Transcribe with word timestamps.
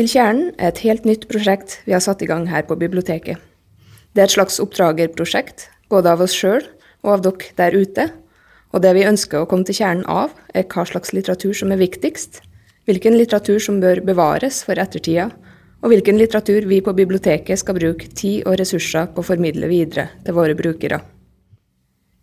til 0.00 0.08
kjernen 0.08 0.54
er 0.56 0.70
et 0.70 0.80
helt 0.86 1.04
nytt 1.04 1.26
prosjekt 1.28 1.74
vi 1.84 1.92
har 1.92 2.00
satt 2.00 2.22
i 2.24 2.28
gang 2.28 2.46
her 2.48 2.64
på 2.64 2.78
biblioteket. 2.80 3.36
Det 4.16 4.22
er 4.22 4.30
et 4.30 4.32
slags 4.32 4.56
oppdragerprosjekt, 4.62 5.66
både 5.92 6.14
av 6.14 6.22
oss 6.24 6.32
sjøl 6.32 6.62
og 7.04 7.10
av 7.18 7.24
dere 7.26 7.50
der 7.58 7.76
ute. 7.76 8.06
Og 8.72 8.80
det 8.80 8.94
vi 8.96 9.04
ønsker 9.04 9.42
å 9.42 9.48
komme 9.50 9.66
til 9.68 9.76
kjernen 9.76 10.06
av, 10.08 10.32
er 10.56 10.64
hva 10.72 10.86
slags 10.88 11.12
litteratur 11.12 11.52
som 11.58 11.74
er 11.74 11.82
viktigst, 11.82 12.40
hvilken 12.88 13.18
litteratur 13.18 13.60
som 13.60 13.80
bør 13.82 14.00
bevares 14.06 14.62
for 14.64 14.80
ettertida, 14.80 15.28
og 15.84 15.92
hvilken 15.92 16.16
litteratur 16.20 16.64
vi 16.70 16.80
på 16.84 16.96
biblioteket 16.96 17.60
skal 17.60 17.76
bruke 17.76 18.08
tid 18.16 18.46
og 18.46 18.56
ressurser 18.60 19.10
på 19.12 19.20
å 19.20 19.26
formidle 19.26 19.68
videre 19.68 20.08
til 20.24 20.38
våre 20.38 20.56
brukere. 20.56 21.02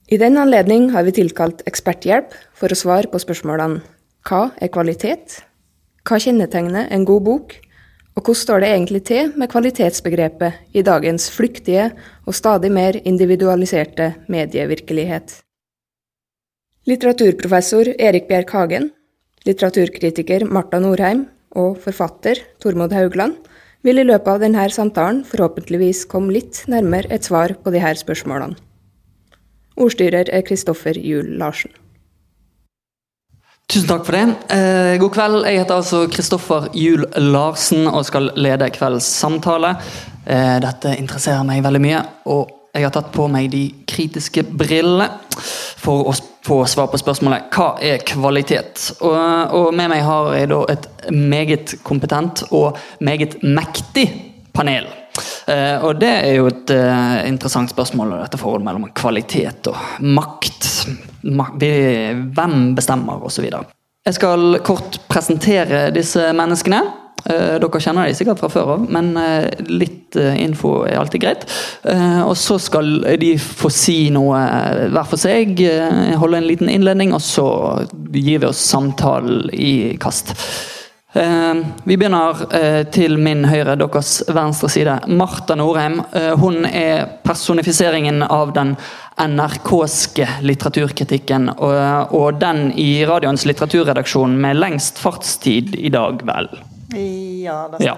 I 0.10 0.18
den 0.18 0.40
anledning 0.42 0.90
har 0.96 1.06
vi 1.06 1.14
tilkalt 1.20 1.62
eksperthjelp 1.70 2.34
for 2.58 2.74
å 2.74 2.80
svare 2.80 3.12
på 3.12 3.22
spørsmålene 3.22 3.84
hva 4.26 4.48
er 4.58 4.74
kvalitet, 4.74 5.44
hva 6.08 6.18
kjennetegner 6.24 6.88
en 6.96 7.06
god 7.06 7.26
bok, 7.28 7.58
og 8.18 8.26
hvordan 8.26 8.42
står 8.42 8.64
det 8.64 8.70
egentlig 8.74 9.04
til 9.06 9.34
med 9.38 9.50
kvalitetsbegrepet 9.52 10.74
i 10.74 10.82
dagens 10.82 11.30
flyktige 11.30 11.92
og 12.26 12.34
stadig 12.34 12.72
mer 12.74 12.98
individualiserte 13.06 14.16
medievirkelighet? 14.28 15.44
Litteraturprofessor 16.90 17.94
Erik 18.00 18.26
Bjerk 18.28 18.50
Hagen, 18.56 18.90
litteraturkritiker 19.46 20.48
Marta 20.50 20.80
Norheim 20.82 21.28
og 21.52 21.78
forfatter 21.84 22.42
Tormod 22.64 22.96
Haugland 22.96 23.38
vil 23.86 24.02
i 24.02 24.08
løpet 24.08 24.34
av 24.34 24.42
denne 24.42 24.66
samtalen 24.74 25.22
forhåpentligvis 25.28 26.08
komme 26.10 26.34
litt 26.34 26.64
nærmere 26.68 27.14
et 27.14 27.28
svar 27.28 27.54
på 27.62 27.76
disse 27.76 28.00
spørsmålene. 28.02 28.58
Ordstyrer 29.78 30.32
er 30.34 30.42
Kristoffer 30.42 30.98
Juel 30.98 31.36
Larsen. 31.38 31.70
Tusen 33.68 33.90
takk 33.90 34.06
for 34.08 34.16
det. 34.16 34.28
Eh, 34.56 34.94
god 35.02 35.12
kveld. 35.12 35.42
Jeg 35.44 35.60
heter 35.60 35.76
altså 35.76 36.06
Kristoffer 36.08 36.70
Juel 36.72 37.04
Larsen 37.20 37.90
og 37.90 38.06
skal 38.08 38.30
lede 38.40 38.70
kveldens 38.72 39.10
samtale. 39.12 39.74
Eh, 40.24 40.54
dette 40.64 40.94
interesserer 40.96 41.44
meg 41.44 41.66
veldig 41.66 41.82
mye, 41.84 42.00
og 42.32 42.54
jeg 42.72 42.86
har 42.86 42.94
tatt 42.96 43.10
på 43.12 43.26
meg 43.28 43.50
de 43.52 43.66
kritiske 43.90 44.46
brillene 44.48 45.10
for 45.84 46.08
å 46.08 46.14
få 46.48 46.62
svar 46.72 46.88
på 46.94 47.02
spørsmålet 47.02 47.52
hva 47.52 47.74
er 47.84 48.06
kvalitet? 48.08 48.86
Og, 49.02 49.18
og 49.60 49.76
med 49.76 49.92
meg 49.92 50.06
har 50.08 50.32
jeg 50.38 50.52
da 50.54 50.62
et 50.72 50.88
meget 51.12 51.76
kompetent 51.84 52.46
og 52.56 52.80
meget 53.04 53.36
mektig 53.44 54.08
panel. 54.56 54.88
Eh, 55.48 55.86
og 55.86 55.98
det 56.02 56.12
er 56.12 56.38
jo 56.38 56.50
et 56.52 56.76
uh, 56.76 57.24
interessant 57.28 57.72
spørsmål, 57.72 58.18
dette 58.24 58.40
forholdet 58.40 58.68
mellom 58.68 58.88
kvalitet 58.98 59.70
og 59.72 60.04
makt. 60.04 60.70
Ma 61.38 61.50
hvem 61.58 62.72
bestemmer, 62.78 63.24
osv. 63.28 63.50
Jeg 64.08 64.16
skal 64.16 64.62
kort 64.66 65.02
presentere 65.10 65.90
disse 65.96 66.32
menneskene. 66.38 66.82
Uh, 67.28 67.58
dere 67.60 67.82
kjenner 67.84 68.08
de 68.08 68.16
sikkert 68.16 68.40
fra 68.40 68.52
før 68.52 68.76
av, 68.78 68.88
men 68.94 69.12
litt 69.68 70.16
info 70.16 70.80
er 70.88 71.02
alltid 71.02 71.22
greit. 71.22 71.44
og 72.24 72.32
så 72.40 72.56
skal 72.62 73.02
de 73.20 73.34
få 73.38 73.70
si 73.74 73.98
noe 74.16 74.40
hver 74.94 75.10
for 75.10 75.20
seg, 75.20 75.60
holde 76.22 76.40
en 76.40 76.48
liten 76.48 76.72
innledning, 76.72 77.12
og 77.14 77.22
så 77.22 77.50
gir 78.16 78.40
vi 78.40 78.48
oss 78.48 78.64
samtalen 78.72 79.52
i 79.52 79.98
kast. 80.00 80.32
Eh, 81.18 81.54
vi 81.84 81.98
begynner 81.98 82.42
eh, 82.56 82.84
til 82.94 83.18
min 83.18 83.46
høyre, 83.50 83.74
deres 83.80 84.20
venstre 84.30 84.70
side. 84.70 85.00
Marta 85.10 85.56
Norheim. 85.58 86.02
Eh, 86.14 86.34
hun 86.38 86.66
er 86.70 87.08
personifiseringen 87.26 88.22
av 88.24 88.54
den 88.54 88.76
NRK-ske 89.18 90.28
litteraturkritikken, 90.46 91.50
og, 91.58 92.28
den 92.38 92.68
i 92.78 93.02
radioens 93.10 93.48
litteraturredaksjon 93.50 94.38
med 94.38 94.60
lengst 94.62 95.02
fartstid 95.02 95.74
i 95.74 95.90
dag, 95.90 96.22
vel? 96.28 96.52
Ja, 96.90 97.68
det. 97.68 97.86
Ja. 97.86 97.98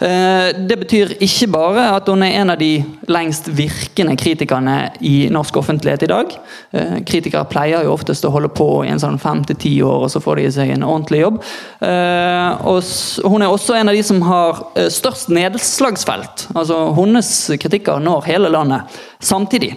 Eh, 0.00 0.56
det 0.68 0.76
betyr 0.78 1.14
ikke 1.24 1.46
bare 1.50 1.86
at 1.96 2.08
hun 2.10 2.20
er 2.22 2.34
en 2.36 2.52
av 2.52 2.58
de 2.60 2.82
lengst 3.08 3.48
virkende 3.48 4.12
kritikerne 4.20 4.76
i 5.00 5.30
norsk 5.32 5.56
offentlighet 5.56 6.04
i 6.04 6.10
dag. 6.10 6.34
Eh, 6.76 6.98
kritikere 7.08 7.48
pleier 7.48 7.86
jo 7.86 7.94
oftest 7.96 8.26
å 8.28 8.32
holde 8.34 8.50
på 8.52 8.68
i 8.84 8.92
en 8.92 9.00
sånn 9.00 9.16
fem 9.18 9.40
til 9.48 9.56
ti 9.56 9.72
år, 9.80 10.04
og 10.04 10.12
så 10.12 10.20
får 10.20 10.42
de 10.42 10.46
seg 10.58 10.74
en 10.74 10.84
ordentlig 10.84 11.22
jobb. 11.24 11.40
Eh, 11.80 12.68
og 12.68 13.32
hun 13.32 13.46
er 13.46 13.56
også 13.56 13.78
en 13.78 13.88
av 13.88 13.96
de 13.96 14.04
som 14.04 14.20
har 14.28 14.62
størst 14.92 15.32
nedslagsfelt. 15.32 16.50
Altså 16.54 16.84
hennes 16.98 17.34
kritikker 17.56 18.04
når 18.04 18.28
hele 18.28 18.52
landet 18.52 19.00
samtidig. 19.18 19.72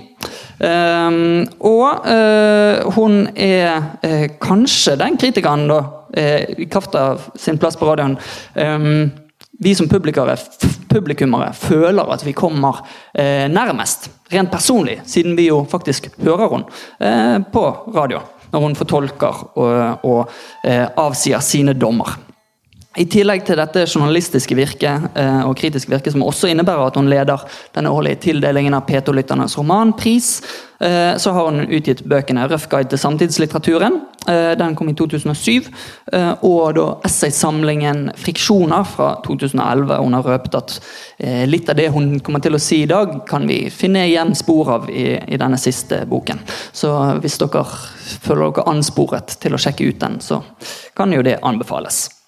Um, 0.61 1.47
og 1.65 2.05
uh, 2.05 2.91
hun 2.93 3.23
er 3.33 3.81
uh, 4.05 4.27
kanskje 4.41 4.93
den 5.01 5.17
kritikeren, 5.17 5.65
da, 5.71 5.79
uh, 6.13 6.61
i 6.61 6.67
kraft 6.69 6.95
av 6.99 7.31
sin 7.39 7.57
plass 7.57 7.79
på 7.79 7.89
radioen, 7.89 8.19
um, 8.53 9.09
vi 9.61 9.75
som 9.77 9.89
publikummere 9.89 11.51
føler 11.53 12.13
at 12.13 12.23
vi 12.25 12.33
kommer 12.33 12.79
eh, 13.13 13.45
nærmest, 13.51 14.09
rent 14.33 14.49
personlig, 14.49 15.01
siden 15.05 15.35
vi 15.37 15.51
jo 15.51 15.59
faktisk 15.69 16.09
hører 16.23 16.63
eh, 16.97 17.37
på 17.53 17.65
radio 17.93 18.23
når 18.51 18.63
hun 18.65 18.75
fortolker 18.75 19.43
og, 19.61 20.07
og 20.07 20.31
eh, 20.65 20.87
avsier 20.97 21.43
sine 21.45 21.77
dommer. 21.77 22.17
I 22.99 23.05
tillegg 23.07 23.45
til 23.47 23.55
dette 23.55 23.85
journalistiske 23.85 24.55
virket 24.57 25.13
eh, 25.15 25.43
og 25.47 25.53
kritiske 25.55 25.93
virket, 25.93 26.11
som 26.11 26.25
også 26.27 26.49
innebærer 26.51 26.89
at 26.89 26.97
hun 26.99 27.07
leder 27.07 27.45
den 27.77 27.87
årlige 27.87 28.19
tildelingen 28.25 28.75
av 28.75 28.83
P2-lytternes 28.89 29.55
romanpris, 29.55 30.27
eh, 30.83 31.13
så 31.15 31.31
har 31.31 31.47
hun 31.47 31.71
utgitt 31.71 32.03
bøkene 32.03 32.49
'Røff 32.49 32.67
guide 32.67 32.91
til 32.91 32.99
samtidslitteraturen', 32.99 33.95
eh, 34.27 34.57
den 34.59 34.75
kom 34.75 34.91
i 34.91 34.97
2007, 34.99 35.71
eh, 36.11 36.33
og 36.43 36.75
da 36.75 36.87
essaysamlingen 37.07 38.11
'Friksjoner' 38.11 38.83
fra 38.83 39.15
2011. 39.23 39.95
Hun 39.95 40.13
har 40.13 40.27
røpet 40.27 40.59
at 40.59 40.79
eh, 41.17 41.47
litt 41.47 41.69
av 41.69 41.79
det 41.79 41.89
hun 41.95 42.19
kommer 42.19 42.43
til 42.43 42.59
å 42.59 42.59
si 42.59 42.83
i 42.83 42.91
dag, 42.91 43.21
kan 43.25 43.47
vi 43.47 43.69
finne 43.69 44.03
igjen 44.03 44.35
spor 44.35 44.69
av 44.69 44.89
i, 44.89 45.15
i 45.15 45.37
denne 45.37 45.57
siste 45.57 46.03
boken. 46.05 46.43
Så 46.73 46.91
hvis 47.23 47.39
dere 47.39 47.63
føler 48.19 48.51
dere 48.51 48.67
ansporet 48.67 49.39
til 49.39 49.55
å 49.55 49.57
sjekke 49.57 49.87
ut 49.87 49.99
den, 49.99 50.19
så 50.19 50.43
kan 50.93 51.13
jo 51.13 51.23
det 51.23 51.39
anbefales. 51.41 52.20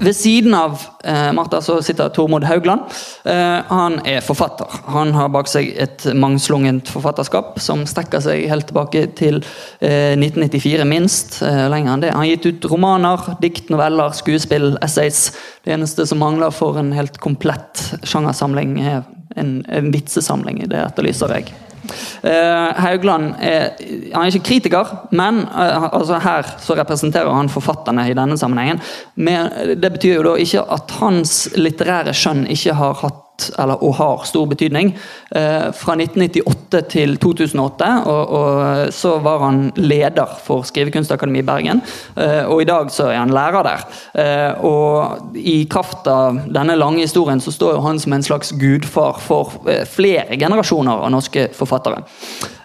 Ved 0.00 0.16
siden 0.16 0.54
av 0.54 0.80
eh, 1.04 1.32
Martha 1.32 1.60
så 1.64 1.78
sitter 1.82 2.10
Tormod 2.12 2.44
Haugland. 2.44 2.80
Eh, 3.24 3.58
han 3.68 3.98
er 4.04 4.20
forfatter. 4.24 4.68
Han 4.92 5.14
har 5.16 5.30
bak 5.32 5.48
seg 5.48 5.70
et 5.80 6.04
mangslungent 6.12 6.90
forfatterskap 6.92 7.56
som 7.62 7.86
strekker 7.88 8.20
seg 8.24 8.44
helt 8.50 8.68
tilbake 8.68 9.06
til 9.16 9.40
eh, 9.80 10.12
1994, 10.18 10.88
minst. 10.90 11.38
Eh, 11.46 11.64
lenger 11.72 11.94
enn 11.94 12.04
det. 12.04 12.12
Han 12.12 12.24
har 12.26 12.32
gitt 12.34 12.50
ut 12.50 12.68
romaner, 12.72 13.30
dikt, 13.40 13.70
noveller, 13.72 14.12
skuespill, 14.16 14.74
essays. 14.84 15.30
Det 15.64 15.76
eneste 15.78 16.06
som 16.08 16.20
mangler 16.20 16.52
for 16.54 16.76
en 16.82 16.92
helt 16.96 17.16
komplett 17.22 17.86
sjangersamling, 18.04 18.76
er 18.82 19.00
en, 19.36 19.62
en 19.70 19.94
vitsesamling. 19.94 20.66
Det 20.68 20.82
etterlyser 20.90 21.38
jeg. 21.38 21.54
Uh, 22.22 22.72
Haugland 22.82 23.34
er, 23.40 23.76
han 24.12 24.24
er 24.24 24.32
ikke 24.32 24.46
kritiker, 24.50 24.94
men 25.16 25.42
uh, 25.46 25.88
altså 25.90 26.20
her 26.22 26.48
så 26.62 26.78
representerer 26.78 27.34
han 27.34 27.52
forfatterne 27.52 28.08
i 28.10 28.16
denne 28.16 28.38
sammenhengen. 28.38 28.82
Men 29.16 29.78
det 29.82 29.92
betyr 29.98 30.18
jo 30.18 30.26
da 30.30 30.34
ikke 30.42 30.64
at 30.76 30.98
hans 31.00 31.36
litterære 31.56 32.14
skjønn 32.16 32.46
ikke 32.52 32.76
har 32.78 32.98
hatt 33.04 33.25
eller, 33.58 33.82
og 33.84 33.94
har 33.98 34.24
stor 34.28 34.46
betydning. 34.50 34.92
Eh, 35.30 35.68
fra 35.76 35.96
1998 35.98 36.82
til 36.92 37.16
2008 37.22 37.90
og, 38.06 38.32
og, 38.38 38.94
så 38.94 39.16
var 39.24 39.44
han 39.44 39.60
leder 39.76 40.36
for 40.44 40.66
Skrivekunstakademiet 40.68 41.44
i 41.44 41.46
Bergen. 41.46 41.82
Eh, 42.16 42.44
og 42.44 42.62
i 42.62 42.68
dag 42.68 42.90
så 42.92 43.10
er 43.10 43.20
han 43.20 43.34
lærer 43.34 43.66
der. 43.66 43.86
Eh, 44.22 44.64
og 44.66 45.36
i 45.36 45.58
kraft 45.70 46.08
av 46.10 46.40
denne 46.46 46.78
lange 46.78 47.04
historien 47.04 47.42
så 47.42 47.54
står 47.54 47.80
han 47.84 48.00
som 48.02 48.16
en 48.16 48.26
slags 48.26 48.54
gudfar 48.56 49.20
for 49.22 49.58
eh, 49.70 49.84
flere 49.88 50.38
generasjoner 50.40 51.06
av 51.06 51.12
norske 51.14 51.48
forfattere. 51.56 52.02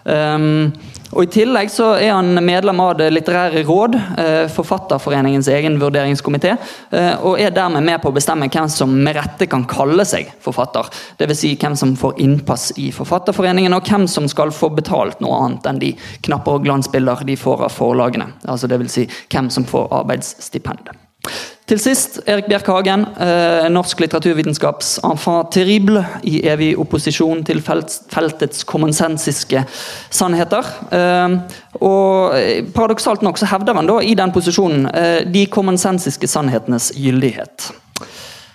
Um, 0.02 0.72
og 1.12 1.26
I 1.26 1.30
tillegg 1.32 1.68
så 1.72 1.90
er 2.00 2.14
han 2.14 2.32
medlem 2.44 2.80
av 2.80 2.94
Det 2.96 3.10
litterære 3.12 3.62
råd, 3.68 3.98
eh, 4.18 4.46
Forfatterforeningens 4.52 5.48
egen 5.52 5.78
vurderingskomité, 5.80 6.56
eh, 6.90 7.14
og 7.20 7.40
er 7.40 7.50
dermed 7.50 7.84
med 7.84 8.00
på 8.00 8.08
å 8.08 8.16
bestemme 8.16 8.48
hvem 8.48 8.68
som 8.70 8.92
med 9.04 9.16
rette 9.16 9.46
kan 9.46 9.66
kalle 9.68 10.06
seg 10.08 10.32
forfatter. 10.40 10.88
Dvs. 11.18 11.38
Si 11.42 11.54
hvem 11.56 11.76
som 11.76 11.94
får 11.96 12.18
innpass 12.18 12.72
i 12.78 12.90
Forfatterforeningen, 12.92 13.74
og 13.74 13.84
hvem 13.84 14.08
som 14.08 14.28
skal 14.28 14.50
få 14.50 14.74
betalt 14.74 15.20
noe 15.20 15.44
annet 15.44 15.66
enn 15.66 15.78
de 15.82 15.92
knapper 16.22 16.58
og 16.58 16.64
glansbilder 16.64 17.24
de 17.26 17.36
får 17.36 17.66
av 17.66 17.72
forlagene. 17.72 18.32
Altså 18.46 18.70
Dvs. 18.70 18.92
Si 18.92 19.08
hvem 19.28 19.50
som 19.50 19.64
får 19.64 19.88
arbeidsstipend. 19.90 20.94
Til 21.72 21.80
sist 21.80 22.18
Erik 22.28 22.50
Bjerk 22.50 22.66
Hagen, 22.68 23.06
eh, 23.16 23.66
norsk 23.72 24.02
litteraturvitenskaps 24.02 24.98
enfant 25.08 25.48
terrible 25.54 26.02
i 26.28 26.42
evig 26.44 26.74
opposisjon 26.76 27.40
til 27.48 27.62
felt, 27.64 27.94
feltets 28.12 28.66
kommonsensiske 28.68 29.62
sannheter. 30.12 30.68
Eh, 30.92 31.38
og 31.80 32.36
Paradoksalt 32.74 33.24
nok 33.24 33.40
så 33.40 33.48
hevder 33.48 33.80
han 33.80 33.88
da 33.88 34.02
i 34.04 34.12
den 34.12 34.34
posisjonen 34.36 34.84
eh, 34.92 35.24
de 35.24 35.46
kommonsensiske 35.46 36.28
sannhetenes 36.28 36.92
gyldighet. 36.92 37.70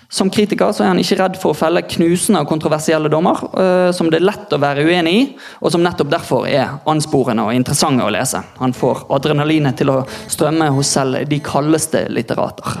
Som 0.08 0.30
kritiker 0.32 0.72
så 0.72 0.86
er 0.86 0.94
han 0.94 1.00
ikke 1.02 1.18
redd 1.20 1.34
for 1.36 1.52
å 1.52 1.56
felle 1.56 1.82
knusende 1.84 2.40
og 2.40 2.48
kontroversielle 2.48 3.10
dommer, 3.12 3.42
uh, 3.52 3.90
som 3.92 4.08
det 4.08 4.22
er 4.22 4.28
lett 4.30 4.54
å 4.56 4.60
være 4.62 4.86
uenig 4.88 5.12
i, 5.12 5.24
og 5.60 5.74
som 5.74 5.84
nettopp 5.84 6.08
derfor 6.14 6.46
er 6.48 6.78
ansporende 6.88 7.44
og 7.44 7.52
interessante 7.52 8.06
å 8.06 8.12
lese. 8.14 8.40
Han 8.62 8.72
får 8.76 9.04
adrenalinet 9.18 9.76
til 9.76 9.92
å 9.92 9.98
strømme 10.24 10.70
hos 10.72 10.94
selv 10.96 11.28
de 11.28 11.42
kaldeste 11.44 12.06
litterater. 12.08 12.80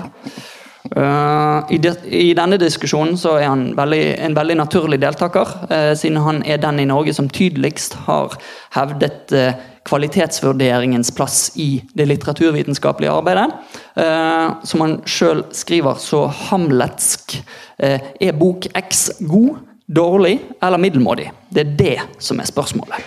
Uh, 0.88 1.68
i, 1.68 1.76
de, 1.84 1.92
i, 2.08 2.32
denne 2.32 2.56
diskusjonen 2.56 3.18
så 3.20 3.34
er 3.36 3.50
han 3.50 3.66
en 3.76 4.36
veldig 4.36 4.56
naturlig 4.56 4.96
deltaker, 5.02 5.50
uh, 5.68 5.92
siden 5.98 6.22
han 6.24 6.40
er 6.48 6.62
den 6.62 6.80
i 6.80 6.88
Norge 6.88 7.12
som 7.12 7.28
tydeligst 7.28 7.98
har 8.06 8.38
hevdet 8.72 9.36
uh, 9.36 9.52
kvalitetsvurderingens 9.88 11.10
plass 11.16 11.50
i 11.56 11.82
det 11.96 12.06
litteraturvitenskapelige 12.10 13.12
arbeidet. 13.12 13.48
som 14.68 14.80
han 14.84 14.98
sjøl 15.08 15.42
skriver 15.52 15.98
så 15.98 16.26
hamletsk 16.50 17.38
Er 17.78 18.32
bok 18.38 18.68
X 18.74 19.10
god, 19.20 19.58
dårlig 19.86 20.38
eller 20.62 20.78
middelmådig? 20.78 21.30
Det 21.50 21.64
er 21.64 21.76
det 21.78 21.98
som 22.18 22.40
er 22.40 22.50
spørsmålet. 22.50 23.00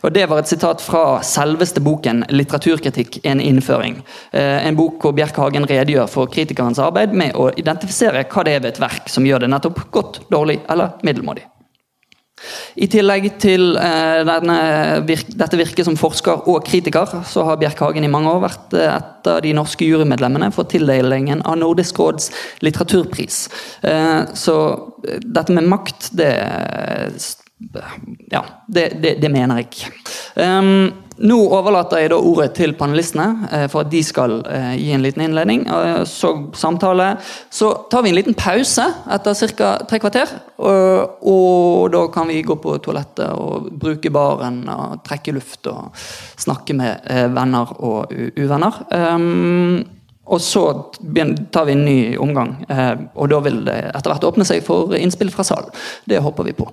Og 0.00 0.12
Det 0.12 0.28
var 0.28 0.38
et 0.40 0.48
sitat 0.48 0.80
fra 0.80 1.20
selveste 1.22 1.80
boken 1.80 2.24
'Litteraturkritikk 2.28 3.18
en 3.24 3.40
innføring'. 3.40 4.02
Eh, 4.32 4.66
en 4.66 4.76
bok 4.76 5.02
hvor 5.02 5.12
Bjerke 5.12 5.40
Hagen 5.40 5.66
redegjør 5.68 6.06
for 6.08 6.26
kritikerens 6.26 6.78
arbeid 6.78 7.12
med 7.12 7.34
å 7.34 7.50
identifisere 7.56 8.24
hva 8.24 8.44
det 8.44 8.54
er 8.54 8.60
ved 8.60 8.70
et 8.70 8.80
verk 8.80 9.08
som 9.08 9.24
gjør 9.24 9.40
det 9.40 9.50
nettopp 9.50 9.90
godt, 9.90 10.20
dårlig 10.30 10.60
eller 10.68 10.96
middelmådig. 11.02 11.44
I 12.80 12.88
tillegg 12.90 13.26
til 13.42 13.74
eh, 13.80 14.20
denne, 14.28 14.58
dette 15.06 15.60
virket 15.60 15.88
som 15.88 15.98
forsker 15.98 16.48
og 16.50 16.64
kritiker, 16.66 17.20
så 17.28 17.44
har 17.48 17.60
Bjerke 17.60 17.86
Hagen 17.86 18.06
i 18.06 18.12
mange 18.12 18.32
år 18.32 18.44
vært 18.46 18.78
eh, 18.78 18.94
et 18.94 19.30
av 19.30 19.42
de 19.44 19.52
norske 19.56 19.86
jurymedlemmene 19.86 20.50
for 20.54 20.68
tildelingen 20.70 21.44
av 21.44 21.58
Nordisk 21.60 22.00
råds 22.00 22.30
litteraturpris. 22.64 23.42
Så 24.40 24.54
dette 25.20 25.52
med 25.52 25.68
makt, 25.68 26.08
det 26.16 26.30
ja, 28.30 28.44
det, 28.66 28.86
det, 29.02 29.14
det, 29.20 29.28
mener 29.28 29.60
jeg. 29.60 29.90
Nå 31.20 31.36
overlater 31.52 32.00
jeg 32.00 32.10
da 32.14 32.16
ordet 32.16 32.54
til 32.56 32.72
panelistene 32.78 33.26
uh, 33.50 33.66
for 33.68 33.84
at 33.84 33.90
de 33.92 34.00
skal 34.04 34.38
uh, 34.40 34.72
gi 34.72 34.88
en 34.96 35.04
liten 35.04 35.24
innledning. 35.26 35.66
Uh, 35.68 36.00
så 36.08 36.32
samtale. 36.56 37.12
Så 37.52 37.72
tar 37.92 38.06
vi 38.06 38.12
en 38.12 38.16
liten 38.16 38.36
pause 38.38 38.86
etter 39.12 39.36
ca. 39.58 39.74
tre 39.88 40.00
kvarter. 40.00 40.32
og 40.60 41.92
da 41.92 42.00
kan 42.12 42.28
vi 42.28 42.42
gå 42.44 42.56
på 42.60 42.76
toalettet 42.84 43.30
og 43.32 43.70
bruke 43.80 44.10
baren 44.12 44.66
og 44.68 45.00
trekke 45.04 45.32
luft 45.32 45.66
og 45.66 45.94
snakke 46.36 46.76
med 46.76 47.00
venner 47.32 47.72
og 47.80 48.12
uvenner. 48.36 48.76
Og 50.30 50.40
så 50.40 50.62
tar 51.50 51.64
vi 51.66 51.72
en 51.72 51.84
ny 51.84 52.16
omgang, 52.20 52.52
eh, 52.68 52.92
og 53.14 53.32
da 53.32 53.40
vil 53.42 53.64
det 53.66 53.78
etter 53.88 54.12
hvert 54.12 54.28
åpne 54.28 54.46
seg 54.46 54.62
for 54.62 54.94
innspill 54.94 55.32
fra 55.34 55.42
salen. 55.48 55.74
Det 56.06 56.22
håper 56.22 56.46
vi 56.46 56.54
på. 56.60 56.68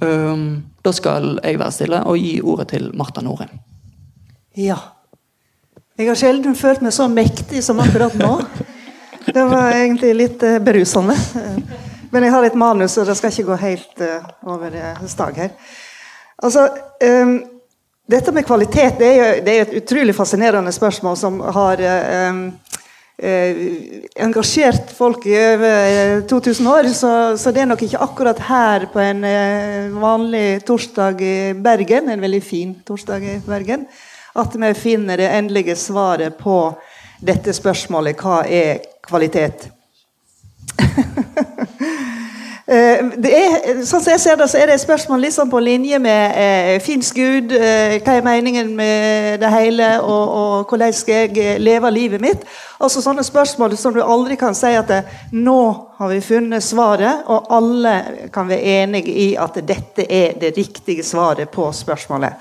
Da 0.00 0.96
skal 0.96 1.36
jeg 1.42 1.60
være 1.60 1.76
stille 1.76 2.00
og 2.08 2.16
gi 2.16 2.38
ordet 2.40 2.70
til 2.72 2.92
Marta 2.96 3.20
Norheim. 3.20 3.52
Ja. 4.54 4.78
Jeg 5.98 6.08
har 6.10 6.18
sjelden 6.18 6.56
følt 6.58 6.82
meg 6.82 6.94
så 6.94 7.06
mektig 7.10 7.62
som 7.64 7.80
akkurat 7.82 8.14
nå. 8.18 8.36
Det 9.24 9.44
var 9.50 9.72
egentlig 9.72 10.12
litt 10.14 10.42
uh, 10.46 10.58
berusende. 10.62 11.16
Men 12.12 12.26
jeg 12.26 12.34
har 12.34 12.46
et 12.46 12.58
manus, 12.58 12.98
og 12.98 13.08
det 13.08 13.16
skal 13.18 13.32
ikke 13.32 13.48
gå 13.48 13.58
helt 13.62 14.02
uh, 14.04 14.26
over 14.54 14.74
stag 15.10 15.40
her. 15.42 15.54
Altså, 16.44 16.68
um, 17.02 17.38
dette 18.10 18.34
med 18.36 18.46
kvalitet 18.46 18.98
det 19.00 19.08
er, 19.08 19.16
jo, 19.16 19.44
det 19.46 19.54
er 19.54 19.64
et 19.64 19.76
utrolig 19.80 20.14
fascinerende 20.14 20.74
spørsmål 20.74 21.16
som 21.18 21.40
har 21.56 21.82
um, 22.28 22.44
Eh, 23.14 23.58
engasjert 24.18 24.88
folk 24.90 25.22
i 25.30 25.36
over 25.38 26.24
2000 26.26 26.66
eh, 26.66 26.72
år, 26.72 26.88
så, 26.90 27.10
så, 27.38 27.52
det 27.54 27.62
er 27.62 27.68
nok 27.70 27.84
ikke 27.86 28.00
akkurat 28.02 28.40
her 28.42 28.88
på 28.90 28.98
en 28.98 29.20
eh, 29.28 29.92
vanlig 30.02 30.64
torsdag 30.66 31.22
i 31.22 31.36
Bergen, 31.54 32.10
en 32.10 32.24
veldig 32.24 32.40
fin 32.42 32.72
torsdag 32.82 33.22
i 33.22 33.36
Bergen, 33.46 33.86
at 34.34 34.56
vi 34.58 34.74
finner 34.74 35.16
det 35.20 35.30
endelige 35.30 35.76
svaret 35.76 36.36
på 36.36 36.58
dette 37.24 37.52
spørsmålet 37.54 38.20
hva 38.20 38.42
er 38.46 38.82
kvalitet? 39.06 39.68
Eh, 42.64 42.96
er, 43.28 43.82
sånn 43.84 44.00
som 44.00 44.08
jeg 44.08 44.20
ser 44.22 44.38
det, 44.40 44.46
så 44.48 44.56
er 44.56 44.70
det 44.70 44.78
et 44.78 44.82
spørsmål 44.86 45.20
liksom 45.26 45.50
på 45.52 45.60
linje 45.60 45.98
med 46.00 46.36
eh, 46.40 46.78
fins 46.80 47.10
Gud? 47.12 47.52
Eh, 47.52 47.98
hva 48.00 48.14
er 48.16 48.24
meningen 48.24 48.70
med 48.78 49.42
det 49.42 49.50
hele? 49.52 49.88
Og, 50.00 50.22
og, 50.38 50.70
hvordan 50.70 50.94
skal 50.96 51.26
jeg 51.26 51.36
eh, 51.42 51.58
leve 51.60 51.90
livet 51.92 52.24
mitt? 52.24 52.46
Altså 52.80 53.04
Sånne 53.04 53.20
spørsmål 53.26 53.76
som 53.76 53.92
du 53.92 54.00
aldri 54.00 54.40
kan 54.40 54.56
si 54.56 54.72
at 54.78 54.88
det, 54.88 55.02
nå 55.36 55.58
har 55.98 56.08
vi 56.08 56.22
funnet 56.24 56.64
svaret, 56.64 57.28
og 57.28 57.52
alle 57.52 58.28
kan 58.32 58.48
være 58.48 58.80
enige 58.80 59.12
i 59.12 59.28
at 59.36 59.60
dette 59.60 60.08
er 60.08 60.32
det 60.40 60.54
riktige 60.56 61.04
svaret 61.04 61.52
på 61.52 61.68
spørsmålet. 61.68 62.40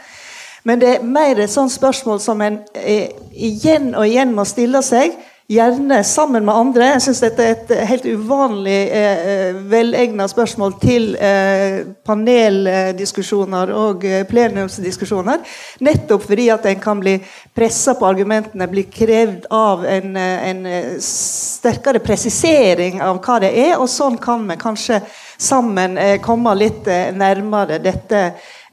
Men 0.64 0.80
det 0.80 0.90
er 0.96 1.04
mer 1.04 1.40
et 1.40 1.52
sånt 1.52 1.72
spørsmål 1.72 2.20
som 2.24 2.42
en 2.42 2.62
eh, 2.76 3.12
igjen 3.34 3.92
og 3.96 4.08
igjen 4.08 4.32
må 4.36 4.46
stille 4.48 4.82
seg 4.86 5.18
gjerne 5.52 6.04
sammen 6.04 6.46
med 6.46 6.56
andre. 6.56 6.86
Jeg 6.94 7.02
syns 7.04 7.22
dette 7.24 7.44
er 7.44 7.56
et 7.58 7.72
helt 7.90 8.06
uvanlig 8.08 8.78
eh, 8.96 9.26
eh 9.34 9.58
velegna 9.74 10.28
spørsmål 10.28 10.76
til 10.82 11.16
eh, 11.20 11.84
paneldiskusjoner 12.06 13.74
og 13.76 14.06
eh, 14.08 14.24
plenumsdiskusjoner. 14.30 15.44
Nettopp 15.84 16.24
fordi 16.30 16.48
at 16.54 16.66
en 16.70 16.80
kan 16.80 17.04
bli 17.04 17.18
pressa 17.56 17.98
på 18.00 18.08
argumentene, 18.08 18.68
bli 18.72 18.86
krevd 18.92 19.50
av 19.52 19.86
en, 19.86 20.16
eh, 20.18 20.50
en, 20.50 20.66
sterkere 21.04 22.00
presisering 22.00 23.02
av 23.02 23.20
hva 23.20 23.40
det 23.44 23.52
er. 23.68 23.76
Og 23.80 23.90
sånn 23.92 24.18
kan 24.18 24.48
vi 24.48 24.60
kanskje 24.60 25.02
sammen 25.38 25.98
komme 26.24 26.54
litt 26.56 26.88
nærmere 27.18 27.80
dette, 27.84 28.20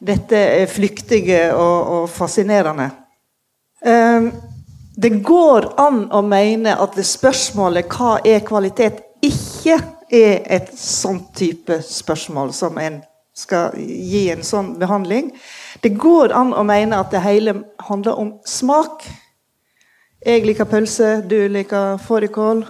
dette 0.01 0.67
flyktige 0.73 1.51
og, 1.55 1.93
og 1.95 2.09
fascinerende. 2.11 2.91
Um, 3.85 4.31
det 5.01 5.15
går 5.25 5.71
an 5.81 6.03
å 6.13 6.21
mene 6.25 6.75
at 6.77 6.97
spørsmålet 7.07 7.89
'hva 7.89 8.19
er 8.25 8.45
kvalitet?' 8.45 9.07
ikke 9.21 9.77
er 10.11 10.43
et 10.49 10.71
sånn 10.79 11.21
type 11.37 11.83
spørsmål 11.85 12.53
som 12.57 12.79
en 12.79 13.03
skal 13.37 13.77
gi 13.77 14.31
en 14.33 14.43
sånn 14.45 14.75
behandling. 14.81 15.31
Det 15.81 15.93
går 16.01 16.33
an 16.37 16.53
å 16.57 16.65
mene 16.67 16.99
at 17.01 17.13
det 17.15 17.23
hele 17.25 17.55
handler 17.89 18.19
om 18.21 18.33
smak. 18.49 19.05
Jeg 20.27 20.45
liker 20.45 20.69
pølse, 20.69 21.21
du 21.29 21.49
liker 21.49 22.01
fårikål. 22.05 22.65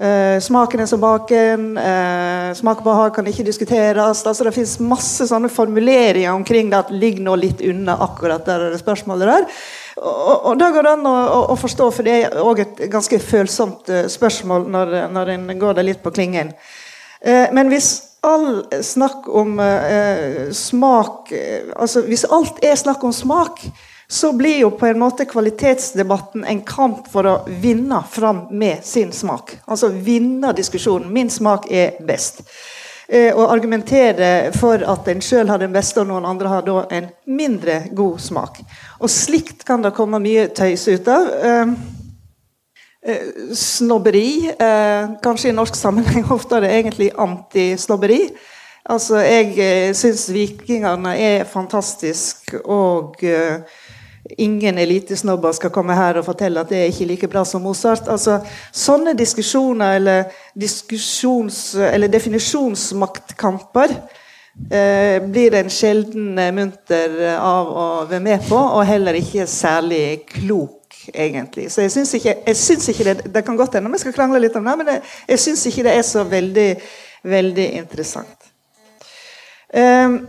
Uh, 0.00 0.38
smaken 0.40 0.80
er 0.80 0.86
som 0.88 1.00
baken. 1.02 1.64
Uh, 1.76 2.54
smak 2.56 2.78
og 2.80 2.86
behag 2.86 3.10
kan 3.18 3.26
ikke 3.28 3.44
diskuteres. 3.44 4.22
Altså, 4.24 4.46
det 4.46 4.54
finnes 4.56 4.78
masse 4.80 5.26
sånne 5.28 5.50
formuleringer 5.52 6.32
omkring 6.32 6.70
det 6.72 6.78
at 6.78 6.92
ligger 6.94 7.26
nå 7.26 7.34
litt 7.36 7.60
unna 7.60 7.98
akkurat 8.06 8.46
der 8.48 8.70
det 8.72 8.80
spørsmålet 8.80 9.28
der. 9.28 9.44
Og, 10.00 10.36
og, 10.38 10.54
da 10.56 10.70
går 10.72 10.86
det 10.86 10.94
an 10.94 11.04
å, 11.10 11.12
å, 11.12 11.42
å, 11.52 11.58
forstå, 11.60 11.90
for 11.92 12.08
det 12.08 12.14
er 12.16 12.38
òg 12.40 12.62
et 12.64 12.80
ganske 12.88 13.20
følsomt 13.20 13.92
uh, 13.92 14.06
spørsmål 14.08 14.64
når, 14.72 14.94
når 15.12 15.34
en 15.34 15.44
går 15.60 15.76
det 15.76 15.84
litt 15.90 16.00
på 16.00 16.14
klingen. 16.16 16.54
Uh, 17.20 17.50
men 17.52 17.68
hvis 17.68 17.92
all 18.24 18.62
snakk 18.84 19.28
om 19.32 19.54
smak 20.52 21.30
altså 21.32 22.02
Hvis 22.04 22.26
alt 22.28 22.58
er 22.60 22.74
snakk 22.76 23.00
om 23.08 23.14
smak, 23.16 23.62
så 24.12 24.32
blir 24.32 24.58
jo 24.58 24.70
på 24.70 24.86
en 24.86 24.98
måte 24.98 25.24
kvalitetsdebatten 25.24 26.44
en 26.44 26.60
kamp 26.66 27.06
for 27.12 27.26
å 27.30 27.34
vinne 27.46 28.00
fram 28.10 28.40
med 28.50 28.82
sin 28.84 29.12
smak. 29.14 29.52
Altså 29.70 29.86
vinne 29.88 30.50
diskusjonen. 30.58 31.12
Min 31.14 31.28
smak 31.30 31.68
er 31.70 32.00
best. 32.02 32.40
Eh, 33.06 33.30
og 33.30 33.52
argumentere 33.54 34.50
for 34.58 34.82
at 34.82 35.06
en 35.12 35.22
sjøl 35.22 35.46
har 35.46 35.62
den 35.62 35.70
beste, 35.70 36.02
og 36.02 36.08
noen 36.10 36.26
andre 36.26 36.50
har 36.50 36.66
da 36.66 36.80
en 36.90 37.06
mindre 37.30 37.84
god 37.94 38.18
smak. 38.24 38.58
Og 38.98 39.12
slikt 39.14 39.62
kan 39.68 39.86
det 39.86 39.92
komme 39.94 40.18
mye 40.18 40.48
tøys 40.58 40.88
ut 40.90 41.10
av. 41.14 41.30
Eh, 41.30 41.70
eh, 43.06 43.28
snobberi. 43.54 44.32
Kanskje 45.22 45.52
i 45.52 45.54
norsk 45.54 45.78
sammenheng 45.78 46.26
ofte 46.34 46.58
er 46.58 46.66
det 46.66 46.72
egentlig 46.80 47.12
antisnobberi. 47.14 48.24
Altså, 48.90 49.22
jeg 49.22 49.54
eh, 49.60 49.94
syns 49.94 50.26
vikingene 50.34 51.14
er 51.14 51.46
fantastiske, 51.46 52.58
og 52.66 53.22
ingen 54.38 54.78
elitesnobber 54.78 55.52
skal 55.56 55.72
komme 55.74 55.96
her 55.96 56.20
og 56.20 56.26
fortelle 56.26 56.62
at 56.62 56.70
det 56.70 56.78
er 56.78 56.90
ikke 56.92 57.08
like 57.10 57.28
bra 57.30 57.44
som 57.48 57.62
Mozart. 57.64 58.08
Altså, 58.08 58.38
sånne 58.72 59.14
diskusjoner 59.18 59.98
eller, 59.98 60.24
diskusjons, 60.58 61.60
eller 61.74 62.12
definisjonsmaktkamper 62.12 63.94
eh, 64.70 65.16
blir 65.24 65.56
en 65.58 65.70
sjelden 65.72 66.38
eh, 66.38 66.52
munter 66.54 67.16
av 67.36 67.70
å 67.70 67.86
være 68.10 68.22
med 68.24 68.44
på, 68.48 68.58
og 68.58 68.84
heller 68.88 69.18
ikke 69.20 69.48
særlig 69.50 70.26
klok, 70.30 70.98
egentlig. 71.14 71.70
Så 71.72 71.86
jeg 71.86 71.94
syns 71.94 72.14
ikke, 72.18 72.36
jeg 72.46 72.60
syns 72.60 72.90
ikke 72.92 73.08
det, 73.10 73.16
det 73.34 73.44
kan 73.46 73.58
godt 73.58 73.78
hende 73.78 73.92
vi 73.94 74.02
skal 74.02 74.16
krangle 74.16 74.42
litt 74.42 74.58
om 74.58 74.66
det, 74.66 74.76
men 74.82 74.94
jeg, 74.94 75.06
jeg 75.34 75.44
syns 75.46 75.66
ikke 75.70 75.86
det 75.88 75.96
er 75.96 76.06
så 76.06 76.26
veldig, 76.28 76.68
veldig 77.38 77.72
interessant. 77.80 78.36
Um, 79.70 80.24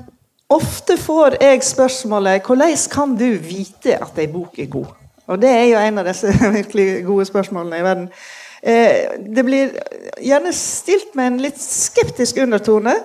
Ofte 0.51 0.97
får 0.99 1.37
jeg 1.39 1.63
spørsmålet 1.63 2.43
hvordan 2.43 2.75
kan 2.91 3.13
du 3.15 3.29
vite 3.39 3.95
at 3.95 4.17
ei 4.19 4.27
bok 4.27 4.57
er 4.59 4.67
god? 4.67 4.89
Og 5.31 5.41
Det 5.41 5.49
er 5.49 5.65
jo 5.69 5.79
en 5.79 6.01
av 6.01 6.07
disse 6.09 6.27
virkelig 6.57 7.05
gode 7.05 7.25
spørsmålene 7.25 7.77
i 7.79 7.83
verden. 7.85 8.09
Eh, 8.61 9.13
det 9.35 9.45
blir 9.47 9.71
gjerne 10.19 10.51
stilt 10.53 11.15
med 11.15 11.27
en 11.27 11.37
litt 11.45 11.61
skeptisk 11.61 12.41
undertone. 12.43 12.97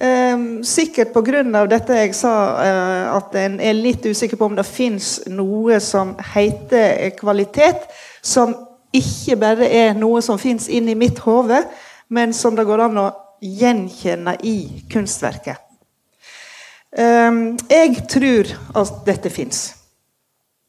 Eh, 0.00 0.44
sikkert 0.62 1.10
pga. 1.12 1.66
dette 1.66 1.98
jeg 1.98 2.14
sa, 2.14 2.34
eh, 2.62 3.16
at 3.16 3.34
en 3.34 3.58
er 3.60 3.74
litt 3.74 4.06
usikker 4.06 4.36
på 4.36 4.44
om 4.44 4.56
det 4.56 4.66
fins 4.66 5.20
noe 5.26 5.80
som 5.80 6.14
heter 6.34 7.10
kvalitet, 7.18 7.90
som 8.22 8.54
ikke 8.94 9.36
bare 9.36 9.66
er 9.66 9.94
noe 9.94 10.22
som 10.22 10.38
fins 10.38 10.68
inni 10.68 10.94
mitt 10.94 11.18
hode, 11.18 11.64
men 12.08 12.32
som 12.32 12.54
det 12.54 12.66
går 12.66 12.86
an 12.86 12.96
å 12.98 13.10
gjenkjenne 13.42 14.38
i 14.42 14.86
kunstverket. 14.92 15.71
Um, 16.92 17.54
jeg 17.72 18.02
tror 18.08 18.50
at 18.76 18.98
dette 19.06 19.30
fins. 19.32 19.70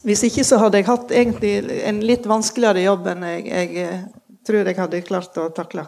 Hvis 0.07 0.23
ikke 0.23 0.45
så 0.47 0.59
hadde 0.61 0.79
jeg 0.79 0.87
hatt 0.87 1.11
egentlig 1.11 1.57
en 1.83 1.99
litt 2.03 2.27
vanskeligere 2.27 2.85
jobb 2.85 3.09
enn 3.11 3.25
jeg, 3.27 3.43
jeg 3.47 3.83
eh, 3.83 4.05
tror 4.47 4.67
jeg 4.67 4.79
hadde 4.79 5.01
klart 5.03 5.39
å 5.39 5.49
takle. 5.55 5.85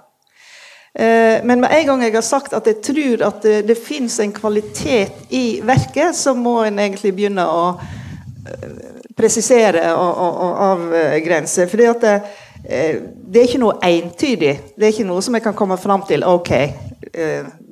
Uh, 0.95 1.39
men 1.43 1.63
med 1.63 1.71
en 1.75 1.87
gang 1.89 2.03
jeg 2.03 2.15
har 2.15 2.23
sagt 2.23 2.55
at 2.55 2.67
jeg 2.67 2.81
tror 2.83 3.23
at 3.27 3.41
det, 3.43 3.55
det 3.67 3.79
fins 3.79 4.15
en 4.23 4.35
kvalitet 4.35 5.31
i 5.35 5.59
verket, 5.63 6.15
så 6.15 6.35
må 6.35 6.61
en 6.63 6.79
egentlig 6.83 7.13
begynne 7.15 7.43
å 7.43 7.63
uh, 7.75 8.69
presisere 9.15 9.87
og, 9.95 10.11
og, 10.27 10.39
og 10.47 10.63
avgrense. 10.69 11.67
For 11.71 11.83
det, 11.83 12.15
uh, 12.15 12.31
det, 12.67 13.39
er 13.39 13.47
ikke 13.47 13.63
noe 13.63 13.79
entydig. 13.83 14.55
Det 14.75 14.83
er 14.87 14.95
ikke 14.95 15.07
noe 15.07 15.23
som 15.23 15.35
jeg 15.35 15.47
kan 15.47 15.55
komme 15.55 15.79
fram 15.79 16.03
til. 16.07 16.27
Ok, 16.27 16.51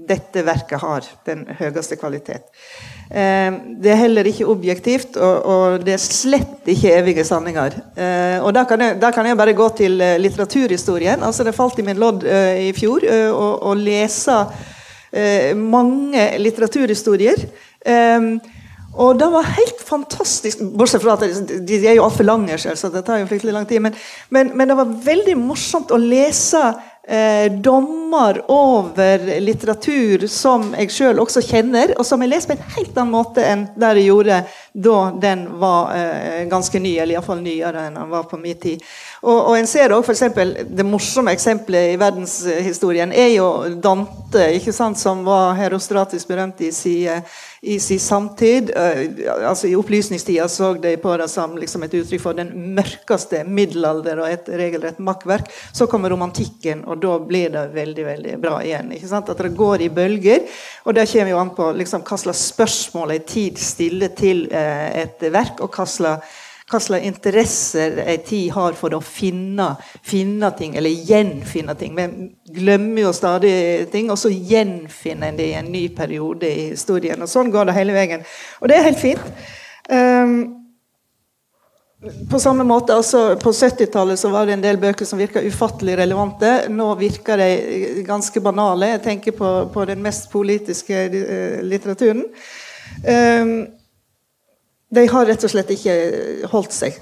dette 0.08 0.44
verket 0.46 0.82
har 0.82 1.06
den 1.28 1.44
høyeste 1.60 1.98
kvalitet. 2.00 2.50
Eh, 3.10 3.52
det 3.84 3.92
er 3.94 4.00
heller 4.00 4.28
ikke 4.30 4.48
objektivt, 4.50 5.18
og, 5.18 5.84
det 5.86 5.96
er 5.96 6.02
slett 6.02 6.70
ikke 6.70 6.96
evige 6.98 7.26
sanninger. 7.28 7.78
Eh, 7.96 8.38
og 8.44 8.54
da 8.56 8.66
kan, 8.70 8.82
jeg, 8.82 8.98
da 9.02 9.12
kan, 9.14 9.28
jeg, 9.30 9.40
bare 9.40 9.56
gå 9.58 9.70
til 9.78 10.02
eh, 10.02 10.20
litteraturhistorien. 10.22 11.24
Altså 11.24 11.44
Det 11.44 11.56
falt 11.56 11.80
i 11.80 11.86
min 11.86 12.02
lodd 12.02 12.26
i 12.26 12.72
fjor 12.76 13.06
å 13.34 13.74
lese 13.78 14.40
mange 15.54 16.24
litteraturhistorier. 16.42 17.44
Og 18.94 19.18
det 19.18 19.28
var 19.34 19.50
helt 19.58 19.80
fantastisk 19.82 20.62
Bortsett 20.78 21.02
fra 21.02 21.16
at 21.18 21.50
de, 21.66 21.78
er 21.82 21.98
jo 21.98 22.06
altfor 22.06 22.26
lange, 22.28 22.58
selv, 22.62 22.78
så 22.78 22.90
det 22.94 23.04
tar 23.06 23.22
jo 23.22 23.30
fryktelig 23.30 23.54
lang 23.56 23.68
tid. 23.70 23.82
Men, 23.82 23.98
men, 24.30 24.52
men, 24.54 24.70
det 24.70 24.78
var 24.78 24.98
veldig 25.06 25.36
morsomt 25.42 25.94
å 25.94 26.02
lese 26.02 26.62
eh, 27.08 27.52
dommer 27.52 28.52
over 28.52 29.40
litteratur 29.40 30.28
som 30.28 30.70
jeg 30.78 30.92
sjøl 30.92 31.20
også 31.24 31.44
kjenner, 31.44 31.96
og 31.98 32.06
som 32.08 32.22
jeg 32.24 32.32
leser 32.32 32.52
på 32.52 32.58
en 32.58 32.76
helt 32.78 32.98
annen 32.98 33.14
måte 33.14 33.46
enn 33.46 33.66
det 33.76 33.92
jeg 33.98 34.08
gjorde 34.08 34.40
da 34.74 34.98
den 35.22 35.46
var 35.62 35.94
eh, 35.98 36.44
ganske 36.52 36.80
ny, 36.80 36.96
eller 36.98 37.18
iallfall 37.18 37.44
nyere 37.44 37.88
enn 37.88 38.00
den 38.00 38.12
var 38.14 38.28
på 38.30 38.40
min 38.42 38.60
tid. 38.60 38.84
Og, 39.22 39.38
og 39.38 39.58
en 39.58 39.70
ser 39.70 39.94
for 40.04 40.54
Det 40.64 40.86
morsomme 40.88 41.34
eksempelet 41.36 41.94
i 41.94 42.00
verdenshistorien 42.02 43.12
er 43.12 43.34
jo 43.36 43.50
Dante, 43.84 44.50
ikke 44.58 44.74
sant, 44.74 45.00
som 45.00 45.26
var 45.28 45.54
herostratisk 45.60 46.28
berømt 46.28 46.62
i 46.62 46.72
sin 46.72 47.22
i 47.66 47.80
sin 47.80 48.00
samtid. 48.00 48.72
Eh, 48.76 49.48
altså 49.48 49.68
I 49.68 49.76
opplysningstida 49.76 50.48
så 50.48 50.74
de 50.74 50.98
på 50.98 51.14
det 51.18 51.30
som 51.32 51.56
liksom 51.58 51.86
et 51.86 51.94
uttrykk 51.96 52.22
for 52.22 52.36
den 52.36 52.52
mørkeste 52.76 53.46
middelalder 53.48 54.20
og 54.20 54.28
et 54.28 54.50
regelrett 54.52 55.00
makkverk. 55.00 55.48
Så 55.72 55.88
kommer 55.88 56.12
romantikken, 56.12 56.84
og 56.84 57.00
da 57.06 57.16
blir 57.24 57.54
det 57.54 57.70
veldig 57.72 58.06
veldig 58.10 58.38
bra 58.44 58.58
igjen. 58.66 58.92
ikke 58.92 59.08
sant? 59.08 59.32
At 59.32 59.40
det 59.40 59.56
går 59.56 59.86
i 59.86 59.92
bølger. 59.96 60.44
Og 60.84 60.98
det 60.98 61.08
kommer 61.14 61.32
jo 61.32 61.40
an 61.40 61.54
på 61.56 61.70
liksom, 61.80 62.04
hva 62.04 62.20
slags 62.20 62.44
spørsmål 62.52 63.16
ei 63.16 63.22
tid 63.24 63.62
stiller 63.62 64.12
til 64.18 64.50
eh, 64.52 64.90
et 65.06 65.24
verk, 65.32 65.64
og 65.64 65.72
hva 65.72 65.88
slags 65.88 66.42
hva 66.74 66.82
slags 66.82 67.06
interesser 67.08 68.00
ei 68.04 68.18
tid 68.26 68.52
har 68.56 68.74
for 68.78 68.96
å 68.98 69.02
finne, 69.04 69.74
finne, 70.06 70.50
ting, 70.58 70.76
eller 70.80 71.06
gjenfinne 71.10 71.76
ting. 71.80 71.94
Vi 71.98 72.58
glemmer 72.60 73.06
jo 73.06 73.14
stadig 73.16 73.54
ting, 73.94 74.10
og 74.12 74.20
så 74.20 74.32
gjenfinner 74.34 75.32
en 75.32 75.40
det 75.40 75.52
i 75.52 75.60
en 75.60 75.72
ny 75.72 75.86
periode 75.96 76.50
i 76.50 76.68
historien. 76.74 77.22
Og 77.22 77.32
sånn 77.32 77.54
går 77.54 77.70
det 77.70 77.78
hele 77.78 77.96
veien. 77.96 78.26
Og 78.62 78.70
det 78.70 78.78
er 78.78 78.88
helt 78.90 79.02
fint. 79.02 79.32
Um, 79.90 80.36
på 82.30 82.40
samme 82.40 82.66
måte, 82.68 82.96
altså 82.96 83.36
På 83.40 83.52
70-tallet 83.56 84.20
så 84.20 84.30
var 84.32 84.48
det 84.48 84.58
en 84.58 84.64
del 84.64 84.80
bøker 84.80 85.08
som 85.08 85.20
virka 85.22 85.44
ufattelig 85.44 85.96
relevante. 86.02 86.52
Nå 86.72 86.90
virker 87.00 87.40
de 87.40 88.04
ganske 88.08 88.44
banale. 88.44 88.96
Jeg 88.96 89.04
tenker 89.06 89.38
på, 89.38 89.54
på 89.72 89.86
den 89.88 90.04
mest 90.04 90.28
politiske 90.32 91.06
uh, 91.14 91.64
litteraturen. 91.64 92.26
Um, 93.08 93.56
de 94.94 95.08
har 95.10 95.26
rett 95.26 95.44
og 95.44 95.52
slett 95.52 95.74
ikke 95.74 95.98
holdt 96.52 96.76
seg. 96.76 97.02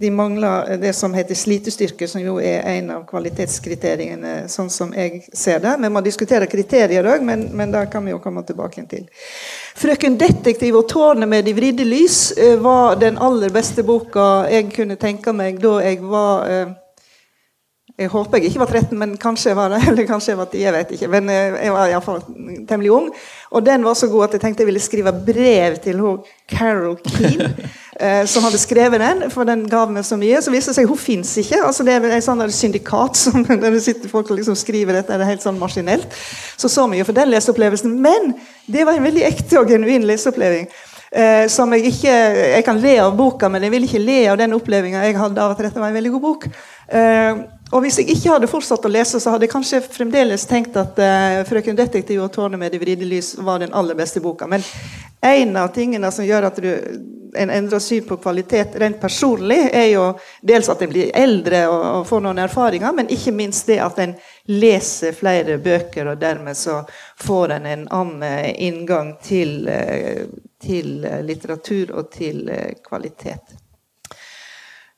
De 0.00 0.08
mangler 0.10 0.78
det 0.80 0.94
som 0.96 1.12
heter 1.12 1.36
slitestyrke, 1.36 2.06
som 2.08 2.22
jo 2.22 2.38
er 2.40 2.64
en 2.70 2.86
av 2.94 3.02
kvalitetskriteriene, 3.08 4.46
sånn 4.48 4.70
som 4.72 4.94
jeg 4.96 5.26
ser 5.36 5.60
det. 5.60 5.74
Vi 5.82 5.90
må 5.92 6.00
diskutere 6.00 6.48
kriterier 6.48 7.04
òg, 7.04 7.20
men, 7.26 7.50
men 7.52 7.74
det 7.74 7.82
kan 7.92 8.06
vi 8.08 8.14
jo 8.14 8.20
komme 8.24 8.40
tilbake 8.48 8.86
til. 8.88 9.04
'Frøken 9.76 10.16
Detektiv 10.16 10.78
og 10.80 10.88
tårnet 10.88 11.28
med 11.28 11.44
de 11.44 11.52
vridde 11.52 11.84
lys' 11.84 12.32
eh, 12.32 12.56
var 12.56 12.96
den 12.96 13.20
aller 13.20 13.52
beste 13.52 13.84
boka 13.84 14.46
jeg 14.48 14.72
kunne 14.72 14.96
tenke 14.96 15.36
meg 15.36 15.60
da 15.60 15.76
jeg 15.84 16.00
var 16.00 16.48
eh, 16.48 16.72
jeg 18.00 18.08
håper 18.08 18.38
jeg 18.38 18.48
ikke 18.48 18.62
var 18.62 18.70
13, 18.72 18.96
men 18.96 19.10
kanskje 19.20 19.50
jeg 19.50 19.56
var 19.58 19.74
det. 19.74 19.80
Eller 19.90 20.06
kanskje 20.08 20.32
jeg 20.32 20.38
var 20.38 20.48
10, 20.48 20.62
jeg 20.62 20.72
vet 20.72 20.94
ikke. 20.96 21.10
Men 21.12 21.28
eh, 21.32 21.58
jeg 21.66 21.74
var 21.74 21.90
iallfall 21.90 22.22
temmelig 22.68 22.92
ung. 22.96 23.10
Og 23.50 23.64
den 23.66 23.84
var 23.84 23.98
så 23.98 24.08
god 24.08 24.28
at 24.28 24.36
jeg 24.36 24.44
tenkte 24.44 24.64
jeg 24.64 24.70
ville 24.70 24.82
skrive 24.82 25.12
brev 25.26 25.76
til 25.84 26.00
Carol 26.50 26.96
Keane, 27.04 27.50
eh, 28.00 28.22
som 28.30 28.46
hadde 28.46 28.62
skrevet 28.62 29.02
den, 29.02 29.24
for 29.34 29.48
den 29.48 29.66
ga 29.68 29.84
meg 29.90 30.06
så 30.08 30.16
mye. 30.20 30.40
Så 30.40 30.54
viste 30.54 30.72
det 30.72 30.80
seg 30.80 30.88
hun 30.88 31.00
fins 31.00 31.34
ikke. 31.42 31.60
altså 31.66 31.84
Det 31.84 31.98
er 31.98 32.08
et 32.16 32.24
sånn 32.24 32.44
syndikat 32.56 33.20
som, 33.20 33.44
der 33.50 33.68
det 33.68 33.84
sitter 33.84 34.12
folk 34.12 34.32
og 34.32 34.40
liksom 34.40 34.56
skriver 34.56 34.96
dette 34.96 35.20
det 35.20 35.26
er 35.26 35.34
helt 35.34 35.44
sånn 35.44 35.60
maskinelt. 35.60 36.08
Så 36.56 36.72
så 36.72 36.88
mye 36.88 37.04
for 37.04 37.16
den 37.16 37.34
leseopplevelsen. 37.34 37.98
Men 38.00 38.32
det 38.70 38.88
var 38.88 38.96
en 38.96 39.10
veldig 39.10 39.28
ekte 39.28 39.60
og 39.60 39.68
genuin 39.68 40.08
leseoppleving. 40.08 40.70
Eh, 41.10 41.48
som 41.50 41.72
jeg 41.74 41.88
ikke 41.90 42.12
Jeg 42.54 42.62
kan 42.64 42.78
le 42.78 42.92
av 43.02 43.16
boka, 43.18 43.48
men 43.50 43.64
jeg 43.66 43.72
vil 43.72 43.86
ikke 43.88 44.02
le 44.02 44.20
av 44.30 44.36
den 44.38 44.54
opplevelsen 44.54 45.02
jeg 45.02 45.16
hadde 45.18 45.42
av 45.42 45.56
at 45.56 45.64
dette 45.66 45.80
var 45.82 45.90
en 45.90 45.98
veldig 45.98 46.12
god 46.14 46.22
bok. 46.22 46.46
Eh, 46.86 47.40
og 47.70 47.84
Hvis 47.84 48.00
jeg 48.00 48.10
ikke 48.10 48.32
hadde 48.32 48.50
fortsatt 48.50 48.86
å 48.86 48.90
lese, 48.90 49.20
så 49.22 49.30
hadde 49.30 49.46
jeg 49.46 49.52
kanskje 49.52 49.78
fremdeles 49.84 50.42
tenkt 50.50 50.74
at 50.80 50.96
uh, 50.98 51.42
'Frøken 51.46 51.78
Detektiv 51.78 52.22
og 52.24 52.32
tårnet 52.34 52.58
med 52.58 52.72
det 52.74 52.80
vridde 52.82 53.06
lys' 53.06 53.36
var 53.38 53.62
den 53.62 53.72
aller 53.72 53.94
beste 53.94 54.20
boka. 54.20 54.48
Men 54.50 54.64
en 55.22 55.56
av 55.56 55.70
tingene 55.74 56.10
som 56.10 56.26
gjør 56.26 56.48
at 56.48 56.58
du, 56.58 56.70
en 57.38 57.52
endrer 57.54 57.78
syn 57.78 58.08
på 58.08 58.18
kvalitet 58.18 58.74
rent 58.82 58.98
personlig, 59.00 59.60
er 59.70 59.86
jo 59.92 60.08
dels 60.42 60.68
at 60.72 60.82
en 60.82 60.90
blir 60.90 61.14
eldre 61.14 61.62
og, 61.68 61.86
og, 62.00 62.08
får 62.10 62.26
noen 62.26 62.42
erfaringer, 62.42 62.92
men 62.96 63.14
ikke 63.14 63.36
minst 63.38 63.70
det 63.70 63.78
at 63.86 64.02
en 64.02 64.16
leser 64.50 65.14
flere 65.14 65.60
bøker, 65.62 66.10
og 66.10 66.18
dermed 66.18 66.58
så 66.58 66.82
får 67.22 67.54
en 67.60 67.70
en 67.70 67.88
annen 68.02 68.54
inngang 68.58 69.14
til, 69.22 69.70
uh, 69.70 70.26
til 70.58 71.06
litteratur 71.22 71.94
og 71.94 72.10
til 72.18 72.50
kvalitet. 72.82 73.58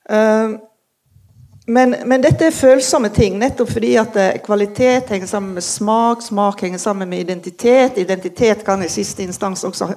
Uh, 0.09 0.57
men, 1.67 1.95
men, 2.07 2.19
dette 2.19 2.49
er 2.49 2.55
følsomme 2.55 3.07
ting, 3.15 3.37
nettopp 3.39 3.69
fordi 3.71 3.93
at 4.01 4.17
eh, 4.19 4.41
kvalitet 4.43 5.13
henger 5.15 5.29
sammen 5.31 5.55
med 5.55 5.63
smak, 5.63 6.25
smak 6.27 6.65
henger 6.67 6.83
sammen 6.83 7.07
med 7.07 7.23
identitet. 7.23 8.01
Identitet 8.03 8.65
kan 8.67 8.83
i 8.83 8.89
siste 8.91 9.23
instans 9.23 9.63
også 9.69 9.93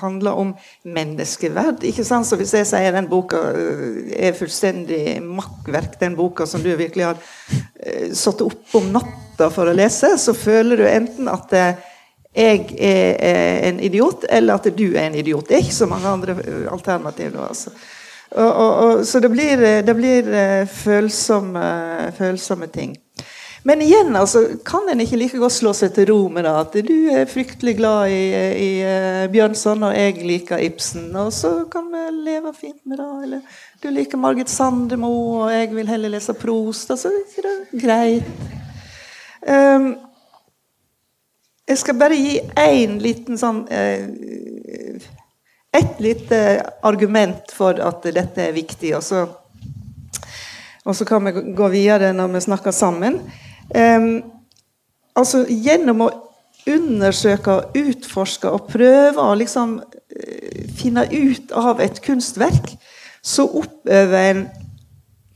handle 0.00 0.32
om 0.32 0.54
menneskeverd. 0.88 1.84
ikke 1.84 2.06
sant? 2.08 2.26
Så 2.26 2.40
Hvis 2.40 2.54
jeg 2.56 2.70
sier 2.70 2.96
den 2.96 3.10
boka 3.12 3.42
eh, 3.52 4.08
er 4.30 4.38
fullstendig 4.38 5.20
makkverk, 5.20 6.00
den 6.00 6.16
boka 6.16 6.48
som 6.48 6.64
du 6.64 6.72
virkelig 6.80 7.10
har 7.10 7.20
uh, 7.20 8.08
satt 8.16 8.40
opp 8.40 8.76
om 8.80 8.88
natta 8.96 9.52
for 9.52 9.68
å 9.68 9.76
lese, 9.76 10.14
så 10.16 10.32
føler 10.32 10.80
du 10.80 10.88
enten 10.88 11.28
at 11.28 11.52
jeg 11.52 12.72
er 12.80 13.68
en 13.68 13.80
idiot, 13.84 14.24
eller 14.32 14.56
at 14.56 14.72
du 14.72 14.86
er 14.94 15.10
en 15.10 15.18
idiot. 15.20 15.44
Det 15.44 15.58
er 15.58 15.66
ikke 15.66 15.82
så 15.82 15.90
mange 15.90 16.08
andre 16.08 16.38
alternativer. 16.72 17.42
altså. 17.52 17.76
Og, 18.34 18.52
og, 18.52 18.72
og, 18.84 19.06
så 19.06 19.20
det 19.20 19.28
blir, 19.32 19.60
det 19.84 19.94
blir 19.96 20.28
eh, 20.32 20.66
følsomme, 20.68 21.64
følsomme, 22.16 22.66
ting. 22.72 22.96
Men 23.62 23.82
igjen 23.82 24.16
altså, 24.16 24.40
kan 24.66 24.88
en 24.90 25.00
ikke 25.04 25.18
like 25.20 25.38
godt 25.38 25.54
slå 25.54 25.72
seg 25.76 25.92
til 25.94 26.08
ro 26.10 26.18
med 26.32 26.42
det, 26.48 26.54
at 26.64 26.78
du 26.88 26.94
er 27.14 27.28
fryktelig 27.30 27.76
glad 27.78 28.10
i, 28.10 28.22
i 28.58 28.70
uh, 28.82 29.26
Bjørnson, 29.30 29.84
og 29.86 29.94
jeg 29.94 30.16
liker 30.26 30.64
Ibsen. 30.66 31.12
Og 31.14 31.30
så 31.36 31.52
kan 31.70 31.86
vi 31.92 32.00
leve 32.26 32.50
fint 32.56 32.80
med 32.82 32.98
det. 32.98 33.10
Eller 33.28 33.60
du 33.82 33.86
liker 33.94 34.18
Margit 34.18 34.50
Sandemo, 34.50 35.12
og 35.44 35.52
jeg 35.54 35.70
vil 35.76 35.92
heller 35.94 36.10
lese 36.10 36.34
Prost. 36.34 36.90
Altså, 36.90 37.12
er 37.38 37.46
det 37.46 37.84
greit. 37.84 38.32
Um, 39.46 39.92
jeg 41.68 41.78
skal 41.78 41.98
bare 41.98 42.18
gi 42.18 42.40
én 42.58 42.98
liten 43.02 43.38
sånn 43.38 43.62
uh, 43.70 44.51
ett 45.72 46.00
lite 46.00 46.62
argument 46.82 47.52
for 47.52 47.80
at 47.80 48.04
dette 48.04 48.44
er 48.44 48.52
viktig, 48.52 48.92
og 48.96 49.04
så, 49.04 49.24
og 50.84 50.96
så 50.96 51.06
kan 51.08 51.24
vi 51.24 51.54
gå 51.56 51.68
videre 51.72 52.12
når 52.12 52.34
vi 52.34 52.44
snakker 52.46 52.76
sammen. 52.76 53.20
Um, 53.72 54.20
altså 55.16 55.46
Gjennom 55.48 56.04
å 56.04 56.10
undersøke, 56.68 57.56
utforske 57.78 58.52
og 58.52 58.68
prøve 58.70 59.24
å 59.24 59.36
liksom 59.38 59.78
uh, 59.80 60.64
finne 60.76 61.06
ut 61.08 61.54
av 61.56 61.80
et 61.80 62.02
kunstverk, 62.04 62.74
så 63.22 63.46
oppøver 63.46 64.28
en 64.32 64.46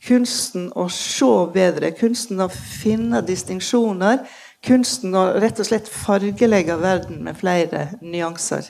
kunsten 0.07 0.69
å 0.77 0.87
se 0.93 1.33
bedre, 1.55 1.95
kunsten 1.97 2.43
å 2.45 2.51
finne 2.53 3.23
distinksjoner, 3.27 4.21
kunsten 4.67 5.15
å 5.17 5.29
rett 5.41 5.61
og 5.63 5.69
slett 5.69 5.89
fargelegge 5.91 6.77
verden 6.83 7.23
med 7.25 7.39
flere 7.39 7.89
nyanser. 8.03 8.69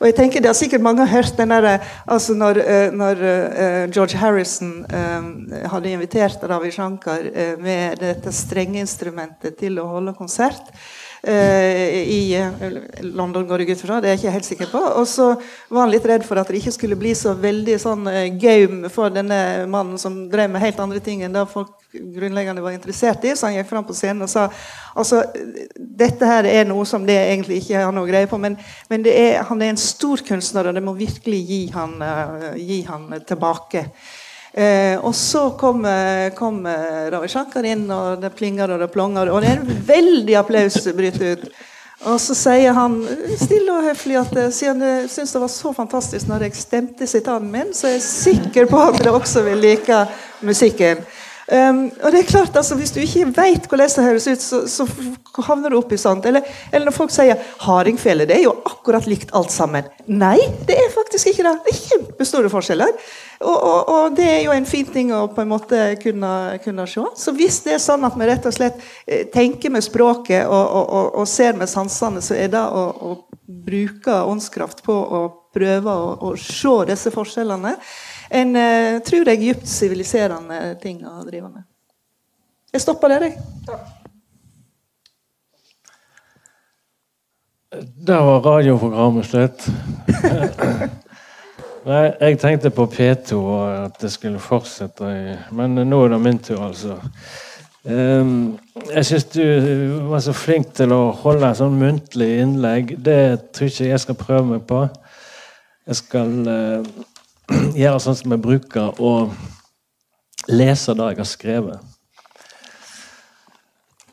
Og 0.00 0.06
jeg 0.08 0.16
tenker 0.16 0.40
Det 0.40 0.50
har 0.50 0.58
sikkert 0.58 0.84
mange 0.84 1.06
hørt 1.08 1.38
den 1.38 1.54
der, 1.54 1.80
altså 2.06 2.34
når, 2.34 2.60
eh, 2.60 2.90
når 2.92 3.22
uh, 3.22 3.90
George 3.90 4.18
Harrison 4.20 4.84
hadde 5.70 5.90
invitert 5.90 6.42
Ravi 6.42 6.70
Shankar 6.70 7.24
med 7.62 7.98
dette 8.00 8.32
strengeinstrumentet 8.32 9.56
til 9.58 9.80
å 9.80 9.88
holde 9.88 10.14
konsert. 10.18 10.72
Uh, 11.26 11.96
I 12.06 12.38
London, 13.00 13.46
går 13.48 13.58
det 13.58 13.74
ut 13.74 13.80
fra. 13.82 14.00
Det 14.00 14.08
er 14.08 14.14
jeg 14.14 14.20
ikke 14.20 14.34
helt 14.36 14.48
sikker 14.50 14.68
på. 14.70 14.82
Og 15.00 15.08
så 15.10 15.32
var 15.68 15.80
han 15.80 15.90
litt 15.90 16.06
redd 16.06 16.26
for 16.26 16.38
at 16.38 16.50
det 16.50 16.60
ikke 16.60 16.74
skulle 16.76 16.98
bli 16.98 17.14
så 17.18 17.32
veldig 17.34 17.78
sånn 17.82 18.10
game 18.38 18.90
for 18.94 19.10
denne 19.10 19.66
mannen 19.70 19.98
som 19.98 20.20
drev 20.30 20.52
med 20.52 20.62
helt 20.62 20.78
andre 20.82 21.02
ting 21.02 21.24
enn 21.26 21.34
det 21.34 21.42
folk 21.50 21.74
grunnleggende 21.96 22.62
var 22.62 22.76
interessert 22.76 23.24
i. 23.24 23.34
Så 23.36 23.48
han 23.48 23.56
gikk 23.56 23.70
fram 23.70 23.86
på 23.88 23.96
scenen 23.96 24.26
og 24.26 24.30
sa 24.30 24.46
altså, 24.94 25.22
dette 25.76 26.28
her 26.28 26.46
er 26.50 26.68
noe 26.68 26.86
som 26.88 27.06
det 27.08 27.16
egentlig 27.18 27.62
ikke 27.62 27.82
har 27.86 27.94
noe 27.94 28.08
greie 28.08 28.30
på, 28.30 28.38
men, 28.42 28.58
men 28.92 29.06
er, 29.10 29.42
han 29.48 29.62
er 29.62 29.74
en 29.74 29.80
stor 29.80 30.22
kunstner, 30.26 30.68
og 30.68 30.76
det 30.76 30.84
må 30.84 30.94
virkelig 30.98 31.42
gi 31.50 31.60
han, 31.74 31.98
gi 32.60 32.82
han 32.86 33.10
tilbake. 33.26 33.86
Eh, 34.56 34.96
og 35.04 35.12
så 35.14 35.50
kommer 35.60 36.30
kom 36.36 36.62
Ravi 37.12 37.28
Shankar 37.28 37.66
inn, 37.68 37.84
og 37.92 38.22
det 38.22 38.32
plinger 38.38 38.72
og 38.72 38.80
det 38.80 38.92
plonger, 38.94 39.28
og 39.28 39.44
det 39.44 39.52
er 39.52 39.60
en 39.60 39.82
veldig 39.88 40.38
applaus 40.40 40.80
bryter 40.96 41.36
ut. 41.36 41.50
Og 42.04 42.20
så 42.20 42.34
sier 42.36 42.76
han 42.76 42.98
stille 43.40 43.72
og 43.72 43.86
høflig 43.88 44.18
at 44.20 44.34
eh, 44.36 44.50
siden 44.52 44.82
du 44.82 45.08
syns 45.08 45.32
det 45.32 45.40
var 45.40 45.52
så 45.52 45.72
fantastisk 45.74 46.28
når 46.28 46.44
jeg 46.46 46.58
stemte 46.58 47.08
sitaten 47.08 47.48
min, 47.50 47.72
så 47.72 47.88
er 47.88 47.96
jeg 47.96 48.04
sikker 48.04 48.68
på 48.68 48.82
at 48.82 48.98
dere 49.00 49.16
også 49.16 49.42
vil 49.46 49.62
like 49.64 50.02
musikken. 50.44 51.00
Um, 51.46 51.84
og 52.02 52.10
det 52.10 52.24
er 52.24 52.26
klart, 52.26 52.56
altså, 52.58 52.74
Hvis 52.74 52.90
du 52.90 52.98
ikke 52.98 53.28
vet 53.36 53.68
hvordan 53.70 53.90
det 53.94 54.04
høres 54.04 54.24
ut, 54.26 54.42
så, 54.42 54.64
så 54.66 54.86
havner 55.46 55.70
du 55.70 55.76
opp 55.78 55.92
i 55.94 55.98
sånt. 56.00 56.26
Eller, 56.26 56.42
eller, 56.72 56.88
når 56.88 56.96
folk 56.96 57.12
sier 57.14 57.38
hardingfele, 57.62 58.26
det 58.26 58.40
er 58.40 58.42
jo 58.48 58.56
akkurat 58.66 59.06
likt 59.06 59.30
alt 59.36 59.54
sammen. 59.54 59.86
Nei, 60.10 60.40
det 60.66 60.74
er 60.74 60.90
faktisk 60.94 61.30
ikke 61.30 61.46
det. 61.46 61.54
Det 61.66 61.74
er 61.74 61.84
kjempestore 61.84 62.50
forskjeller. 62.50 62.98
Og, 63.44 63.54
og, 63.54 63.92
og, 63.92 64.16
det 64.16 64.26
er 64.26 64.42
jo 64.46 64.56
en 64.56 64.66
fin 64.66 64.90
ting 64.90 65.12
å 65.14 65.26
på 65.30 65.44
en 65.44 65.52
måte 65.52 65.80
kunne, 66.02 66.32
kunne, 66.64 66.88
se. 66.90 67.04
Så 67.20 67.34
hvis 67.36 67.60
det 67.66 67.76
er 67.76 67.84
sånn 67.84 68.06
at 68.08 68.18
vi 68.18 68.26
rett 68.26 68.48
og 68.48 68.56
slett 68.56 68.82
eh, 69.06 69.26
tenker 69.30 69.70
med 69.70 69.84
språket 69.86 70.48
og, 70.50 71.14
og 71.20 71.28
ser 71.30 71.54
med 71.58 71.70
sansene, 71.70 72.24
så 72.24 72.34
er 72.34 72.50
det 72.56 72.64
å, 72.64 72.86
å 72.90 73.14
bruke 73.46 74.22
åndskraft 74.26 74.82
på 74.86 74.94
å 74.94 75.22
prøve 75.54 75.92
å, 75.94 76.12
å 76.26 76.34
se 76.40 76.74
disse 76.90 77.12
forskjellene 77.14 77.76
en 78.30 78.56
uh, 78.56 78.98
tror 79.06 79.28
jeg 79.30 79.42
dypt 79.42 79.68
siviliserende 79.70 80.60
ting 80.82 81.02
å 81.06 81.20
drive 81.26 81.48
med. 81.48 81.64
Jeg 82.72 82.82
stopper 82.84 83.14
der, 83.14 83.28
jeg. 83.28 83.38
Der 88.06 88.22
var 88.26 88.44
radioprogrammet 88.44 89.26
slutt. 89.26 89.66
Nei, 91.86 92.04
jeg 92.18 92.38
tenkte 92.42 92.72
på 92.74 92.88
P2 92.90 93.36
og 93.38 93.64
at 93.84 93.98
det 94.02 94.10
skulle 94.10 94.42
fortsette, 94.42 95.10
men 95.54 95.78
nå 95.86 96.00
er 96.04 96.14
det 96.14 96.22
min 96.22 96.40
tur, 96.42 96.64
altså. 96.66 96.96
Um, 97.86 98.56
jeg 98.90 99.06
syns 99.06 99.28
du 99.30 99.42
var 100.10 100.22
så 100.24 100.32
flink 100.34 100.72
til 100.74 100.90
å 100.90 101.12
holde 101.20 101.52
sånn 101.54 101.76
muntlig 101.78 102.32
innlegg. 102.42 102.96
Det 102.98 103.52
tror 103.54 103.70
ikke 103.70 103.90
jeg 103.92 104.02
skal 104.02 104.18
prøve 104.18 104.46
meg 104.48 104.64
på. 104.66 104.80
Jeg 105.86 106.00
skal 106.00 106.32
uh, 106.50 106.88
gjøre 107.80 108.00
sånn 108.02 108.18
som 108.18 108.34
jeg 108.34 108.42
bruker, 108.42 108.96
og 109.02 109.34
lese 110.50 110.94
det 110.94 111.12
jeg 111.12 111.20
har 111.20 111.28
skrevet. 111.30 111.92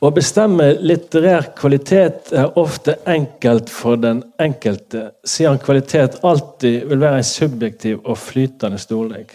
Å 0.04 0.10
bestemme 0.12 0.66
litterær 0.84 1.54
kvalitet 1.56 2.34
er 2.36 2.58
ofte 2.60 2.98
enkelt 3.08 3.70
for 3.72 3.96
den 3.96 4.20
enkelte, 4.42 5.14
siden 5.24 5.62
kvalitet 5.64 6.18
alltid 6.28 6.90
vil 6.90 7.00
være 7.00 7.22
en 7.22 7.30
subjektiv 7.30 8.02
og 8.02 8.20
flytende 8.20 8.82
storlek. 8.84 9.32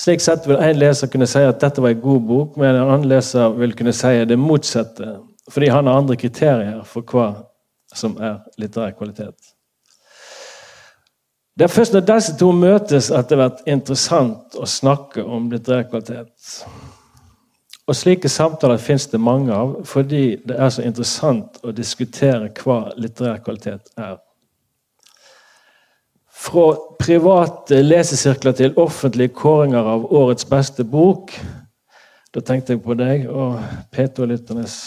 Slik 0.00 0.20
sett 0.24 0.44
vil 0.48 0.60
en 0.60 0.76
leser 0.76 1.08
kunne 1.12 1.28
si 1.28 1.40
at 1.44 1.62
dette 1.62 1.80
var 1.80 1.94
en 1.94 2.02
god 2.02 2.26
bok, 2.28 2.60
men 2.60 2.74
en 2.74 2.82
annen 2.82 3.08
leser 3.08 3.56
vil 3.56 3.72
kunne 3.76 3.96
si 3.96 4.12
det 4.28 4.36
motsatte, 4.40 5.14
fordi 5.48 5.72
han 5.72 5.88
har 5.88 6.02
andre 6.02 6.18
kriterier 6.20 6.84
for 6.88 7.08
hva 7.08 7.30
som 7.96 8.20
er 8.20 8.38
litterær 8.60 8.92
kvalitet. 8.98 9.36
Det 11.60 11.66
er 11.66 11.72
først 11.74 11.92
når 11.92 12.04
disse 12.08 12.32
to 12.40 12.46
møtes 12.56 13.10
at 13.12 13.26
det 13.28 13.36
har 13.36 13.50
vært 13.50 13.66
interessant 13.68 14.54
å 14.56 14.64
snakke 14.64 15.20
om 15.20 15.50
litterær 15.52 15.90
kvalitet. 15.90 16.54
Og 17.84 17.98
Slike 17.98 18.30
samtaler 18.32 18.80
fins 18.80 19.04
det 19.12 19.20
mange 19.20 19.52
av 19.52 19.74
fordi 19.90 20.38
det 20.48 20.56
er 20.56 20.72
så 20.72 20.86
interessant 20.88 21.60
å 21.60 21.74
diskutere 21.76 22.48
hva 22.62 22.78
litterær 22.96 23.42
kvalitet 23.44 23.92
er. 24.00 24.16
Fra 26.32 26.66
private 26.96 27.84
lesesirkler 27.84 28.56
til 28.56 28.80
offentlige 28.80 29.36
kåringer 29.36 29.92
av 29.98 30.08
årets 30.08 30.48
beste 30.48 30.88
bok. 30.88 31.36
Da 32.32 32.40
tenkte 32.40 32.72
jeg 32.72 32.86
på 32.88 32.96
deg 32.96 33.28
og 33.28 33.60
P2-lytternes 33.92 34.80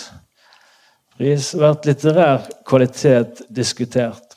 pris. 1.20 1.54
Vært 1.54 1.86
litterær 1.86 2.48
kvalitet 2.66 3.46
diskutert. 3.54 4.33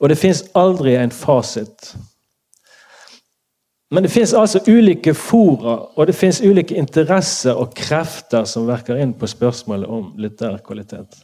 Og 0.00 0.08
det 0.08 0.18
fins 0.18 0.44
aldri 0.56 0.96
en 0.96 1.12
fasit. 1.12 1.92
Men 3.90 4.06
det 4.06 4.12
fins 4.12 4.32
altså 4.34 4.60
ulike 4.68 5.14
fora, 5.18 5.76
og 5.96 6.06
det 6.06 6.14
fins 6.14 6.38
ulike 6.40 6.76
interesser 6.78 7.58
og 7.58 7.74
krefter 7.74 8.46
som 8.46 8.68
verker 8.68 9.00
inn 9.02 9.12
på 9.18 9.28
spørsmålet 9.28 9.90
om 9.90 10.12
litterær 10.20 10.62
kvalitet. 10.66 11.18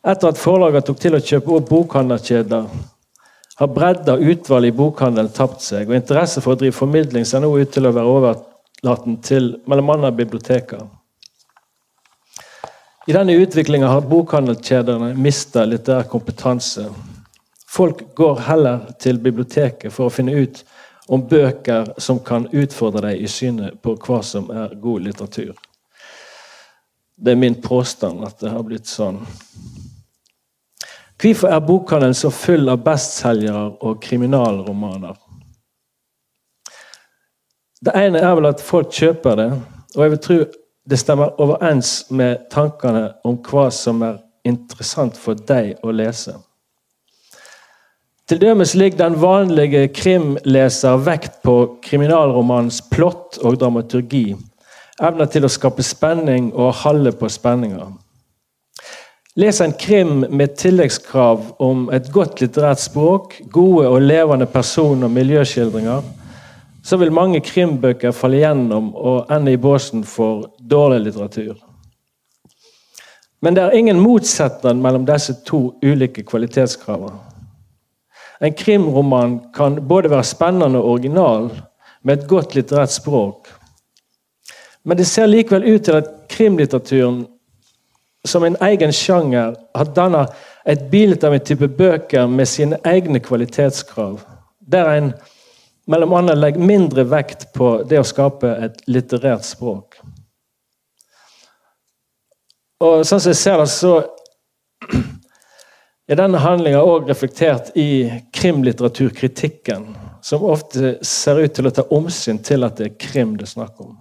Etter 0.00 0.30
at 0.32 0.40
forlagene 0.40 0.80
tok 0.86 1.02
til 1.02 1.18
å 1.18 1.20
kjøpe 1.20 1.52
opp 1.58 1.68
bokhandlerkjeder, 1.68 2.70
har 3.60 3.68
bredda 3.68 4.14
utvalg 4.16 4.70
i 4.70 4.72
bokhandelen 4.72 5.34
tapt 5.36 5.60
seg, 5.60 5.90
og 5.90 5.98
interesse 5.98 6.40
for 6.40 6.56
å 6.56 6.60
drive 6.62 6.72
formidling 6.72 7.26
ser 7.28 7.44
nå 7.44 7.50
ut 7.52 7.68
til 7.74 7.84
å 7.84 7.92
være 7.92 8.14
overlaten 8.14 9.18
til 9.20 9.52
bl.a. 9.68 10.10
biblioteker. 10.16 10.86
I 13.10 13.12
denne 13.12 13.32
utviklinga 13.32 13.88
har 13.90 14.04
bokhandelkjedene 14.06 15.08
mista 15.18 15.64
litterær 15.66 16.04
kompetanse. 16.06 16.84
Folk 17.66 18.04
går 18.14 18.36
heller 18.46 18.84
til 19.02 19.18
biblioteket 19.18 19.90
for 19.90 20.06
å 20.06 20.12
finne 20.14 20.36
ut 20.38 20.60
om 21.10 21.24
bøker 21.26 21.90
som 21.98 22.20
kan 22.22 22.46
utfordre 22.54 23.08
deg 23.08 23.24
i 23.24 23.26
synet 23.26 23.80
på 23.82 23.96
hva 24.04 24.20
som 24.22 24.46
er 24.54 24.76
god 24.78 25.08
litteratur. 25.08 25.58
Det 27.18 27.34
er 27.34 27.42
min 27.42 27.58
påstand 27.64 28.22
at 28.28 28.38
det 28.44 28.54
har 28.54 28.62
blitt 28.68 28.86
sånn. 28.86 29.18
Hvorfor 31.18 31.50
er 31.50 31.66
bokhandelen 31.66 32.14
så 32.14 32.30
full 32.30 32.70
av 32.70 32.86
bestselgere 32.86 33.66
og 33.90 33.98
kriminalromaner? 34.06 35.18
Det 37.82 37.98
ene 38.06 38.22
er 38.22 38.38
vel 38.38 38.52
at 38.54 38.62
folk 38.62 38.94
kjøper 38.94 39.42
det, 39.42 39.52
og 39.96 40.06
jeg 40.06 40.14
vil 40.14 40.26
tro 40.30 40.42
det 40.88 40.98
stemmer 41.00 41.34
overens 41.40 42.10
med 42.10 42.48
tankene 42.50 43.10
om 43.24 43.36
hva 43.44 43.68
som 43.74 44.02
er 44.02 44.20
interessant 44.46 45.18
for 45.20 45.36
deg 45.36 45.76
å 45.84 45.92
lese. 45.92 46.36
Til 48.30 48.38
dømes 48.38 48.76
ligger 48.78 49.00
den 49.00 49.16
vanlige 49.18 49.88
krimleser 49.90 51.00
vekt 51.02 51.40
på 51.42 51.56
kriminalromanens 51.82 52.78
plott 52.92 53.40
og 53.42 53.58
dramaturgi, 53.58 54.36
evner 55.02 55.26
til 55.26 55.46
å 55.46 55.50
skape 55.50 55.82
spenning 55.82 56.52
og 56.54 56.76
holde 56.84 57.12
på 57.18 57.28
spenninger. 57.32 57.90
Les 59.40 59.60
en 59.62 59.74
krim 59.74 60.24
med 60.30 60.56
tilleggskrav 60.58 61.42
om 61.62 61.84
et 61.94 62.08
godt 62.14 62.40
litterært 62.42 62.82
språk, 62.82 63.36
gode 63.50 63.88
og 63.88 64.02
levende 64.02 64.46
person- 64.46 65.04
og 65.06 65.10
miljøskildringer, 65.10 66.02
så 66.90 66.96
vil 66.98 67.12
mange 67.14 67.38
krimbøker 67.46 68.10
falle 68.10 68.40
gjennom 68.42 68.88
og 68.98 69.30
ende 69.30 69.52
i 69.54 69.60
båsen 69.62 70.02
for 70.02 70.48
dårlig 70.58 71.04
litteratur. 71.04 71.54
Men 73.40 73.54
det 73.54 73.62
er 73.62 73.76
ingen 73.78 74.00
motsetning 74.02 74.82
mellom 74.82 75.06
disse 75.06 75.36
to 75.46 75.60
ulike 75.86 76.24
kvalitetskravene. 76.26 77.14
En 78.42 78.56
krimroman 78.56 79.38
kan 79.54 79.78
både 79.88 80.10
være 80.10 80.24
spennende 80.24 80.80
og 80.80 80.90
original, 80.96 81.50
med 82.02 82.18
et 82.18 82.28
godt 82.28 82.54
litterært 82.56 82.92
språk. 82.92 83.48
Men 84.84 84.96
det 84.96 85.06
ser 85.06 85.28
likevel 85.28 85.66
ut 85.74 85.84
til 85.84 85.98
at 86.00 86.08
krimlitteraturen 86.32 87.26
som 88.24 88.44
en 88.44 88.56
egen 88.60 88.92
sjanger 88.92 89.54
har 89.76 89.92
dannet 89.96 90.32
et 90.66 90.88
bilde 90.90 91.26
av 91.26 91.36
en 91.36 91.44
type 91.44 91.68
bøker 91.68 92.26
med 92.26 92.48
sine 92.48 92.80
egne 92.84 93.20
kvalitetskrav. 93.20 94.18
Der 94.72 94.90
en 94.96 95.12
mellom 95.86 96.12
annet 96.12 96.38
legger 96.38 96.60
mindre 96.60 97.04
vekt 97.08 97.52
på 97.56 97.82
det 97.88 98.00
å 98.00 98.06
skape 98.06 98.50
et 98.66 98.82
litterært 98.90 99.46
språk. 99.46 100.00
Og 102.80 103.04
sånn 103.04 103.20
som 103.20 103.30
jeg 103.32 103.40
ser 103.40 103.58
det, 103.60 103.68
så 103.68 103.94
er 106.10 106.18
denne 106.18 106.40
handlinga 106.42 106.80
òg 106.82 107.10
reflektert 107.10 107.74
i 107.78 108.08
krimlitteraturkritikken, 108.34 109.90
som 110.24 110.46
ofte 110.48 110.96
ser 111.06 111.42
ut 111.44 111.52
til 111.56 111.68
å 111.68 111.74
ta 111.74 111.84
omsyn 111.92 112.40
til 112.44 112.64
at 112.66 112.80
det 112.80 112.88
er 112.88 112.96
krim 113.00 113.36
det 113.36 113.46
er 113.48 113.52
snakk 113.52 113.82
om. 113.84 113.98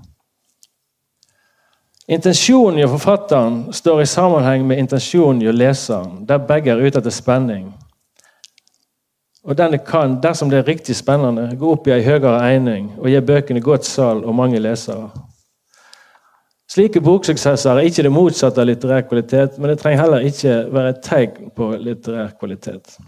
Intensjonen 2.10 2.80
i 2.82 2.88
forfatteren 2.90 3.60
står 3.74 4.02
i 4.02 4.10
sammenheng 4.10 4.64
med 4.68 4.80
intensjonen 4.82 5.44
i 5.46 5.52
leseren, 5.54 6.24
der 6.26 6.42
begge 6.42 6.74
er 6.74 6.82
ute 6.82 6.98
etter 7.04 7.14
spenning. 7.14 7.68
Og 9.50 9.58
denne 9.58 9.80
kan, 9.82 10.20
dersom 10.22 10.52
det 10.52 10.60
er 10.60 10.68
riktig 10.68 10.94
spennende, 10.96 11.48
gå 11.58 11.72
opp 11.74 11.88
i 11.90 11.96
ei 11.96 12.04
høyere 12.06 12.38
eining 12.52 12.92
og 13.00 13.10
gi 13.10 13.22
bøkene 13.26 13.64
godt 13.66 13.88
salg 13.88 14.28
og 14.28 14.36
mange 14.38 14.62
lesere. 14.62 15.08
Slike 16.70 17.02
boksuksesser 17.02 17.80
er 17.80 17.88
ikke 17.90 18.06
det 18.06 18.12
motsatte 18.14 18.62
av 18.62 18.68
litterær 18.70 19.08
kvalitet, 19.10 19.56
men 19.58 19.72
det 19.72 19.80
trenger 19.82 20.04
heller 20.04 20.28
ikke 20.30 20.58
være 20.70 20.92
et 20.94 21.00
tegn 21.02 21.50
på 21.58 21.72
litterær 21.82 22.36
kvalitet. 22.38 23.00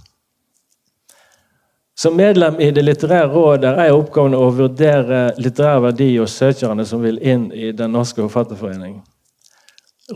Som 2.02 2.18
medlem 2.18 2.58
i 2.58 2.72
Det 2.72 2.82
litterære 2.82 3.30
rådet 3.30 3.76
er 3.76 3.92
jeg 3.92 4.00
oppgaven 4.00 4.34
å 4.34 4.48
vurdere 4.58 5.20
litterær 5.38 5.84
verdi 5.84 6.16
hos 6.16 6.34
søkerne 6.42 6.86
som 6.90 7.04
vil 7.06 7.22
inn 7.22 7.52
i 7.54 7.70
Den 7.72 7.94
norske 7.94 8.24
forfatterforening. 8.24 8.98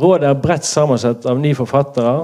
Rådet 0.02 0.32
er 0.32 0.42
bredt 0.42 0.66
sammensatt 0.66 1.30
av 1.30 1.38
ni 1.38 1.54
forfattere 1.54 2.16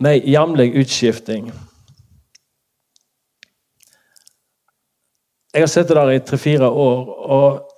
med 0.00 0.26
jevnlig 0.26 0.74
utskifting. 0.80 1.52
Jeg 5.54 5.62
har 5.62 5.70
sittet 5.70 5.96
der 5.96 6.10
i 6.10 6.18
tre-fire 6.18 6.68
år, 6.68 7.04
og 7.30 7.70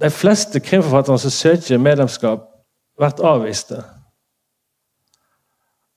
de 0.00 0.10
fleste 0.10 0.60
krimforfatterne 0.60 1.18
som 1.18 1.30
søker 1.30 1.78
medlemskap, 1.78 2.46
blir 2.98 3.24
avviste. 3.24 3.82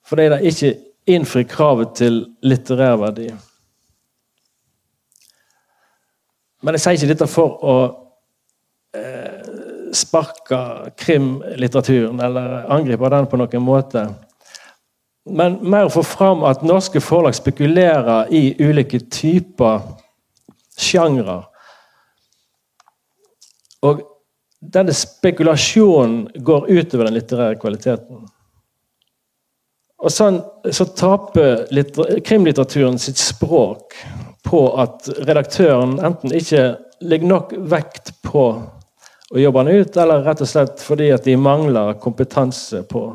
Fordi 0.05 0.29
de 0.29 0.37
ikke 0.47 0.75
innfrir 1.07 1.47
kravet 1.49 1.95
til 1.95 2.21
litterær 2.43 2.95
verdi. 3.01 3.31
Men 6.63 6.77
jeg 6.77 6.83
sier 6.83 6.95
ikke 6.95 7.11
dette 7.11 7.27
for 7.27 7.57
å 7.59 7.75
eh, 8.95 9.41
sparke 9.95 10.59
krimlitteraturen 10.99 12.21
eller 12.23 12.69
angripe 12.71 13.09
den 13.11 13.27
på 13.27 13.39
noen 13.41 13.65
måte. 13.65 14.05
Men 15.29 15.59
mer 15.61 15.87
å 15.87 15.93
få 15.93 16.03
fram 16.03 16.43
at 16.47 16.65
norske 16.67 16.99
forlag 16.99 17.35
spekulerer 17.37 18.31
i 18.35 18.49
ulike 18.59 18.99
typer 19.07 19.85
sjangre 20.75 21.43
og 23.83 24.03
denne 24.63 24.95
spekulasjonen 24.95 26.43
går 26.47 26.69
utover 26.71 27.09
den 27.09 27.17
litterære 27.17 27.59
kvaliteten. 27.59 28.21
Og 30.03 30.11
sånn, 30.11 30.39
så 30.71 30.87
taper 30.95 31.65
krimlitteraturen 32.27 32.99
sitt 32.99 33.19
språk 33.19 33.95
på 34.43 34.63
at 34.79 35.07
redaktøren 35.27 35.97
enten 36.03 36.35
ikke 36.35 36.63
legger 37.03 37.31
nok 37.31 37.53
vekt 37.71 38.13
på 38.23 38.45
å 39.33 39.39
jobbe 39.39 39.63
den 39.63 39.83
ut, 39.83 39.97
eller 39.97 40.23
rett 40.23 40.43
og 40.43 40.49
slett 40.49 40.83
fordi 40.83 41.09
at 41.15 41.27
de 41.27 41.35
mangler 41.39 41.95
kompetanse 42.03 42.83
på 42.87 43.05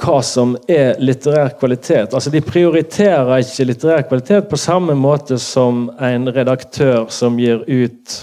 hva 0.00 0.20
som 0.24 0.54
er 0.68 0.98
litterær 1.02 1.54
kvalitet. 1.60 2.14
Altså 2.14 2.30
De 2.32 2.40
prioriterer 2.40 3.42
ikke 3.42 3.66
litterær 3.68 4.06
kvalitet 4.08 4.48
på 4.48 4.58
samme 4.60 4.96
måte 4.96 5.38
som 5.38 5.88
en 6.00 6.30
redaktør 6.32 7.08
som 7.12 7.38
gir 7.40 7.64
ut 7.68 8.16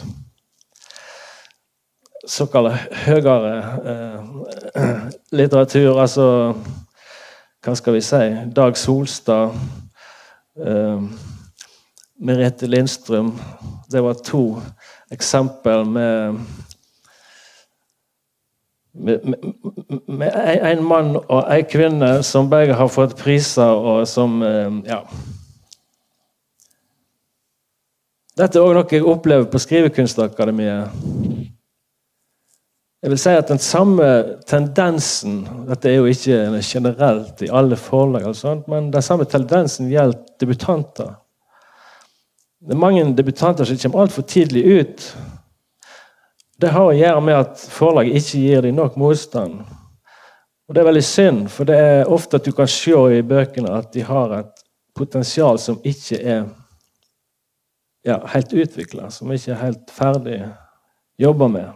såkalt 2.28 2.74
høyere 3.06 3.54
eh, 3.94 5.08
litteratur. 5.32 6.02
Altså 6.02 6.28
Hva 7.64 7.76
skal 7.76 7.98
vi 7.98 8.04
si? 8.06 8.24
Dag 8.56 8.78
Solstad. 8.80 9.56
Eh, 10.58 11.02
Merete 12.18 12.68
Lindstrøm. 12.68 13.36
Det 13.92 14.02
var 14.04 14.18
to 14.26 14.58
eksempel 15.14 15.86
med 15.86 16.40
med, 18.98 19.44
med, 20.08 20.32
en 20.72 20.84
mann 20.84 21.16
og 21.18 21.42
en 21.54 21.68
kvinne 21.70 22.12
som 22.24 22.50
begge 22.50 22.76
har 22.78 22.90
fått 22.92 23.18
priser, 23.20 23.74
og 23.74 24.08
som 24.08 24.42
eh, 24.44 24.72
Ja. 24.90 25.02
Dette 28.38 28.60
er 28.60 28.62
òg 28.62 28.76
noe 28.78 28.94
jeg 28.94 29.02
opplever 29.02 29.48
på 29.50 29.58
Skrivekunstakademiet. 29.58 30.92
Jeg 33.02 33.14
vil 33.14 33.20
si 33.22 33.32
at 33.34 33.50
den 33.50 33.62
samme 33.62 34.06
tendensen 34.50 35.40
Dette 35.66 35.90
er 35.90 35.96
jo 35.96 36.10
ikke 36.12 36.60
generelt 36.62 37.42
i 37.42 37.50
alle 37.50 37.78
forlag, 37.78 38.28
men 38.70 38.92
den 38.94 39.02
samme 39.02 39.26
tendensen 39.26 39.90
gjelder 39.90 40.20
debutanter. 40.42 41.16
Det 42.62 42.74
er 42.74 42.82
mange 42.82 43.06
debutanter 43.18 43.66
som 43.66 43.78
kommer 43.78 44.06
altfor 44.06 44.22
tidlig 44.22 44.64
ut. 44.66 45.08
Det 46.58 46.72
har 46.74 46.90
å 46.90 46.96
gjøre 46.96 47.22
med 47.22 47.38
at 47.38 47.66
forlaget 47.70 48.18
ikke 48.18 48.40
gir 48.42 48.64
dem 48.66 48.78
nok 48.80 48.96
motstand. 48.98 49.60
Og 50.68 50.76
Det 50.76 50.82
er 50.82 50.88
veldig 50.90 51.04
synd, 51.06 51.44
for 51.54 51.70
det 51.70 51.76
er 51.80 52.10
ofte 52.12 52.40
at 52.40 52.46
du 52.46 52.52
kan 52.52 52.68
se 52.68 52.96
i 53.18 53.22
bøkene 53.22 53.72
at 53.78 53.92
de 53.94 54.02
har 54.04 54.34
et 54.40 54.64
potensial 54.98 55.60
som 55.62 55.78
ikke 55.86 56.18
er 56.18 56.48
ja, 58.08 58.18
helt 58.34 58.54
utvikla, 58.54 59.12
som 59.14 59.32
ikke 59.32 59.52
er 59.54 59.62
helt 59.62 59.94
ferdig 59.94 60.40
jobba 61.20 61.48
med. 61.48 61.70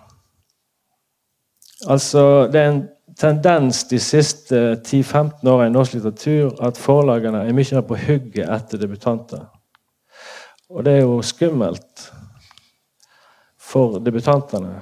Altså, 1.88 2.48
Det 2.52 2.60
er 2.60 2.72
en 2.72 2.89
tendens 3.17 3.84
de 3.84 4.00
siste 4.00 4.82
10-15 4.82 5.48
årene 5.48 5.70
i 5.70 5.76
norsk 5.76 5.94
litteratur 5.94 6.58
at 6.63 6.78
forlagene 6.78 7.46
er 7.46 7.54
mye 7.54 7.76
mer 7.78 7.86
på 7.86 8.00
hugget 8.02 8.50
etter 8.50 8.82
debutanter. 8.82 9.46
Og 10.70 10.86
det 10.86 10.98
er 10.98 11.02
jo 11.06 11.22
skummelt 11.22 12.12
for 13.71 13.99
debutantene. 14.03 14.75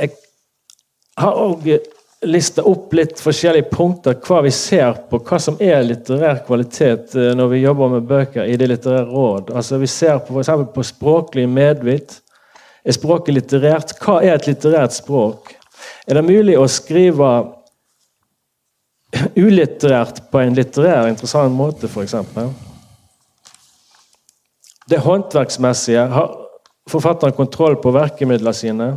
Jeg 0.00 0.14
har 1.20 1.36
òg 1.36 1.66
lista 2.28 2.62
opp 2.68 2.92
litt 2.92 3.20
forskjellige 3.20 3.70
punkter 3.72 4.16
hva 4.26 4.42
vi 4.44 4.52
ser 4.52 4.98
på 5.08 5.20
hva 5.24 5.38
som 5.40 5.56
er 5.62 5.80
litterær 5.86 6.42
kvalitet 6.46 7.14
eh, 7.16 7.32
når 7.36 7.52
vi 7.54 7.62
jobber 7.62 7.94
med 7.94 8.08
bøker 8.08 8.48
i 8.48 8.58
Det 8.60 8.68
litterære 8.68 9.06
råd. 9.08 9.52
Altså 9.56 9.78
Vi 9.80 9.88
ser 9.88 10.18
på, 10.18 10.42
for 10.42 10.66
på 10.74 10.84
språklig 10.84 11.48
medvitt 11.48 12.20
er 12.84 12.96
språket 12.96 13.36
litterært? 13.36 13.96
Hva 14.00 14.20
er 14.24 14.36
et 14.36 14.48
litterært 14.48 14.96
språk? 14.96 15.54
Er 16.08 16.16
det 16.16 16.24
mulig 16.24 16.56
å 16.58 16.66
skrive 16.68 17.30
ulitterært 19.46 20.24
på 20.30 20.40
en 20.40 20.56
litterær, 20.56 21.08
interessant 21.08 21.56
måte, 21.56 21.88
f.eks.? 21.88 22.69
Det 24.90 24.98
håndverksmessige. 24.98 26.06
Har 26.06 26.36
forfatteren 26.88 27.32
kontroll 27.32 27.76
på 27.82 27.92
verkemidlene 27.94 28.54
sine? 28.54 28.88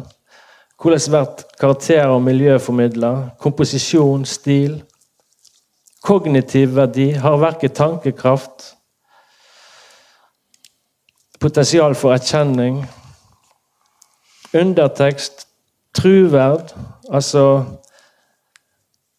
Hvordan 0.81 1.05
blir 1.09 1.45
karakterer 1.59 2.15
og 2.15 2.21
miljø 2.21 2.57
formidla? 2.59 3.29
Komposisjon, 3.39 4.25
stil? 4.25 4.81
Kognitiv 6.03 6.75
verdi. 6.75 7.11
Har 7.11 7.37
verket 7.37 7.73
tankekraft? 7.73 8.73
Potensial 11.39 11.95
for 11.95 12.13
erkjenning? 12.13 12.83
undertekst, 14.53 15.47
truverd, 15.95 16.73
altså 17.11 17.63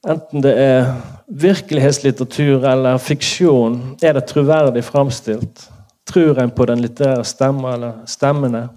Enten 0.05 0.43
det 0.45 0.51
er 0.61 0.91
virkelighetslitteratur 1.33 2.67
eller 2.69 2.99
fiksjon, 3.01 3.97
er 4.03 4.13
det 4.13 4.27
troverdig 4.29 4.83
framstilt? 4.85 5.63
Tror 6.07 6.39
en 6.39 6.51
på 6.51 6.67
den 6.69 6.81
litterære 6.85 7.25
stemma 7.25 7.75
eller 7.75 8.07
stemmene? 8.07 8.69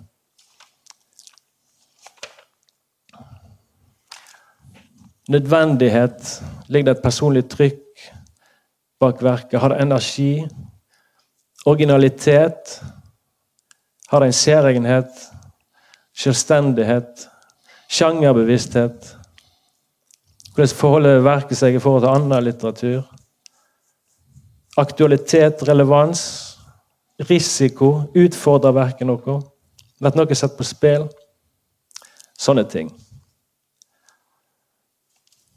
Nødvendighet. 5.30 6.44
Ligger 6.68 6.94
det 6.94 6.98
et 6.98 7.04
personlig 7.04 7.50
trykk 7.50 7.84
bak 9.00 9.24
verket? 9.24 9.60
Har 9.60 9.68
det 9.68 9.82
energi? 9.82 10.48
Originalitet? 11.66 12.84
Har 14.10 14.20
det 14.20 14.28
en 14.28 14.34
særegenhet? 14.34 15.28
selvstendighet, 16.18 17.30
sjangerbevissthet. 17.90 19.18
Hvordan 20.56 20.76
forholder 20.76 21.22
verket 21.22 21.60
seg 21.60 21.78
i 21.78 21.82
forhold 21.82 22.06
til 22.06 22.13
annen 22.13 22.44
litteratur? 22.44 23.04
Aktualitet, 24.78 25.62
relevans, 25.70 26.24
risiko. 27.25 28.12
Utfordrer 28.15 28.75
verket 28.75 29.08
noe? 29.10 29.41
Blir 29.97 30.17
noe 30.17 30.38
satt 30.38 30.58
på 30.58 30.65
spill? 30.67 31.08
Sånne 32.38 32.67
ting. 32.69 32.91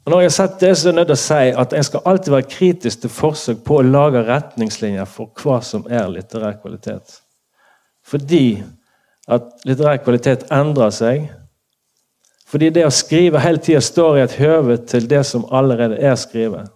Og 0.01 0.13
når 0.13 0.23
jeg 0.23 0.29
har 0.31 0.33
sett 0.33 0.59
det, 0.59 0.71
så 0.77 0.87
er 0.87 0.89
jeg 0.89 0.97
nødt 0.97 1.11
til 1.11 1.17
å 1.17 1.21
si 1.21 1.49
at 1.61 1.73
en 1.77 1.85
skal 1.85 2.07
alltid 2.09 2.33
være 2.33 2.49
kritisk 2.49 3.03
til 3.03 3.13
forsøk 3.13 3.59
på 3.67 3.77
å 3.77 3.85
lage 3.85 4.23
retningslinjer 4.25 5.05
for 5.05 5.29
hva 5.43 5.59
som 5.65 5.85
er 5.89 6.09
litterær 6.09 6.57
kvalitet. 6.63 7.19
Fordi 8.01 8.63
at 9.29 9.61
litterær 9.69 10.01
kvalitet 10.01 10.47
endrer 10.51 10.89
seg. 10.95 11.29
Fordi 12.49 12.71
det 12.73 12.87
å 12.87 12.93
skrive 12.93 13.39
hele 13.45 13.61
tida 13.61 13.81
står 13.85 14.17
i 14.17 14.23
et 14.25 14.37
høve 14.41 14.79
til 14.89 15.05
det 15.07 15.21
som 15.29 15.45
allerede 15.53 16.01
er 16.01 16.17
skrevet. 16.19 16.73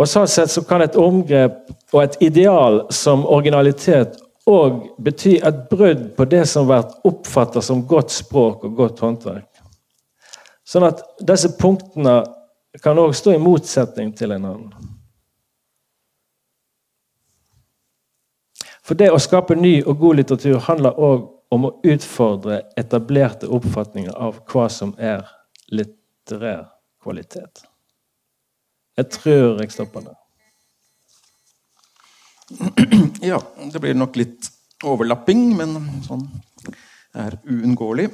Og 0.00 0.08
Sånn 0.08 0.28
sett 0.30 0.50
så 0.50 0.62
kan 0.66 0.82
et 0.82 0.96
omgrep 0.98 1.68
og 1.92 2.02
et 2.02 2.16
ideal 2.24 2.82
som 2.94 3.26
originalitet 3.28 4.16
òg 4.48 4.80
bety 4.98 5.36
et 5.38 5.58
brudd 5.70 6.08
på 6.16 6.26
det 6.26 6.44
som 6.50 6.66
vært 6.66 6.94
oppfattet 7.06 7.64
som 7.64 7.84
godt 7.86 8.10
språk 8.10 8.64
og 8.66 8.78
godt 8.78 9.02
håndverk. 9.04 9.50
Sånn 10.64 10.86
at 10.88 11.02
disse 11.20 11.52
punktene 11.58 12.22
kan 12.82 12.98
òg 12.98 13.14
stå 13.14 13.36
i 13.36 13.42
motsetning 13.42 14.14
til 14.16 14.32
hverandre. 14.32 14.88
For 18.82 18.98
det 18.98 19.12
å 19.14 19.20
skape 19.22 19.54
ny 19.54 19.76
og 19.86 20.00
god 20.00 20.18
litteratur 20.18 20.64
handler 20.66 20.98
òg 20.98 21.28
om 21.52 21.68
å 21.68 21.74
utfordre 21.86 22.62
etablerte 22.80 23.50
oppfatninger 23.52 24.14
av 24.16 24.40
hva 24.50 24.66
som 24.72 24.94
er 24.98 25.28
litterær 25.70 26.64
kvalitet. 27.02 27.62
Jeg 28.98 29.08
tror 29.16 29.62
jeg 29.62 29.72
stopper 29.72 30.08
der. 30.08 30.18
Ja, 33.22 33.38
det 33.72 33.80
blir 33.80 33.94
nok 33.96 34.16
litt 34.18 34.50
overlapping, 34.84 35.52
men 35.56 35.76
sånn 36.04 36.24
er 37.14 37.36
uunngåelig. 37.46 38.08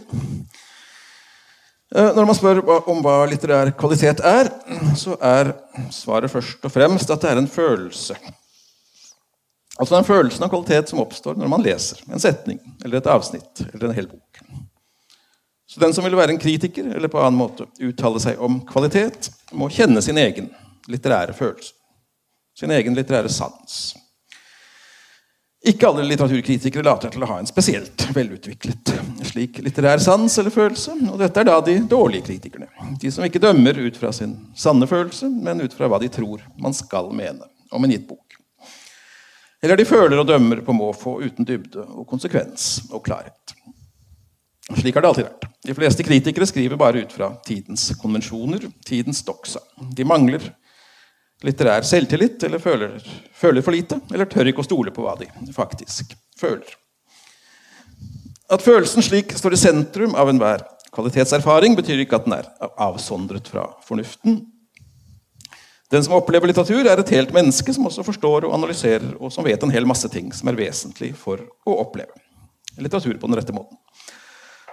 Eh, 1.96 2.10
når 2.12 2.28
man 2.28 2.36
spør 2.36 2.60
om 2.90 3.00
hva 3.04 3.22
litterær 3.30 3.72
kvalitet 3.78 4.20
er, 4.26 4.50
så 4.98 5.16
er 5.24 5.54
svaret 5.94 6.32
først 6.32 6.68
og 6.68 6.74
fremst 6.74 7.10
at 7.14 7.24
det 7.24 7.32
er 7.32 7.40
en 7.40 7.50
følelse. 7.50 8.18
Altså 9.78 9.94
den 9.94 10.06
følelsen 10.06 10.44
av 10.44 10.52
kvalitet 10.52 10.90
som 10.90 11.00
oppstår 11.00 11.38
når 11.38 11.50
man 11.50 11.62
leser 11.62 12.02
en 12.10 12.20
setning 12.20 12.58
eller 12.84 12.98
et 12.98 13.10
avsnitt 13.10 13.62
eller 13.70 13.88
en 13.88 13.96
hel 13.96 14.10
bok. 14.10 14.40
Så 15.68 15.80
den 15.80 15.94
som 15.94 16.04
vil 16.04 16.16
være 16.18 16.34
en 16.34 16.40
kritiker 16.42 16.88
eller 16.96 17.10
på 17.12 17.20
annen 17.22 17.38
måte 17.38 17.68
uttale 17.84 18.20
seg 18.20 18.40
om 18.42 18.58
kvalitet, 18.68 19.30
må 19.52 19.68
kjenne 19.72 20.02
sin 20.04 20.18
egen 20.18 20.48
litterære 20.88 21.36
følelse. 21.36 21.74
Sin 22.58 22.72
egen 22.74 22.96
litterære 22.96 23.30
sans. 23.30 23.94
Ikke 25.68 25.88
alle 25.88 26.06
litteraturkritikere 26.06 26.86
later 26.86 27.10
til 27.12 27.22
å 27.22 27.28
ha 27.30 27.40
en 27.40 27.48
spesielt 27.50 28.08
velutviklet 28.14 28.92
slik 29.28 29.58
litterær 29.62 30.00
sans 30.02 30.38
eller 30.38 30.54
følelse. 30.54 30.94
Og 31.12 31.18
dette 31.20 31.40
er 31.40 31.48
da 31.48 31.58
de 31.64 31.76
dårlige 31.90 32.26
kritikerne. 32.28 32.68
De 33.00 33.10
som 33.12 33.26
ikke 33.26 33.42
dømmer 33.42 33.78
ut 33.86 33.98
fra 33.98 34.12
sin 34.14 34.36
sanne 34.58 34.88
følelse, 34.90 35.28
men 35.28 35.62
ut 35.62 35.74
fra 35.74 35.90
hva 35.90 36.00
de 36.02 36.10
tror 36.12 36.42
man 36.58 36.76
skal 36.76 37.12
mene 37.14 37.46
om 37.70 37.84
en 37.84 37.94
gitt 37.94 38.08
bok. 38.08 38.24
Eller 39.62 39.78
de 39.78 39.88
føler 39.88 40.20
og 40.20 40.28
dømmer 40.28 40.62
på 40.62 40.74
måfå 40.74 41.16
uten 41.24 41.46
dybde 41.46 41.82
og 41.82 42.06
konsekvens 42.10 42.88
og 42.92 43.02
klarhet. 43.06 43.54
Slik 44.78 44.94
har 44.94 45.02
det 45.02 45.10
alltid 45.10 45.26
vært. 45.26 45.46
De 45.64 45.74
fleste 45.74 46.04
kritikere 46.04 46.46
skriver 46.46 46.78
bare 46.78 47.02
ut 47.02 47.12
fra 47.12 47.32
tidens 47.46 47.88
konvensjoner, 47.98 48.68
tidens 48.86 49.24
doksa. 49.26 49.62
De 49.96 50.06
mangler 50.06 50.44
litterær 51.46 51.86
selvtillit, 51.86 52.42
eller 52.46 52.62
føler, 52.62 52.98
føler, 53.34 53.62
for 53.62 53.74
lite, 53.74 54.00
eller 54.12 54.28
tør 54.30 54.50
ikke 54.50 54.64
å 54.64 54.66
stole 54.66 54.94
på 54.94 55.04
hva 55.04 55.14
de 55.20 55.28
faktisk 55.54 56.16
føler. 56.38 56.66
At 58.48 58.64
følelsen 58.64 59.04
slik 59.04 59.34
står 59.36 59.54
i 59.54 59.60
sentrum 59.60 60.14
av 60.18 60.30
enhver 60.32 60.64
kvalitetserfaring, 60.94 61.76
betyr 61.76 62.00
ikke 62.02 62.18
at 62.18 62.26
den 62.26 62.38
er 62.38 62.48
avsondret 62.80 63.50
fra 63.52 63.66
fornuften. 63.86 64.40
Den 65.92 66.04
som 66.04 66.16
opplever 66.18 66.50
litteratur, 66.50 66.84
er 66.84 67.00
et 67.00 67.12
helt 67.14 67.32
menneske 67.32 67.72
som 67.72 67.86
også 67.88 68.04
forstår 68.04 68.48
og 68.48 68.54
analyserer, 68.56 69.14
og 69.20 69.32
som 69.32 69.46
vet 69.46 69.62
en 69.64 69.72
hel 69.72 69.86
masse 69.88 70.08
ting 70.12 70.32
som 70.36 70.50
er 70.50 70.58
vesentlig 70.58 71.14
for 71.16 71.44
å 71.68 71.78
oppleve 71.84 72.16
litteratur 72.78 73.16
på 73.18 73.26
den 73.26 73.38
rette 73.38 73.54
måten. 73.54 73.78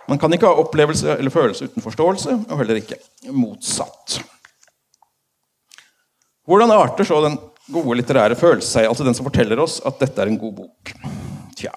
Man 0.06 0.20
kan 0.22 0.34
ikke 0.36 0.50
ha 0.50 0.62
opplevelse 0.62 1.16
eller 1.16 1.34
følelse 1.34 1.66
uten 1.70 1.84
forståelse, 1.84 2.36
og 2.46 2.60
heller 2.60 2.78
ikke 2.82 3.00
motsatt. 3.34 4.20
Hvordan 6.46 6.72
arter 6.72 7.08
så 7.08 7.18
den 7.26 7.38
gode 7.74 7.98
litterære 7.98 8.38
følelse 8.38 8.70
seg, 8.76 8.88
altså 8.90 9.06
den 9.06 9.16
som 9.18 9.26
forteller 9.26 9.60
oss 9.64 9.80
at 9.86 9.98
dette 10.02 10.22
er 10.22 10.30
en 10.30 10.40
god 10.42 10.54
bok? 10.60 10.92
Tja. 11.58 11.74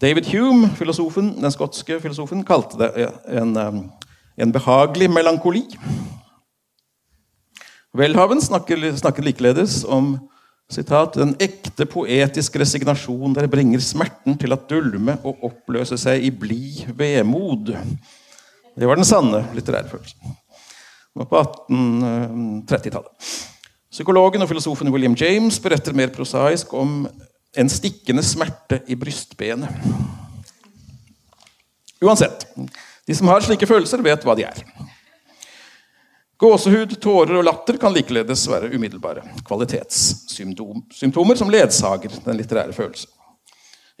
David 0.00 0.28
Hume, 0.30 0.68
filosofen, 0.78 1.32
den 1.40 1.54
skotske 1.54 1.98
filosofen, 2.02 2.44
kalte 2.46 2.78
det 2.78 3.08
en, 3.34 3.56
en 4.38 4.52
behagelig 4.54 5.08
melankoli. 5.10 5.64
Welhaven 7.94 8.42
snakker, 8.42 8.88
snakker 8.98 9.26
likeledes 9.26 9.82
om 9.86 10.16
citat, 10.70 11.18
den 11.18 11.34
ekte 11.42 11.86
poetiske 11.86 12.58
resignasjon 12.62 13.34
der 13.36 13.46
bringer 13.50 13.82
smerten 13.82 14.38
til 14.40 14.54
at 14.54 14.66
dulme 14.70 15.16
og 15.22 15.42
oppløse 15.50 15.98
seg 16.00 16.26
i 16.26 16.30
blid 16.34 16.84
vemod. 16.98 17.74
Det 18.74 18.90
var 18.90 18.98
den 18.98 19.06
sanne 19.06 19.44
litterære 19.54 19.90
følelsen. 19.90 20.38
Det 21.14 21.22
var 21.22 21.30
på 21.30 21.42
1830-tallet. 21.42 23.12
Psykologen 23.94 24.42
og 24.42 24.48
filosofen 24.50 24.90
William 24.90 25.14
James 25.14 25.60
beretter 25.62 25.94
mer 25.94 26.10
prosaisk 26.10 26.72
om 26.74 27.04
en 27.54 27.68
stikkende 27.70 28.24
smerte 28.26 28.80
i 28.90 28.96
brystbenet. 28.98 29.70
Uansett, 32.02 32.42
de 33.06 33.14
som 33.14 33.30
har 33.30 33.44
slike 33.44 33.68
følelser, 33.70 34.02
vet 34.02 34.26
hva 34.26 34.34
de 34.34 34.48
er. 34.48 34.64
Gåsehud, 36.42 36.96
tårer 36.98 37.38
og 37.38 37.46
latter 37.46 37.78
kan 37.78 37.94
likeledes 37.94 38.42
være 38.50 38.72
umiddelbare 38.74 39.22
kvalitetssymptomer 39.46 41.38
som 41.38 41.52
ledsager 41.54 42.18
den 42.24 42.40
litterære 42.40 42.74
følelsen. 42.74 43.12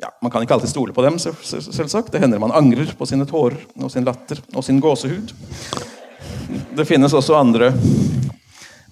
Ja, 0.02 0.10
Man 0.18 0.34
kan 0.34 0.42
ikke 0.42 0.58
alltid 0.58 0.74
stole 0.74 0.92
på 0.92 1.04
dem, 1.06 1.20
selvsagt. 1.22 2.10
Det 2.10 2.18
hender 2.18 2.42
man 2.42 2.50
angrer 2.50 2.90
på 2.98 3.06
sine 3.06 3.30
tårer 3.30 3.62
og 3.78 3.94
sin 3.94 4.04
latter 4.04 4.42
og 4.56 4.66
sin 4.66 4.82
gåsehud. 4.82 5.30
Det 6.74 6.88
finnes 6.88 7.14
også 7.14 7.38
andre 7.38 7.70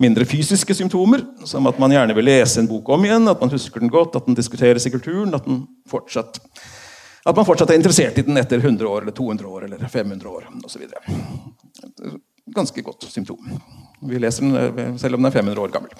mindre 0.02 0.26
fysiske 0.28 0.74
symptomer, 0.76 1.22
som 1.48 1.66
at 1.70 1.78
man 1.80 1.94
gjerne 1.94 2.16
vil 2.18 2.26
lese 2.26 2.60
en 2.60 2.68
bok 2.70 2.90
om 2.94 3.06
igjen, 3.06 3.28
at 3.30 3.40
man 3.42 3.52
husker 3.52 3.82
den 3.82 3.92
godt, 3.92 4.18
at 4.18 4.28
den 4.28 4.38
diskuteres 4.38 4.86
i 4.88 4.92
kulturen, 4.92 5.34
at, 5.38 5.46
fortsatt, 5.90 6.40
at 7.22 7.38
man 7.38 7.46
fortsatt 7.46 7.70
er 7.70 7.80
interessert 7.80 8.18
i 8.18 8.26
den 8.26 8.40
etter 8.40 8.60
100 8.60 8.88
år, 8.88 9.06
eller 9.06 9.16
200 9.16 9.48
år 9.48 9.66
eller 9.68 9.88
500 9.88 10.28
år 10.28 10.48
osv. 10.66 10.86
Ganske 12.52 12.84
godt 12.84 13.06
symptom. 13.08 13.56
Vi 14.02 14.18
leser 14.20 14.48
den 14.48 14.98
selv 14.98 15.16
om 15.16 15.22
den 15.22 15.30
er 15.30 15.38
500 15.38 15.62
år 15.62 15.74
gammel. 15.74 15.94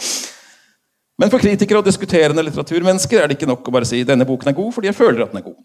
Men 1.21 1.31
for 1.31 1.43
kritikere 1.43 1.79
og 1.79 1.87
diskuterende 1.87 2.43
litteraturmennesker 2.43 3.21
er 3.21 3.31
det 3.31 3.37
ikke 3.39 3.51
nok 3.51 3.69
å 3.69 3.75
bare 3.75 3.87
si 3.87 4.01
denne 4.09 4.27
boken 4.27 4.51
er 4.51 4.57
god 4.59 4.75
fordi 4.75 4.91
jeg 4.91 4.99
føler 4.99 5.23
at 5.23 5.35
den 5.35 5.43
er 5.43 5.47
god. 5.47 5.61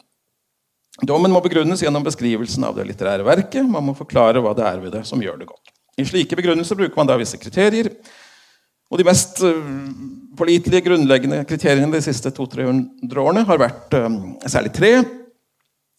Dommen 1.08 1.34
må 1.34 1.42
begrunnes 1.46 1.82
gjennom 1.84 2.06
beskrivelsen 2.06 2.66
av 2.66 2.78
det 2.78 2.88
litterære 2.90 3.26
verket. 3.26 3.66
Man 3.70 3.86
må 3.86 3.94
forklare 3.98 4.42
hva 4.42 4.56
det 4.58 4.66
er 4.66 4.80
ved 4.82 4.96
det 4.98 5.04
som 5.06 5.22
gjør 5.22 5.38
det 5.42 5.50
godt. 5.50 5.74
I 5.98 6.06
slike 6.06 6.38
begrunnelser 6.38 6.78
bruker 6.78 6.98
man 6.98 7.10
da 7.10 7.18
visse 7.18 7.38
kriterier. 7.42 7.92
Og 8.88 9.00
de 9.00 9.06
mest 9.08 9.42
uh, 9.44 9.72
pålitelige, 10.40 10.86
grunnleggende 10.88 11.42
kriteriene 11.48 11.92
de 11.92 12.04
siste 12.06 12.32
200-300 12.36 13.24
årene 13.24 13.46
har 13.48 13.62
vært 13.62 13.98
uh, 13.98 14.20
særlig 14.48 14.74
tre. 14.76 14.92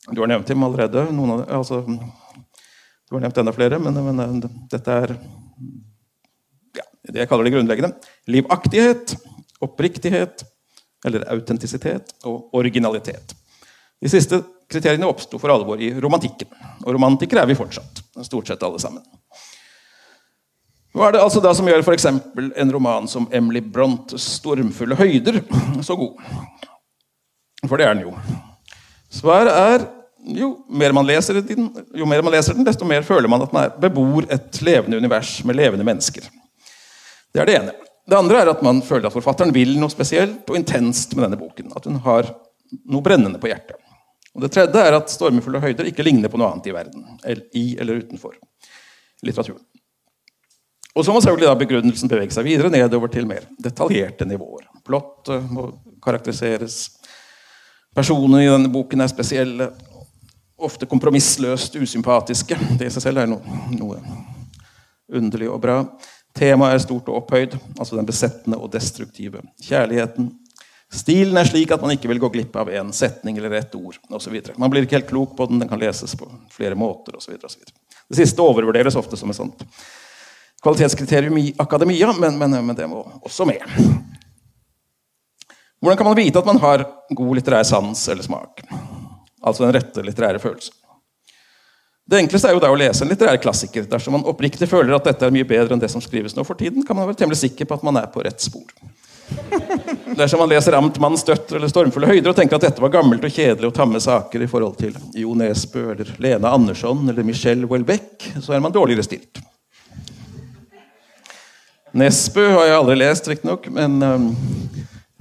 Du 0.09 0.23
har 0.23 0.31
nevnt 0.31 0.49
dem 0.49 0.65
allerede. 0.65 1.05
Av, 1.05 1.43
altså, 1.61 1.83
du 1.85 3.17
har 3.17 3.25
nevnt 3.25 3.43
enda 3.43 3.55
flere, 3.57 3.81
men, 3.83 3.99
men 4.09 4.45
uh, 4.45 4.53
dette 4.73 5.01
er 5.05 5.17
ja, 6.79 6.87
det 7.11 7.25
jeg 7.25 7.31
kaller 7.31 7.49
det 7.49 7.57
grunnleggende. 7.57 7.93
Livaktighet, 8.31 9.19
oppriktighet, 9.65 10.47
eller 11.07 11.29
autentisitet, 11.31 12.17
og 12.27 12.57
originalitet. 12.59 13.37
De 14.03 14.11
siste 14.11 14.41
kriteriene 14.71 15.09
oppsto 15.09 15.39
for 15.41 15.53
alvor 15.53 15.81
i 15.83 15.91
romantikken. 16.01 16.51
Og 16.85 16.93
romantikere 16.95 17.43
er 17.43 17.51
vi 17.51 17.59
fortsatt. 17.59 18.03
Stort 18.27 18.51
sett 18.51 18.63
alle 18.67 18.81
sammen. 18.83 19.03
Hva 20.99 21.13
er 21.13 21.15
det 21.15 21.21
altså 21.23 21.39
da 21.39 21.53
som 21.55 21.69
gjør 21.69 21.85
f.eks. 21.85 22.09
en 22.11 22.73
roman 22.75 23.05
som 23.07 23.29
Emily 23.31 23.61
Brontes 23.63 24.25
'Stormfulle 24.41 24.97
høyder' 24.99 25.45
så 25.87 25.95
god? 25.95 26.19
For 27.69 27.79
det 27.79 27.87
er 27.87 27.95
den 27.95 28.09
jo. 28.09 28.15
Svaret 29.15 29.53
er 29.55 29.85
jo 30.35 30.49
mer, 30.69 30.91
den, 30.91 31.69
jo 31.95 32.09
mer 32.09 32.25
man 32.27 32.35
leser 32.35 32.59
den, 32.59 32.67
desto 32.67 32.85
mer 32.85 33.07
føler 33.07 33.31
man 33.31 33.47
at 33.47 33.55
man 33.55 33.79
bebor 33.79 34.27
et 34.27 34.59
levende 34.67 34.99
univers 34.99 35.39
med 35.47 35.57
levende 35.57 35.87
mennesker. 35.87 36.27
Det 37.33 37.45
er 37.45 37.47
det 37.47 37.57
ene. 37.61 37.77
Det 38.09 38.19
andre 38.19 38.43
er 38.43 38.51
at 38.51 38.67
man 38.67 38.83
føler 38.83 39.07
at 39.07 39.15
forfatteren 39.15 39.55
vil 39.55 39.79
noe 39.79 39.95
spesielt 39.95 40.51
og 40.51 40.59
intenst 40.59 41.15
med 41.15 41.29
denne 41.29 41.39
boken. 41.39 41.71
At 41.79 41.87
hun 41.87 42.03
har 42.03 42.35
noe 42.91 43.07
brennende 43.07 43.39
på 43.39 43.53
hjertet. 43.53 43.79
Og 44.35 44.43
Det 44.43 44.51
tredje 44.51 44.83
er 44.83 44.99
at 44.99 45.15
'Stormefulle 45.15 45.63
høyder' 45.63 45.95
ikke 45.95 46.03
ligner 46.03 46.29
på 46.29 46.43
noe 46.43 46.51
annet 46.51 46.67
i 46.67 46.75
verden. 46.75 47.07
I 47.55 47.77
eller 47.79 48.03
utenfor 48.03 48.35
litteraturen. 49.23 49.63
Og 50.99 51.05
så 51.07 51.15
må 51.15 51.21
selvfølgelig 51.23 51.47
da 51.47 51.59
begrunnelsen 51.61 52.11
bevege 52.11 52.35
seg 52.35 52.47
videre 52.49 52.73
nedover 52.75 53.11
til 53.13 53.27
mer 53.29 53.45
detaljerte 53.63 54.27
nivåer. 54.27 54.65
Plott 54.87 55.31
må 55.47 55.69
karakteriseres. 56.03 56.81
Personene 57.95 58.43
i 58.43 58.49
denne 58.51 58.71
boken 58.73 59.05
er 59.05 59.13
spesielle. 59.13 59.69
Ofte 60.59 60.89
kompromissløst 60.91 61.79
usympatiske. 61.79 62.59
Det 62.81 62.89
i 62.89 62.95
seg 62.97 63.05
selv 63.05 63.23
er 63.23 63.31
noe, 63.31 63.61
noe 63.79 64.01
underlig 65.15 65.47
og 65.53 65.61
bra. 65.63 65.79
Temaet 66.35 66.75
er 66.75 66.83
stort 66.83 67.07
og 67.13 67.23
opphøyd, 67.23 67.55
altså 67.79 67.95
den 67.95 68.09
besettende 68.09 68.59
og 68.59 68.73
destruktive 68.75 69.45
kjærligheten. 69.69 70.33
Stilen 70.99 71.39
er 71.39 71.47
slik 71.47 71.71
at 71.75 71.83
man 71.85 71.93
ikke 71.95 72.11
vil 72.11 72.21
gå 72.23 72.33
glipp 72.33 72.59
av 72.59 72.73
en 72.73 72.91
setning 72.97 73.37
eller 73.37 73.59
ett 73.59 73.75
ord 73.77 73.99
Og 74.09 74.23
så 74.25 74.31
videre. 74.33 74.55
Man 74.57 74.71
blir 74.73 74.87
ikke 74.87 74.97
helt 74.97 75.11
klok 75.11 75.35
på 75.37 75.47
den, 75.47 75.61
den 75.61 75.69
kan 75.69 75.79
leses 75.79 76.17
på 76.17 76.27
flere 76.51 76.75
måter 76.75 77.19
osv. 77.19 77.37
Det 77.39 78.17
siste 78.17 78.43
overvurderes 78.43 78.97
ofte 78.97 79.19
som 79.21 79.31
et 79.31 79.37
sånt 79.37 79.67
kvalitetskriterium 80.63 81.39
i 81.39 81.55
akademia, 81.59 82.13
men, 82.19 82.39
men, 82.39 82.59
men 82.67 82.77
det 82.77 82.89
må 82.91 83.05
også 83.23 83.47
med. 83.49 83.63
Hvordan 85.79 85.97
kan 85.97 86.09
man 86.09 86.19
vite 86.19 86.39
at 86.39 86.47
man 86.47 86.59
har 86.59 86.85
god 87.15 87.39
litterær 87.39 87.67
sans 87.67 88.09
eller 88.11 88.27
smak? 88.27 88.65
Altså 89.43 89.65
den 89.65 89.75
rette 89.77 90.03
litterære 90.03 90.43
følelsen. 90.43 90.75
Det 92.09 92.23
enkleste 92.23 92.49
er 92.49 92.57
jo 92.57 92.63
da 92.63 92.71
å 92.73 92.79
lese 92.79 93.05
en 93.05 93.11
litterær 93.13 93.37
klassiker. 93.43 93.85
Dersom 93.87 94.17
man 94.17 94.25
oppriktig 94.27 94.67
føler 94.71 94.95
at 94.97 95.05
dette 95.11 95.27
er 95.27 95.35
mye 95.35 95.47
bedre 95.47 95.77
enn 95.77 95.83
det 95.83 95.91
som 95.93 96.03
skrives 96.03 96.35
nå 96.35 96.45
for 96.49 96.59
tiden, 96.59 96.83
kan 96.87 96.97
man 96.97 97.07
være 97.11 97.21
temmelig 97.21 97.43
sikker 97.43 97.69
på 97.69 97.77
at 97.77 97.85
man 97.85 98.01
er 98.01 98.09
på 98.11 98.25
rett 98.25 98.41
spor. 98.41 98.65
Dersom 100.17 100.41
man 100.41 100.49
leser 100.49 100.73
Amtmannens 100.79 101.27
døtre 101.29 101.59
eller 101.59 101.69
Stormfulle 101.69 102.09
høyder 102.09 102.33
og 102.33 102.39
tenker 102.39 102.57
at 102.57 102.65
dette 102.65 102.81
var 102.81 102.95
gammelt 102.95 103.27
og 103.29 103.35
kjedelig 103.35 103.69
og 103.69 103.77
tamme 103.77 104.01
saker 104.01 104.41
i 104.41 104.49
forhold 104.51 104.79
til 104.81 104.97
Jo 105.21 105.37
Nesbø 105.37 105.85
eller 105.93 106.15
Lena 106.25 106.55
Andersson 106.57 107.05
eller 107.13 107.29
Michelle 107.29 107.69
Welbeck, 107.69 108.25
så 108.41 108.57
er 108.57 108.65
man 108.65 108.75
dårligere 108.75 109.05
stilt. 109.05 109.43
Nesbø 111.97 112.45
har 112.53 112.67
jeg 112.69 112.79
aldri 112.79 112.97
lest, 113.01 113.29
riktignok, 113.31 113.69
men 113.73 113.97
um, 114.05 114.29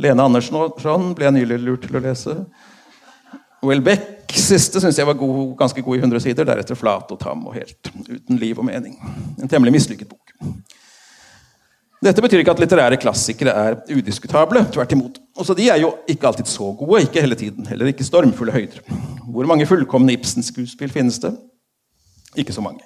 Lene 0.02 0.26
Andersson 0.28 1.14
ble 1.16 1.30
jeg 1.30 1.36
nylig 1.40 1.60
lurt 1.64 1.88
til 1.88 1.98
å 1.98 2.04
lese. 2.04 2.36
Welbeck 3.66 4.36
siste 4.38 4.82
syns 4.84 5.00
jeg 5.00 5.08
var 5.08 5.18
god, 5.18 5.56
ganske 5.60 5.82
god 5.82 5.98
i 5.98 6.02
100 6.04 6.24
sider. 6.24 6.48
Deretter 6.48 6.78
flat 6.78 7.12
og 7.14 7.20
tam 7.22 7.46
og 7.48 7.56
helt 7.58 7.92
uten 8.10 8.40
liv 8.42 8.60
og 8.60 8.68
mening. 8.68 8.98
En 9.42 9.50
temmelig 9.50 9.74
mislykket 9.78 10.10
bok. 10.12 10.36
Dette 12.04 12.22
betyr 12.22 12.44
ikke 12.44 12.54
at 12.54 12.60
litterære 12.62 13.00
klassikere 13.02 13.54
er 13.58 13.78
udiskutable. 13.90 14.62
tvert 14.74 14.92
imot. 14.94 15.18
Også 15.38 15.56
de 15.58 15.70
er 15.74 15.82
jo 15.82 15.96
ikke 16.08 16.30
alltid 16.30 16.50
så 16.52 16.70
gode, 16.78 17.02
ikke 17.08 17.24
hele 17.24 17.36
tiden. 17.36 17.66
Heller 17.66 17.90
ikke 17.90 18.06
stormfulle 18.06 18.54
høyder. 18.54 18.84
Hvor 19.26 19.50
mange 19.50 19.66
fullkomne 19.66 20.14
Ibsen-skuespill 20.14 20.94
finnes 20.94 21.18
det? 21.24 21.34
Ikke 22.38 22.54
så 22.54 22.62
mange. 22.62 22.86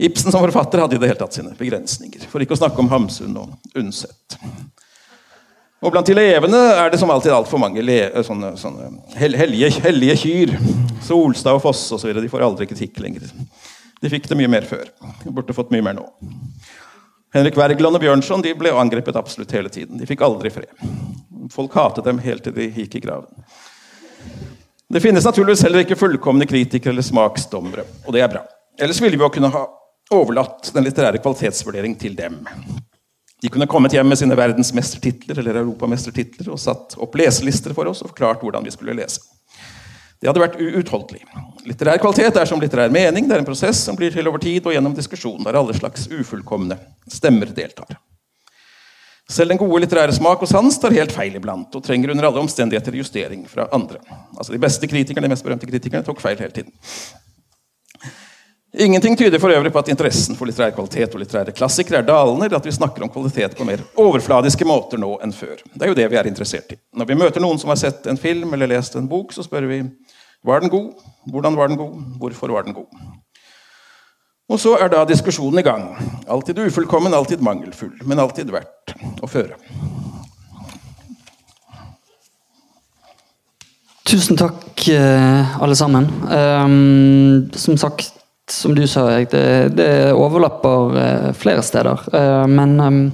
Ibsen 0.00 0.32
som 0.32 0.40
forfatter 0.40 0.80
hadde 0.80 0.96
i 0.96 1.00
det 1.00 1.10
hele 1.10 1.20
tatt 1.20 1.36
sine 1.36 1.52
begrensninger. 1.58 2.24
For 2.30 2.40
ikke 2.40 2.56
å 2.56 2.60
snakke 2.62 2.80
om 2.80 2.88
Hamsun 2.88 3.34
og 3.36 3.76
Undset. 3.76 4.38
Og 5.80 5.92
blant 5.92 6.08
elevene 6.12 6.58
er 6.76 6.92
det 6.92 7.00
som 7.00 7.10
alltid 7.12 7.32
altfor 7.32 7.60
mange 7.60 7.80
eh, 7.84 8.20
sånne, 8.24 8.54
sånne 8.60 8.88
hellige, 9.16 9.70
hellige, 9.84 10.16
kyr. 10.22 10.54
Solstad 11.04 11.56
og 11.56 11.62
Foss 11.64 11.86
osv. 11.96 12.12
De 12.16 12.32
får 12.32 12.44
aldri 12.44 12.68
kritikk 12.68 13.00
lenger. 13.00 13.28
De 14.00 14.12
fikk 14.12 14.28
det 14.28 14.36
mye 14.40 14.50
mer 14.52 14.68
før. 14.68 14.88
De 15.22 15.32
burde 15.32 15.56
fått 15.56 15.72
mye 15.72 15.84
mer 15.84 15.96
nå. 15.96 16.06
Henrik 17.36 17.56
Wergeland 17.60 17.96
og 17.96 18.02
Bjørnson 18.02 18.44
ble 18.44 18.72
angrepet 18.76 19.16
absolutt 19.16 19.52
hele 19.56 19.72
tiden. 19.72 20.00
De 20.00 20.08
fikk 20.08 20.24
aldri 20.24 20.52
fred. 20.52 20.72
Folk 21.52 21.76
hatet 21.76 22.08
dem 22.08 22.20
helt 22.24 22.44
til 22.44 22.56
de 22.56 22.70
gikk 22.72 22.96
i 22.96 23.04
graven. 23.04 23.44
Det 24.90 25.00
finnes 25.04 25.24
naturligvis 25.24 25.62
heller 25.62 25.84
ikke 25.84 25.98
fullkomne 25.98 26.48
kritikere 26.50 26.90
eller 26.90 27.06
smaksdommere, 27.06 27.84
og 28.04 28.16
det 28.16 28.24
er 28.24 28.32
bra. 28.32 28.42
Ellers 28.80 28.98
ville 29.00 29.16
vi 29.16 29.22
jo 29.22 29.30
kunne 29.30 29.52
ha 29.54 29.68
overlatt 30.14 30.72
den 30.74 30.86
litterære 30.86 31.20
kvalitetsvurdering 31.22 31.96
til 31.98 32.16
dem. 32.18 32.40
De 33.40 33.48
kunne 33.48 33.68
kommet 33.70 33.94
hjem 33.96 34.10
med 34.12 34.18
sine 34.20 34.36
verdensmestertitler 34.36 35.38
eller 35.40 35.62
europamestertitler 35.62 36.50
og 36.52 36.60
satt 36.60 36.98
opp 37.00 37.14
leselister 37.16 37.72
for 37.76 37.88
oss 37.88 38.02
og 38.04 38.12
forklart 38.12 38.42
hvordan 38.44 38.66
vi 38.66 38.74
skulle 38.74 38.96
lese. 38.98 39.22
Det 40.20 40.28
hadde 40.28 40.42
vært 40.42 40.58
uutholdelig. 40.60 41.22
Litterær 41.64 42.00
kvalitet 42.02 42.36
er 42.36 42.48
som 42.48 42.60
litterær 42.60 42.92
mening. 42.92 43.24
Det 43.24 43.38
er 43.38 43.40
en 43.40 43.48
prosess 43.48 43.80
som 43.86 43.96
blir 43.96 44.12
til 44.12 44.28
over 44.28 44.42
tid 44.42 44.66
og 44.68 44.74
gjennom 44.74 44.92
diskusjon, 44.96 45.40
der 45.46 45.56
alle 45.56 45.72
slags 45.78 46.10
ufullkomne 46.12 46.76
stemmer 47.08 47.48
deltar. 47.56 47.96
Selv 49.30 49.54
den 49.54 49.60
gode 49.62 49.84
litterære 49.84 50.12
smak 50.12 50.42
og 50.42 50.50
sans 50.50 50.76
tar 50.82 50.92
helt 50.92 51.14
feil 51.14 51.38
iblant 51.38 51.72
og 51.78 51.84
trenger 51.86 52.12
under 52.12 52.26
alle 52.28 52.42
omstendigheter 52.42 52.98
justering 52.98 53.46
fra 53.48 53.68
andre. 53.72 54.02
Altså 54.36 54.52
De 54.52 54.60
beste 54.60 54.90
kritikerne, 54.90 55.24
de 55.24 55.32
mest 55.32 55.46
berømte 55.46 55.70
kritikerne 55.70 56.04
tok 56.04 56.20
feil 56.20 56.36
hele 56.42 56.52
tiden. 56.52 56.74
Ingenting 58.78 59.16
tyder 59.16 59.38
for 59.42 59.50
øvrig 59.50 59.72
på 59.72 59.80
at 59.82 59.88
interessen 59.90 60.36
for 60.38 60.46
litterær 60.46 60.70
kvalitet 60.70 61.14
og 61.14 61.18
litterære 61.24 61.52
klassikere 61.52 61.98
er 61.98 62.06
dalende, 62.06 62.46
eller 62.46 62.60
at 62.60 62.66
vi 62.66 62.74
snakker 62.76 63.02
om 63.02 63.10
kvalitet 63.10 63.56
på 63.58 63.64
mer 63.66 63.80
overfladiske 63.98 64.66
måter 64.68 65.00
nå 65.02 65.16
enn 65.24 65.34
før. 65.34 65.56
Det 65.74 65.82
er 65.82 65.90
jo 65.90 65.96
det 65.98 66.06
vi 66.12 66.18
er 66.20 66.28
interessert 66.30 66.70
i. 66.76 66.78
Når 66.94 67.08
vi 67.08 67.16
møter 67.18 67.42
noen 67.42 67.58
som 67.58 67.72
har 67.72 67.80
sett 67.80 68.06
en 68.06 68.20
film 68.20 68.54
eller 68.54 68.70
lest 68.70 68.94
en 68.94 69.08
bok, 69.10 69.34
så 69.34 69.42
spør 69.42 69.66
vi 69.66 69.80
var 70.46 70.62
den 70.62 70.70
god, 70.70 70.92
hvordan 71.26 71.58
var 71.58 71.72
den 71.72 71.80
god, 71.80 71.96
hvorfor 72.22 72.54
var 72.54 72.68
den 72.68 72.78
god? 72.78 72.86
Og 74.50 74.62
så 74.62 74.76
er 74.78 74.94
da 74.94 75.02
diskusjonen 75.06 75.58
i 75.58 75.66
gang. 75.66 75.90
Alltid 76.30 76.62
ufullkommen, 76.62 77.14
alltid 77.14 77.42
mangelfull, 77.42 77.98
men 78.06 78.22
alltid 78.22 78.54
verdt 78.54 78.94
å 79.18 79.30
føre. 79.30 79.58
Tusen 84.06 84.38
takk, 84.38 84.88
eh, 84.88 85.60
alle 85.62 85.74
sammen. 85.78 86.06
Um, 86.30 87.50
som 87.54 87.76
sagt 87.78 88.19
som 88.52 88.74
du 88.74 88.86
sa, 88.86 89.12
Erik, 89.12 89.30
det, 89.30 89.68
det 89.68 90.12
overlapper 90.12 90.96
eh, 90.98 91.32
flere 91.32 91.62
steder. 91.62 92.00
Eh, 92.14 92.46
men 92.46 92.80
eh, 92.80 93.12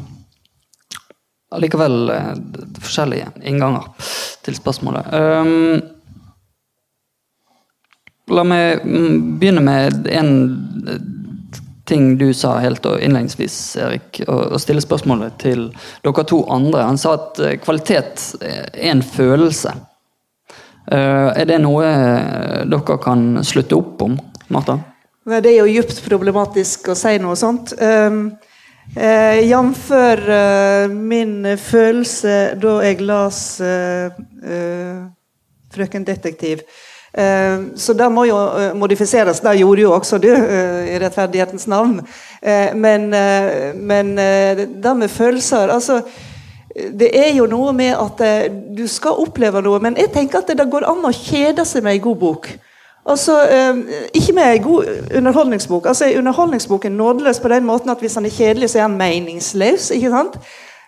allikevel 1.57 2.11
forskjellige 2.83 3.29
innganger 3.46 3.87
til 4.44 4.57
spørsmålet. 4.59 5.12
La 8.27 8.42
meg 8.42 8.83
mm, 8.83 9.20
begynne 9.38 9.62
med 9.62 10.09
en 10.11 10.33
ting 11.87 12.16
du 12.18 12.33
sa 12.35 12.57
helt 12.59 12.83
innledningsvis, 12.83 13.59
Erik, 13.79 14.18
og, 14.27 14.57
stille 14.59 14.83
spørsmålet 14.83 15.37
til 15.38 15.68
dere 16.03 16.27
to 16.27 16.40
andre. 16.51 16.83
Han 16.88 16.99
sa 16.99 17.14
at 17.14 17.38
kvalitet 17.62 18.27
er 18.42 18.90
en 18.90 19.05
følelse. 19.07 19.77
Er 20.90 21.46
det 21.46 21.61
noe 21.62 21.87
dere 22.66 22.99
kan 23.07 23.29
slutte 23.46 23.79
opp 23.79 24.03
om, 24.03 24.18
Martha? 24.51 24.81
Det 25.27 25.51
er 25.51 25.57
jo 25.59 25.67
djupt 25.67 26.05
problematisk 26.05 26.93
å 26.93 26.95
si 26.95 27.17
noe 27.19 27.35
sånt. 27.35 27.73
Um, 27.83 28.29
eh, 28.95 29.41
Jf. 29.43 29.89
Uh, 29.91 30.85
min 30.87 31.41
følelse 31.59 32.35
da 32.62 32.75
jeg 32.87 33.01
las 33.03 33.41
uh, 33.59 34.15
uh, 34.47 35.01
'Frøken 35.75 36.07
detektiv'. 36.07 36.62
Uh, 37.11 37.75
så 37.75 37.97
det 37.99 38.07
må 38.12 38.29
jo 38.29 38.37
modifiseres. 38.79 39.43
Det 39.43 39.57
gjorde 39.59 39.83
jo 39.83 39.97
også 39.97 40.21
du, 40.23 40.29
i 40.31 40.95
rettferdighetens 41.03 41.67
navn. 41.67 42.07
men 42.75 43.11
men 43.75 44.17
det 44.83 44.97
med 44.97 45.09
følelser 45.09 45.73
altså, 45.73 46.03
Det 46.71 47.11
er 47.19 47.35
jo 47.35 47.47
noe 47.47 47.73
med 47.73 47.97
at 47.99 48.51
du 48.79 48.87
skal 48.87 49.19
oppleve 49.19 49.62
noe, 49.62 49.81
men 49.81 49.97
jeg 49.97 50.12
tenker 50.12 50.39
at 50.39 50.55
det 50.55 50.71
går 50.71 50.87
an 50.87 51.03
å 51.03 51.11
kjede 51.11 51.65
seg 51.65 51.83
med 51.83 51.97
ei 51.97 52.05
god 52.05 52.17
bok. 52.17 52.49
Altså, 53.07 53.37
Ikke 54.14 54.33
med 54.35 54.57
en 54.57 54.62
god 54.62 54.85
underholdningsbok. 55.16 55.87
Altså, 55.87 56.05
Er 56.05 56.19
underholdningsboken 56.19 56.92
nådeløs 56.92 57.40
på 57.40 57.49
den 57.49 57.64
måten 57.64 57.90
at 57.90 57.99
hvis 57.99 58.14
han 58.14 58.27
er 58.27 58.31
kjedelig, 58.31 58.71
så 58.71 58.79
er 58.79 58.83
han 58.83 58.99
meningsløs. 58.99 59.90
ikke 59.90 60.11
sant? 60.11 60.38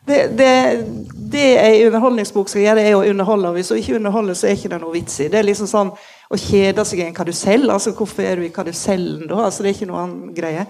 Det, 0.08 0.38
det, 0.38 0.86
det 1.32 1.58
en 1.58 1.86
underholdningsbok 1.86 2.48
skal 2.48 2.62
gjøre, 2.62 2.82
er 2.82 2.94
å 2.96 3.04
underholde. 3.04 3.50
og 3.50 3.58
Hvis 3.58 3.68
hun 3.68 3.80
ikke 3.80 3.98
underholder, 3.98 4.34
så 4.34 4.48
er 4.48 4.56
ikke 4.56 4.70
det 4.72 4.80
noe 4.80 4.94
vits 4.94 5.18
i. 5.20 5.28
Det 5.28 5.40
er 5.40 5.48
liksom 5.48 5.68
sånn 5.68 5.90
å 6.28 6.38
kjede 6.40 6.84
seg 6.88 7.02
i 7.02 7.06
en 7.08 7.16
karusell. 7.16 7.68
altså 7.70 7.92
Hvorfor 7.96 8.24
er 8.24 8.40
du 8.40 8.46
i 8.46 8.54
karusellen 8.54 9.26
da? 9.28 9.42
altså 9.44 9.62
Det 9.62 9.70
er 9.70 9.76
ikke 9.76 9.90
noe 9.90 10.04
annen 10.06 10.32
greie. 10.36 10.64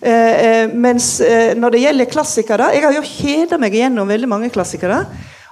Eh, 0.00 0.34
eh, 0.46 0.72
mens 0.72 1.18
eh, 1.20 1.52
når 1.58 1.74
det 1.74 1.78
gjelder 1.82 2.06
klassikere 2.06 2.66
Jeg 2.76 2.84
har 2.84 2.92
jo 2.94 3.00
kjeda 3.02 3.56
meg 3.58 3.74
gjennom 3.74 4.08
veldig 4.08 4.30
mange 4.30 4.50
klassikere. 4.54 5.02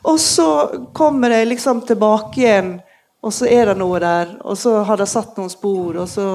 Og 0.07 0.21
så 0.23 0.49
kommer 0.95 1.35
jeg 1.35 1.51
liksom 1.51 1.83
tilbake 1.85 2.41
igjen 2.41 2.77
og 3.27 3.35
så 3.35 3.49
er 3.51 3.73
det 3.73 3.81
noe 3.81 3.99
der, 4.03 4.37
og 4.47 4.55
så 4.59 4.79
har 4.87 5.01
det 5.01 5.11
satt 5.11 5.35
noen 5.39 5.51
spor, 5.51 5.99
og 5.99 6.09
så 6.11 6.29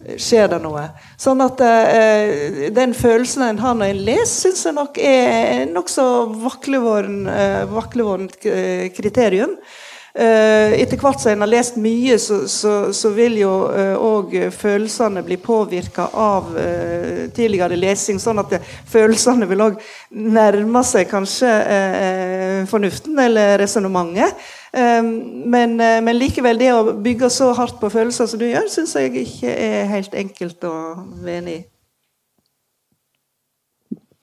skjer 0.00 0.48
det 0.48 0.60
noe. 0.64 0.86
Sånn 1.20 1.42
at 1.44 1.60
eh, 1.64 2.70
den 2.72 2.94
følelsen 2.96 3.44
en 3.44 3.60
har 3.60 3.76
når 3.76 3.92
en 3.92 4.02
leser, 4.08 4.50
syns 4.50 4.66
jeg 4.68 4.76
nok 4.76 4.98
er 5.04 5.66
nokså 5.70 6.04
vaklevoren, 6.40 7.22
eh, 7.28 8.88
kriterium. 8.96 9.56
Eh, 10.10 10.72
etter 10.80 10.98
hvert 10.98 11.20
som 11.22 11.30
en 11.34 11.44
har 11.44 11.50
lest 11.52 11.76
mye, 11.78 12.16
så, 12.18 12.42
så, 12.50 12.72
så 12.96 13.12
vil 13.14 13.36
jo 13.38 13.52
òg 14.00 14.32
uh, 14.40 14.48
følelsene 14.50 15.22
bli 15.22 15.36
påvirka 15.38 16.08
av 16.18 16.48
tidligere 17.36 17.78
lesing. 17.78 18.18
Sånn 18.18 18.40
at 18.42 18.56
det, 18.56 18.62
følelsene 18.90 19.46
vil 19.50 19.66
òg 19.68 19.78
nærme 20.10 20.82
seg 20.84 21.12
kanskje 21.12 21.52
fornuften 22.72 23.20
eller 23.22 23.60
resonnementet. 23.62 24.48
Ehm, 24.72 25.10
men, 25.50 25.80
eh, 25.80 25.98
men, 26.02 26.18
likevel, 26.18 26.58
det 26.58 26.70
å 26.72 26.94
bygge 27.02 27.30
så 27.32 27.50
hardt 27.58 27.80
på 27.80 27.90
følelser 27.90 28.28
som 28.30 28.38
du 28.38 28.46
gjør, 28.46 28.70
syns 28.70 28.94
jeg 28.94 29.12
ikke 29.24 29.50
er 29.50 29.90
helt 29.90 30.14
enkelt 30.14 30.64
å 30.68 30.74
være 31.24 31.36
enig 31.42 31.58
i. 31.58 31.60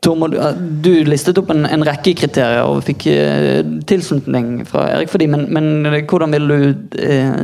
Tormod, 0.07 0.37
du 0.85 0.91
listet 1.03 1.39
opp 1.41 1.49
en, 1.51 1.65
en, 1.67 1.83
rekke 1.83 2.13
kriterier 2.15 2.63
og 2.69 2.83
fikk 2.85 3.09
uh, 3.11 3.59
tilslutning 3.89 4.61
fra 4.69 4.85
Erik 4.93 5.09
for 5.11 5.19
de, 5.19 5.27
men, 5.27 5.47
men 5.51 5.97
hvordan 6.07 6.31
vil 6.31 6.47
du 6.47 6.93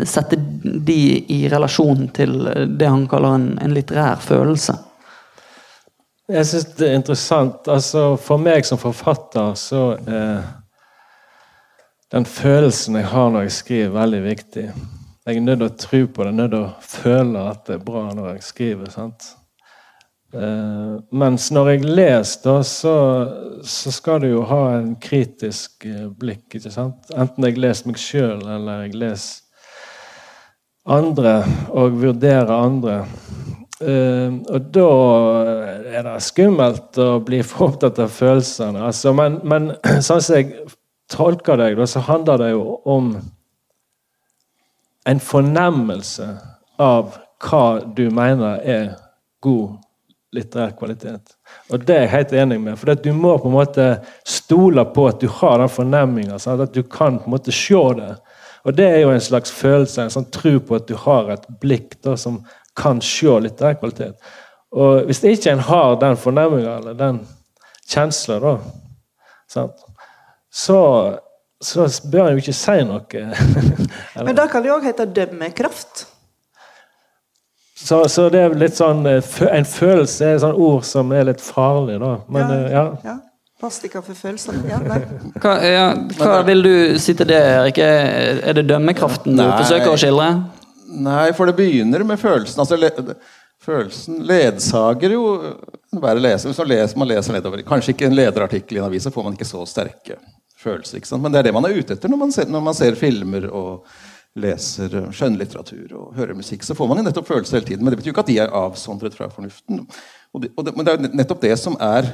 sette 0.07 0.37
de 0.63 0.99
i 1.33 1.41
relasjon 1.51 2.05
til 2.15 2.37
det 2.77 2.87
han 2.87 3.07
kaller 3.11 3.35
en, 3.39 3.47
en 3.59 3.73
litterær 3.75 4.21
følelse? 4.23 4.77
Jeg 6.31 6.47
syns 6.47 6.69
det 6.77 6.87
er 6.87 7.01
interessant. 7.01 7.67
Altså, 7.67 8.13
for 8.21 8.39
meg 8.39 8.63
som 8.69 8.79
forfatter 8.79 9.57
så 9.59 9.81
uh, 10.07 10.62
den 12.13 12.25
følelsen 12.29 12.99
jeg 12.99 13.09
har 13.09 13.31
når 13.33 13.47
jeg 13.47 13.55
skriver, 13.55 13.87
er 13.87 13.99
veldig 14.01 14.23
viktig. 14.27 14.65
Jeg 15.23 15.37
er 15.39 15.45
nødt 15.45 15.61
til 15.61 15.69
å 15.69 15.77
tro 15.81 16.01
på 16.13 16.25
det, 16.27 16.33
nødt 16.37 16.51
til 16.53 16.65
å 16.65 16.73
føle 16.85 17.45
at 17.49 17.63
det 17.65 17.79
er 17.79 17.87
bra 17.87 18.03
når 18.13 18.35
jeg 18.35 18.43
skriver. 18.45 18.91
sant? 18.93 19.29
Eh, 20.33 20.91
mens 21.09 21.47
når 21.53 21.71
jeg 21.71 21.87
leser, 21.87 22.43
da, 22.43 22.53
så, 22.65 22.93
så 23.65 23.93
skal 23.93 24.21
du 24.21 24.27
jo 24.29 24.43
ha 24.49 24.61
en 24.75 24.91
kritisk 25.01 25.87
eh, 25.89 26.05
blikk. 26.19 26.45
ikke 26.53 26.73
sant? 26.73 27.09
Enten 27.17 27.49
jeg 27.49 27.57
leser 27.57 27.89
meg 27.89 28.01
sjøl, 28.01 28.45
eller 28.45 28.85
jeg 28.85 28.99
leser 29.01 29.41
andre 30.83 31.39
og 31.71 31.97
vurderer 31.97 32.53
andre. 32.53 32.99
Eh, 33.81 34.37
og 34.53 34.69
da 34.75 34.87
er 35.97 36.05
det 36.11 36.15
skummelt 36.29 37.01
å 37.01 37.17
bli 37.25 37.41
for 37.41 37.65
opptatt 37.71 38.05
av 38.05 38.13
følelsene. 38.13 38.85
Altså, 38.91 39.17
men, 39.17 39.41
men 39.41 39.73
sånn 40.11 40.21
som 40.21 40.37
jeg 40.37 40.53
tolker 41.13 41.59
deg, 41.61 41.79
så 41.87 42.03
handler 42.07 42.41
det 42.41 42.51
jo 42.53 42.77
om 42.89 43.13
en 45.05 45.19
fornemmelse 45.19 46.27
av 46.81 47.17
hva 47.43 47.65
du 47.95 48.07
mener 48.13 48.61
er 48.63 48.93
god 49.43 49.79
litterær 50.33 50.73
kvalitet. 50.77 51.35
Og 51.69 51.83
det 51.85 51.95
er 51.95 52.05
jeg 52.05 52.13
helt 52.13 52.35
enig 52.43 52.59
med. 52.63 52.77
For 52.79 52.95
du 52.97 53.11
må 53.13 53.35
på 53.37 53.49
en 53.49 53.57
måte 53.57 53.87
stole 54.25 54.85
på 54.95 55.07
at 55.11 55.21
du 55.21 55.27
har 55.29 55.59
den 55.61 55.69
fornemminga. 55.71 56.39
At 56.39 56.73
du 56.73 56.81
kan 56.83 57.19
på 57.19 57.29
en 57.29 57.35
måte 57.35 57.53
se 57.53 57.83
det. 57.99 58.15
Og 58.63 58.77
det 58.77 58.87
er 58.87 59.01
jo 59.03 59.11
en 59.11 59.21
slags 59.21 59.51
følelse, 59.51 60.05
en 60.05 60.13
sånn 60.13 60.29
tro 60.33 60.55
på 60.63 60.77
at 60.79 60.87
du 60.87 60.95
har 61.03 61.33
et 61.33 61.45
blikk 61.61 61.97
da, 62.05 62.15
som 62.17 62.41
kan 62.79 63.01
se 63.03 63.35
litterær 63.43 63.77
kvalitet. 63.81 64.15
Og 64.73 65.03
hvis 65.09 65.21
ikke 65.27 65.51
en 65.51 65.65
har 65.67 65.97
den 66.01 66.15
fornemminga 66.17 66.77
eller 66.79 66.95
den 66.97 67.19
kjensla, 67.91 68.39
da, 68.41 68.55
sant? 69.51 69.83
Så 70.53 70.79
så 71.63 71.87
bør 72.11 72.27
en 72.27 72.37
jo 72.37 72.43
ikke 72.43 72.55
si 72.55 72.79
noe. 72.87 73.27
Men 74.27 74.37
da 74.37 74.47
kan 74.51 74.63
det 74.65 74.73
òg 74.73 74.87
hete 74.87 75.07
dømmekraft. 75.15 76.07
Så, 77.83 78.03
så, 78.11 78.29
det 78.31 78.39
er 78.39 78.53
litt 78.55 78.77
sånn 78.77 79.01
eh, 79.09 79.25
En 79.51 79.65
følelse 79.67 80.23
er 80.23 80.37
et 80.37 80.43
sånt 80.43 80.59
ord 80.61 80.85
som 80.87 81.09
er 81.11 81.25
litt 81.27 81.41
farlig, 81.43 81.97
da. 81.99 82.13
Men, 82.31 82.51
ja. 82.51 82.57
Eh, 82.59 82.71
ja. 82.71 82.83
ja. 83.09 83.15
Plastika 83.63 84.01
for 84.03 84.15
følelser. 84.15 84.59
Ja, 84.67 84.79
hva, 85.39 85.53
ja, 85.63 85.85
hva, 86.19 86.41
vil 86.47 86.65
du 86.65 86.73
si 86.99 87.15
til 87.15 87.29
det, 87.29 87.39
Erik? 87.39 87.79
Er 87.79 88.57
det 88.57 88.65
dømmekraften 88.67 89.39
du 89.39 89.43
forsøker 89.43 89.93
å 89.93 89.99
skildre? 89.99 90.29
Nei, 91.03 91.29
for 91.35 91.47
det 91.47 91.55
begynner 91.57 92.03
med 92.07 92.19
følelsen. 92.19 92.59
Altså, 92.59 92.75
le, 92.79 92.91
følelsen 93.63 94.19
ledsager 94.27 95.15
jo 95.15 95.23
enhver 95.93 96.19
leser. 96.19 96.51
Hvis 96.51 96.59
man 96.59 96.71
leser, 96.73 96.99
man 96.99 97.11
leser 97.13 97.37
nedover, 97.37 97.63
Kanskje 97.67 97.95
ikke 97.95 98.09
en 98.09 98.19
lederartikkel 98.19 98.79
i 98.79 98.83
en 98.83 98.89
avis, 98.89 99.07
så 99.07 99.15
får 99.15 99.29
man 99.29 99.39
ikke 99.39 99.47
så 99.47 99.63
sterke 99.69 100.19
følelser. 100.63 100.99
ikke 100.99 101.11
sant? 101.11 101.23
Men 101.23 101.35
det 101.35 101.43
er 101.43 101.49
det 101.49 101.55
man 101.55 101.67
er 101.67 101.77
ute 101.77 101.97
etter 101.97 102.11
når 102.11 102.23
man 102.25 102.33
ser, 102.35 102.49
når 102.49 102.65
man 102.71 102.77
ser 102.77 102.99
filmer 102.99 103.47
og 103.51 103.85
leser 104.39 104.89
skjønnlitteratur 105.13 105.91
og 105.93 106.15
hører 106.17 106.33
musikk, 106.37 106.63
så 106.65 106.73
får 106.73 106.89
man 106.89 106.99
jo 106.99 107.05
nettopp 107.05 107.27
følelser 107.29 107.59
hele 107.59 107.67
tiden. 107.67 107.85
Men 107.85 107.93
det 107.93 107.99
betyr 107.99 108.09
jo 108.09 108.15
ikke 108.15 108.23
at 108.25 108.31
de 108.31 108.37
er 108.41 108.55
avsondret 108.57 109.13
fra 109.13 109.27
fornuften. 109.29 109.83
Og 110.33 110.41
det, 110.41 110.49
og 110.57 110.65
det, 110.65 110.73
men 110.73 110.87
det 110.87 110.93
er 110.93 110.97
jo 110.97 111.11
nettopp 111.19 111.43
det 111.43 111.53
som 111.61 111.75
er 111.77 112.07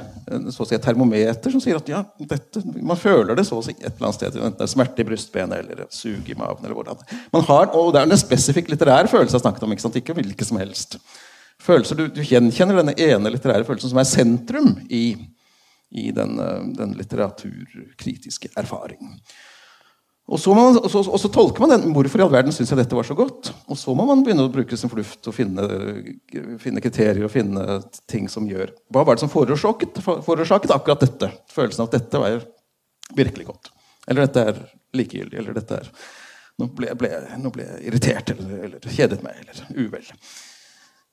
så 0.52 0.66
å 0.66 0.68
si, 0.68 0.76
et 0.76 0.84
termometer 0.84 1.54
som 1.54 1.62
sier 1.64 1.78
at 1.80 1.88
ja, 1.88 2.02
dette, 2.28 2.60
man 2.76 3.00
føler 3.00 3.38
det 3.38 3.46
så 3.48 3.56
å 3.56 3.64
si 3.64 3.72
et 3.78 3.86
eller 3.86 4.10
annet 4.10 4.18
sted. 4.18 4.36
Enten 4.36 4.58
det 4.58 4.66
er 4.66 4.72
smerte 4.74 5.00
i 5.00 5.08
brystbenet 5.08 5.64
eller 5.64 5.86
sug 5.96 6.28
i 6.28 6.36
maven. 6.36 6.66
eller 6.66 6.76
hvordan. 6.76 7.00
Man 7.32 7.46
har, 7.48 7.72
Og 7.72 7.94
det 7.94 8.02
er 8.02 8.10
en 8.10 8.20
spesifikk 8.20 8.68
litterær 8.68 9.08
følelse 9.08 9.38
jeg 9.38 9.46
snakket 9.46 9.64
om, 9.64 9.72
ikke 9.72 9.86
sant? 9.86 9.96
ikke 9.96 10.18
hvilke 10.20 10.44
som 10.44 10.60
helst. 10.60 10.98
Følelser, 11.60 11.96
du, 11.96 12.12
du 12.12 12.20
gjenkjenner 12.20 12.82
denne 12.82 12.96
ene 13.00 13.32
litterære 13.32 13.64
følelsen 13.64 13.94
som 13.94 14.00
er 14.00 14.08
sentrum 14.08 14.74
i, 14.92 15.16
i 15.90 16.10
den, 16.14 16.36
den 16.76 16.92
litteraturkritiske 16.98 18.52
erfaringen. 18.60 19.16
Og 20.30 20.38
så, 20.38 20.52
man, 20.54 20.76
og, 20.78 20.86
så, 20.90 21.00
og 21.02 21.18
så, 21.18 21.28
tolker 21.32 21.64
man 21.64 21.72
den. 21.72 21.90
Hvorfor 21.94 22.20
i 22.20 22.22
all 22.22 22.30
verden 22.30 22.54
syns 22.54 22.70
jeg 22.70 22.78
dette 22.78 22.94
var 22.94 23.06
så 23.06 23.16
godt? 23.18 23.50
Og 23.66 23.78
så 23.78 23.94
må 23.98 24.04
man 24.06 24.22
begynne 24.22 24.44
å 24.46 24.52
bruke 24.52 24.78
sin 24.78 24.90
fornuft 24.92 25.26
og 25.26 25.34
finne, 25.34 25.64
finne, 26.62 26.82
kriterier 26.84 27.26
og 27.26 27.32
finne 27.34 27.80
ting 28.10 28.28
som 28.30 28.46
gjør 28.46 28.70
Hva 28.94 29.02
var 29.06 29.18
det 29.18 29.24
som 29.24 29.32
forårsaket, 29.32 29.98
forårsaket 30.04 30.74
akkurat 30.76 31.02
dette? 31.02 31.32
Følelsen 31.50 31.82
av 31.82 31.90
at 31.90 31.96
dette 31.98 32.22
var 32.22 32.46
virkelig 33.18 33.48
godt. 33.48 33.72
Eller 34.06 34.28
dette 34.28 34.46
er 34.52 34.62
likegyldig. 35.00 35.40
Eller 35.42 35.58
dette 35.58 35.82
er 35.82 35.92
Nå 36.60 36.66
ble, 36.76 36.90
ble, 36.98 37.08
nå 37.40 37.48
ble 37.54 37.64
jeg 37.64 37.84
irritert 37.88 38.30
eller, 38.34 38.64
eller, 38.66 38.88
kjedet 38.92 39.22
meg 39.24 39.38
eller 39.40 39.60
uvel. 39.80 40.08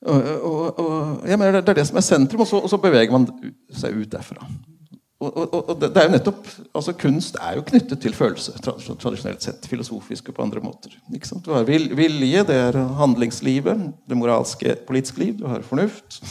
Og, 0.06 0.24
og, 0.45 0.80
og 0.80 1.28
jeg 1.28 1.39
mener 1.39 1.62
Det 1.62 1.74
er 1.74 1.80
det 1.80 1.88
som 1.89 1.98
er 1.98 2.06
sentrum, 2.06 2.43
og 2.43 2.48
så, 2.48 2.60
og 2.62 2.70
så 2.70 2.78
beveger 2.82 3.12
man 3.12 3.30
seg 3.74 3.98
ut 3.98 4.12
derfra. 4.12 4.45
Og, 5.18 5.38
og, 5.50 5.72
det 5.82 5.89
er 5.98 6.06
jo 6.06 6.14
nettopp, 6.14 6.50
altså 6.78 6.93
Kunst 6.93 7.39
er 7.41 7.56
jo 7.58 7.64
knyttet 7.66 8.04
til 8.04 8.14
følelse, 8.14 8.54
tradisjonelt 8.62 9.41
sett. 9.41 9.66
Filosofisk 9.66 10.30
og 10.30 10.38
på 10.38 10.45
andre 10.45 10.62
måter. 10.62 10.93
Du 11.41 11.56
har 11.56 11.66
vilje, 11.66 12.43
det 12.45 12.60
er 12.68 12.78
handlingslivet, 13.00 13.88
det 14.06 14.20
moralske, 14.20 14.76
politiske 14.88 15.24
liv. 15.24 15.34
Du 15.39 15.48
har 15.50 15.66
fornuft. 15.66 16.22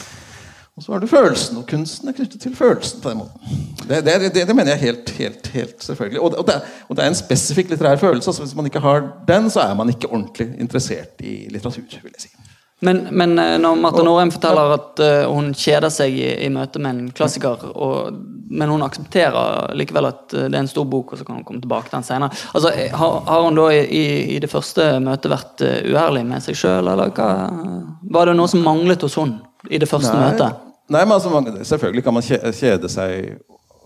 Og 0.77 0.85
så 0.85 0.93
har 0.93 1.03
du 1.03 1.09
følelsen, 1.09 1.59
og 1.59 1.67
kunsten 1.67 2.09
er 2.09 2.15
knyttet 2.15 2.41
til 2.41 2.55
følelsen. 2.55 3.01
på 3.03 3.11
den 3.11 3.19
måten. 3.25 3.61
Det, 3.89 4.03
det, 4.05 4.35
det, 4.35 4.47
det 4.47 4.57
mener 4.57 4.77
jeg 4.77 4.85
helt, 4.85 5.11
helt, 5.19 5.47
helt 5.47 5.85
selvfølgelig. 5.85 6.21
Og, 6.21 6.39
og, 6.39 6.51
og, 6.89 6.97
det, 6.97 7.05
er 7.05 7.09
en 7.09 7.19
spesifikk 7.19 7.71
litterær 7.73 7.97
følelse. 7.97 8.31
altså 8.31 8.43
Hvis 8.43 8.55
man 8.55 8.69
ikke 8.71 8.85
har 8.85 9.09
den, 9.29 9.51
så 9.51 9.61
er 9.61 9.75
man 9.75 9.89
ikke 9.89 10.13
ordentlig 10.13 10.53
interessert 10.61 11.25
i 11.25 11.49
litteratur. 11.51 11.83
vil 12.03 12.13
jeg 12.13 12.29
si. 12.29 12.46
Men, 12.81 13.07
men 13.11 13.39
eh, 13.39 13.59
når 13.59 13.77
Martha 13.81 14.03
Norheim 14.05 14.31
forteller 14.35 14.75
at 14.75 15.01
uh, 15.01 15.31
hun 15.33 15.55
kjeder 15.57 15.89
seg 15.93 16.13
i, 16.13 16.27
i 16.45 16.51
møte 16.53 16.81
med 16.83 16.93
en 16.93 17.07
klassiker, 17.17 17.63
og, 17.73 18.19
men 18.53 18.69
hun 18.69 18.85
aksepterer 18.85 19.73
likevel 19.81 20.11
at 20.11 20.37
uh, 20.37 20.43
det 20.45 20.53
er 20.53 20.61
en 20.61 20.69
stor 20.69 20.85
bok, 20.93 21.15
og 21.15 21.21
så 21.21 21.25
kan 21.25 21.39
hun 21.39 21.47
komme 21.49 21.65
tilbake 21.65 21.89
til 21.89 21.97
den 21.97 22.07
senere. 22.07 22.37
Altså, 22.53 22.75
har, 23.01 23.17
har 23.31 23.47
hun 23.47 23.57
da 23.57 23.71
i, 23.73 24.05
i, 24.37 24.39
det 24.45 24.53
første 24.53 24.91
møtet 25.01 25.33
vært 25.33 25.65
uærlig 25.89 26.27
med 26.29 26.45
seg 26.45 26.61
sjøl, 26.61 26.93
eller 26.93 27.17
hva? 27.17 27.31
Var 28.13 28.29
det 28.29 28.37
noe 28.37 28.53
som 28.53 28.65
manglet 28.67 29.09
hos 29.09 29.17
hun 29.23 29.39
i 29.71 29.81
det 29.81 29.89
første 29.89 30.13
Nei. 30.13 30.29
møtet? 30.29 30.63
Nei, 30.93 31.03
men 31.03 31.17
altså, 31.17 31.65
Selvfølgelig 31.73 32.05
kan 32.05 32.15
man 32.15 32.29
kjede 32.29 32.93
seg 32.93 33.39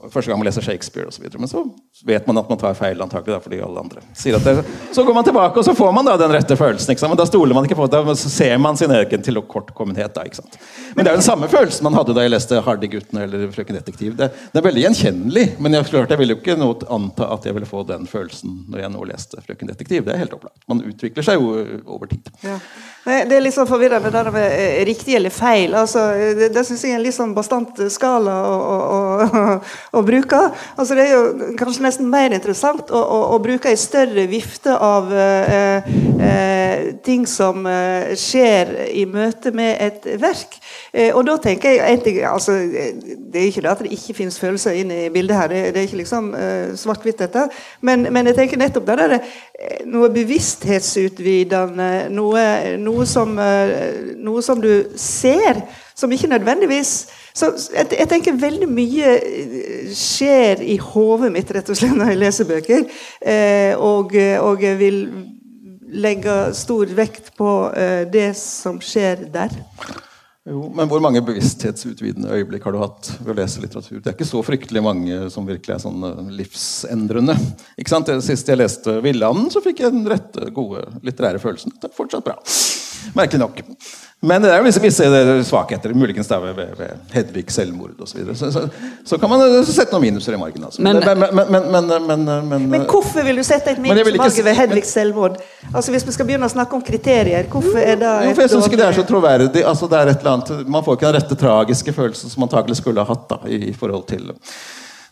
første 0.09 0.31
gang 0.31 0.41
man 0.41 0.47
leser 0.49 0.65
Shakespeare 0.65 1.11
osv. 1.11 1.27
Men 1.39 1.51
så 1.51 1.65
vet 2.07 2.27
man 2.29 2.41
at 2.41 2.49
man 2.49 2.59
tar 2.61 2.77
feil, 2.79 3.01
antagelig, 3.03 3.35
da, 3.35 3.41
fordi 3.45 3.61
alle 3.65 3.83
andre 3.83 4.05
sier 4.17 4.39
at 4.39 4.47
det 4.47 4.65
Så 4.95 5.05
går 5.05 5.17
man 5.17 5.27
tilbake, 5.27 5.59
og 5.59 5.67
så 5.67 5.75
får 5.77 5.93
man 5.97 6.09
da 6.09 6.17
den 6.21 6.33
rette 6.35 6.57
følelsen. 6.57 6.97
Men 7.09 7.19
da 7.21 7.27
stoler 7.29 7.57
man 7.57 7.67
ikke 7.69 7.79
på 7.79 7.89
det, 7.91 8.03
så 8.21 8.33
ser 8.33 8.57
man 8.59 8.79
sin 8.81 8.93
egen 8.95 9.25
til 9.27 9.41
kortkommenhet. 9.43 10.15
da, 10.15 10.25
ikke 10.25 10.41
sant? 10.41 10.59
Men 10.95 11.05
det 11.05 11.11
er 11.11 11.17
jo 11.17 11.23
den 11.23 11.29
samme 11.29 11.49
følelsen 11.51 11.87
man 11.87 11.99
hadde 11.99 12.15
da 12.17 12.25
jeg 12.25 12.35
leste 12.35 12.61
Hardy-guttene 12.67 13.25
eller 13.27 13.49
Frøken 13.55 13.79
Detektiv. 13.79 14.17
Det, 14.19 14.31
det, 14.53 14.61
er 14.61 14.67
veldig 14.67 14.87
gjenkjennelig, 14.87 15.47
men 15.59 15.77
jeg, 15.77 15.89
klart, 15.91 16.15
jeg 16.15 16.23
ville 16.23 16.37
jo 16.37 16.41
ikke 16.41 16.59
noe, 16.61 16.79
anta 16.91 17.31
at 17.35 17.47
jeg 17.47 17.57
ville 17.57 17.69
få 17.69 17.85
den 17.89 18.09
følelsen 18.11 18.65
når 18.71 18.85
jeg 18.85 18.95
nå 18.95 19.05
leste 19.11 19.45
Frøken 19.47 19.71
Detektiv. 19.73 20.07
Det 20.07 20.15
er 20.15 20.25
helt 20.25 20.37
opplagt. 20.37 20.63
Man 20.71 20.83
utvikler 20.87 21.27
seg 21.27 21.41
jo 21.41 21.83
over 21.87 22.11
tid. 22.11 22.33
Ja. 22.45 22.59
Det 23.01 23.33
er 23.33 23.41
litt 23.41 23.57
sånn 23.57 23.69
forvirrende 23.69 24.11
det 24.13 24.33
med 24.35 24.47
eh, 24.53 24.83
riktig 24.85 25.15
eller 25.17 25.33
feil. 25.33 25.73
Altså, 25.79 26.03
det 26.37 26.51
det 26.53 26.65
syns 26.69 26.83
jeg 26.85 26.93
er 26.93 26.99
en 26.99 27.05
litt 27.05 27.17
sånn 27.17 27.33
bastant 27.37 27.79
skala 27.93 28.35
og, 28.51 28.65
og, 28.69 29.71
å, 29.90 29.90
å 29.93 30.03
bruke. 30.07 30.39
Altså, 30.77 30.95
det 30.95 31.07
er 31.07 31.15
jo 31.17 31.55
kanskje 31.59 31.85
nesten 31.85 32.11
mer 32.11 32.35
interessant 32.35 32.93
å, 32.95 33.01
å 33.35 33.39
bruke 33.43 33.71
en 33.71 33.81
større 33.81 34.27
vifte 34.31 34.75
av 34.75 35.11
eh, 35.13 35.91
eh, 36.23 36.85
ting 37.07 37.27
som 37.29 37.67
eh, 37.67 38.13
skjer 38.19 38.73
i 38.95 39.05
møte 39.11 39.53
med 39.57 39.77
et 39.83 40.07
verk. 40.23 40.57
Eh, 40.93 41.11
og 41.15 41.25
da 41.27 41.37
tenker 41.43 41.75
jeg 41.75 41.83
egentlig, 41.87 42.17
altså, 42.29 42.53
Det 42.61 43.41
er 43.41 43.47
ikke 43.49 43.63
det 43.63 43.71
at 43.71 43.83
det 43.85 43.93
ikke 43.95 44.19
finnes 44.21 44.39
følelser 44.41 44.79
inne 44.79 45.05
i 45.07 45.11
bildet 45.13 45.37
her. 45.37 45.49
Det, 45.51 45.63
det 45.75 45.83
er 45.83 45.89
ikke 45.89 46.03
liksom 46.03 46.35
eh, 46.35 46.77
svart-hvitt, 46.79 47.19
dette. 47.21 47.49
Men, 47.81 48.07
men, 48.13 48.27
jeg 48.31 48.39
tenker 48.39 48.61
nettopp 48.61 48.87
det 48.89 48.99
der, 49.01 49.19
noe 49.91 50.09
bevissthetsutvidende, 50.15 51.91
noe, 52.15 52.45
noe 52.81 53.07
som, 53.09 53.35
eh, 53.43 54.15
noe 54.23 54.43
som 54.43 54.63
du 54.63 54.73
ser, 54.99 55.63
som 55.95 56.13
ikke 56.13 56.31
nødvendigvis 56.31 56.93
så 57.35 57.53
jeg, 57.75 57.91
jeg, 57.99 58.09
tenker 58.11 58.39
veldig 58.41 58.69
mye 58.71 59.13
eh, 59.19 59.91
skjer 59.97 60.63
i 60.67 60.77
hodet 60.83 61.31
mitt 61.35 61.51
rett 61.55 61.71
og 61.71 61.79
slett 61.79 61.97
når 61.97 62.15
jeg 62.15 62.23
leser 62.23 62.49
bøker. 62.49 62.87
Eh, 63.21 63.75
og, 63.79 64.17
og, 64.17 64.65
jeg 64.65 64.81
vil 64.81 65.01
legge 65.91 66.37
stor 66.59 66.93
vekt 66.95 67.33
på 67.39 67.51
eh, 67.75 68.05
det 68.11 68.31
som 68.39 68.79
skjer 68.83 69.27
der. 69.33 69.55
Jo, 70.49 70.65
men 70.75 70.89
Hvor 70.89 71.03
mange 71.05 71.21
bevissthetsutvidende 71.23 72.33
øyeblikk 72.33 72.65
har 72.65 72.73
du 72.75 72.81
hatt 72.81 73.11
ved 73.21 73.35
å 73.35 73.39
lese 73.43 73.61
litteratur? 73.63 74.01
Det 74.01 74.09
er 74.09 74.17
ikke 74.17 74.27
så 74.27 74.41
fryktelig 74.43 74.83
mange 74.83 75.19
som 75.31 75.47
virkelig 75.47 75.77
er 75.77 75.83
sånn 75.83 76.07
eh, 76.09 76.31
livsendrende. 76.41 77.37
Ikke 77.79 77.93
sant? 77.93 78.11
Sist 78.25 78.49
jeg 78.49 78.59
leste 78.59 78.99
'Villanden', 79.05 79.51
så 79.53 79.63
fikk 79.65 79.85
jeg 79.85 79.95
den 79.95 80.09
rette, 80.11 80.49
gode 80.57 80.87
litterære 81.07 81.43
følelsen. 81.43 81.77
Det 81.77 81.91
er 81.91 81.97
fortsatt 81.97 82.27
bra. 82.27 82.39
Merkelig 83.17 83.41
nok. 83.43 83.61
Men 84.21 84.43
det 84.45 84.51
er 84.53 84.59
jo 84.61 84.67
visse, 84.67 84.81
visse 84.85 85.05
svakheter, 85.49 85.95
muligens 85.97 86.29
da 86.29 86.37
ved, 86.43 86.59
ved 86.77 87.13
Hedvig 87.15 87.47
selvmord 87.55 88.03
osv. 88.05 88.19
Så, 88.35 88.35
så, 88.35 88.51
så, 88.53 88.91
så 89.09 89.19
kan 89.21 89.31
man 89.33 89.45
sette 89.65 89.95
noen 89.95 90.05
minuser 90.05 90.37
i 90.37 90.41
margen. 90.41 90.67
Altså. 90.69 90.83
Men, 90.85 90.99
men, 91.01 91.63
men, 91.73 92.67
men, 92.69 92.85
hvorfor 92.91 93.25
vil 93.25 93.41
du 93.41 93.45
sette 93.47 93.73
et 93.73 93.81
minus 93.81 93.97
i 93.97 94.19
margen 94.19 94.45
ved 94.51 94.59
Hedvigs 94.59 94.93
selvmord? 94.93 95.39
Altså 95.73 95.95
Hvis 95.95 96.05
vi 96.05 96.13
skal 96.19 96.29
begynne 96.29 96.51
å 96.51 96.53
snakke 96.53 96.77
om 96.77 96.85
kriterier, 96.85 97.49
hvorfor 97.49 97.81
er 97.81 97.97
det 98.03 98.11
jo, 98.11 98.35
for 98.35 98.45
Jeg 98.45 98.53
syns 98.53 98.69
ikke 98.69 98.83
det 98.83 98.91
er 98.91 98.99
så 98.99 99.07
troverdig. 99.09 99.65
Altså, 99.65 99.89
det 99.89 100.03
er 100.03 100.13
et 100.13 100.21
eller 100.21 100.37
annet, 100.37 100.69
man 100.77 100.85
får 100.85 100.99
ikke 100.99 101.09
den 101.09 101.17
rette 101.17 101.39
tragiske 101.41 101.97
følelsen 101.97 102.35
som 102.35 102.45
man 102.45 102.51
antakelig 102.51 102.77
skulle 102.83 103.01
ha 103.01 103.15
hatt 103.15 103.25
da, 103.33 103.41
i 103.49 103.73
forhold 103.73 104.05
til 104.11 104.35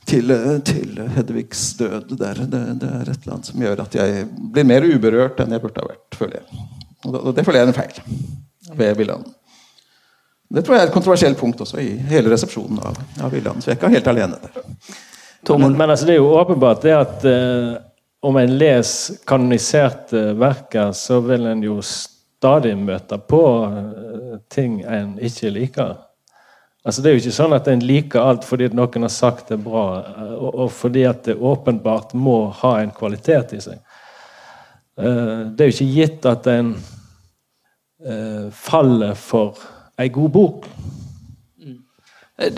til, 0.09 0.33
til 0.65 1.01
Hedvigs 1.17 1.63
død. 1.81 2.13
Det 2.13 2.29
er, 2.29 2.45
det, 2.45 2.61
det 2.81 2.93
er 2.93 3.09
et 3.09 3.23
eller 3.23 3.39
annet 3.39 3.49
som 3.51 3.65
gjør 3.65 3.83
at 3.85 3.97
jeg 3.97 4.29
blir 4.53 4.69
mer 4.69 4.85
uberørt 4.85 5.41
enn 5.45 5.57
jeg 5.57 5.65
burde 5.65 5.85
ha 5.85 5.91
vært, 5.91 6.07
føler 6.17 6.41
jeg. 6.41 6.69
Og 7.07 7.35
det 7.35 7.45
føler 7.47 7.61
jeg 7.61 7.69
er 7.69 7.73
en 7.73 7.77
feil 7.77 8.79
ved 8.79 8.97
Villand. 8.99 9.29
Det 10.49 10.65
tror 10.65 10.75
jeg 10.75 10.87
er 10.87 10.89
et 10.89 10.95
kontroversielt 10.95 11.39
punkt 11.39 11.61
også 11.61 11.79
i 11.83 11.91
hele 12.09 12.33
resepsjonen 12.33 12.81
av, 12.81 12.97
av 13.21 13.33
Villand. 13.33 13.61
Så 13.61 13.71
jeg 13.71 13.77
er 13.77 13.81
ikke 13.83 13.95
helt 13.99 14.11
alene 14.15 14.39
der. 14.41 14.65
Men, 15.49 15.77
men 15.77 15.91
altså, 15.91 16.07
det 16.09 16.17
er 16.17 16.23
jo 16.23 16.33
åpenbart 16.41 16.83
det 16.83 16.95
at 16.97 17.25
eh, 17.29 17.77
om 18.25 18.37
en 18.37 18.57
leser 18.59 19.21
kanoniserte 19.29 20.33
verker, 20.41 20.93
så 20.97 21.21
vil 21.25 21.47
en 21.47 21.63
jo 21.63 21.79
stadig 21.85 22.75
møte 22.81 23.19
på 23.31 23.43
eh, 23.69 24.39
ting 24.51 24.81
en 24.83 25.15
ikke 25.23 25.53
liker. 25.55 25.97
Altså, 26.85 27.03
det 27.03 27.11
er 27.11 27.17
jo 27.17 27.23
ikke 27.23 27.37
sånn 27.37 27.57
at 27.57 27.69
en 27.69 27.85
liker 27.85 28.25
alt 28.25 28.49
fordi 28.49 28.71
noen 28.73 29.05
har 29.05 29.13
sagt 29.13 29.53
det 29.53 29.61
bra, 29.63 29.87
eh, 30.01 30.35
og, 30.35 30.51
og 30.65 30.73
fordi 30.75 31.05
at 31.09 31.27
det 31.29 31.37
åpenbart 31.37 32.17
må 32.17 32.41
ha 32.63 32.79
en 32.81 32.95
kvalitet 32.95 33.55
i 33.59 33.63
seg. 33.69 33.83
Eh, 34.99 35.41
det 35.55 35.65
er 35.65 35.71
jo 35.71 35.77
ikke 35.77 35.93
gitt 35.95 36.27
at 36.27 36.47
en 36.51 36.73
eh, 38.03 38.49
faller 38.55 39.15
for 39.19 39.61
ei 39.99 40.11
god 40.15 40.33
bok. 40.35 40.67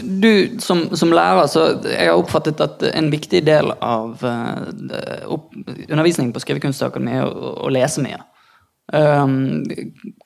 Du 0.03 0.59
som, 0.61 0.91
som, 0.97 1.13
lærer, 1.17 1.47
så 1.49 1.63
jeg 1.89 2.11
har 2.11 2.19
oppfattet 2.21 2.61
at 2.61 2.83
en 2.91 3.09
viktig 3.09 3.41
del 3.47 3.71
av 3.81 4.21
uh, 4.21 4.59
opp, 5.33 5.55
undervisningen 5.87 6.35
på 6.37 6.43
Skrivekunstakademiet 6.45 7.23
er 7.23 7.31
å, 7.31 7.55
å, 7.65 7.71
lese 7.73 8.05
mye. 8.05 8.19
Um, 8.93 9.65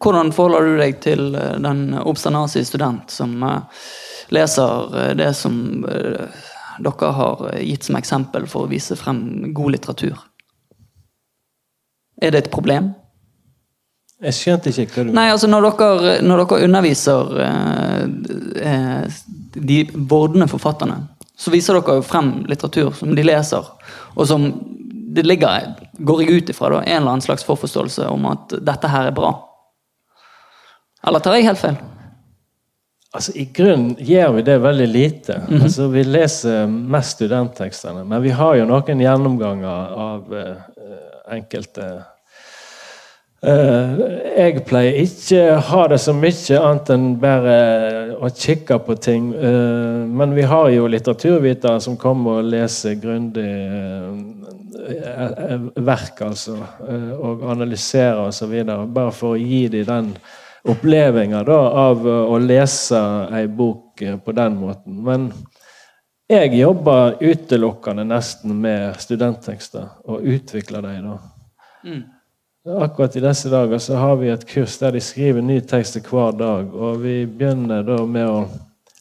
hvordan 0.03 0.35
forholder 0.35 0.67
du 0.67 0.83
deg 0.83 0.99
til 1.07 1.23
uh, 1.39 1.55
den 1.63 1.95
obstanasi 2.03 2.65
student 2.67 3.15
som 3.15 3.47
uh, 3.47 3.87
leser 4.35 5.15
det 5.15 5.31
som 5.39 5.55
dere 5.87 7.15
har 7.21 7.47
gitt 7.63 7.87
som 7.87 8.01
eksempel 8.01 8.51
for 8.51 8.67
å 8.67 8.73
vise 8.75 8.99
frem 8.99 9.53
god 9.55 9.77
litteratur? 9.77 10.19
Er 12.23 12.35
det 12.35 12.45
et 12.45 12.51
problem? 12.53 12.93
Jeg 14.25 14.37
skjønte 14.37 14.71
ikke 14.71 15.01
hva 15.01 15.05
du 15.09 15.15
Nei, 15.17 15.27
altså 15.33 15.49
Når 15.51 15.67
dere, 15.79 16.13
når 16.25 16.45
dere 16.45 16.69
underviser 16.69 17.33
eh, 17.45 18.05
eh, 18.71 19.19
de 19.55 19.81
vordende 20.11 20.49
forfatterne, 20.51 20.97
så 21.39 21.53
viser 21.55 21.77
dere 21.79 21.99
jo 21.99 22.07
frem 22.07 22.31
litteratur 22.51 22.95
som 22.97 23.13
de 23.15 23.25
leser, 23.27 23.67
og 24.15 24.27
som 24.27 24.47
det 25.15 25.23
ligger, 25.27 25.75
går 26.03 26.23
jeg 26.23 26.39
ut 26.39 26.51
ifra, 26.51 26.71
da, 26.73 26.81
en 26.83 26.97
eller 26.97 27.13
annen 27.13 27.23
slags 27.23 27.47
forforståelse 27.47 28.09
om 28.11 28.27
at 28.33 28.57
dette 28.67 28.91
her 28.91 29.11
er 29.11 29.15
bra. 29.15 29.31
Eller 31.07 31.23
tar 31.23 31.37
jeg 31.39 31.47
helt 31.47 31.61
feil? 31.61 31.77
Altså, 33.15 33.31
I 33.39 33.45
grunnen 33.55 33.93
gjør 34.03 34.33
vi 34.35 34.43
det 34.43 34.57
veldig 34.59 34.89
lite. 34.89 35.37
Mm 35.39 35.47
-hmm. 35.47 35.63
altså, 35.63 35.89
Vi 35.89 36.03
leser 36.05 36.67
mest 36.67 37.11
studenttekstene, 37.11 38.05
men 38.05 38.23
vi 38.23 38.31
har 38.31 38.55
jo 38.55 38.65
noen 38.65 39.01
gjennomganger 39.01 39.95
av 39.97 40.33
uh, 40.33 40.57
enkelte 41.33 41.87
Eh, 43.45 43.99
jeg 44.39 44.63
pleier 44.65 44.95
ikke 45.03 45.41
ha 45.67 45.83
det 45.91 45.99
så 46.01 46.15
mye 46.17 46.57
annet 46.57 46.91
enn 46.95 47.03
bare 47.21 47.57
å 48.17 48.31
kikke 48.33 48.79
på 48.87 48.95
ting. 49.05 49.35
Eh, 49.37 50.09
men 50.09 50.33
vi 50.37 50.43
har 50.49 50.71
jo 50.73 50.87
litteraturvitere 50.89 51.81
som 51.85 51.97
kommer 52.01 52.39
og 52.41 52.49
leser 52.55 52.95
grundig 53.03 53.45
eh, 53.45 54.09
verk, 55.77 56.21
altså. 56.25 56.57
Og 57.19 57.45
analyserer 57.53 58.25
osv. 58.25 58.65
Bare 58.65 59.13
for 59.13 59.35
å 59.35 59.41
gi 59.41 59.69
dem 59.73 59.87
den 59.91 60.07
opplevelsen 60.65 61.35
av 61.37 62.07
å 62.09 62.39
lese 62.41 63.01
ei 63.37 63.47
bok 63.47 64.03
på 64.25 64.33
den 64.37 64.57
måten. 64.57 65.05
Men 65.05 65.33
jeg 66.31 66.55
jobber 66.57 67.19
utelukkende 67.21 68.05
nesten 68.09 68.57
med 68.61 68.97
studenttekster 69.01 69.89
og 70.05 70.25
utvikler 70.25 70.83
dem. 70.83 71.09
da. 71.11 71.19
Mm. 71.85 72.03
Akkurat 72.81 73.17
i 73.17 73.21
disse 73.21 73.51
dager 73.53 73.79
så 73.79 73.99
har 74.01 74.17
vi 74.17 74.31
et 74.33 74.47
kurs 74.49 74.79
der 74.81 74.95
de 74.97 75.01
skriver 75.01 75.45
ny 75.45 75.59
tekst 75.61 75.99
hver 76.09 76.33
dag. 76.33 76.71
Og 76.75 77.03
vi 77.03 77.27
begynner 77.27 77.83
da 77.85 77.99
med 78.07 78.29
å 78.29 78.47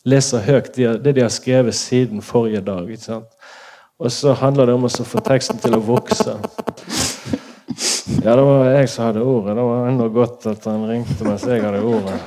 lese 0.03 0.41
høyt 0.43 0.76
det 0.76 1.13
de 1.15 1.24
har 1.24 1.32
skrevet 1.32 1.76
siden 1.76 2.21
forrige 2.21 2.61
dag. 2.61 2.89
ikke 2.89 3.03
sant? 3.03 3.30
Og 3.99 4.11
så 4.11 4.34
handler 4.34 4.65
det 4.65 4.74
om 4.76 4.84
å 4.84 4.89
få 4.89 5.21
teksten 5.24 5.61
til 5.63 5.78
å 5.78 5.80
vokse. 5.80 6.36
Ja, 8.24 8.36
det 8.36 8.43
var 8.43 8.67
jeg 8.67 8.89
som 8.89 9.05
hadde 9.05 9.24
ordet. 9.24 9.55
Det 9.55 9.63
var 9.63 9.88
enda 9.88 10.07
godt 10.11 10.45
at 10.51 10.65
han 10.67 10.84
ringte 10.89 11.24
mens 11.24 11.47
jeg 11.47 11.63
hadde 11.63 11.80
ordet. 11.88 12.19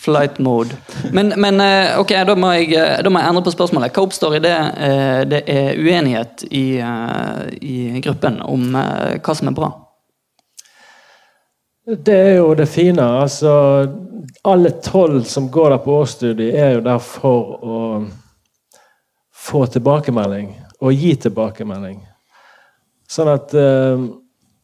Flight 0.00 0.38
mode. 0.38 0.76
Men, 1.12 1.34
men 1.36 1.60
eh, 1.60 1.98
ok, 2.00 2.14
da 2.24 2.34
må, 2.36 2.54
jeg, 2.56 2.72
eh, 2.72 3.02
da 3.04 3.10
må, 3.12 3.20
jeg, 3.20 3.28
endre 3.28 3.42
på 3.44 3.52
spørsmålet. 3.52 3.92
Hva 3.92 4.04
oppstår 4.06 4.38
i 4.38 4.40
det 4.40 4.54
eh, 4.56 5.18
det 5.28 5.40
er 5.52 5.76
uenighet 5.76 6.44
i, 6.48 6.80
i 7.60 8.00
gruppen 8.00 8.38
om 8.40 8.64
hva 8.72 9.34
som 9.36 9.50
er 9.50 9.58
bra? 9.58 9.68
Det 11.84 12.16
er 12.16 12.38
jo 12.38 12.54
det 12.56 12.70
fine. 12.72 13.04
altså 13.04 13.52
Alle 14.48 14.72
tolv 14.80 15.26
som 15.28 15.50
går 15.52 15.74
der 15.74 15.84
på 15.84 15.98
årsstudiet, 16.00 16.56
er 16.56 16.72
jo 16.78 16.82
der 16.88 17.04
for 17.04 17.52
å 17.60 17.82
få 19.36 19.66
tilbakemelding 19.74 20.54
og 20.80 20.96
gi 20.96 21.12
tilbakemelding. 21.26 22.00
Sånn 23.10 23.34
at 23.34 23.52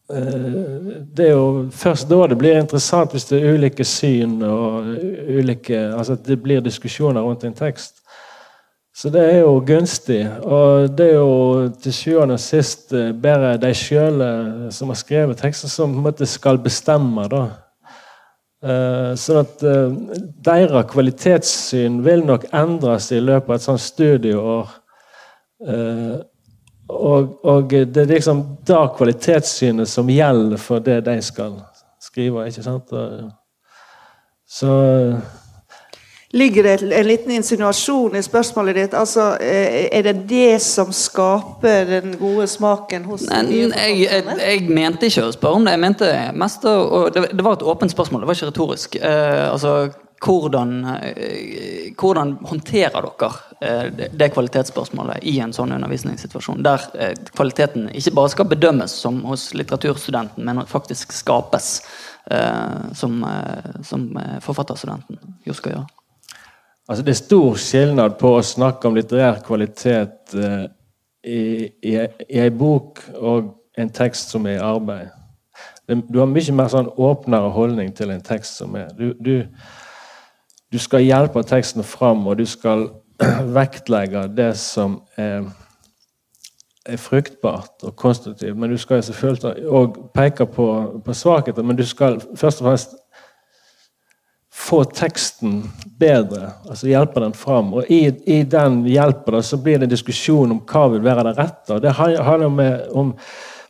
det 0.07 1.25
er 1.25 1.33
jo 1.33 1.67
først 1.75 2.07
da 2.07 2.21
det 2.31 2.37
blir 2.39 2.61
interessant, 2.61 3.11
hvis 3.11 3.25
det 3.27 3.41
er 3.41 3.57
ulike 3.57 3.83
syn 3.83 4.39
og 4.47 4.85
ulike 5.27 5.75
Altså 5.75 6.15
det 6.15 6.37
blir 6.43 6.63
diskusjoner 6.63 7.21
rundt 7.21 7.43
en 7.43 7.53
tekst. 7.53 7.99
Så 8.95 9.11
det 9.13 9.21
er 9.21 9.39
jo 9.41 9.59
gunstig. 9.67 10.21
Og 10.41 10.95
det 10.97 11.09
er 11.11 11.19
jo 11.19 11.67
til 11.83 11.93
sjuende 11.93 12.37
og 12.37 12.41
sist 12.41 12.93
eh, 12.95 13.11
bare 13.11 13.57
de 13.61 13.73
sjøl 13.75 14.23
som 14.73 14.89
har 14.89 14.97
skrevet 14.97 15.37
teksten, 15.37 15.69
som 15.69 15.91
på 15.91 15.99
en 15.99 16.07
måte 16.07 16.25
skal 16.25 16.57
bestemme. 16.57 17.27
da. 17.27 17.43
Sånn 19.21 19.43
at 19.43 19.61
deres 20.41 20.87
kvalitetssyn 20.89 21.99
vil 22.01 22.23
nok 22.25 22.47
endres 22.57 23.11
i 23.13 23.19
løpet 23.21 23.51
av 23.51 23.59
et 23.59 23.67
sånt 23.67 23.83
studieår. 23.83 24.71
Og, 26.89 27.39
og, 27.43 27.71
det 27.71 27.97
er 27.97 28.13
liksom 28.13 28.43
da 28.67 28.85
kvalitetssynet 28.95 29.89
som 29.91 30.07
gjelder 30.09 30.61
for 30.61 30.83
det 30.83 31.01
de 31.05 31.17
skal 31.21 31.57
skrive. 32.01 32.47
ikke 32.47 32.63
sant? 32.63 32.93
Så 34.47 34.71
Ligger 36.31 36.63
det 36.63 36.93
en 36.93 37.07
liten 37.07 37.31
insinuasjon 37.31 38.15
i 38.15 38.21
spørsmålet 38.21 38.75
ditt? 38.75 38.93
Altså, 38.93 39.37
eh, 39.41 39.87
Er 39.91 40.01
det 40.01 40.29
det 40.29 40.61
som 40.61 40.91
skaper 40.91 41.85
den 41.85 42.17
gode 42.19 42.47
smaken 42.47 43.05
hos 43.05 43.29
Nei, 43.29 43.61
jeg, 43.61 43.71
jeg, 44.01 44.23
jeg, 44.39 44.65
mente 44.69 45.07
ikke 45.07 45.23
å 45.23 45.31
spørre 45.31 45.61
om 45.61 45.65
det. 45.65 45.77
Jeg 45.77 45.79
mente 45.79 46.09
mest 46.35 46.67
å, 46.67 47.07
det, 47.13 47.29
det, 47.31 47.43
var 47.43 47.55
et 47.55 47.63
åpent 47.63 47.91
spørsmål, 47.91 48.21
det 48.21 48.27
var 48.27 48.35
ikke 48.35 48.51
retorisk. 48.51 48.99
Eh, 48.99 49.51
altså, 49.51 49.89
hvordan, 50.25 50.85
eh, 50.85 51.93
hvordan, 52.01 52.37
håndterer 52.41 53.01
dere 53.01 53.31
eh, 53.61 54.07
det, 54.13 54.29
kvalitetsspørsmålet 54.33 55.23
i 55.23 55.37
en 55.39 55.53
sånn 55.53 55.75
undervisningssituasjon? 55.75 56.63
Der 56.65 56.87
eh, 56.97 57.13
kvaliteten 57.35 57.89
ikke 57.93 58.15
bare 58.17 58.33
skal 58.33 58.49
bedømmes 58.49 58.95
som 59.03 59.19
hos 59.29 59.51
litteraturstudenten, 59.53 60.45
men 60.45 60.65
faktisk 60.67 61.15
skapes 61.15 61.81
som, 62.99 63.21
som 63.87 64.01
forfatterstudenten 64.43 65.37
jo 65.47 65.53
skal 65.55 65.77
gjøre. 65.77 65.85
Altså, 66.91 67.05
det 67.07 67.13
er 67.13 67.19
stor 67.21 67.61
skilnad 67.63 68.17
på 68.19 68.33
å 68.35 68.41
snakke 68.43 68.89
om 68.89 68.97
litterær 68.97 69.39
kvalitet 69.45 70.35
i, 70.35 71.39
i, 71.71 71.93
i 71.95 72.41
ei 72.43 72.49
bok 72.51 72.99
og 73.15 73.53
en 73.79 73.93
tekst 73.95 74.35
som 74.35 74.43
er 74.43 74.57
i 74.57 74.65
arbeid. 74.65 75.15
Du 75.87 76.19
har 76.19 76.27
mye 76.27 76.55
mer 76.55 76.67
sånn 76.71 76.89
åpnere 76.99 77.53
holdning 77.55 77.93
til 77.95 78.11
en 78.11 78.23
tekst 78.25 78.59
som 78.59 78.75
er 78.75 78.89
Du, 78.97 79.13
du, 79.23 79.45
du 80.71 80.79
skal 80.79 81.05
hjelpe 81.05 81.43
teksten 81.47 81.83
fram, 81.83 82.27
og 82.27 82.37
du 82.37 82.45
skal 82.45 82.89
vektlegge 83.59 84.27
det 84.37 84.51
som 84.59 84.99
er, 85.17 85.47
er 86.85 86.99
fruktbart 87.01 87.83
og 87.87 87.95
konstruktivt. 87.95 88.57
Men 88.57 88.71
du 88.71 88.77
skal 88.77 89.03
selvfølgelig 89.03 89.67
òg 89.67 89.99
peke 90.15 90.45
på, 90.45 90.67
på 91.05 91.13
svakheter. 91.13 91.63
Men 91.63 91.79
du 91.79 91.85
skal 91.85 92.19
først 92.35 92.61
og 92.61 92.69
fremst 92.69 92.95
få 94.57 94.81
teksten 94.89 95.59
bedre, 95.99 96.49
altså 96.69 96.87
hjelpe 96.89 97.21
den 97.21 97.33
fram. 97.37 97.73
Og 97.77 97.91
i, 97.93 98.07
i 98.25 98.41
den 98.43 98.81
hjelpen 98.89 99.43
så 99.45 99.59
blir 99.61 99.77
det 99.77 99.87
en 99.87 99.93
diskusjon 99.93 100.55
om 100.55 100.63
hva 100.65 100.87
vil 100.95 101.03
være 101.05 101.27
det 101.29 101.35
rette. 101.37 101.77
Det 101.83 101.93
handler 101.93 102.47
om, 102.47 102.59
om 102.91 103.13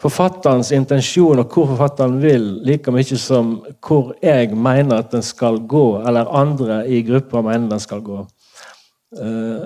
forfatterens 0.01 0.71
intensjon 0.75 1.39
og 1.41 1.53
hvor 1.53 1.69
forfatteren 1.71 2.19
vil, 2.21 2.47
like 2.67 2.91
mye 2.93 3.17
som 3.17 3.57
hvor 3.87 4.13
jeg 4.23 4.53
mener 4.53 5.01
at 5.01 5.11
den 5.11 5.25
skal 5.25 5.59
gå, 5.67 5.87
eller 6.07 6.29
andre 6.29 6.83
i 6.87 7.01
gruppa 7.07 7.41
mener 7.41 7.69
den 7.75 7.83
skal 7.83 8.03
gå. 8.05 8.25
Uh? 9.17 9.65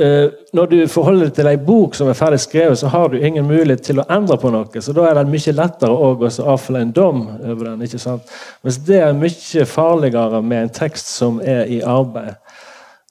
Eh, 0.00 0.30
når 0.52 0.66
du 0.66 0.76
forholder 0.88 1.28
deg 1.28 1.34
til 1.36 1.48
ei 1.50 1.58
bok 1.60 1.96
som 1.96 2.08
er 2.08 2.16
ferdig 2.16 2.38
skrevet, 2.40 2.78
så 2.78 2.88
har 2.88 3.08
du 3.08 3.18
ingen 3.18 3.44
mulighet 3.44 3.82
til 3.84 4.00
å 4.00 4.06
endre 4.12 4.38
på 4.40 4.52
noe. 4.52 4.80
Så 4.80 4.94
da 4.96 5.04
er 5.08 5.18
det 5.18 5.26
mye 5.28 5.52
lettere 5.52 5.92
å 5.92 6.14
avfelle 6.52 6.80
en 6.86 6.92
dom 6.96 7.26
over 7.38 7.66
den. 7.66 7.82
ikke 7.84 8.00
sant? 8.00 8.32
Mens 8.64 8.78
det 8.86 9.00
er 9.02 9.16
mye 9.16 9.66
farligere 9.68 10.40
med 10.42 10.62
en 10.62 10.72
tekst 10.80 11.10
som 11.18 11.40
er 11.44 11.68
i 11.68 11.82
arbeid. 11.84 12.38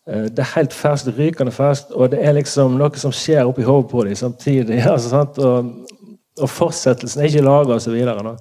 Eh, 0.09 0.25
det 0.33 0.41
er 0.45 0.53
helt 0.55 0.73
ferskt, 0.73 1.13
rykende 1.17 1.53
ferskt, 1.53 1.93
og 1.93 2.09
det 2.11 2.23
er 2.25 2.37
liksom 2.39 2.79
noe 2.79 2.97
som 2.97 3.13
skjer 3.13 3.45
oppi 3.45 3.67
hodet 3.67 3.91
på 3.91 4.07
dem 4.07 4.15
samtidig. 4.15 4.81
Altså, 4.93 5.25
og, 5.37 5.98
og, 6.39 6.49
fortsettelsen 6.49 7.21
er 7.21 7.29
ikke 7.29 7.45
laga 7.45 7.75
osv. 7.75 7.89
Så, 7.89 7.91
videre, 7.91 8.35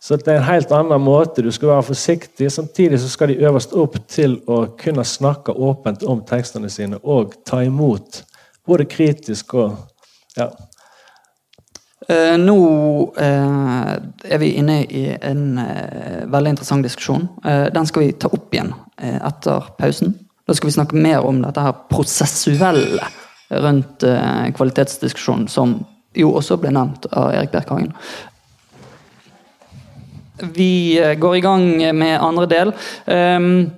Så 0.00 0.16
det 0.16 0.28
er 0.28 0.38
en 0.38 0.48
helt 0.48 0.72
annen 0.72 1.02
måte. 1.02 1.42
Du 1.42 1.50
skal 1.50 1.68
være 1.68 1.82
forsiktig. 1.82 2.52
Samtidig 2.52 3.00
så 3.00 3.08
skal 3.08 3.28
de 3.28 3.40
øverst 3.42 3.72
opp 3.72 3.96
til 4.08 4.40
å 4.46 4.66
kunne 4.78 5.04
snakke 5.04 5.52
åpent 5.52 6.02
om 6.02 6.22
tekstene 6.22 6.70
sine 6.70 7.00
og 7.02 7.34
ta 7.44 7.62
imot. 7.64 8.22
Både 8.66 8.84
kritisk 8.84 9.54
og 9.54 9.76
ja. 10.36 10.50
Eh, 12.08 12.36
nå 12.40 12.58
eh, 13.20 13.90
er 14.32 14.40
vi 14.40 14.54
inne 14.56 14.78
i 14.86 15.02
en 15.12 15.58
eh, 15.60 16.22
veldig 16.30 16.54
interessant 16.54 16.86
diskusjon. 16.86 17.26
Den 17.44 17.88
skal 17.88 18.06
vi 18.06 18.14
ta 18.16 18.30
opp 18.32 18.54
igjen 18.54 18.72
etter 18.98 19.68
pausen. 19.78 20.14
Da 20.48 20.56
skal 20.56 20.70
vi 20.70 20.76
snakke 20.78 20.96
mer 20.96 21.26
om 21.28 21.42
dette 21.42 21.62
her 21.62 21.74
prosessuelle 21.90 23.10
rundt 23.48 24.04
kvalitetsdiskusjonen, 24.56 25.46
som 25.52 25.76
jo 26.18 26.34
også 26.38 26.58
ble 26.60 26.72
nevnt 26.74 27.06
av 27.12 27.32
Erik 27.34 27.54
Bjerkhagen. 27.54 27.94
Vi 30.54 30.98
eh, 30.98 31.14
går 31.14 31.36
i 31.36 31.40
gang 31.40 31.66
med 31.96 32.18
andre 32.22 32.46
del. 32.46 32.72
Um, 33.06 33.70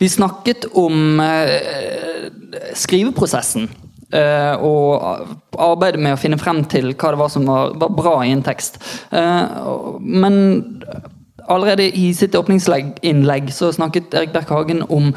vi 0.00 0.08
snakket 0.08 0.66
om 0.72 1.20
uh, 1.20 2.28
skriveprosessen. 2.74 3.68
Uh, 4.10 4.56
og 4.66 5.60
arbeidet 5.60 6.00
med 6.02 6.16
å 6.16 6.18
finne 6.18 6.38
frem 6.40 6.64
til 6.66 6.90
hva 6.96 7.12
det 7.12 7.20
var 7.20 7.30
som 7.30 7.44
var, 7.46 7.76
var 7.78 7.92
bra 7.94 8.14
i 8.24 8.32
en 8.34 8.42
tekst. 8.42 8.80
Men 9.12 10.34
allerede 11.46 11.86
i 11.86 12.08
sitt 12.16 12.34
åpningsinnlegg 12.34 13.52
så 13.54 13.70
snakket 13.76 14.16
Erik 14.16 14.32
Berk 14.34 14.50
Hagen 14.50 14.82
om 14.88 15.12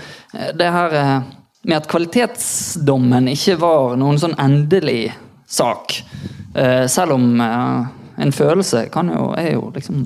det 0.59 0.69
her 0.75 1.23
med 1.63 1.77
at 1.79 1.89
kvalitetsdommen 1.91 3.29
ikke 3.31 3.57
var 3.61 3.97
noen 3.99 4.19
sånn 4.19 4.35
endelig 4.41 5.13
sak. 5.47 5.95
selv 6.87 7.15
om 7.15 7.41
en 8.17 8.31
følelse 8.31 8.87
kan 8.93 9.09
jo, 9.09 9.31
er 9.37 9.53
jo 9.55 9.71
liksom 9.73 10.03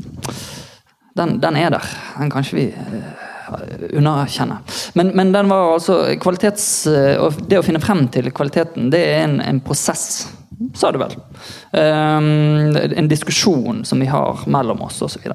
den, 1.17 1.39
den 1.41 1.55
er 1.55 1.73
der. 1.73 1.83
Den 2.19 2.31
kan 2.31 2.45
ikke 2.45 2.57
vi 2.57 2.67
eh, 2.71 3.97
underkjenne. 3.97 4.59
Men, 4.93 5.13
men, 5.17 5.33
den 5.33 5.49
var 5.49 5.73
altså 5.73 6.01
kvalitets... 6.21 6.87
Uh, 6.87 7.27
det 7.49 7.59
å 7.59 7.65
finne 7.65 7.81
frem 7.83 8.05
til 8.13 8.29
kvaliteten, 8.35 8.91
det 8.93 9.01
er 9.01 9.23
en, 9.25 9.39
en 9.41 9.61
prosess, 9.63 10.27
sa 10.77 10.91
du 10.93 10.99
vel. 11.01 11.15
Um, 11.73 12.77
en 12.77 13.09
diskusjon 13.09 13.83
som 13.87 14.01
vi 14.03 14.09
har 14.11 14.45
mellom 14.45 14.83
oss 14.85 15.01
osv. 15.05 15.25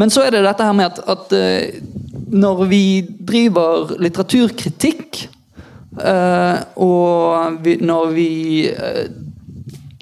Men 0.00 0.12
så 0.12 0.24
er 0.24 0.34
det 0.34 0.44
dette 0.46 0.66
her 0.66 0.76
med 0.76 0.88
at, 0.88 1.02
at 1.04 1.36
uh, 1.36 2.22
når 2.32 2.66
vi 2.72 2.84
driver 3.04 3.96
litteraturkritikk, 4.00 5.26
og 5.96 7.56
vi, 7.64 7.78
når 7.80 8.10
vi 8.12 8.30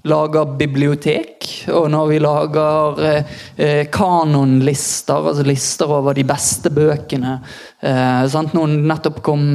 lager 0.04 0.56
bibliotek, 0.58 1.46
og 1.72 1.86
når 1.92 2.08
vi 2.10 2.18
lager 2.20 2.98
eh, 3.08 3.36
eh, 3.56 3.82
kanonlister, 3.92 5.30
altså 5.30 5.46
lister 5.48 5.92
over 5.96 6.16
de 6.16 6.26
beste 6.28 6.72
bøkene 6.74 7.38
eh, 7.80 8.24
sant? 8.30 8.52
Nå 8.56 8.66
nettopp 8.74 9.22
kom 9.24 9.46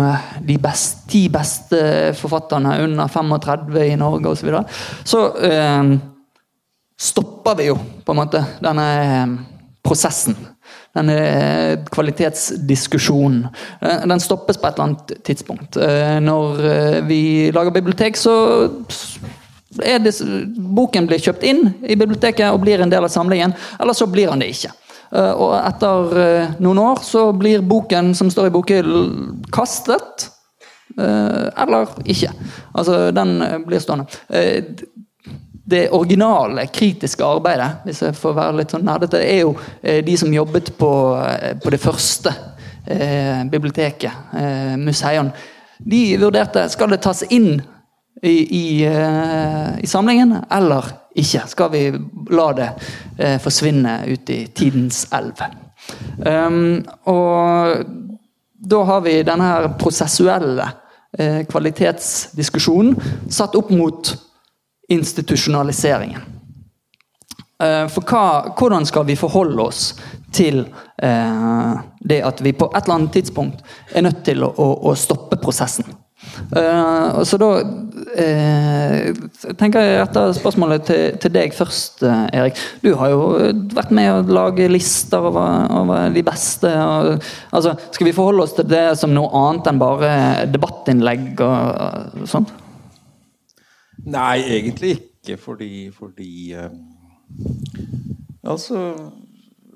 de 0.46 0.58
best, 0.62 1.06
beste 1.34 1.82
forfatterne 2.18 2.80
under 2.88 3.12
35 3.14 3.78
i 3.86 4.00
Norge 4.00 4.34
osv. 4.34 4.50
Så, 4.50 4.64
så 5.14 5.24
eh, 5.46 5.94
stopper 7.00 7.62
vi 7.62 7.70
jo 7.70 7.78
på 7.78 8.16
en 8.16 8.22
måte 8.24 8.44
denne 8.64 8.90
prosessen. 9.86 10.38
Denne 10.98 11.16
kvalitetsdiskusjonen. 11.94 13.44
Den 13.80 14.24
stoppes 14.24 14.58
på 14.58 14.68
et 14.68 14.80
eller 14.80 14.88
annet 14.88 15.12
tidspunkt. 15.28 15.78
Når 16.26 16.64
vi 17.06 17.22
lager 17.54 17.76
bibliotek, 17.76 18.18
så 18.18 18.34
det, 19.70 20.16
boken 20.58 21.08
blir 21.08 21.22
kjøpt 21.22 21.46
inn 21.46 21.62
i 21.86 21.98
biblioteket 22.00 22.50
og 22.50 22.64
blir 22.64 22.82
en 22.82 22.92
del 22.92 23.06
av 23.06 23.14
samlingen, 23.14 23.54
eller 23.80 23.94
så 23.94 24.10
blir 24.10 24.32
han 24.34 24.42
det 24.42 24.50
ikke. 24.56 24.74
Eh, 25.10 25.32
og 25.34 25.56
etter 25.58 26.20
eh, 26.22 26.52
noen 26.62 26.82
år 26.84 27.02
så 27.06 27.30
blir 27.38 27.66
boken 27.66 28.14
som 28.18 28.30
står 28.34 28.50
i 28.50 28.54
bokhyllen, 28.54 29.42
kastet. 29.54 30.30
Eh, 30.98 31.46
eller 31.64 31.90
ikke. 32.06 32.34
Altså, 32.74 33.10
den 33.16 33.38
blir 33.66 33.82
stående. 33.84 34.10
Det 35.70 35.84
originale, 35.94 36.66
kritiske 36.74 37.26
arbeidet, 37.26 37.84
hvis 37.86 38.02
jeg 38.02 38.18
får 38.18 38.38
være 38.38 38.58
litt 38.58 38.74
sånn 38.74 38.88
nerdete, 38.88 39.20
er 39.22 39.44
jo 39.44 39.52
de 40.06 40.16
som 40.18 40.34
jobbet 40.34 40.72
på, 40.80 40.92
på 41.62 41.74
det 41.74 41.82
første 41.84 42.34
biblioteket, 43.52 44.32
museene. 44.82 45.30
De 45.80 46.02
vurderte 46.18 46.66
skal 46.74 46.96
det 46.96 47.04
tas 47.06 47.22
inn 47.30 47.60
i, 48.22 48.58
i, 48.58 48.86
eh, 48.86 49.80
i, 49.84 49.88
samlingen, 49.88 50.36
eller 50.52 50.86
ikke? 51.16 51.46
Skal 51.48 51.72
vi 51.72 51.84
la 52.36 52.50
det 52.54 52.70
eh, 53.18 53.38
forsvinne 53.42 54.02
ut 54.08 54.30
i 54.30 54.42
tidens 54.56 55.06
elv? 55.16 55.40
Um, 56.20 56.82
og 57.08 57.86
da 58.60 58.82
har 58.90 59.06
vi 59.06 59.22
denne 59.24 59.48
her 59.48 59.70
prosessuelle 59.80 60.66
uh, 60.68 61.40
kvalitetsdiskusjonen 61.48 63.30
satt 63.32 63.56
opp 63.58 63.72
mot 63.72 64.12
institusjonaliseringen. 64.90 66.36
For 67.60 68.08
hva, 68.08 68.54
hvordan 68.56 68.86
skal 68.88 69.04
vi 69.04 69.18
forholde 69.20 69.66
oss 69.68 69.82
til 70.32 70.62
det 70.96 72.20
at 72.24 72.40
vi 72.46 72.54
på 72.56 72.70
et 72.72 72.86
eller 72.86 72.96
annet 72.96 73.18
tidspunkt 73.18 73.66
er 73.92 74.06
nødt 74.06 74.22
til 74.24 74.46
å, 74.48 74.54
å, 74.56 74.68
å 74.88 74.94
stoppe 74.96 75.36
prosessen? 75.44 75.90
Eh, 76.56 77.24
så 77.24 77.38
da 77.40 77.50
eh, 78.20 79.12
tenker 79.60 79.84
jeg 79.86 80.02
etter 80.04 80.34
spørsmålet 80.36 80.86
til, 80.88 81.04
til, 81.22 81.34
deg 81.34 81.56
først, 81.56 82.04
uh, 82.04 82.26
Erik. 82.36 82.60
Du 82.84 82.92
har 83.00 83.14
jo 83.14 83.22
vært 83.76 83.94
med 83.96 84.12
å 84.12 84.40
lage 84.40 84.68
lister 84.72 85.30
over, 85.30 85.70
over 85.80 86.14
de 86.14 86.24
beste. 86.26 86.70
Og, 86.70 87.30
altså, 87.56 87.76
skal 87.96 88.10
vi 88.10 88.16
forholde 88.16 88.46
oss 88.46 88.58
til 88.58 88.68
det 88.70 88.86
som 89.00 89.14
noe 89.16 89.32
annet 89.46 89.72
enn 89.72 89.82
bare 89.82 90.12
debattinnlegg 90.52 91.40
og, 91.46 92.20
og 92.24 92.28
sånt? 92.30 92.52
Nei, 94.06 94.38
egentlig 94.58 94.96
ikke, 94.98 95.38
fordi, 95.42 95.90
fordi 95.96 96.56
Altså 98.50 98.80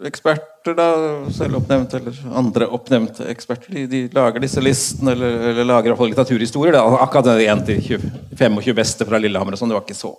eksperter, 0.07 0.73
da, 0.75 0.87
selvoppnevnt 1.31 1.93
eller 1.99 2.19
andre 2.35 2.67
oppnevnte 2.75 3.27
eksperter, 3.31 3.73
de, 3.75 3.83
de 3.91 4.01
lager 4.15 4.43
disse 4.43 4.61
listene 4.63 5.13
eller, 5.13 5.37
eller 5.51 5.67
lager 5.69 5.95
litteraturhistorier. 5.95 6.75
Da. 6.75 6.83
Akkurat 7.03 7.29
den 7.29 7.63
1-25 7.63 8.73
beste 8.75 9.07
fra 9.07 9.19
Lillehammer 9.21 9.55
og 9.55 9.61
sånn, 9.61 9.71
det 9.71 9.77
var 9.77 9.85
ikke 9.85 9.99
så 9.99 10.13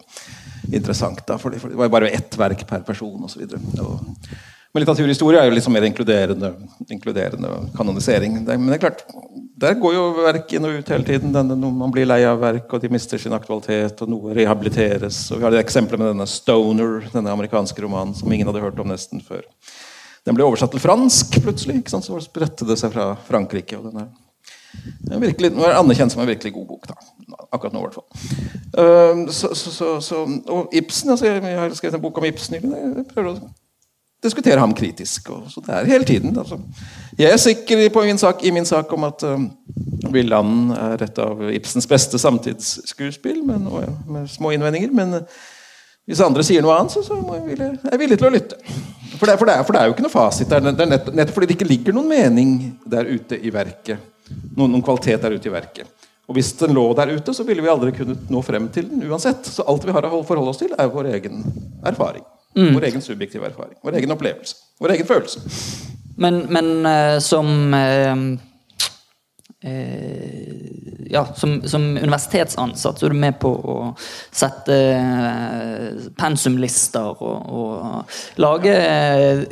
interessant. 0.71 1.25
da, 1.27 1.39
for, 1.41 1.53
det 1.53 1.63
var 1.65 1.89
jo 1.89 1.95
bare 1.97 2.13
ett 2.15 2.39
verk 2.41 2.65
per 2.69 2.85
person 2.87 3.27
osv. 3.27 3.45
Men 4.75 4.83
litteraturhistorie 4.83 5.43
er 5.43 5.51
jo 5.51 5.55
litt 5.55 5.69
mer 5.71 5.87
inkluderende, 5.87 6.55
inkluderende 6.91 7.53
kanonisering. 7.77 8.41
Det, 8.47 8.57
men 8.59 8.73
det 8.73 8.79
er 8.79 8.87
klart, 8.89 9.05
der 9.65 9.79
går 9.81 9.95
jo 9.97 10.05
verk 10.19 10.53
inn 10.55 10.67
og 10.69 10.77
ut 10.79 10.91
hele 10.93 11.07
tiden. 11.09 11.33
Denne, 11.35 11.57
man 11.57 11.93
blir 11.95 12.09
lei 12.09 12.21
av 12.29 12.43
verk, 12.43 12.69
og 12.69 12.83
de 12.83 12.91
mister 12.93 13.21
sin 13.21 13.35
aktualitet, 13.37 14.03
og 14.05 14.11
noe 14.13 14.35
rehabiliteres. 14.37 15.25
Og 15.33 15.41
vi 15.41 15.47
har 15.47 15.55
det 15.55 15.63
eksempelet 15.65 16.03
med 16.03 16.13
denne 16.13 16.29
Stoner, 16.31 17.01
denne 17.15 17.33
amerikanske 17.33 17.85
romanen 17.85 18.15
som 18.19 18.33
ingen 18.33 18.51
hadde 18.51 18.63
hørt 18.65 18.81
om 18.83 18.93
nesten 18.93 19.25
før. 19.25 19.43
Den 20.25 20.37
ble 20.37 20.47
oversatt 20.47 20.73
til 20.73 20.81
fransk 20.81 21.41
plutselig. 21.45 21.81
ikke 21.83 21.93
sant? 21.93 22.07
Så 22.07 22.21
spredte 22.25 22.69
det 22.69 22.79
seg 22.81 22.93
fra 22.95 23.11
Frankrike. 23.29 23.79
og 23.79 23.91
den 23.91 24.05
er, 24.05 24.13
den 25.05 25.27
er 25.27 25.69
er 25.69 25.81
anerkjent 25.81 26.13
som 26.13 26.23
en 26.23 26.31
virkelig 26.31 26.55
god 26.55 26.67
bok. 26.69 26.89
da, 26.89 26.97
Akkurat 27.53 27.75
nå, 27.75 27.83
i 27.83 27.89
hvert 27.89 27.99
fall. 27.99 29.29
Så, 29.33 29.55
så, 29.55 30.01
så, 30.01 30.23
og 30.49 30.73
Ibsen, 30.73 31.11
altså, 31.11 31.27
jeg 31.27 31.59
har 31.59 31.77
skrevet 31.77 31.99
en 31.99 32.03
bok 32.03 32.19
om 32.19 32.25
Ibsen. 32.25 32.57
Jeg 32.57 33.07
prøver 33.13 33.35
å 33.35 33.53
diskutere 34.25 34.61
ham 34.61 34.73
kritisk. 34.75 35.31
Og, 35.35 35.51
så 35.53 35.63
det 35.65 35.77
er 35.77 35.93
hele 35.93 36.09
tiden. 36.09 36.33
Altså. 36.39 36.59
Jeg 37.19 37.31
er 37.31 37.39
sikker 37.39 37.89
på 37.95 38.03
min 38.03 38.19
sak, 38.19 38.43
i 38.43 38.51
min 38.51 38.67
sak 38.67 38.91
om 38.93 39.05
at 39.07 39.23
uh, 39.23 39.43
Villand 40.15 40.73
er 40.75 41.05
et 41.07 41.19
av 41.23 41.43
Ibsens 41.55 41.87
beste 41.87 42.19
samtidsskuespill, 42.19 43.43
men, 43.47 43.69
og, 43.71 43.85
med 44.11 44.27
små 44.31 44.51
innvendinger. 44.55 44.91
Men 44.95 45.21
uh, 45.21 45.45
hvis 46.09 46.23
andre 46.25 46.45
sier 46.47 46.65
noe 46.65 46.75
annet, 46.77 46.97
så, 46.97 47.05
så 47.07 47.21
jeg, 47.21 47.59
er 47.59 47.79
jeg 47.93 48.01
villig 48.03 48.19
til 48.19 48.29
å 48.29 48.33
lytte. 48.35 48.59
For 49.15 49.31
det, 49.31 49.39
for, 49.39 49.47
det 49.47 49.55
er, 49.55 49.63
for 49.63 49.77
det, 49.77 49.81
er, 49.81 49.89
jo 49.89 49.95
ikke 49.95 50.05
noe 50.05 50.13
fasit 50.13 50.51
der. 50.51 50.67
Det 50.67 50.75
er 50.75 50.91
nett, 50.91 51.13
nettopp 51.15 51.39
fordi 51.39 51.53
det 51.53 51.57
ikke 51.59 51.71
ligger 51.71 51.97
noen 51.97 52.11
mening 52.11 52.57
der 52.91 53.09
ute 53.09 53.39
i 53.39 53.53
verket. 53.55 54.11
Noen, 54.57 54.73
noen, 54.75 54.83
kvalitet 54.85 55.23
der 55.23 55.39
ute 55.39 55.49
i 55.49 55.55
verket. 55.55 56.11
Og 56.27 56.35
hvis 56.39 56.51
den 56.59 56.75
lå 56.75 56.89
der 56.99 57.15
ute, 57.15 57.35
så 57.37 57.47
ville 57.47 57.63
vi 57.63 57.71
aldri 57.71 57.93
kunnet 57.95 58.29
nå 58.33 58.43
frem 58.43 58.67
til 58.75 58.89
den 58.91 59.07
uansett. 59.07 59.47
Så 59.47 59.67
alt 59.71 59.87
vi 59.87 59.95
har 59.95 60.09
å 60.09 60.23
forholde 60.27 60.51
oss 60.51 60.63
til, 60.65 60.75
er 60.75 60.91
vår 60.91 61.13
egen 61.15 61.45
erfaring. 61.87 62.25
Mm. 62.57 62.73
Vår 62.75 62.91
egen 62.91 63.05
subjektive 63.05 63.47
erfaring. 63.53 63.77
Vår 63.85 64.01
egen 64.01 64.15
opplevelse. 64.15 64.57
Vår 64.83 64.97
egen 64.97 65.09
følelse. 65.09 65.93
Men, 66.17 66.45
men 66.53 66.69
uh, 66.87 67.19
som 67.23 67.75
uh, 67.75 68.41
eh, 69.65 70.75
ja, 71.11 71.27
som, 71.35 71.63
som, 71.69 71.97
universitetsansatt 71.97 72.99
så 72.99 73.07
er 73.07 73.15
du 73.15 73.19
med 73.19 73.37
på 73.41 73.51
å 73.51 73.77
sette 74.35 74.75
eh, 74.75 76.09
pensumlister 76.19 77.23
og, 77.23 77.51
og 77.55 78.41
lage 78.43 78.75
eh, 78.75 79.45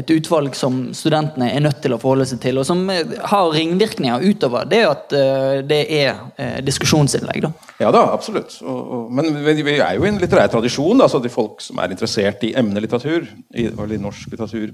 et 0.00 0.12
utvalg 0.12 0.56
som 0.58 0.80
studentene 0.96 1.50
er 1.52 1.64
nødt 1.64 1.82
til 1.84 1.96
å 1.96 2.00
forholde 2.02 2.28
seg 2.28 2.42
til, 2.42 2.60
og 2.60 2.68
som 2.68 2.84
har 2.90 3.50
ringvirkninger 3.54 4.26
utover 4.26 4.68
det 4.70 4.82
at 4.88 5.16
eh, 5.16 5.58
det 5.66 5.82
er 6.00 6.12
eh, 6.36 6.58
diskusjonsinnlegg. 6.66 7.46
da. 7.46 7.52
Ja 7.82 7.92
da, 7.94 8.06
absolutt. 8.12 8.58
Og, 8.64 8.80
og, 8.80 9.10
men 9.14 9.42
vi 9.44 9.78
er 9.78 9.96
jo 9.96 10.06
i 10.06 10.10
en 10.10 10.20
litterær 10.22 10.50
tradisjon. 10.52 10.98
Da, 11.00 11.10
så 11.12 11.20
de 11.22 11.32
folk 11.32 11.60
som 11.64 11.80
er 11.82 11.92
interessert 11.92 12.44
i 12.46 12.54
emnet 12.56 12.84
litteratur, 12.84 13.28
i, 13.54 13.68
eller 13.68 14.00
norsk 14.00 14.32
litteratur 14.32 14.72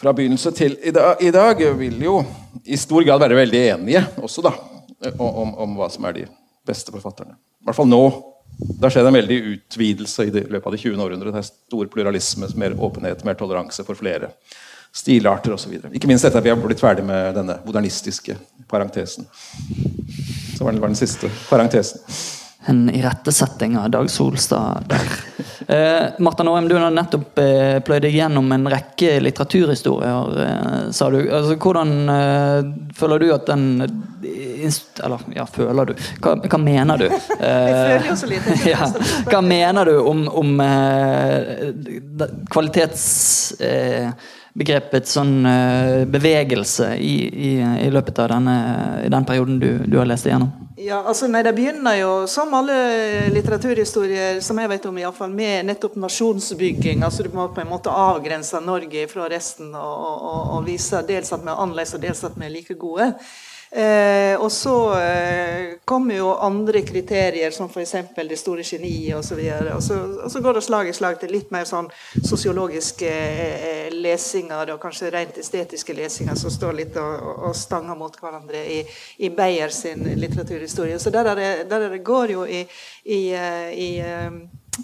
fra 0.00 0.12
begynnelse 0.16 0.52
til 0.56 0.78
i 0.82 0.92
dag, 0.96 1.20
i 1.20 1.30
dag, 1.34 1.60
vil 1.76 2.00
jo 2.02 2.20
i 2.64 2.78
stor 2.80 3.04
grad 3.04 3.20
være 3.20 3.36
veldig 3.42 3.60
enige 3.74 4.02
også 4.22 4.44
da, 4.46 4.54
om, 5.18 5.52
om 5.60 5.76
hva 5.76 5.90
som 5.92 6.06
er 6.08 6.16
de 6.16 6.26
beste 6.66 6.92
forfatterne. 6.94 7.36
I 7.60 7.68
hvert 7.68 7.76
fall 7.76 7.90
nå. 7.90 8.02
Det 8.60 8.82
har 8.82 8.92
skjedd 8.92 9.08
en 9.08 9.16
veldig 9.16 9.38
utvidelse 9.54 10.26
i, 10.28 10.32
løpet 10.32 10.66
av 10.66 10.74
det 10.74 10.80
20. 10.82 10.96
århundret. 11.04 11.32
Det 11.32 11.42
er 11.42 11.48
stor 11.48 11.92
pluralisme, 11.92 12.48
mer 12.60 12.76
åpenhet, 12.76 13.24
mer 13.28 13.38
toleranse 13.40 13.84
for 13.86 13.98
flere 13.98 14.32
stilarter 14.92 15.54
osv. 15.54 15.76
Ikke 15.94 16.08
minst 16.10 16.26
etter 16.26 16.40
at 16.40 16.44
vi 16.44 16.52
har 16.52 16.58
blitt 16.60 16.82
ferdig 16.82 17.04
med 17.06 17.36
denne 17.36 17.60
modernistiske 17.64 18.36
parentesen. 18.68 19.28
Som 20.56 20.66
var 20.66 20.76
den 20.76 20.98
siste 20.98 21.30
parentesen 21.48 22.02
en 22.64 22.90
irettesetting 22.90 23.78
av 23.78 23.90
Dag 23.90 24.10
Solstad 24.10 24.84
der. 24.88 25.00
Eh, 25.70 26.02
Marta 26.18 26.42
Noem, 26.42 26.68
du 26.68 26.74
har 26.74 26.90
nettopp 26.90 27.38
eh, 27.38 27.76
pløyd 27.84 28.02
deg 28.02 28.14
gjennom 28.16 28.48
en 28.50 28.64
rekke 28.72 29.20
litteraturhistorier, 29.22 30.40
eh, 30.42 30.78
sa 30.90 31.06
du. 31.12 31.18
Altså, 31.20 31.54
hvordan 31.62 31.92
eh, 32.10 32.70
føler 32.96 33.22
du 33.22 33.28
at 33.30 33.46
den 33.46 33.68
Eller, 35.04 35.22
ja, 35.36 35.44
føler 35.46 35.92
du? 35.92 35.94
Hva, 36.24 36.34
hva 36.42 36.58
mener 36.58 37.04
du? 37.04 37.06
Jeg 37.12 37.76
føler 37.76 38.08
jo 38.08 38.16
så 38.18 38.32
lite. 38.32 38.56
ja, 38.72 38.90
hva 39.30 39.44
mener 39.46 39.92
du 39.92 40.00
om, 40.00 40.26
om 40.42 40.58
eh, 40.64 41.70
kvalitets 42.50 43.06
eh, 43.60 44.10
begrepet 44.58 45.06
sånn 45.06 45.44
bevegelse 46.10 46.94
i, 46.98 47.14
i, 47.28 47.50
i, 47.60 47.90
løpet 47.92 48.18
av 48.18 48.32
denne, 48.32 48.56
i 49.06 49.12
den 49.12 49.26
perioden 49.28 49.60
du, 49.62 49.68
du 49.86 49.98
har 50.00 50.08
lest 50.10 50.26
igjennom? 50.26 50.50
Ja, 50.80 51.02
altså 51.04 51.28
nei, 51.28 51.42
Det 51.44 51.52
begynner 51.52 51.98
jo, 51.98 52.12
som 52.30 52.54
alle 52.56 52.76
litteraturhistorier 53.34 54.40
som 54.44 54.58
jeg 54.62 54.70
vet 54.72 54.86
om, 54.88 54.96
i 54.98 55.04
alle 55.04 55.16
fall, 55.16 55.32
med 55.34 55.68
nettopp 55.68 55.98
nasjonsbygging. 56.00 57.04
altså 57.04 57.26
Du 57.26 57.34
må 57.36 57.50
på 57.52 57.60
en 57.60 57.68
måte 57.68 57.92
avgrense 57.92 58.62
Norge 58.64 59.04
fra 59.10 59.28
resten 59.28 59.74
og, 59.74 60.06
og, 60.30 60.40
og 60.56 60.66
vise 60.66 61.02
dels 61.06 61.32
at 61.36 61.44
vi 61.44 61.52
er 61.52 61.60
annerledes 61.60 61.94
og 61.98 62.04
dels 62.06 62.24
at 62.24 62.38
vi 62.38 62.48
er 62.48 62.54
like 62.54 62.78
gode. 62.80 63.12
Eh, 63.72 64.34
og 64.40 64.50
så 64.52 64.74
eh, 64.98 65.66
kommer 65.84 66.16
jo 66.16 66.32
andre 66.34 66.82
kriterier, 66.82 67.50
som 67.54 67.68
f.eks. 67.70 67.94
det 68.16 68.38
store 68.38 68.64
geniet 68.66 69.14
osv. 69.14 69.38
Og, 69.74 69.82
så 69.82 69.94
og, 69.94 70.16
og 70.24 70.32
så 70.32 70.40
går 70.42 70.58
det 70.58 70.62
slag 70.66 70.90
i 70.90 70.94
slag 70.96 71.20
til 71.20 71.30
litt 71.30 71.52
mer 71.54 71.68
sånn 71.68 71.86
sosiologiske 72.18 73.10
eh, 73.10 73.92
lesinger 73.94 74.74
og 74.74 74.82
kanskje 74.82 75.12
rent 75.14 75.38
estetiske 75.38 75.94
lesinger 75.94 76.38
som 76.40 76.50
står 76.50 76.74
litt 76.80 76.98
og, 76.98 77.28
og 77.50 77.54
stanger 77.54 77.98
mot 77.98 78.18
hverandre 78.18 78.64
i, 78.66 78.80
i 79.22 79.30
Beyer 79.30 79.70
sin 79.74 80.02
litteraturhistorie. 80.18 80.98
Så 80.98 81.14
der, 81.14 81.30
er 81.30 81.38
det, 81.38 81.52
der 81.70 81.86
er 81.86 81.94
det 81.94 82.02
går 82.06 82.34
jo 82.34 82.46
i, 82.46 82.64
i, 83.04 83.20
eh, 83.38 83.70
i 83.70 83.90
eh, 84.02 84.30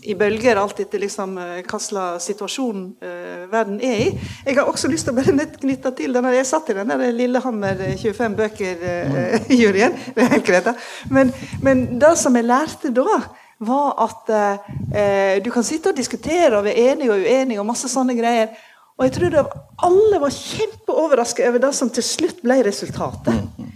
i 0.02 0.14
bølger 0.18 0.58
alt 0.60 0.80
etter 0.82 1.00
liksom, 1.02 1.36
eh, 1.38 1.62
hva 1.66 1.78
slags 1.80 2.26
situasjon 2.28 2.82
uh, 3.02 3.46
verden 3.52 3.78
er 3.84 4.02
i. 4.02 4.08
Jeg 4.44 4.58
har 4.58 4.68
også 4.68 4.90
lyst 4.90 5.08
til 5.08 5.14
å 5.14 5.16
bare 5.16 5.46
knytte 5.60 5.92
til 5.96 6.16
denne, 6.16 6.34
Jeg 6.36 6.48
satt 6.48 6.70
i 6.70 6.76
den 6.76 6.90
der 6.90 7.12
Lillehammer 7.14 7.80
25 7.96 8.36
bøker-juryen. 8.40 9.96
Helt 10.34 10.46
greit. 10.46 10.70
Men, 11.10 11.32
men, 11.62 11.86
det 12.00 12.14
som 12.20 12.36
jeg 12.36 12.48
lærte 12.48 12.92
da, 12.94 13.20
var 13.66 13.94
at 14.04 14.32
uh, 14.34 15.36
du 15.42 15.50
kan 15.54 15.64
sitte 15.64 15.92
og 15.92 15.98
diskutere 15.98 16.58
og 16.58 16.66
være 16.66 16.90
enig 16.92 17.10
og 17.10 17.22
uenig 17.22 17.60
og 17.60 17.68
masse 17.70 17.88
sånne 17.92 18.18
greier. 18.18 18.52
Og 18.96 19.06
jeg 19.06 19.16
tror 19.16 19.32
det, 19.32 19.46
alle 19.86 20.20
var 20.20 20.32
kjempeoverraska 20.32 21.48
over 21.48 21.62
det 21.66 21.72
som 21.76 21.92
til 21.92 22.04
slutt 22.04 22.42
ble 22.44 22.62
resultatet. 22.64 23.66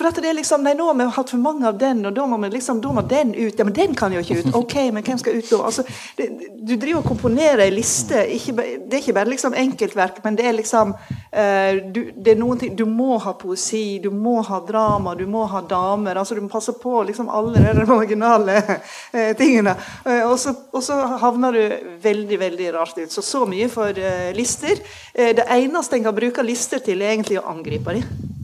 For 0.00 0.08
at 0.08 0.16
det 0.16 0.30
er 0.30 0.36
liksom, 0.38 0.62
nei, 0.64 0.72
nå 0.72 0.86
har 0.88 0.94
vi 0.96 1.04
hatt 1.12 1.30
for 1.34 1.40
mange 1.44 1.66
av 1.68 1.74
den, 1.76 1.98
og 2.08 2.14
da 2.16 2.24
må, 2.24 2.38
liksom, 2.48 2.78
da 2.80 2.88
må, 2.96 3.02
den 3.04 3.34
ut. 3.34 3.58
Ja, 3.58 3.66
men 3.68 3.74
den 3.76 3.92
kan 3.98 4.14
jo 4.14 4.22
ikke 4.24 4.38
ut. 4.38 4.46
Ok, 4.56 4.76
men 4.96 5.04
hvem 5.04 5.18
skal 5.20 5.36
ut 5.36 5.50
da? 5.50 5.58
Altså, 5.68 5.84
det, 6.16 6.28
du 6.56 6.72
driver 6.72 7.02
og 7.02 7.10
komponerer 7.10 7.66
ei 7.66 7.74
liste. 7.74 8.22
Ikke, 8.32 8.54
det 8.56 8.96
er 8.96 9.02
ikke 9.02 9.14
bare 9.18 9.28
liksom 9.28 9.58
enkeltverk, 9.60 10.22
men 10.24 10.40
det 10.40 10.46
er 10.48 10.56
liksom 10.56 10.94
uh, 10.96 11.82
du, 11.92 12.00
det 12.16 12.32
er 12.32 12.40
noen 12.40 12.62
ting, 12.64 12.72
du 12.80 12.86
må 12.88 13.18
ha 13.20 13.36
poesi, 13.36 14.00
du 14.00 14.08
må 14.08 14.38
ha 14.48 14.62
drama, 14.64 15.12
du 15.20 15.26
må 15.28 15.44
ha 15.52 15.60
damer. 15.68 16.16
altså 16.16 16.40
Du 16.40 16.46
må 16.46 16.48
passe 16.48 16.72
på 16.80 17.04
liksom 17.10 17.28
alle 17.28 17.60
de 17.60 17.84
marginale 17.92 18.56
uh, 18.64 19.30
tingene. 19.36 19.76
Uh, 20.08 20.30
og, 20.30 20.38
så, 20.40 20.56
og, 20.72 20.80
så, 20.86 20.96
havner 21.20 21.60
du 21.60 21.94
veldig 22.00 22.40
veldig 22.40 22.74
rart 22.80 22.96
ut. 23.04 23.12
Så 23.12 23.20
så 23.20 23.44
mye 23.44 23.68
for 23.68 23.92
lister. 24.32 24.80
det 25.12 25.44
eneste 25.44 25.98
en 25.98 26.08
kan 26.08 26.16
bruke 26.16 26.44
lister 26.46 26.80
til, 26.80 27.02
er 27.04 27.18
egentlig 27.18 27.42
å 27.42 27.50
angripe 27.52 28.00
dem. 28.00 28.38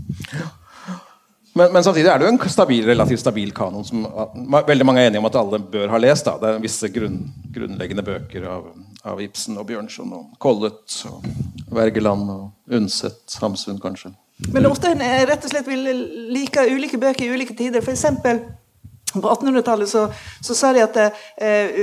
Men, 1.57 1.72
men, 1.72 1.84
samtidig 1.84 2.11
er 2.12 2.20
det 2.20 2.26
jo 2.26 2.32
en 2.34 2.50
stabil, 2.52 2.84
relativt 2.84 3.22
stabil 3.22 3.52
kanon 3.57 3.84
som 3.86 4.02
veldig 4.68 4.84
mange 4.84 5.00
er 5.00 5.09
enige 5.09 5.22
om 5.22 5.28
at 5.30 5.38
alle 5.40 5.61
bør 5.72 5.88
ha 5.88 6.00
lest. 6.02 6.28
Da. 6.28 6.36
Det 6.42 6.50
er 6.50 6.61
visse 6.61 6.90
grunn, 6.92 7.16
grunnleggende 7.54 8.04
bøker 8.04 8.44
av, 8.52 8.66
av, 9.09 9.22
Ibsen 9.24 9.57
og 9.57 9.64
Bjørnson 9.70 10.12
og 10.18 10.36
Collett 10.42 10.98
og 11.09 11.24
Wergeland 11.72 12.28
og 12.34 12.76
Undset, 12.76 13.38
Hamsun 13.40 13.80
kanskje. 13.80 14.12
Men 14.52 14.68
ofte 14.68 14.92
en 14.92 15.00
rett 15.00 15.48
og 15.48 15.54
slett 15.54 15.68
vil 15.70 15.88
like 16.34 16.66
ulike 16.68 17.00
bøker 17.00 17.24
i 17.24 17.32
ulike 17.32 17.57
tider. 17.57 17.80
For 17.80 17.96
eksempel, 17.96 18.42
på 19.22 19.30
1800-tallet 19.34 19.90
så, 19.90 20.06
så, 20.40 20.56
sa 20.56 20.72
de 20.74 20.82
at 20.84 20.98
eh, 21.02 21.82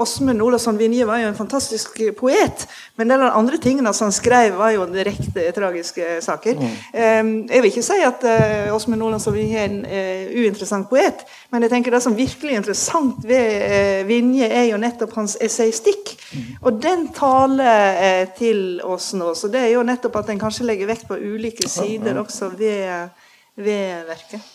Åsmund 0.00 0.42
Olavsson 0.42 0.78
Vinje 0.78 1.06
var 1.08 1.22
jo 1.22 1.30
en 1.30 1.38
fantastisk 1.38 2.00
poet. 2.18 2.66
Men 2.96 3.12
de 3.12 3.18
andre 3.28 3.58
tingene 3.62 3.92
som 3.94 4.08
han 4.08 4.16
skrev, 4.16 4.54
var 4.58 4.74
jo 4.74 4.86
direkte 4.90 5.46
tragiske 5.54 6.18
saker. 6.24 6.60
Mm. 6.60 6.74
Eh, 6.92 7.22
jeg 7.54 7.64
vil 7.64 7.70
ikke 7.72 7.86
si 7.86 8.00
at 8.06 8.26
eh, 8.28 8.74
Åsmund 8.74 9.02
Olavsson 9.06 9.36
Vinje 9.36 9.60
er 9.60 9.70
en 9.70 9.80
eh, 9.84 10.34
uinteressant 10.44 10.88
poet. 10.90 11.24
Men 11.50 11.64
jeg 11.64 11.74
tenker 11.74 11.94
det 11.94 12.02
som 12.04 12.16
virkelig 12.16 12.52
er 12.52 12.62
interessant 12.62 13.24
ved 13.26 13.68
eh, 13.68 14.02
Vinje, 14.08 14.48
er 14.48 14.68
jo 14.70 14.80
nettopp 14.80 15.14
hans 15.18 15.36
essaystikk. 15.42 16.14
Mm. 16.32 16.48
Og 16.62 16.82
den 16.82 17.06
taler 17.14 18.00
eh, 18.00 18.24
til 18.38 18.80
oss 18.84 19.12
nå. 19.16 19.32
Så 19.38 19.50
det 19.52 19.62
er 19.64 19.74
jo 19.74 19.86
nettopp 19.86 20.20
at 20.22 20.32
en 20.32 20.42
kanskje 20.42 20.66
legger 20.68 20.90
vekt 20.90 21.08
på 21.08 21.18
ulike 21.18 21.68
sider 21.70 22.18
også 22.20 22.50
ved, 22.58 23.10
ved 23.56 24.08
verket. 24.08 24.52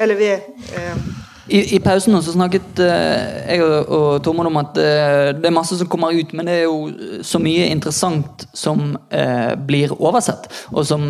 Eller 0.00 0.18
ved 0.18 0.32
eh, 0.78 1.04
i, 1.48 1.76
I, 1.76 1.78
pausen 1.82 2.14
så 2.22 2.34
snakket 2.34 2.78
uh, 2.78 3.48
jeg 3.48 3.62
og, 3.64 4.20
Tormod 4.22 4.46
om 4.46 4.60
at 4.60 4.76
uh, 4.78 5.30
det 5.34 5.48
er 5.48 5.54
masse 5.54 5.78
som 5.78 5.88
kommer 5.90 6.14
ut, 6.14 6.34
men 6.36 6.46
det 6.46 6.60
er 6.60 6.68
jo 6.68 7.22
så 7.26 7.40
mye 7.42 7.66
interessant 7.72 8.46
som 8.54 8.94
uh, 8.94 9.52
blir 9.58 9.94
oversett, 9.96 10.46
og 10.70 10.86
som 10.86 11.04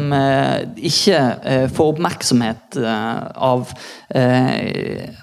ikke 0.77 1.19
får 1.73 1.91
oppmerksomhet 1.93 2.77
av, 2.83 3.71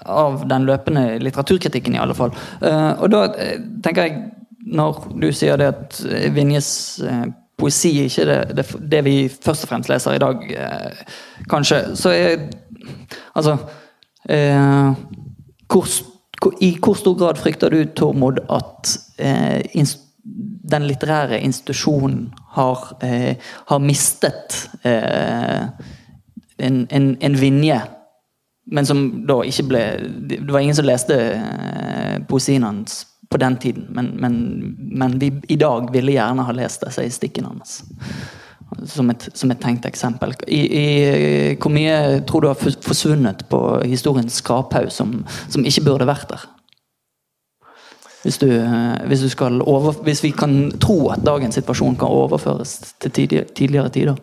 av 0.06 0.38
den 0.50 0.68
løpende 0.68 1.04
litteraturkritikken, 1.24 1.96
i 1.96 2.02
alle 2.02 2.16
fall. 2.18 2.34
og 2.62 3.06
da 3.12 3.22
tenker 3.84 4.08
jeg, 4.08 4.22
når 4.70 5.02
du 5.22 5.28
sier 5.36 5.60
det 5.60 5.70
at 5.74 6.00
Vinjes 6.36 6.72
poesi 7.60 7.92
ikke 8.06 8.26
er 8.26 8.32
det, 8.32 8.40
det, 8.60 8.66
det, 8.92 9.04
vi 9.08 9.16
først 9.30 9.66
og 9.66 9.74
fremst 9.74 9.92
leser 9.92 10.18
i 10.18 10.24
dag, 10.24 10.46
kanskje, 11.52 11.84
så 12.00 12.16
er 12.16 12.50
Altså 13.38 13.58
hvor, 14.30 15.88
I 16.62 16.76
hvor 16.78 16.98
stor 17.00 17.16
grad 17.18 17.40
frykter 17.42 17.74
du, 17.74 17.84
Tormod, 17.98 18.40
at 18.50 18.94
eh, 19.18 19.62
den 20.72 20.88
litterære 20.88 21.40
institusjonen 21.42 22.34
har, 22.56 22.98
eh, 23.02 23.36
har 23.66 23.80
mistet 23.80 24.70
eh, 24.84 25.64
en, 26.58 26.88
en, 26.90 27.18
en, 27.20 27.38
vinje, 27.40 27.82
men 28.66 28.86
som 28.86 29.06
da 29.28 29.40
ikke 29.48 29.66
ble 29.70 29.84
Det 30.30 30.42
var 30.52 30.60
ingen 30.60 30.78
som 30.78 30.86
leste 30.86 31.16
eh, 31.16 32.20
poesien 32.30 32.64
hans 32.64 33.06
på 33.30 33.38
den 33.38 33.58
tiden, 33.58 33.88
men, 33.90 34.16
men, 34.18 34.36
men 34.98 35.20
vi 35.22 35.32
i 35.48 35.56
dag 35.56 35.92
ville 35.94 36.16
gjerne 36.16 36.46
ha 36.46 36.54
lest 36.58 36.86
disse 36.86 37.10
stikkene 37.18 37.52
hans 37.54 37.84
som 38.86 39.10
et, 39.10 39.28
som 39.34 39.52
et 39.52 39.60
tenkt 39.62 39.88
eksempel. 39.90 40.34
I, 40.48 40.60
i, 40.60 40.86
hvor 41.60 41.74
mye 41.74 42.22
tror 42.28 42.44
du 42.44 42.50
har 42.52 42.78
forsvunnet 42.86 43.46
på 43.50 43.60
historiens 43.88 44.40
skraphaug 44.42 44.92
som, 44.94 45.20
som, 45.50 45.66
ikke 45.66 45.86
burde 45.88 46.08
vært 46.10 46.30
der? 46.32 46.48
Hvis, 48.24 48.38
du, 48.42 48.48
hvis, 49.08 49.22
du 49.24 49.62
over, 49.64 49.94
hvis, 50.04 50.24
vi 50.24 50.34
kan 50.36 50.72
tro 50.82 51.08
at 51.14 51.24
dagens 51.24 51.56
situasjon 51.56 51.96
kan 52.00 52.12
overføres 52.12 52.96
til 53.00 53.12
tidligere, 53.16 53.48
tidligere 53.56 53.94
tider? 53.96 54.18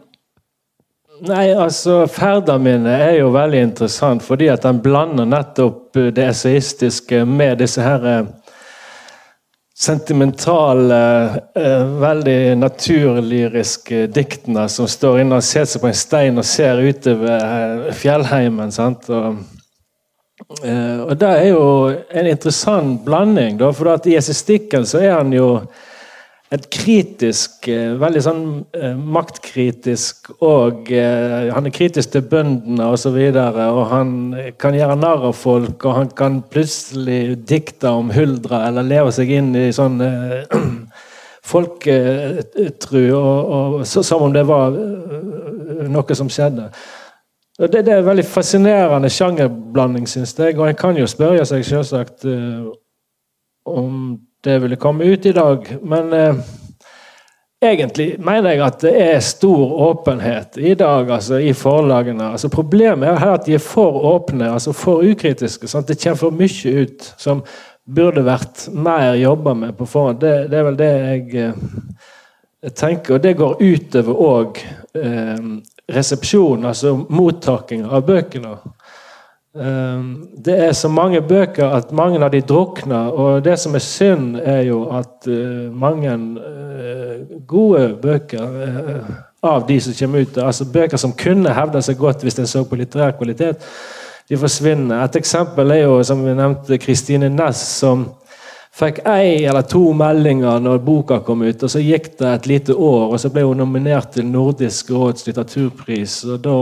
Nei, 1.25 1.47
altså 1.57 2.03
Ferda 2.13 2.59
mine 2.61 2.93
er 2.93 3.15
jo 3.23 3.31
veldig 3.33 3.63
interessant, 3.71 4.25
fordi 4.25 4.51
at 4.53 4.67
den 4.67 4.83
blander 4.85 5.25
nettopp 5.25 5.97
det 5.97 6.27
esaistiske 6.29 7.23
med 7.25 7.57
disse 7.63 7.81
her 7.81 8.27
sentimentale, 9.79 11.25
eh, 11.55 11.85
veldig 12.01 12.57
naturlyriske 12.59 14.07
diktene 14.07 14.69
som 14.73 14.89
står 14.89 15.21
inne 15.21 15.37
og 15.37 15.45
ser 15.45 15.67
seg 15.69 15.83
på 15.83 15.91
en 15.91 15.99
stein 15.99 16.41
og 16.41 16.49
ser 16.49 16.81
utover 16.81 17.35
eh, 17.37 17.91
fjellheimen. 17.93 18.73
sant? 18.73 19.05
Og, 19.13 19.37
eh, 20.65 21.03
og 21.05 21.13
det 21.21 21.29
er 21.29 21.49
jo 21.51 21.67
en 21.93 22.31
interessant 22.31 23.05
blanding, 23.05 23.59
da, 23.61 23.69
for 23.77 24.09
i 24.09 24.17
esistikken 24.17 24.89
så 24.89 25.05
er 25.05 25.19
han 25.19 25.37
jo 25.37 25.51
et 26.55 26.67
kritisk, 26.71 27.67
eh, 27.73 27.97
veldig 27.99 28.21
sånn 28.23 28.43
eh, 28.79 28.95
maktkritisk 28.95 30.29
og 30.47 30.93
eh, 30.95 31.49
Han 31.51 31.67
er 31.67 31.75
kritisk 31.75 32.13
til 32.13 32.23
bøndene 32.31 32.87
osv. 32.87 33.17
Og, 33.17 33.35
så 33.35 33.65
og 33.67 33.83
han 33.91 34.13
kan 34.61 34.77
gjøre 34.77 34.99
narr 35.01 35.27
av 35.31 35.35
folk, 35.35 35.83
og 35.83 35.97
han 35.97 36.13
kan 36.15 36.39
plutselig 36.53 37.37
dikte 37.49 37.91
om 37.91 38.13
huldra 38.15 38.63
eller 38.69 38.87
leve 38.87 39.15
seg 39.15 39.33
inn 39.35 39.51
i 39.59 39.73
sånn 39.75 39.99
folketru, 41.51 43.03
som 43.87 44.23
om 44.23 44.33
det 44.35 44.47
var 44.47 44.75
noe 45.91 46.19
som 46.19 46.31
skjedde. 46.31 46.71
Det, 47.57 47.83
det 47.87 47.91
er 47.91 48.03
en 48.03 48.09
veldig 48.11 48.27
fascinerende 48.29 49.11
sjangerblanding, 49.11 50.07
syns 50.11 50.35
jeg. 50.39 50.59
Og 50.59 50.67
en 50.69 50.79
kan 50.79 50.99
jo 50.99 51.07
spørre 51.11 51.47
seg 51.49 51.65
selvsagt 51.67 52.27
om 53.67 54.19
det 54.47 54.61
ville 54.63 54.79
komme 54.79 55.05
ut 55.05 55.27
i 55.27 55.33
dag. 55.35 55.67
Men 55.83 56.13
eh, 56.13 56.37
egentlig 57.65 58.09
mener 58.23 58.55
jeg 58.55 58.63
at 58.63 58.83
det 58.85 58.93
er 59.03 59.25
stor 59.25 59.73
åpenhet 59.89 60.59
i 60.59 60.75
dag 60.79 61.11
altså, 61.11 61.41
i 61.43 61.53
forlagene. 61.57 62.31
Altså, 62.37 62.51
problemet 62.53 63.09
er 63.09 63.33
at 63.33 63.47
de 63.47 63.57
er 63.59 63.65
for 63.65 64.05
åpne, 64.15 64.53
altså 64.53 64.75
for 64.77 65.03
ukritiske. 65.03 65.69
Sant? 65.69 65.89
Det 65.89 65.99
kommer 66.03 66.21
for 66.21 66.37
mye 66.37 66.85
ut 66.85 67.09
som 67.19 67.43
burde 67.87 68.23
vært 68.27 68.69
mer 68.75 69.15
jobba 69.19 69.55
med 69.55 69.77
på 69.79 69.87
forhånd. 69.87 70.23
Det, 70.23 70.35
det, 70.51 70.59
er 70.59 70.69
vel 70.71 70.79
det 70.79 70.93
jeg, 70.93 71.27
eh, 71.43 71.99
jeg 72.69 72.79
tenker. 72.79 73.17
Og 73.17 73.27
det 73.27 73.37
går 73.39 73.61
utover 73.63 74.25
òg 74.31 74.63
eh, 75.03 75.51
resepsjon, 75.99 76.67
altså 76.67 76.97
mottaking 77.09 77.87
av 77.87 78.07
bøkene. 78.07 78.57
Ehm, 79.61 80.29
det 80.45 80.57
er 80.69 80.73
så 80.73 80.89
mange 80.89 81.21
bøker 81.21 81.71
at 81.79 81.93
mange 81.93 82.21
av 82.25 82.31
de 82.33 82.41
drukner. 82.41 83.13
Og 83.13 83.45
det 83.45 83.59
som 83.61 83.75
er 83.75 83.85
synd, 83.85 84.37
er 84.37 84.67
jo 84.69 84.83
at 84.93 85.29
eh, 85.29 85.69
mange 85.73 86.13
eh, 86.13 87.23
gode 87.49 87.89
bøker 88.03 88.59
eh, 88.67 89.15
av 89.47 89.67
de 89.69 89.79
som 89.81 89.95
kommer 89.99 90.27
ut, 90.27 90.39
altså 90.39 90.67
bøker 90.73 91.01
som 91.01 91.15
kunne 91.17 91.55
hevda 91.55 91.81
seg 91.83 91.99
godt 92.01 92.25
hvis 92.27 92.39
en 92.43 92.51
så 92.51 92.65
på 92.67 92.77
litterær 92.77 93.17
kvalitet, 93.17 93.65
de 94.29 94.37
forsvinner. 94.37 95.05
Et 95.05 95.19
eksempel 95.21 95.71
er 95.71 95.85
jo, 95.85 96.01
som 96.05 96.25
vi 96.25 96.35
nevnte, 96.35 96.81
Kristine 96.83 97.31
Næss, 97.31 97.63
som 97.79 98.09
fikk 98.77 99.05
ei 99.09 99.47
eller 99.47 99.65
to 99.65 99.93
meldinger 99.97 100.59
når 100.61 100.83
boka 100.85 101.21
kom 101.25 101.47
ut. 101.47 101.63
og 101.63 101.71
Så 101.71 101.81
gikk 101.81 102.17
det 102.19 102.33
et 102.33 102.47
lite 102.51 102.75
år, 102.75 103.13
og 103.13 103.21
så 103.23 103.31
ble 103.33 103.47
hun 103.47 103.63
nominert 103.63 104.13
til 104.13 104.27
Nordisk 104.29 104.91
råds 104.91 105.29
litteraturpris. 105.29 106.25
og 106.25 106.41
da 106.45 106.59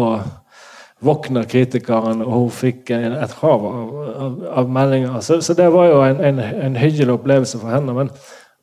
våkna 1.04 1.44
kritikeren, 1.48 2.22
og 2.24 2.32
hun 2.32 2.50
fikk 2.54 2.90
et 2.96 3.36
hav 3.40 3.66
av, 3.68 3.96
av, 4.26 4.38
av, 4.62 4.70
meldinger. 4.70 5.20
Så, 5.20 5.40
så, 5.44 5.54
det 5.54 5.68
var 5.72 5.90
jo 5.90 6.00
en, 6.04 6.20
en, 6.24 6.40
en, 6.40 6.76
hyggelig 6.80 7.18
opplevelse 7.18 7.60
for 7.60 7.72
henne. 7.74 7.94
Men 7.96 8.10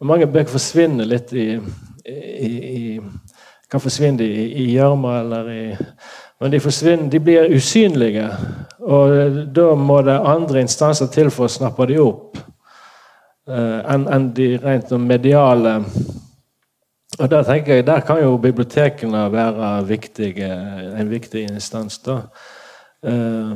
mange 0.01 0.27
bøker 0.27 0.51
forsvinner 0.55 1.09
litt 1.09 1.33
i, 1.33 1.53
i, 2.05 2.51
i 2.51 3.01
Kan 3.71 3.79
forsvinne 3.79 4.25
i 4.25 4.65
gjørma 4.73 5.11
eller 5.21 5.45
i 5.47 5.61
Men 6.41 6.51
de 6.51 6.59
forsvinner, 6.59 7.07
de 7.07 7.19
blir 7.23 7.53
usynlige. 7.55 8.25
Og 8.81 9.37
da 9.55 9.69
må 9.77 10.01
det 10.01 10.17
andre 10.17 10.65
instanser 10.65 11.07
til 11.13 11.29
for 11.31 11.45
å 11.45 11.53
snappe 11.53 11.85
de 11.87 11.99
opp 12.01 12.39
uh, 13.47 13.79
enn 13.93 14.07
en 14.11 14.25
de 14.35 14.55
rent 14.59 14.91
mediale 14.99 15.77
og 17.19 17.31
Der 17.31 17.43
tenker 17.43 17.75
jeg, 17.75 17.87
der 17.87 17.99
kan 17.99 18.21
jo 18.23 18.37
bibliotekene 18.37 19.31
være 19.31 19.87
viktige, 19.87 20.53
en 20.99 21.09
viktig 21.09 21.43
instans. 21.43 21.97
da. 21.97 22.21
Uh, 23.03 23.51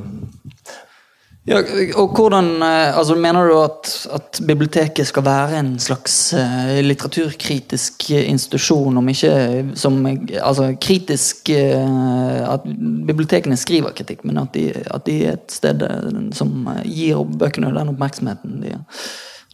ja, 1.47 1.59
og 1.95 2.15
hvordan, 2.17 2.45
eh, 2.65 2.97
altså 2.97 3.15
Mener 3.15 3.47
du 3.47 3.59
at, 3.61 4.07
at, 4.13 4.39
biblioteket 4.47 5.07
skal 5.07 5.25
være 5.25 5.59
en 5.59 5.79
slags 5.79 6.33
uh, 6.33 6.79
litteraturkritisk 6.81 8.09
institusjon, 8.11 8.97
om 8.97 9.09
ikke 9.09 9.65
som 9.75 10.05
altså 10.41 10.75
kritisk 10.81 11.49
At 11.49 12.65
bibliotekene 13.07 13.57
skriver 13.57 13.93
kritikk, 13.93 14.25
men 14.25 14.37
at 14.37 14.53
de, 14.53 14.73
at 14.73 15.05
de 15.05 15.25
er 15.25 15.33
et 15.33 15.51
sted 15.51 15.85
som 16.33 16.69
gir 16.83 17.23
bøkene 17.23 17.75
den 17.77 17.93
oppmerksomheten 17.93 18.61
de 18.65 18.77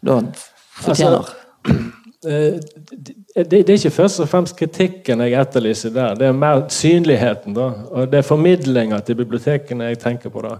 da 0.01 0.21
fortjener? 0.79 1.17
Altså, 1.17 1.33
Eh, 1.65 1.69
det, 1.69 1.91
det, 2.23 3.69
er 3.69 3.73
ikke 3.73 3.89
først 3.89 4.19
og 4.21 4.29
fremst 4.29 4.57
kritikken 4.57 5.23
jeg 5.25 5.33
etterlyser 5.41 5.93
der. 5.95 6.13
Det 6.19 6.27
er 6.27 6.37
mer 6.37 6.67
synligheten. 6.69 7.53
da, 7.53 7.71
og 7.89 8.11
Det 8.11 8.17
er 8.19 8.27
formidlinga 8.27 8.99
til 8.99 9.15
bibliotekene 9.15 9.83
jeg 9.83 9.99
tenker 9.99 10.29
på. 10.29 10.41
da. 10.41 10.55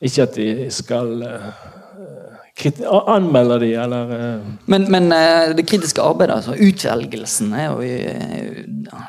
Ikke 0.00 0.22
at 0.22 0.36
de 0.36 0.70
skal 0.70 1.22
uh, 1.22 3.12
anmelde 3.16 3.60
de, 3.60 3.74
eller 3.74 4.06
uh. 4.06 4.40
Men, 4.66 4.90
men 4.90 5.10
det 5.56 5.66
kritiske 5.66 6.00
arbeidet, 6.00 6.34
altså 6.34 6.52
utvelgelsen, 6.52 7.52
er 7.52 7.66
jo 7.66 7.76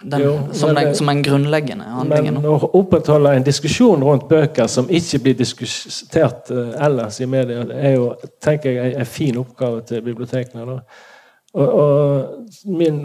den, 0.04 0.22
jo, 0.22 0.40
som, 0.52 0.76
den, 0.76 0.96
som 0.96 1.10
en 1.10 1.24
grunnleggende 1.24 1.86
handling. 1.88 2.34
Men 2.34 2.50
å 2.52 2.70
opprettholde 2.74 3.32
en 3.38 3.48
diskusjon 3.48 4.04
rundt 4.04 4.28
bøker 4.28 4.68
som 4.68 4.92
ikke 4.92 5.20
blir 5.24 5.40
diskutert 5.40 6.52
ellers 6.52 7.22
i 7.22 7.26
media, 7.26 7.64
er 7.72 7.96
jo 7.96 8.12
tenker 8.44 8.72
jeg, 8.72 8.94
en 9.00 9.06
fin 9.06 9.40
oppgave 9.40 9.82
til 9.88 10.04
bibliotekene. 10.04 10.68
da. 10.68 11.10
Og, 11.54 11.74
og 11.80 12.66
min, 12.66 13.02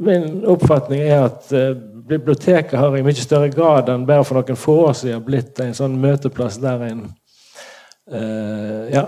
min, 0.00 0.26
oppfatning 0.46 1.02
er 1.02 1.24
at 1.26 1.52
eh, 1.52 1.72
biblioteket 2.08 2.78
har 2.78 2.96
i 2.96 3.02
mye 3.02 3.18
større 3.18 3.50
grad 3.50 3.90
enn 3.92 4.06
bare 4.08 4.26
for 4.26 4.38
noen 4.38 4.58
få 4.58 4.76
år 4.86 4.94
siden 5.00 5.24
blitt 5.26 5.58
en 5.60 5.74
sånn 5.76 5.98
møteplass 6.00 6.60
der 6.62 6.86
en 6.90 7.08
Uh, 8.12 8.88
ja, 8.88 9.02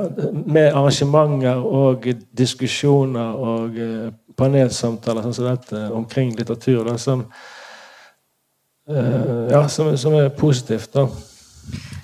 Med 0.46 0.74
arrangementer 0.76 1.62
og 1.64 2.04
diskusjoner 2.36 3.32
og 3.32 3.78
uh, 3.80 4.10
panelsamtaler 4.36 5.24
sånn 5.24 5.36
som 5.38 5.46
dette 5.48 5.80
omkring 5.96 6.34
litteratur, 6.36 6.82
da, 6.84 6.98
som, 7.00 7.22
uh, 8.92 9.46
ja, 9.48 9.62
som, 9.72 9.94
som, 9.96 10.18
er 10.20 10.28
positivt. 10.36 10.92
da. 10.92 11.06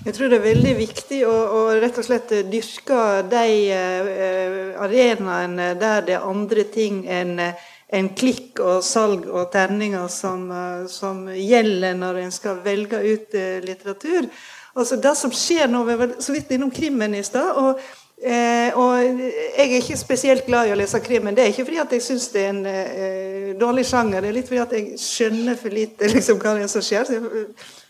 Jeg 0.07 0.15
tror 0.15 0.29
det 0.31 0.37
er 0.37 0.43
veldig 0.45 0.73
viktig 0.77 1.17
å, 1.27 1.31
å 1.51 1.61
rett 1.83 1.97
og 1.99 2.05
slett 2.07 2.29
dyrke 2.47 2.99
de 3.27 3.47
uh, 3.75 4.77
arenaene 4.85 5.73
der 5.75 6.05
det 6.07 6.15
er 6.15 6.29
andre 6.29 6.63
ting 6.71 7.01
enn 7.11 7.33
en 7.43 8.07
klikk 8.15 8.61
og 8.63 8.85
salg 8.87 9.25
og 9.27 9.49
terninger 9.51 10.07
som, 10.07 10.45
uh, 10.47 10.87
som 10.87 11.25
gjelder 11.35 11.99
når 11.99 12.21
en 12.21 12.31
skal 12.31 12.63
velge 12.63 13.03
ut 13.03 13.35
uh, 13.35 13.59
litteratur. 13.67 14.31
Altså 14.79 14.95
Det 14.95 15.15
som 15.19 15.33
skjer 15.35 15.67
nå, 15.67 15.83
Vi 15.83 15.99
var 15.99 16.15
så 16.23 16.37
vidt 16.37 16.55
innom 16.55 16.71
krimmen 16.71 17.15
i 17.19 17.23
stad. 17.27 17.57
og 17.59 17.81
Eh, 18.17 18.73
og 18.73 18.97
jeg 18.97 19.61
er 19.61 19.75
ikke 19.77 19.97
spesielt 19.97 20.47
glad 20.47 20.65
i 20.65 20.71
å 20.73 20.77
lese 20.79 20.97
krimmen. 21.05 21.35
det 21.37 21.43
er 21.43 21.51
ikke 21.51 21.67
fordi 21.67 21.81
at 21.83 21.91
jeg 21.93 22.01
syns 22.01 22.31
det 22.33 22.41
er 22.41 22.49
en 22.49 22.63
eh, 22.65 23.51
dårlig 23.59 23.83
sjanger. 23.85 24.21
Det 24.21 24.29
er 24.29 24.37
litt 24.39 24.47
fordi 24.49 24.61
at 24.63 24.73
jeg 24.73 24.97
skjønner 24.97 25.59
for 25.59 25.69
lite 25.69 26.09
liksom, 26.15 26.39
hva 26.41 26.55
det 26.57 26.63
er 26.65 26.71
som 26.71 26.81
skjer. 26.81 27.05
Så 27.05 27.13
jeg 27.13 27.45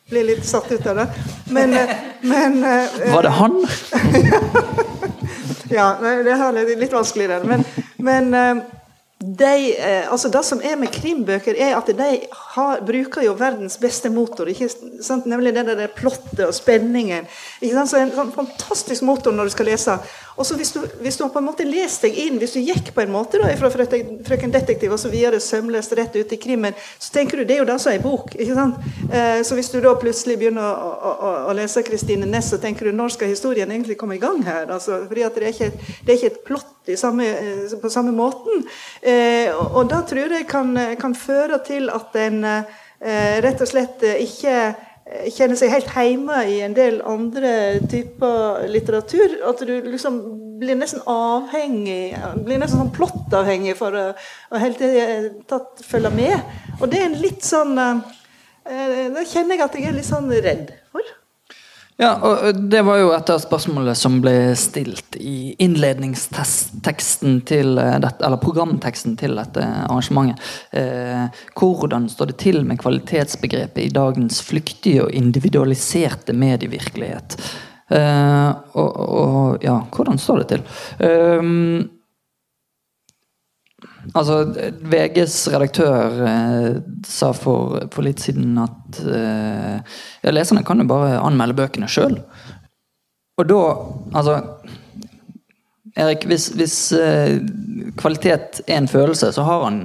blir 0.10 0.24
litt 0.24 0.46
satt 0.46 0.72
ut 0.72 0.88
av 0.88 0.96
det. 0.96 1.08
Men, 1.50 1.74
eh, 1.74 1.90
men 2.22 2.64
eh, 2.64 3.14
Var 3.14 3.24
det 3.24 3.30
han? 3.30 3.58
ja, 5.70 5.98
det 6.02 6.32
er 6.32 6.76
litt 6.80 6.94
vanskelig, 6.94 7.30
det. 7.30 7.40
Men, 7.44 7.66
men 7.96 8.34
eh, 8.34 8.64
de, 9.18 9.54
altså 10.08 10.30
Det 10.30 10.44
som 10.46 10.62
er 10.62 10.78
med 10.78 10.94
krimbøker, 10.94 11.58
er 11.58 11.76
at 11.78 11.90
de 11.90 12.12
har, 12.58 12.82
bruker 12.86 13.26
jo 13.26 13.36
verdens 13.38 13.78
beste 13.80 14.12
motor. 14.14 14.50
Nemlig 15.26 15.54
det 15.56 15.66
der 15.70 15.92
plottet 15.94 16.46
og 16.48 16.56
spenningen. 16.56 17.28
Så 17.62 17.98
En 18.02 18.14
sånn 18.14 18.34
fantastisk 18.36 19.06
motor 19.08 19.36
når 19.36 19.50
du 19.50 19.56
skal 19.56 19.70
lese. 19.72 19.98
Og 20.38 20.46
så 20.46 20.56
hvis, 20.58 20.74
hvis, 21.02 21.18
du 21.18 21.24
har 21.24 21.32
på 21.34 21.42
en 21.42 21.48
måte 21.48 21.66
lest 21.66 22.04
deg 22.06 22.18
inn, 22.22 22.38
hvis 22.38 22.54
du 22.54 22.60
gikk 22.62 22.92
på 22.94 23.02
en 23.02 23.14
måte 23.14 23.40
da, 23.42 23.50
fra 23.58 23.72
Frøken 23.74 24.54
Detektiv 24.54 24.94
og 24.94 25.02
så 25.02 25.10
videre 25.10 25.42
sømløst 25.42 25.96
rett 25.98 26.14
ut 26.14 26.34
i 26.34 26.38
krimmen, 26.42 26.78
så 27.02 27.14
tenker 27.16 27.42
du 27.42 27.48
det 27.48 27.58
er 27.58 27.64
jo 27.64 27.70
det 27.70 27.80
som 27.82 27.94
er 27.94 28.04
bok. 28.04 28.36
ikke 28.36 28.58
sant? 28.58 28.78
Eh, 29.10 29.42
så 29.42 29.58
hvis 29.58 29.72
du 29.74 29.80
da 29.82 29.96
plutselig 29.98 30.38
begynner 30.38 30.62
å, 30.62 30.92
å, 30.94 31.34
å 31.50 31.58
lese 31.58 31.82
Kristine 31.86 32.30
Næss, 32.30 32.52
så 32.54 32.62
tenker 32.62 32.86
du 32.86 32.94
når 32.94 33.16
skal 33.16 33.34
historien 33.34 33.74
egentlig 33.74 33.98
komme 33.98 34.20
i 34.20 34.22
gang 34.22 34.44
her? 34.46 34.70
Altså, 34.70 35.02
fordi 35.10 35.26
det 35.26 35.48
er 35.48 35.56
ikke, 35.56 35.94
det 36.06 36.14
er 36.14 36.20
ikke 36.20 36.34
et 36.36 36.44
plott 36.46 36.74
samme, 37.02 37.26
eh, 37.26 37.80
på 37.82 37.90
samme 37.90 38.14
måten. 38.16 38.62
Eh, 39.02 39.50
og 39.58 39.90
da 39.90 40.04
tror 40.08 40.38
jeg 40.38 40.46
kan, 40.48 40.78
kan 41.02 41.18
føre 41.18 41.60
til 41.66 41.90
at 41.90 42.16
en 42.22 42.46
rett 43.44 43.62
og 43.62 43.70
slett 43.70 44.02
ikke 44.08 44.58
kjenner 45.32 45.56
seg 45.60 45.72
helt 45.72 45.92
hjemme 45.96 46.42
i 46.52 46.58
en 46.66 46.76
del 46.76 47.00
andre 47.08 47.80
typer 47.90 48.66
litteratur. 48.72 49.38
At 49.48 49.62
du 49.64 49.74
liksom 49.86 50.20
blir 50.60 50.78
nesten 50.80 51.04
avhengig, 51.08 52.18
blir 52.44 52.60
nesten 52.60 52.82
sånn 52.82 52.94
plottavhengig 52.96 53.78
for 53.80 53.96
å, 53.96 54.06
å 54.52 54.62
helt 54.62 54.82
tatt 55.50 55.84
følge 55.86 56.12
med. 56.16 56.56
Og 56.82 56.90
det 56.92 57.02
er 57.02 57.10
en 57.12 57.22
litt 57.22 57.46
sånn 57.48 57.76
Da 58.68 59.22
kjenner 59.24 59.56
jeg 59.56 59.64
at 59.64 59.76
jeg 59.80 59.86
er 59.88 59.94
litt 59.96 60.10
sånn 60.10 60.28
redd. 60.44 60.74
Ja, 61.98 62.12
og 62.22 62.60
Det 62.70 62.84
var 62.86 63.00
jo 63.02 63.10
et 63.16 63.30
av 63.34 63.40
spørsmålene 63.42 63.96
som 63.98 64.20
ble 64.22 64.54
stilt 64.60 65.18
i 65.18 65.56
innledningsteksten 65.66 67.40
til 67.50 67.80
eh, 67.82 67.96
dette, 68.04 68.22
eller 68.22 68.42
programteksten 68.42 69.16
til 69.18 69.34
dette 69.40 69.64
arrangementet. 69.66 70.44
Eh, 70.78 71.42
hvordan 71.58 72.06
står 72.14 72.32
det 72.32 72.38
til 72.44 72.62
med 72.70 72.78
kvalitetsbegrepet 72.84 73.88
i 73.88 73.96
dagens 73.98 74.44
flyktige 74.46 75.08
og 75.08 75.18
individualiserte 75.18 76.38
medievirkelighet? 76.38 77.40
Eh, 77.90 78.50
og, 78.78 79.02
og, 79.02 79.66
ja, 79.66 79.80
hvordan 79.90 80.22
står 80.22 80.44
det 80.44 80.50
til? 80.54 80.68
Eh, 81.02 81.54
Altså, 84.16 84.38
VGs 84.88 85.36
redaktør 85.52 86.22
eh, 86.28 86.68
sa 87.08 87.34
for, 87.36 87.80
for, 87.92 88.06
litt 88.06 88.24
siden 88.24 88.58
at 88.62 89.00
eh, 89.04 89.96
ja, 90.24 90.34
leserne 90.34 90.64
kan 90.68 90.80
jo 90.80 90.88
bare 90.90 91.18
anmelde 91.20 91.58
bøkene 91.58 91.90
sjøl. 91.92 92.20
Og 93.38 93.50
da 93.50 93.62
Altså 94.18 94.38
Erik, 95.98 96.28
hvis, 96.30 96.52
hvis 96.54 96.76
eh, 96.94 97.40
kvalitet 97.98 98.62
er 98.68 98.78
en 98.78 98.88
følelse, 98.88 99.32
så 99.34 99.44
har 99.48 99.64
han, 99.64 99.80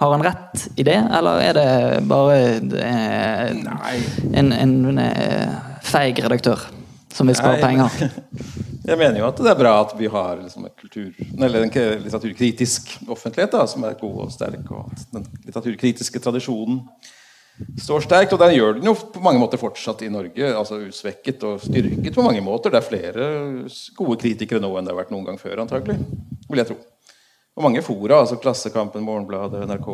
har 0.00 0.10
han 0.10 0.24
rett 0.26 0.64
i 0.74 0.82
det? 0.82 0.98
Eller 1.18 1.38
er 1.38 1.54
det 1.54 2.02
bare 2.10 2.38
eh, 2.82 3.52
en, 4.34 4.50
en, 4.52 4.52
en 4.82 4.98
eh, 4.98 5.54
feig 5.86 6.18
redaktør 6.24 6.66
som 7.14 7.30
vil 7.30 7.38
spare 7.38 7.62
penger? 7.62 7.94
Jeg 8.82 8.98
mener 8.98 9.20
jo 9.20 9.28
at 9.28 9.38
det 9.38 9.50
er 9.52 9.58
bra 9.58 9.72
at 9.84 9.92
vi 9.94 10.08
har 10.10 10.40
liksom 10.40 10.64
kultur, 10.74 11.10
eller 11.38 11.62
en 11.62 11.72
litteraturkritisk 12.02 12.96
offentlighet 13.06 13.52
da, 13.54 13.66
som 13.70 13.84
er 13.86 13.98
god 14.00 14.16
og 14.24 14.32
sterk. 14.34 14.64
Og 14.74 14.88
at 14.90 15.04
den 15.14 15.26
litteraturkritiske 15.46 16.22
tradisjonen 16.22 16.80
står 17.78 18.02
sterkt. 18.08 18.34
Og 18.34 18.40
den 18.42 18.56
gjør 18.56 18.80
den 18.80 18.88
jo 18.90 18.96
på 18.96 19.22
mange 19.22 19.38
måter 19.38 19.60
fortsatt 19.60 20.02
i 20.02 20.10
Norge. 20.10 20.48
altså 20.50 20.80
Usvekket 20.82 21.44
og 21.46 21.62
styrket 21.62 22.16
på 22.16 22.24
mange 22.26 22.42
måter. 22.42 22.74
Det 22.74 22.80
er 22.80 22.88
flere 22.88 23.28
gode 23.98 24.18
kritikere 24.24 24.62
nå 24.62 24.72
enn 24.74 24.88
det 24.88 24.94
har 24.94 24.98
vært 25.04 25.14
noen 25.14 25.28
gang 25.30 25.38
før, 25.38 25.62
antagelig. 25.62 26.00
Vil 26.48 26.62
jeg 26.64 26.72
tro. 26.72 26.78
Og 27.52 27.66
mange 27.66 27.84
fora, 27.84 28.22
altså 28.22 28.38
Klassekampen, 28.40 29.04
Morgenbladet, 29.04 29.62
NRK, 29.68 29.88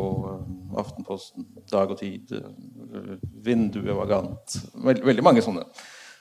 Aftenposten, 0.79 1.45
Dag 1.69 1.91
og 1.91 1.99
Tid, 1.99 2.31
Vinduet, 3.43 3.91
Vagant 3.97 4.55
Veldig 4.79 5.25
mange 5.25 5.43
sånne 5.45 5.65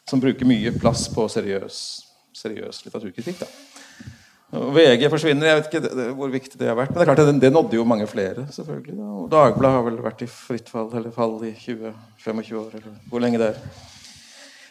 som 0.08 0.20
bruker 0.20 0.48
mye 0.48 0.72
plass 0.80 1.04
på 1.12 1.26
seriøs 1.30 2.07
seriøs 2.36 2.84
litteraturkritikk. 2.86 3.40
da. 3.40 3.48
VG 4.48 5.10
forsvinner. 5.12 5.46
Jeg 5.50 5.58
vet 5.58 5.74
ikke 5.74 6.06
hvor 6.16 6.30
viktig 6.32 6.56
det 6.60 6.70
har 6.70 6.78
vært. 6.78 6.94
Men 6.94 7.00
det 7.00 7.04
er 7.04 7.10
klart 7.10 7.20
det, 7.20 7.40
det 7.42 7.52
nådde 7.52 7.76
jo 7.76 7.84
mange 7.84 8.06
flere. 8.08 8.46
selvfølgelig. 8.54 8.96
Og 9.04 9.28
Dagbladet 9.32 9.76
har 9.76 9.84
vel 9.90 10.00
vært 10.06 10.24
i 10.24 10.30
fritt 10.32 10.72
fall 10.72 10.88
eller 10.96 11.12
fall 11.12 11.36
i 11.44 11.52
20-25 11.52 12.56
år. 12.56 12.70
eller 12.80 12.98
hvor 13.10 13.20
lenge 13.24 13.40
det 13.42 13.50
er. 13.52 13.62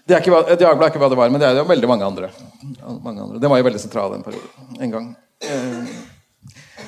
Det 0.07 0.15
er 0.15 0.23
ikke, 0.23 0.41
Dagbladet 0.55 0.87
er 0.87 0.93
ikke 0.93 1.01
hva 1.03 1.09
det 1.11 1.19
var, 1.19 1.29
men 1.29 1.41
det 1.43 1.49
er 1.49 1.59
jo 1.59 1.67
veldig 1.69 1.89
mange 1.91 2.05
andre. 2.07 2.29
mange 3.03 3.21
andre. 3.21 3.41
Det 3.43 3.49
var 3.51 3.61
jo 3.61 3.67
veldig 3.67 3.81
sentral 3.83 4.15
en 4.15 4.23
periode. 4.25 4.67
En 4.81 4.93
gang. 4.95 5.09
Eh, 5.45 5.97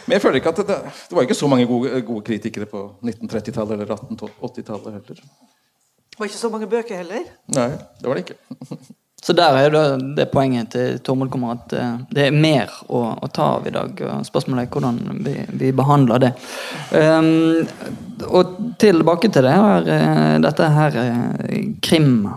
men 0.06 0.16
jeg 0.16 0.24
føler 0.24 0.40
ikke 0.40 0.54
at 0.56 0.64
det, 0.66 0.78
det 1.10 1.18
var 1.18 1.28
ikke 1.28 1.38
så 1.38 1.48
mange 1.52 1.68
gode, 1.70 2.02
gode 2.08 2.26
kritikere 2.26 2.66
på 2.66 2.86
1930-tallet 3.04 3.76
eller 3.76 3.94
1880-tallet 3.94 4.98
heller. 4.98 5.22
Det 6.10 6.18
var 6.18 6.32
ikke 6.32 6.42
så 6.42 6.50
mange 6.50 6.68
bøker 6.72 7.04
heller? 7.04 7.28
Nei, 7.54 7.70
det 8.02 8.10
var 8.10 8.18
det 8.18 8.26
ikke. 8.26 8.40
Så 9.24 9.34
der 9.36 9.58
er 9.60 9.70
det, 9.74 9.84
det 10.16 10.30
poenget 10.32 10.72
til 10.74 11.00
Tormod 11.04 11.30
kommer 11.32 11.58
at 11.58 11.74
eh, 11.76 11.96
det 12.16 12.28
er 12.28 12.36
mer 12.36 12.72
å, 12.88 13.02
å, 13.20 13.30
ta 13.36 13.50
av 13.58 13.68
i 13.68 13.74
dag. 13.76 14.00
Spørsmålet 14.28 14.68
er 14.68 14.74
hvordan 14.74 15.24
vi, 15.26 15.34
vi 15.60 15.72
behandler 15.76 16.24
det. 16.24 16.30
Um, 16.96 17.68
og 18.30 18.54
tilbake 18.80 19.32
til 19.32 19.48
det 19.48 19.56
her, 19.56 19.90
eh, 19.96 20.36
dette 20.44 20.70
her 20.76 21.00
eh, 21.04 21.58
krim, 21.84 22.30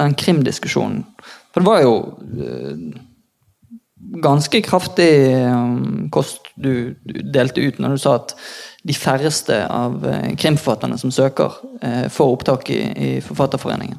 den 0.00 0.18
krimdiskusjonen. 0.20 1.06
For 1.50 1.62
det 1.62 1.70
var 1.70 1.80
jo 1.82 1.94
ganske 4.20 4.60
kraftig 4.62 5.08
kost 6.14 6.46
du, 6.54 6.94
delte 7.04 7.62
ut 7.62 7.80
når 7.82 7.96
du 7.96 8.02
sa 8.02 8.14
at 8.20 8.36
de 8.86 8.94
færreste 8.96 9.56
av 9.66 9.98
krimforfatterne 10.40 10.96
som 10.98 11.12
søker, 11.12 11.58
får 12.14 12.36
opptak 12.36 12.70
i, 12.72 12.78
i 12.94 13.10
Forfatterforeningen. 13.24 13.98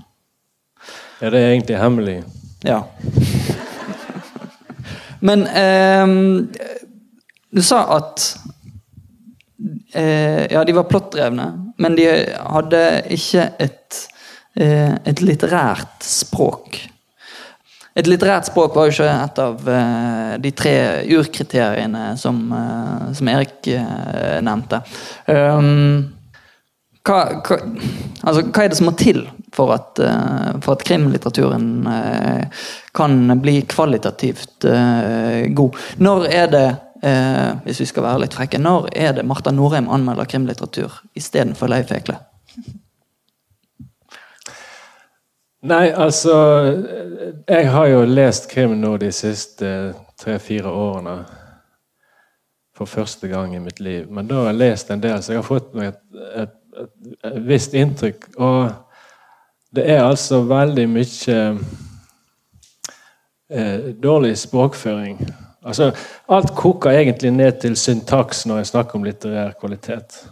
Ja, 1.22 1.30
det 1.30 1.40
er 1.40 1.52
egentlig 1.52 1.78
hemmelig. 1.78 2.16
Ja. 2.66 2.80
Men 5.22 5.44
eh, 5.48 6.08
du 7.52 7.62
sa 7.62 7.82
at 7.98 8.24
eh, 9.94 10.48
Ja, 10.50 10.64
de 10.66 10.74
var 10.74 10.88
plottdrevne, 10.90 11.46
men 11.78 11.98
de 12.00 12.08
hadde 12.08 12.82
ikke 13.14 13.52
et, 13.62 14.00
eh, 14.58 14.96
et 15.06 15.22
litterært 15.22 16.02
språk. 16.06 16.80
Et 17.92 18.08
litterært 18.08 18.48
språk 18.48 18.74
var 18.74 18.88
jo 18.88 18.96
ikke 18.96 19.12
et 19.12 19.44
av 19.44 19.70
eh, 19.76 20.34
de 20.42 20.54
tre 20.58 20.74
urkriteriene 21.20 22.16
som, 22.18 22.42
eh, 22.56 23.12
som 23.20 23.30
Erik 23.30 23.70
eh, 23.76 24.40
nevnte. 24.42 24.82
Um, 25.28 26.21
hva, 27.08 27.22
hva, 27.42 27.58
altså, 28.22 28.44
hva, 28.46 28.64
er 28.64 28.70
det 28.70 28.78
som 28.78 28.90
må 28.90 28.94
til 29.00 29.24
for 29.56 29.74
at, 29.74 29.98
uh, 29.98 30.52
for 30.62 30.76
at 30.76 30.86
krimlitteraturen 30.86 31.88
uh, 31.88 32.68
kan 32.98 33.18
bli 33.42 33.62
kvalitativt 33.70 34.68
uh, 34.70 35.48
god? 35.58 35.80
Når 35.98 36.30
er 36.30 36.48
det, 36.56 36.70
hvis 37.66 37.80
vi 37.82 37.86
skal 37.90 38.04
være 38.06 38.22
litt 38.22 38.36
frekke, 38.38 38.60
når 38.62 38.92
er 38.94 39.16
det 39.18 39.24
Marta 39.26 39.50
Norheim 39.50 39.88
anmelder 39.90 40.28
krimlitteratur 40.30 41.00
istedenfor 41.18 41.72
Leif 41.72 41.90
Ekle? 41.96 42.20
Nei, 45.66 45.88
altså 45.90 46.36
Jeg 47.48 47.72
har 47.74 47.88
jo 47.90 48.04
lest 48.06 48.46
krim 48.54 48.76
nå 48.78 48.96
de 49.02 49.10
siste 49.14 49.72
tre-fire 50.22 50.70
årene. 50.70 51.16
For 52.78 52.86
første 52.86 53.28
gang 53.28 53.56
i 53.56 53.66
mitt 53.66 53.82
liv. 53.82 54.06
Men 54.10 54.30
da 54.30 54.44
har 54.44 54.52
jeg 54.52 54.62
lest 54.62 54.94
en 54.94 55.02
del, 55.02 55.18
så 55.22 55.34
jeg 55.34 55.42
har 55.42 55.50
fått 55.50 55.74
meg 55.78 55.96
et, 55.96 56.02
et 56.46 56.56
et 56.80 57.48
visst 57.48 57.74
inntrykk. 57.74 58.28
Og 58.38 58.72
det 59.76 59.88
er 59.92 60.04
altså 60.04 60.42
veldig 60.48 60.88
mye 60.90 61.38
eh, 63.50 63.80
dårlig 64.04 64.38
språkføring. 64.38 65.20
Altså, 65.62 65.92
alt 66.30 66.56
koker 66.58 66.90
egentlig 66.90 67.32
ned 67.32 67.60
til 67.62 67.78
syntaks 67.78 68.46
når 68.46 68.58
jeg 68.58 68.72
snakker 68.74 68.98
om 68.98 69.04
litterær 69.06 69.52
kvalitet. 69.60 70.24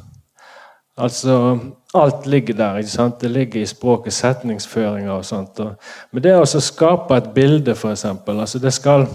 Altså, 0.97 1.59
Alt 1.93 2.25
ligger 2.25 2.53
der. 2.53 2.77
ikke 2.77 2.89
sant? 2.89 3.21
Det 3.21 3.31
ligger 3.31 3.61
i 3.61 3.65
språket, 3.65 4.13
setningsføringer 4.13 5.11
og 5.11 5.25
sånt. 5.25 5.59
Og, 5.59 5.73
men 6.11 6.23
det 6.23 6.35
å 6.37 6.45
skape 6.45 7.17
et 7.17 7.31
bilde, 7.33 7.73
f.eks. 7.73 8.05
Altså, 8.05 8.59
det 8.59 8.73
skal, 8.73 9.07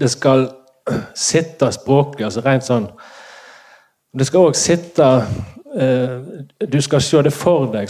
det 0.00 0.10
skal 0.10 0.50
sitte 1.30 1.72
språklig, 1.72 2.24
altså 2.24 2.44
rent 2.44 2.66
sånn 2.66 2.90
Det 4.12 4.26
skal 4.26 4.50
òg 4.50 4.56
sitte 4.58 5.06
du 5.70 6.80
skal 6.82 7.00
se 7.00 7.20
det 7.22 7.32
for 7.32 7.68
deg, 7.70 7.88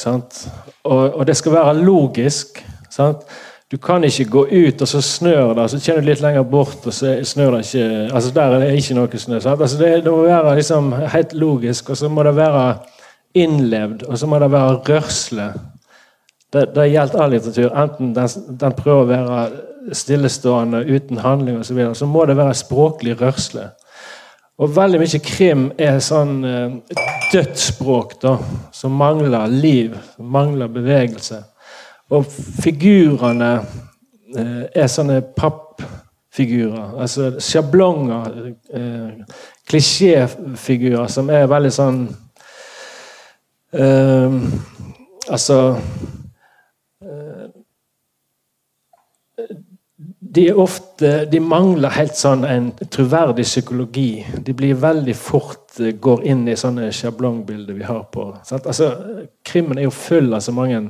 og, 0.85 1.15
og, 1.15 1.23
det 1.27 1.37
skal 1.37 1.53
være 1.53 1.79
logisk. 1.81 2.61
Sant? 2.91 3.25
Du 3.71 3.77
kan 3.79 4.05
ikke 4.05 4.25
gå 4.25 4.41
ut, 4.51 4.83
og 4.83 4.89
så 4.89 5.01
snør 5.01 5.55
det, 5.55 5.69
så 5.71 5.79
kommer 5.79 6.03
du 6.03 6.09
litt 6.09 6.23
lenger 6.25 6.43
bort, 6.43 6.87
og 6.87 6.93
så 6.95 7.13
snør 7.25 7.55
det 7.55 7.61
ikke 7.69 8.15
altså 8.15 8.31
Der 8.35 8.55
er 8.55 8.65
det 8.65 8.71
ikke 8.81 8.97
noe 8.99 9.19
snø. 9.19 9.39
Altså 9.39 9.79
det, 9.79 9.91
det, 10.05 10.13
må 10.13 10.25
være 10.27 10.55
liksom 10.59 10.93
helt 10.93 11.33
logisk, 11.33 11.91
og 11.91 11.97
så 11.97 12.09
må 12.09 12.23
det 12.27 12.37
være 12.37 12.65
innlevd, 13.35 14.03
og 14.03 14.19
så 14.19 14.27
må 14.27 14.39
det 14.43 14.51
være 14.53 14.81
rørsle. 14.89 15.53
Det, 16.53 16.65
det 16.75 16.89
gjelder 16.91 17.23
all 17.23 17.31
litteratur. 17.31 17.71
Enten 17.79 18.15
den, 18.15 18.57
den, 18.61 18.75
prøver 18.75 19.05
å 19.05 19.09
være 19.13 19.95
stillestående 19.95 20.83
uten 20.91 21.23
handling 21.23 21.61
og 21.61 21.65
så, 21.65 21.75
videre, 21.75 21.95
så 21.95 22.11
må 22.11 22.27
det 22.27 22.37
være 22.37 22.59
språklig 22.59 23.21
rørsle. 23.21 23.69
Og 24.59 24.75
veldig 24.77 24.99
mye 25.01 25.23
krim 25.25 25.69
er 25.79 26.03
sånn 26.05 26.43
uh, 27.31 27.33
dødsspråk 27.33 28.23
da, 28.23 28.37
som 28.73 28.93
mangler 28.93 29.47
liv, 29.47 29.97
som 30.17 30.27
mangler 30.27 30.69
bevegelse. 30.69 31.43
Og 32.11 32.27
figurene 32.63 33.51
eh, 34.35 34.65
er 34.75 34.89
sånne 34.91 35.21
pappfigurer. 35.39 36.97
Altså 36.99 37.29
sjablonger, 37.39 38.51
eh, 38.75 39.37
klisjéfigurer 39.71 41.07
som 41.07 41.31
er 41.31 41.47
veldig 41.51 41.73
sånn 41.75 42.03
Altså 45.31 45.57
de, 50.33 50.53
ofte, 50.53 51.25
de 51.27 51.41
mangler 51.43 51.91
helt 51.97 52.15
sånn 52.15 52.45
en 52.47 52.69
troverdig 52.93 53.43
psykologi. 53.49 54.23
De 54.47 54.55
blir 54.55 54.79
veldig 54.79 55.15
fort 55.19 55.81
eh, 55.83 55.91
går 55.99 56.23
inn 56.31 56.45
i 56.47 56.59
sånne 56.59 56.91
sjablongbilder 56.95 57.75
vi 57.75 57.87
har 57.89 58.05
på 58.15 58.29
altså, 58.39 58.93
Krimmen 59.47 59.81
er 59.81 59.89
jo 59.89 59.95
full 59.95 60.31
av 60.37 60.45
så 60.47 60.55
mange 60.55 60.85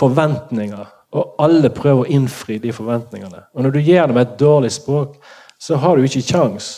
forventninger, 0.00 0.86
og 1.12 1.42
alle 1.42 1.68
prøver 1.74 2.06
å 2.06 2.12
innfri 2.14 2.56
de 2.62 2.72
forventningene. 2.72 3.42
Og 3.52 3.66
når 3.66 3.74
du 3.74 3.80
gir 3.82 4.06
dem 4.08 4.20
et 4.22 4.38
dårlig 4.40 4.70
språk, 4.72 5.18
så 5.60 5.76
har 5.82 5.98
du 5.98 6.06
ikke 6.06 6.24
kjangs. 6.30 6.70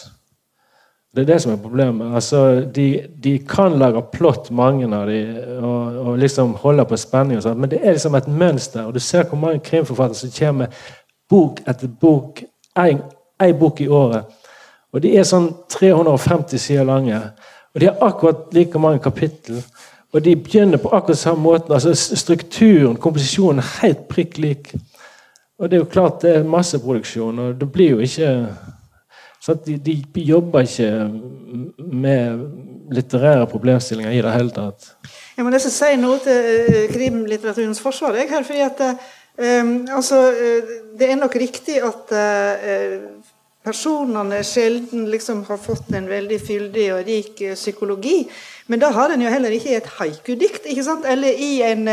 Det 1.12 1.22
er 1.22 1.28
det 1.28 1.42
som 1.44 1.52
er 1.52 1.60
problemet. 1.60 2.14
Altså, 2.16 2.64
de, 2.74 2.86
de 3.20 3.34
kan 3.46 3.76
lage 3.78 4.00
plott, 4.14 4.48
mange 4.50 4.88
av 4.96 5.06
de, 5.12 5.20
og, 5.60 5.98
og 6.02 6.18
liksom 6.18 6.56
holde 6.64 6.86
på 6.88 6.98
spenning, 6.98 7.36
og 7.36 7.44
sånt, 7.44 7.60
men 7.60 7.70
det 7.70 7.82
er 7.82 7.94
liksom 7.94 8.16
et 8.16 8.30
mønster. 8.32 8.88
og 8.88 8.96
Du 8.96 9.00
ser 9.04 9.28
hvor 9.28 9.38
mange 9.38 9.60
krimforfattere 9.62 10.18
som 10.18 10.32
kommer 10.38 10.64
med 10.64 10.80
bok 11.32 11.62
etter 11.66 11.90
bok, 12.00 12.44
én 12.76 13.00
bok 13.58 13.80
i 13.80 13.88
året. 13.88 14.28
Og 14.92 15.00
de 15.00 15.14
er 15.16 15.24
sånn 15.24 15.48
350 15.72 16.60
sider 16.60 16.84
lange. 16.84 17.18
Og 17.72 17.80
de 17.80 17.88
har 17.88 18.04
akkurat 18.04 18.52
like 18.52 18.80
mange 18.80 19.00
kapittel. 19.04 19.62
Og 20.12 20.20
de 20.24 20.34
begynner 20.36 20.80
på 20.80 20.92
akkurat 20.92 21.18
samme 21.18 21.40
måten. 21.40 21.72
altså 21.72 21.94
Strukturen, 21.96 22.98
komposisjonen, 23.00 23.62
er 23.62 23.70
helt 23.80 24.04
prikk 24.08 24.38
lik. 24.38 24.74
Og 25.58 25.70
det 25.70 25.78
er 25.78 25.84
jo 25.84 25.88
klart 25.88 26.22
det 26.22 26.36
er 26.36 26.48
masseproduksjon, 26.48 27.38
og 27.38 27.60
det 27.60 27.68
blir 27.72 27.94
jo 27.94 27.98
ikke 28.02 28.30
de, 29.66 29.76
de, 30.14 30.22
jobber 30.22 30.60
ikke 30.66 30.90
med 31.78 32.42
litterære 32.94 33.46
problemstillinger 33.50 34.12
i 34.12 34.20
det 34.22 34.32
hele 34.32 34.50
tatt. 34.54 34.92
Jeg 35.36 35.44
må 35.46 35.50
nesten 35.50 35.72
si 35.74 35.96
noe 35.98 36.20
til 36.22 36.50
uh, 36.68 36.78
krimlitteraturens 36.92 37.80
forsvar. 37.82 38.18
Jeg, 38.20 38.30
her, 38.30 38.44
fordi 38.46 38.62
at, 38.62 38.82
uh, 38.86 39.21
altså, 39.38 40.18
uh, 40.30 40.72
Det 40.98 41.08
er 41.08 41.20
nok 41.20 41.36
riktig 41.40 41.78
at 41.82 42.12
personene 43.62 44.42
sjelden 44.44 45.06
liksom 45.10 45.44
har 45.46 45.60
fått 45.62 45.92
en 45.94 46.08
veldig 46.10 46.38
fyldig 46.42 46.88
og 46.96 47.06
rik 47.06 47.42
psykologi. 47.54 48.26
Men 48.66 48.80
da 48.80 48.88
har 48.94 49.10
en 49.10 49.22
jo 49.22 49.30
heller 49.30 49.54
ikke 49.54 49.74
et 49.76 49.88
haikudikt, 49.98 50.66
ikke 50.70 50.84
sant? 50.86 51.06
eller 51.08 51.34
i 51.34 51.62
en, 51.66 51.88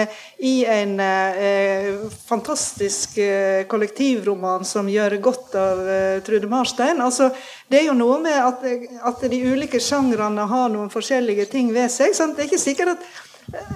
i 0.45 0.53
en 0.69 0.93
eh, 1.01 1.89
fantastisk 2.29 3.17
eh, 3.19 3.65
kollektivroman 3.69 4.65
som 4.67 4.89
gjør 4.89 5.17
godt 5.23 5.57
av 5.59 5.81
eh, 5.89 6.19
Trude 6.25 6.49
Marstein. 6.49 7.01
Altså, 7.01 7.31
det 7.67 7.81
er 7.81 7.89
jo 7.89 7.97
noe 7.97 8.19
med 8.21 8.37
at, 8.37 8.63
at, 9.11 9.25
de 9.31 9.41
ulike 9.49 9.81
sjangrene 9.81 10.45
har 10.51 10.69
noen 10.73 10.93
forskjellige 10.93 11.49
ting 11.51 11.73
ved 11.73 11.89
seg. 11.93 12.13
Sant? 12.17 12.37
Det 12.37 12.45
er 12.45 12.51
ikke 12.51 12.61
sikkert 12.61 12.95
at 12.95 13.09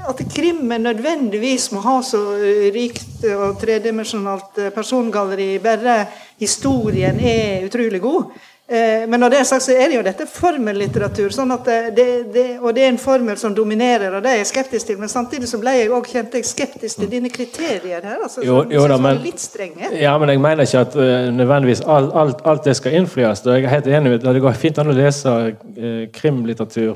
at 0.07 0.23
krimmen 0.33 0.83
nødvendigvis 0.85 1.71
må 1.73 1.81
ha 1.85 1.99
så 2.05 2.21
rikt 2.75 3.25
og 3.33 3.59
tredimensjonalt 3.61 4.59
persongalleri. 4.75 5.57
Bare 5.63 6.03
historien 6.41 7.19
er 7.19 7.65
utrolig 7.67 8.01
god. 8.01 8.33
Eh, 8.67 9.09
men 9.09 9.19
når 9.19 9.29
det 9.29 9.39
er 9.39 9.43
sagt, 9.43 9.63
så 9.65 9.73
er 9.75 9.89
det 9.91 9.97
jo 9.97 10.03
dette 10.05 10.25
formellitteratur. 10.29 11.33
Sånn 11.35 11.51
det, 11.65 12.05
det, 12.31 12.45
og 12.61 12.71
det 12.75 12.85
er 12.85 12.93
en 12.93 12.99
formel 13.01 13.35
som 13.37 13.51
dominerer, 13.55 14.15
og 14.15 14.23
det 14.23 14.31
er 14.31 14.39
jeg 14.39 14.49
skeptisk 14.53 14.87
til. 14.87 15.01
Men 15.01 15.11
samtidig 15.11 15.49
så 15.51 15.59
ble 15.59 15.73
jeg 15.75 15.91
også 15.91 16.15
kjent 16.15 16.37
jeg 16.39 16.47
skeptisk 16.47 17.01
til 17.01 17.11
dine 17.11 17.31
kriterier 17.33 17.99
her. 17.99 18.23
altså 18.23 18.45
jo, 18.45 18.61
jo 18.71 18.85
da, 18.87 18.97
men, 19.03 19.19
litt 19.25 19.43
strenge. 19.43 19.91
Ja, 19.99 20.15
men 20.17 20.31
jeg 20.31 20.41
mener 20.45 20.63
ikke 20.63 20.85
at 20.87 20.95
uh, 20.95 21.27
nødvendigvis 21.35 21.83
alt, 21.83 22.15
alt, 22.15 22.41
alt, 22.47 22.63
det 22.63 22.77
skal 22.79 22.95
innfris. 23.01 23.43
Jeg 23.45 23.67
er 23.67 23.75
helt 23.75 23.87
enig 23.87 24.15
Det 24.23 24.41
går 24.41 24.57
fint 24.57 24.79
an 24.79 24.93
å 24.93 24.97
lese 24.97 25.35
uh, 25.51 26.07
krimlitteratur 26.15 26.95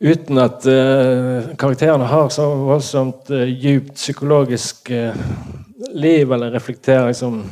uten 0.00 0.38
at 0.38 0.66
uh, 0.68 1.54
karakterene 1.58 2.08
har 2.10 2.28
så 2.34 2.50
voldsomt 2.66 3.30
uh, 3.32 3.46
djupt 3.48 3.94
psykologisk 3.96 4.90
liv 5.96 6.32
eller 6.32 6.52
reflekterer 6.52 7.08
liksom 7.08 7.42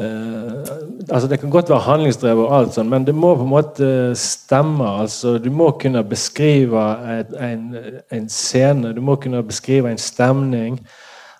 Uh, 0.00 0.64
altså 1.10 1.28
Det 1.28 1.40
kan 1.40 1.50
godt 1.50 1.70
være 1.70 1.78
handlingsdrevet, 1.78 2.46
og 2.46 2.58
alt 2.58 2.74
sånt, 2.74 2.90
men 2.90 3.06
det 3.06 3.14
må 3.14 3.34
på 3.36 3.42
en 3.42 3.48
måte 3.48 4.14
stemme. 4.14 5.00
altså 5.00 5.38
Du 5.38 5.50
må 5.50 5.70
kunne 5.70 6.04
beskrive 6.04 6.82
et, 7.20 7.26
en, 7.40 7.76
en, 8.12 8.28
scene, 8.28 8.92
du 8.92 9.00
må 9.00 9.16
kunne 9.16 9.42
beskrive 9.42 9.90
en 9.90 9.98
stemning. 9.98 10.80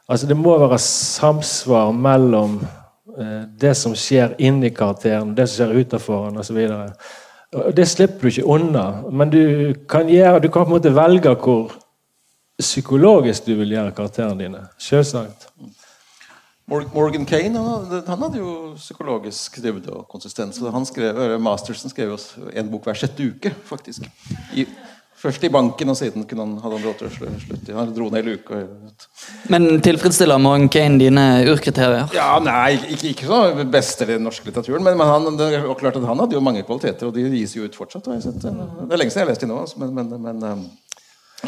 altså 0.08 0.26
Det 0.26 0.36
må 0.36 0.58
være 0.58 0.78
samsvar 0.78 1.90
mellom 1.90 2.60
uh, 3.18 3.42
det 3.60 3.76
som 3.76 3.94
skjer 3.94 4.34
inni 4.38 4.70
karakteren, 4.70 5.34
det 5.36 5.48
som 5.48 5.56
skjer 5.56 5.80
utenfor 5.80 6.28
den 6.28 6.38
osv. 6.38 6.66
Det 7.76 7.86
slipper 7.86 8.26
du 8.26 8.32
ikke 8.32 8.46
unna, 8.50 8.84
men 9.10 9.30
du 9.30 9.42
kan, 9.88 10.08
gjøre, 10.10 10.40
du 10.42 10.48
kan 10.48 10.64
på 10.64 10.72
en 10.72 10.76
måte 10.76 10.94
velge 10.94 11.34
hvor 11.38 11.74
psykologisk 12.58 13.46
du 13.46 13.54
vil 13.58 13.74
gjøre 13.76 13.94
karakterene 13.94 14.42
dine. 14.42 14.62
Selvsagt. 14.78 15.48
Morgan 16.66 17.26
Kane 17.28 17.60
han, 17.60 18.22
hadde 18.22 18.40
jo 18.40 18.72
psykologisk 18.78 19.58
dybde 19.62 19.92
og 19.92 20.06
konsistens. 20.08 20.58
Han 20.58 20.86
skrev, 20.88 21.38
Mastersen 21.42 21.92
skrev 21.92 22.16
en 22.56 22.70
bok 22.72 22.88
hver 22.88 22.96
sjette 22.96 23.26
uke, 23.28 23.52
faktisk. 23.68 24.06
I, 24.56 24.64
først 25.24 25.44
i 25.46 25.50
banken, 25.52 25.90
og 25.90 25.96
siden 25.98 26.26
han, 26.28 26.54
hadde 26.60 26.78
han 26.78 26.84
råd 26.84 26.98
til 27.00 27.08
å 27.08 27.30
slutte. 27.40 27.76
Han 27.76 27.92
dro 27.96 28.08
ned 28.12 28.26
i 28.26 28.34
luka. 28.34 28.60
Men 29.52 29.80
tilfredsstiller 29.84 30.40
Morgan 30.42 30.68
Kane 30.72 31.00
dine 31.00 31.24
urkriterier? 31.50 32.12
Ja, 32.16 32.36
Nei, 32.44 32.76
ikke, 32.94 33.14
ikke 33.14 33.30
så 33.30 33.68
best 33.72 34.04
i 34.04 34.10
den 34.12 34.26
norske 34.26 34.48
litteraturen. 34.48 34.84
Men, 34.84 34.98
men 35.00 35.10
han, 35.10 35.40
det 35.40 35.62
klart 35.80 35.98
at 36.00 36.08
han 36.08 36.20
hadde 36.24 36.36
jo 36.36 36.44
mange 36.44 36.64
kvaliteter, 36.66 37.08
og 37.08 37.16
de 37.16 37.24
gis 37.38 37.56
jo 37.56 37.68
ut 37.68 37.78
fortsatt. 37.78 38.06
Det 38.10 38.84
er 38.84 39.00
lenge 39.00 39.14
siden 39.14 39.24
jeg 39.24 39.26
har 39.26 39.32
lest 39.32 39.46
dem 39.46 39.54
nå. 39.54 39.62
Altså, 39.64 39.80
men, 39.80 39.96
men, 39.96 40.28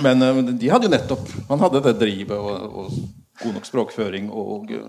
men, 0.00 0.24
men, 0.24 0.56
de 0.56 0.72
hadde 0.72 0.88
jo 0.88 0.92
nettopp 0.92 1.30
Han 1.48 1.62
hadde 1.62 1.80
det 1.86 1.94
drivet 2.02 2.36
og, 2.36 2.82
og 2.82 3.25
god 3.42 3.56
nok 3.56 3.66
språkføring 3.66 4.28
og 4.32 4.70
eh, 4.72 4.84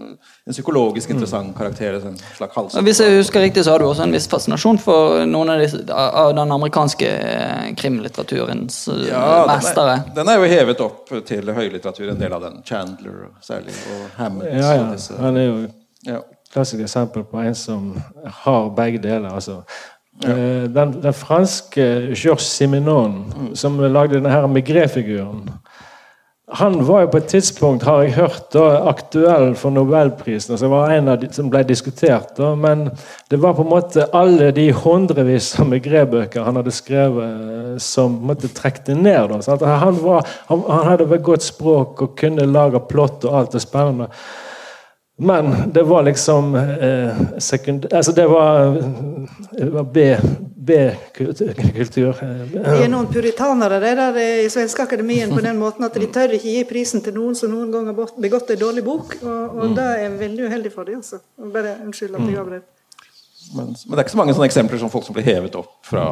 en 0.48 0.56
psykologisk 0.56 1.12
interessant 1.14 1.56
karakter. 1.58 1.98
En 2.08 2.18
slags 2.38 2.56
hals. 2.56 2.78
Hvis 2.88 3.02
jeg 3.04 3.18
husker 3.18 3.44
riktig, 3.44 3.64
så 3.66 3.74
har 3.74 3.84
du 3.84 3.88
også 3.88 4.06
en 4.08 4.16
viss 4.16 4.28
fascinasjon 4.32 4.80
for 4.82 5.26
noen 5.30 5.52
av, 5.54 5.64
disse, 5.64 5.82
av 5.94 6.32
den 6.38 6.56
amerikanske 6.56 7.10
eh, 7.10 7.66
krimlitteraturens 7.80 8.80
eh, 8.94 9.04
ja, 9.10 9.26
mestere. 9.52 10.00
Den 10.06 10.14
er, 10.14 10.16
den 10.22 10.34
er, 10.34 10.40
jo 10.40 10.54
hevet 10.54 10.86
opp 10.86 11.14
til 11.28 11.54
høylitteratur, 11.60 12.08
en 12.14 12.24
del 12.24 12.38
av 12.38 12.48
den. 12.48 12.64
Chandler 12.68 13.28
særlig, 13.44 13.76
og 13.94 14.08
Hammond. 14.22 14.50
Ja, 14.54 14.74
ja. 14.80 15.20
Han 15.24 15.38
er 15.38 15.48
jo 15.50 15.60
ja. 16.08 16.24
klassisk 16.54 16.86
eksempel 16.88 17.28
på 17.28 17.44
en 17.44 17.56
som 17.58 17.94
har 18.44 18.74
begge 18.78 19.04
deler. 19.04 19.30
altså 19.34 19.62
ja. 20.24 20.34
Den, 20.74 20.96
den, 21.04 21.14
franske 21.14 21.84
Georges 22.16 22.48
Simenon, 22.50 23.20
mm. 23.30 23.50
som 23.56 23.76
lagde 23.78 24.18
denne 24.18 24.48
Migré-figuren 24.50 25.44
han 26.50 26.86
var 26.86 27.02
jo 27.02 27.08
på 27.12 27.20
et 27.20 27.28
tidspunkt, 27.28 27.84
har 27.84 28.06
jeg 28.06 28.14
hørt, 28.16 28.46
da, 28.54 28.64
aktuell 28.88 29.50
for 29.60 29.74
Nobelprisen. 29.76 30.54
altså 30.54 30.70
var 30.72 30.94
en 30.96 31.10
av 31.12 31.20
de 31.20 31.28
som 31.36 31.50
ble 31.52 31.60
diskutert. 31.68 32.38
Da, 32.38 32.54
men 32.56 32.86
det 33.28 33.42
var 33.44 33.58
på 33.58 33.66
en 33.66 33.74
måte 33.74 34.06
alle 34.16 34.54
de 34.56 34.70
hundrevis 34.72 35.50
av 35.60 35.68
Migré-bøker 35.68 36.48
han 36.48 36.56
hadde 36.56 36.72
skrevet, 36.72 37.82
som 37.84 38.16
måtte 38.30 38.48
trekke 38.48 38.96
ned. 38.96 39.36
Da, 39.44 39.58
han, 39.84 40.00
var, 40.00 40.28
han, 40.48 40.64
han, 40.70 40.88
hadde 40.88 41.10
vel 41.12 41.26
godt 41.28 41.44
språk 41.44 42.06
og 42.06 42.16
kunne 42.20 42.48
lage 42.48 42.80
plott 42.88 43.28
og 43.28 43.42
alt 43.42 43.58
det 43.58 43.66
spennende. 43.68 44.08
Men 45.20 45.52
det 45.76 45.84
var 45.84 46.08
liksom 46.08 46.56
eh, 46.56 47.24
sekund... 47.44 47.90
Altså, 47.92 48.12
det 48.16 48.28
var, 48.32 48.78
det 49.52 49.72
var 49.74 49.84
B, 49.84 50.12
B-kultur. 50.68 52.20
De 52.54 52.62
er 52.62 52.90
noen 52.92 53.10
puritanere 53.12 53.80
det 53.84 53.94
der 54.00 54.20
i 54.22 54.48
Svenske 54.52 54.84
Akademien 54.84 55.32
på 55.34 55.44
den 55.44 55.60
måten 55.60 55.88
at 55.88 55.96
de 55.96 56.10
tør 56.14 56.36
ikke 56.38 56.54
gi 56.54 56.64
prisen 56.70 57.04
til 57.06 57.16
noen 57.16 57.38
som 57.38 57.54
noen 57.54 57.72
gang 57.74 57.92
har 57.92 58.16
begått 58.22 58.52
en 58.54 58.62
dårlig 58.62 58.84
bok. 58.86 59.16
Og, 59.22 59.30
og 59.58 59.70
mm. 59.70 59.78
det 59.78 59.88
er 59.94 60.18
veldig 60.24 60.50
uheldig 60.50 60.74
for 60.74 60.90
dem. 60.90 61.04
Altså. 61.04 61.22
Bare 61.54 61.78
unnskyld 61.86 62.18
at 62.18 62.26
jeg 62.26 62.36
gjør 62.36 62.44
avbrøt. 62.46 62.74
Men, 63.56 63.72
men, 63.72 63.94
det 63.94 63.98
er 63.98 64.04
ikke 64.04 64.16
så 64.18 64.20
mange 64.20 64.36
sånne 64.36 64.50
eksempler 64.52 64.82
som 64.82 64.92
folk 64.92 65.08
som 65.08 65.16
blir 65.16 65.28
hevet 65.28 65.56
opp 65.56 65.78
fra 65.88 66.10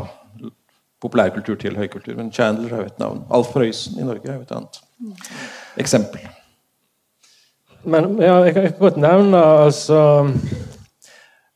populærkultur 1.04 1.60
til 1.60 1.76
høykultur. 1.78 2.16
Men 2.16 2.32
Chandler 2.34 2.72
er 2.72 2.86
jo 2.86 2.94
et 2.94 3.04
navn. 3.04 3.26
Alf 3.36 3.52
Prøysen 3.54 4.00
i 4.00 4.08
Norge 4.08 4.32
er 4.32 4.40
jo 4.40 4.48
et 4.48 4.56
annet 4.56 4.82
eksempel. 5.82 6.24
Men 7.86 8.16
ja, 8.22 8.40
jeg 8.48 8.56
kan 8.56 8.72
godt 8.80 8.98
nevne 8.98 9.38
altså 9.38 10.00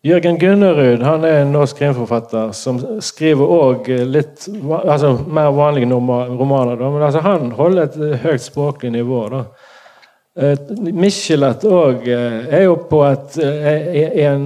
Jørgen 0.05 0.37
Gunnerud 0.39 1.01
han 1.03 1.25
er 1.27 1.41
en 1.41 1.49
norsk 1.51 1.81
krimforfatter 1.81 2.53
som 2.55 2.77
skriver 3.03 3.49
òg 3.51 3.89
litt 4.07 4.45
altså, 4.47 5.17
mer 5.27 5.49
vanlige 5.51 5.91
romaner. 5.91 6.77
Da. 6.79 6.91
Men 6.93 7.03
altså, 7.03 7.23
han 7.25 7.51
holder 7.57 7.89
et 7.89 8.21
høyt 8.23 8.45
språklig 8.45 8.93
nivå. 8.95 9.25
da. 9.33 9.43
Eh, 10.39 10.55
Michelet 10.95 11.65
òg 11.67 12.07
eh, 12.07 12.47
er 12.47 12.63
jo 12.69 12.77
på 12.87 13.01
et, 13.09 13.35
er 13.43 13.89
eh, 13.91 14.21
en 14.29 14.45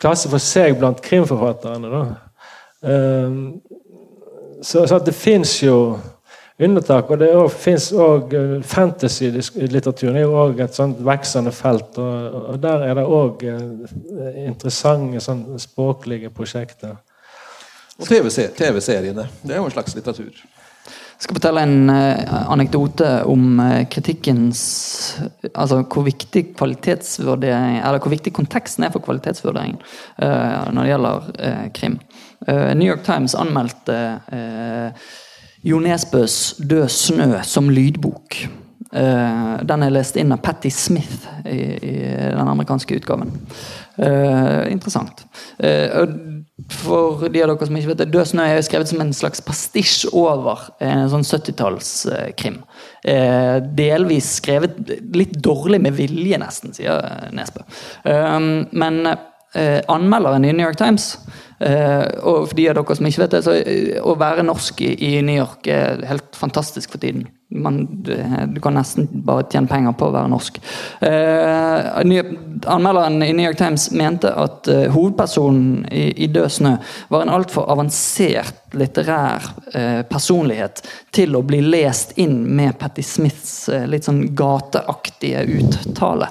klasse 0.00 0.30
for 0.32 0.40
seg 0.40 0.78
blant 0.80 1.02
krimforfatterne. 1.04 1.90
da. 1.92 2.04
Så, 4.64 4.86
så 4.88 4.98
det 5.04 5.12
fins 5.12 5.58
jo 5.60 5.98
unntak. 6.66 7.10
Og 7.10 7.20
det 7.20 7.30
fins 7.56 7.90
òg 7.96 8.34
eh, 8.36 8.54
Fantasy-litteraturen 8.72 10.20
er 10.20 10.26
jo 10.26 10.38
òg 10.44 10.62
et 10.64 10.76
sånt 10.76 11.00
veksende 11.06 11.52
felt. 11.54 11.98
Og, 11.98 12.38
og 12.54 12.62
der 12.62 12.86
er 12.88 12.96
det 12.98 13.06
òg 13.06 13.44
eh, 13.48 14.40
interessante 14.46 15.22
sånn, 15.24 15.44
språklige 15.60 16.32
prosjekter. 16.34 16.98
Og 18.00 18.08
TV-seriene. 18.08 19.28
Det 19.42 19.54
er 19.54 19.60
jo 19.60 19.68
en 19.68 19.74
slags 19.74 19.96
litteratur. 19.96 20.32
Jeg 21.20 21.26
skal 21.26 21.36
fortelle 21.36 21.62
en 21.66 21.90
uh, 21.92 22.52
anekdote 22.54 23.08
om 23.28 23.58
uh, 23.60 23.82
kritikkens 23.92 24.60
Altså 25.50 25.82
hvor 25.82 26.06
viktig 26.06 26.54
kvalitetsvurdering 26.56 27.76
Eller 27.76 28.00
hvor 28.00 28.14
viktig 28.14 28.32
konteksten 28.32 28.86
er 28.86 28.94
for 28.94 29.04
kvalitetsvurdering 29.04 29.76
uh, 29.76 30.72
når 30.72 30.80
det 30.80 30.88
gjelder 30.88 31.68
krim. 31.76 32.00
New 32.48 32.88
York 32.88 33.04
Times 33.04 33.34
anmeldte 33.36 33.98
jo 35.64 35.80
Nesbøs 35.80 36.54
'Død 36.58 36.88
snø' 36.88 37.42
som 37.42 37.68
lydbok. 37.68 38.36
Uh, 38.90 39.60
den 39.62 39.84
er 39.86 39.92
lest 39.94 40.16
inn 40.18 40.32
av 40.34 40.40
Patti 40.42 40.70
Smith 40.74 41.28
i, 41.46 41.60
i 41.78 41.92
den 42.34 42.48
amerikanske 42.48 42.96
utgaven. 42.98 43.30
Uh, 44.00 44.66
interessant. 44.72 45.22
Uh, 45.62 46.08
for 46.74 47.28
de 47.30 47.42
av 47.44 47.52
dere 47.52 47.68
som 47.68 47.76
ikke 47.78 47.92
vet 47.92 48.00
det, 48.02 48.08
'Død 48.10 48.32
snø' 48.32 48.48
er 48.48 48.64
skrevet 48.66 48.90
som 48.90 49.04
en 49.04 49.12
slags 49.14 49.44
pastisj 49.44 50.08
over 50.10 50.64
en 50.80 51.06
sånn 51.12 51.26
70-tallskrim. 51.28 52.58
Eh, 53.04 53.56
delvis 53.78 54.34
skrevet 54.40 54.76
litt 55.16 55.38
dårlig 55.44 55.80
med 55.80 55.96
vilje, 55.96 56.40
nesten, 56.40 56.74
sier 56.76 57.30
Nesbø. 57.32 57.64
Men 58.72 59.00
anmelderen 59.88 60.44
i 60.44 60.52
New 60.52 60.66
York 60.66 60.78
Times 60.78 61.14
og 61.60 62.46
for 62.48 62.56
de 62.56 62.68
av 62.70 62.78
dere 62.78 62.94
som 62.96 63.06
ikke 63.08 63.20
vet 63.24 63.34
det, 63.34 63.42
så 63.44 63.52
uh, 63.52 63.98
å 64.08 64.14
være 64.20 64.46
norsk 64.46 64.80
i, 64.86 65.20
New 65.20 65.36
York 65.36 65.68
er 65.68 66.00
helt 66.08 66.36
fantastisk 66.38 66.94
for 66.94 67.02
tiden. 67.02 67.26
Man, 67.50 67.82
du, 68.06 68.14
du 68.54 68.60
kan 68.62 68.76
nesten 68.78 69.08
bare 69.26 69.44
tjene 69.50 69.68
penger 69.68 69.92
på 69.98 70.06
å 70.06 70.14
være 70.14 70.30
norsk. 70.30 70.60
Anmelderen 72.70 73.18
i 73.26 73.32
New 73.34 73.42
York 73.42 73.58
Times 73.58 73.88
mente 73.90 74.30
at 74.30 74.70
hovedpersonen 74.94 75.88
i, 75.90 76.04
i 76.24 76.28
'Død 76.30 76.54
snø' 76.54 76.76
var 77.10 77.24
en 77.24 77.34
altfor 77.34 77.66
avansert 77.74 78.70
litterær 78.78 79.50
personlighet 80.12 80.84
til 81.10 81.34
å 81.34 81.42
bli 81.42 81.58
lest 81.66 82.14
inn 82.22 82.44
med 82.54 82.78
Patti 82.78 83.02
Smiths 83.02 83.66
litt 83.90 84.06
sånn 84.06 84.28
gateaktige 84.38 85.42
uttale. 85.58 86.30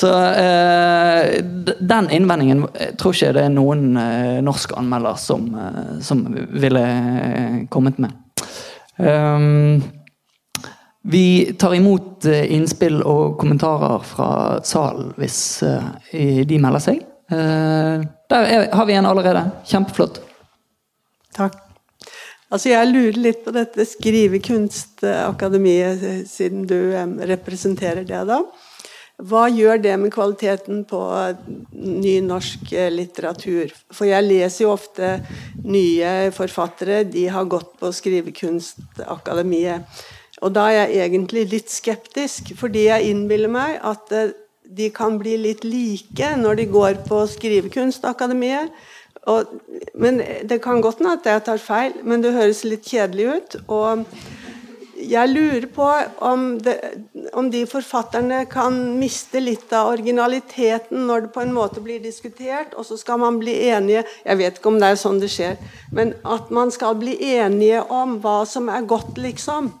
Så 0.00 0.24
eh, 0.24 1.44
den 1.80 2.10
innvendingen 2.10 2.68
jeg 2.72 2.96
tror 3.00 3.12
ikke 3.12 3.32
det 3.36 3.42
er 3.44 3.50
noen 3.52 3.96
eh, 4.00 4.40
norsk 4.44 4.72
anmelder 4.80 5.14
som, 5.20 5.48
eh, 5.52 6.00
som 6.04 6.22
ville 6.32 6.80
eh, 6.80 7.68
kommet 7.68 7.98
med. 8.00 8.10
Um, 8.96 9.82
vi 11.04 11.52
tar 11.60 11.74
imot 11.76 12.24
eh, 12.28 12.52
innspill 12.56 13.02
og 13.02 13.38
kommentarer 13.42 13.98
fra 14.08 14.60
salen 14.64 15.12
hvis 15.20 15.62
de 16.12 16.56
melder 16.56 16.80
seg. 16.84 17.00
Der 17.30 18.40
er, 18.40 18.74
har 18.74 18.86
vi 18.88 18.94
en 18.96 19.06
allerede. 19.06 19.44
Kjempeflott. 19.68 20.20
Takk. 21.36 21.54
Altså 22.50 22.68
Jeg 22.72 22.86
lurer 22.88 23.16
litt 23.28 23.44
på 23.44 23.50
dette 23.54 23.84
Skrivekunstakademiet, 23.86 26.26
siden 26.26 26.66
du 26.66 26.96
representerer 27.30 28.04
det. 28.08 28.24
da. 28.32 28.40
Hva 29.20 29.48
gjør 29.52 29.80
det 29.82 29.96
med 30.00 30.12
kvaliteten 30.14 30.84
på 30.88 31.00
ny 31.76 32.14
norsk 32.24 32.72
eh, 32.72 32.88
litteratur? 32.92 33.72
For 33.92 34.08
jeg 34.08 34.26
leser 34.26 34.64
jo 34.64 34.72
ofte 34.72 35.18
nye 35.64 36.30
forfattere, 36.32 37.02
de 37.04 37.26
har 37.32 37.50
gått 37.50 37.74
på 37.80 37.92
Skrivekunstakademiet. 37.92 39.84
Og 40.40 40.54
da 40.56 40.70
er 40.70 40.94
jeg 40.94 41.10
egentlig 41.10 41.44
litt 41.50 41.72
skeptisk, 41.72 42.54
fordi 42.56 42.86
jeg 42.86 43.10
innbiller 43.12 43.52
meg 43.52 43.76
at 43.84 44.14
eh, 44.16 44.32
de 44.70 44.88
kan 44.94 45.18
bli 45.20 45.36
litt 45.42 45.66
like 45.66 46.32
når 46.38 46.62
de 46.62 46.68
går 46.72 47.02
på 47.08 47.20
Skrivekunstakademiet. 47.34 48.72
Og, 49.28 49.50
men 50.00 50.22
Det 50.48 50.62
kan 50.64 50.80
godt 50.80 51.02
hende 51.02 51.18
at 51.18 51.26
jeg 51.28 51.44
tar 51.44 51.60
feil, 51.60 51.98
men 52.02 52.22
det 52.24 52.32
høres 52.32 52.64
litt 52.64 52.88
kjedelig 52.88 53.26
ut. 53.36 53.56
og 53.68 54.06
jeg 55.08 55.30
lurer 55.30 55.66
på 55.72 55.86
om, 56.26 56.58
det, 56.62 56.76
om, 57.32 57.50
de 57.50 57.64
forfatterne 57.68 58.44
kan 58.50 58.76
miste 58.98 59.40
litt 59.40 59.72
av 59.72 59.92
originaliteten 59.94 61.06
når 61.08 61.26
det 61.26 61.32
på 61.34 61.42
en 61.44 61.54
måte 61.56 61.82
blir 61.84 62.02
diskutert, 62.04 62.74
og 62.74 62.86
så 62.86 62.98
skal 63.00 63.20
man 63.22 63.38
bli 63.40 63.54
enige 63.70 64.04
Jeg 64.24 64.38
vet 64.40 64.58
ikke 64.58 64.72
om 64.72 64.80
det 64.80 64.92
er 64.92 65.00
sånn 65.00 65.20
det 65.22 65.30
skjer, 65.32 65.60
men 65.96 66.14
at 66.24 66.50
man 66.54 66.72
skal 66.74 66.98
bli 67.00 67.16
enige 67.32 67.82
om 67.88 68.18
hva 68.22 68.42
som 68.48 68.68
er 68.68 68.88
godt, 68.88 69.18
liksom. 69.18 69.72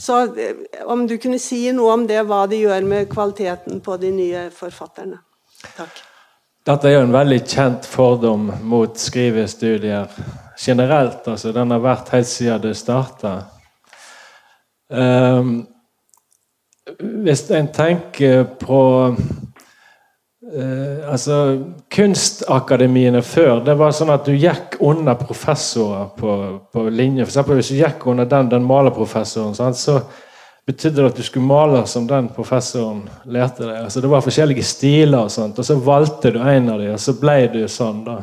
Så 0.00 0.20
eh, 0.34 0.84
om 0.88 1.06
du 1.06 1.18
kunne 1.20 1.40
si 1.42 1.66
noe 1.76 1.92
om 1.98 2.06
det, 2.08 2.22
hva 2.24 2.46
det 2.48 2.62
gjør 2.62 2.86
med 2.88 3.10
kvaliteten 3.12 3.82
på 3.84 3.98
de 4.00 4.12
nye 4.14 4.46
forfatterne. 4.54 5.20
Takk. 5.76 6.06
Dette 6.70 6.88
er 6.88 6.98
jo 6.98 7.06
en 7.06 7.14
veldig 7.14 7.40
kjent 7.48 7.86
fordom 7.88 8.50
mot 8.68 8.96
skrivestudier 9.00 10.08
generelt. 10.60 11.28
altså 11.28 11.52
Den 11.52 11.72
har 11.72 11.80
vært 11.84 12.12
helt 12.14 12.28
siden 12.28 12.60
det 12.64 12.76
starta. 12.76 13.59
Um, 14.90 15.66
hvis 16.98 17.44
en 17.54 17.68
tenker 17.70 18.44
på 18.58 18.80
uh, 20.56 21.12
altså 21.12 21.36
Kunstakademiene 21.94 23.22
før 23.22 23.60
det 23.62 23.76
var 23.78 23.94
sånn 23.94 24.10
at 24.10 24.26
du 24.26 24.34
gikk 24.34 24.80
under 24.82 25.14
professorer 25.20 26.10
på, 26.18 26.32
på 26.72 26.88
linje. 26.88 27.22
For 27.26 27.30
eksempel, 27.30 27.60
hvis 27.60 27.70
du 27.70 27.78
gikk 27.78 28.06
under 28.10 28.26
den, 28.26 28.50
den 28.50 28.66
malerprofessoren, 28.66 29.54
så 29.78 30.00
betydde 30.66 31.02
det 31.02 31.08
at 31.12 31.20
du 31.20 31.22
skulle 31.26 31.46
male 31.46 31.84
som 31.86 32.06
den 32.10 32.28
professoren 32.34 33.04
lærte 33.30 33.64
deg. 33.64 33.84
Altså, 33.84 34.02
det 34.02 34.10
var 34.10 34.26
forskjellige 34.26 34.66
stiler, 34.66 35.24
og 35.24 35.30
sånt, 35.34 35.58
og 35.58 35.66
så 35.66 35.78
valgte 35.78 36.34
du 36.34 36.40
en 36.42 36.70
av 36.74 36.82
dem, 36.82 36.94
og 36.94 37.02
så 37.02 37.14
ble 37.20 37.38
du 37.54 37.62
sånn. 37.70 38.02
da. 38.06 38.18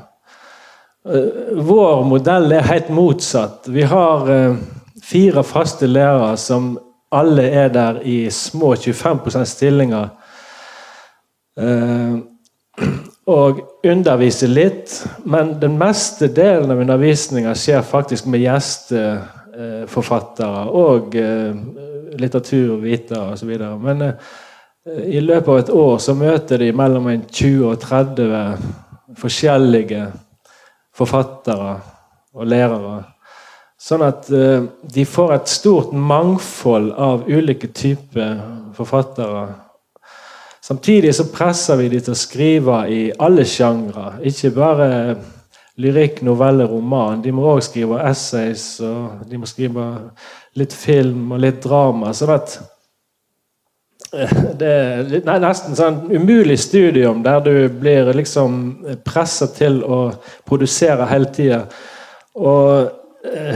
Uh, 1.08 1.56
vår 1.64 2.04
modell 2.12 2.52
er 2.52 2.68
helt 2.68 2.92
motsatt. 2.92 3.72
Vi 3.72 3.88
har 3.88 4.28
uh, 4.28 4.60
fire 5.08 5.44
faste 5.44 5.88
lærere 5.88 6.38
som 6.38 6.80
alle 7.12 7.50
er 7.50 7.68
der 7.72 8.02
i 8.04 8.30
små 8.30 8.76
25 8.76 9.46
stillinger. 9.46 10.08
Eh, 11.58 12.18
og 13.28 13.60
underviser 13.84 14.48
litt, 14.48 15.08
men 15.26 15.62
den 15.62 15.78
meste 15.80 16.28
delen 16.32 16.72
av 16.72 16.80
undervisninga 16.80 17.56
skjer 17.58 17.82
faktisk 17.84 18.26
med 18.32 18.40
gjesteforfattere 18.46 20.62
og 20.72 21.16
eh, 21.20 21.56
litteraturvitere 22.20 23.34
osv. 23.34 23.50
Men 23.84 24.02
eh, 24.08 24.14
i 25.18 25.20
løpet 25.20 25.52
av 25.52 25.58
et 25.60 25.70
år 25.76 25.98
så 26.04 26.14
møter 26.16 26.58
de 26.62 26.72
mellom 26.76 27.22
20 27.26 27.66
og 27.68 27.80
30 27.84 28.58
forskjellige 29.18 30.12
forfattere 30.96 31.80
og 32.38 32.46
lærere. 32.48 33.17
Sånn 33.78 34.02
at 34.02 34.26
uh, 34.34 34.66
de 34.82 35.06
får 35.06 35.36
et 35.36 35.52
stort 35.54 35.94
mangfold 35.94 36.96
av 36.98 37.28
ulike 37.30 37.70
typer 37.70 38.40
forfattere. 38.78 39.52
Samtidig 40.66 41.14
så 41.16 41.28
presser 41.32 41.78
vi 41.80 41.92
de 41.94 42.02
til 42.02 42.16
å 42.16 42.18
skrive 42.18 42.80
i 42.92 43.02
alle 43.24 43.46
sjangre. 43.48 44.18
Ikke 44.26 44.52
bare 44.58 44.90
lyrikk, 45.78 46.24
novelle, 46.26 46.66
roman. 46.68 47.22
De 47.22 47.32
må 47.32 47.46
òg 47.54 47.62
skrive 47.64 48.02
essays, 48.10 48.66
og 48.82 49.30
de 49.30 49.38
må 49.38 49.48
skrive 49.48 49.86
litt 50.58 50.74
film 50.74 51.38
og 51.38 51.46
litt 51.46 51.62
drama. 51.62 52.18
sånn 52.18 52.34
at 52.34 52.60
uh, 54.10 54.38
det 54.58 54.76
er 55.22 55.42
nesten 55.46 55.78
sånn 55.78 56.08
umulig 56.10 56.58
studium 56.66 57.22
der 57.22 57.46
du 57.46 57.56
blir 57.70 58.10
liksom 58.18 58.64
pressa 59.06 59.54
til 59.54 59.84
å 59.86 60.08
produsere 60.50 61.14
hele 61.14 61.36
tida. 61.38 61.68
Og 62.38 62.66
Eh, 62.78 63.07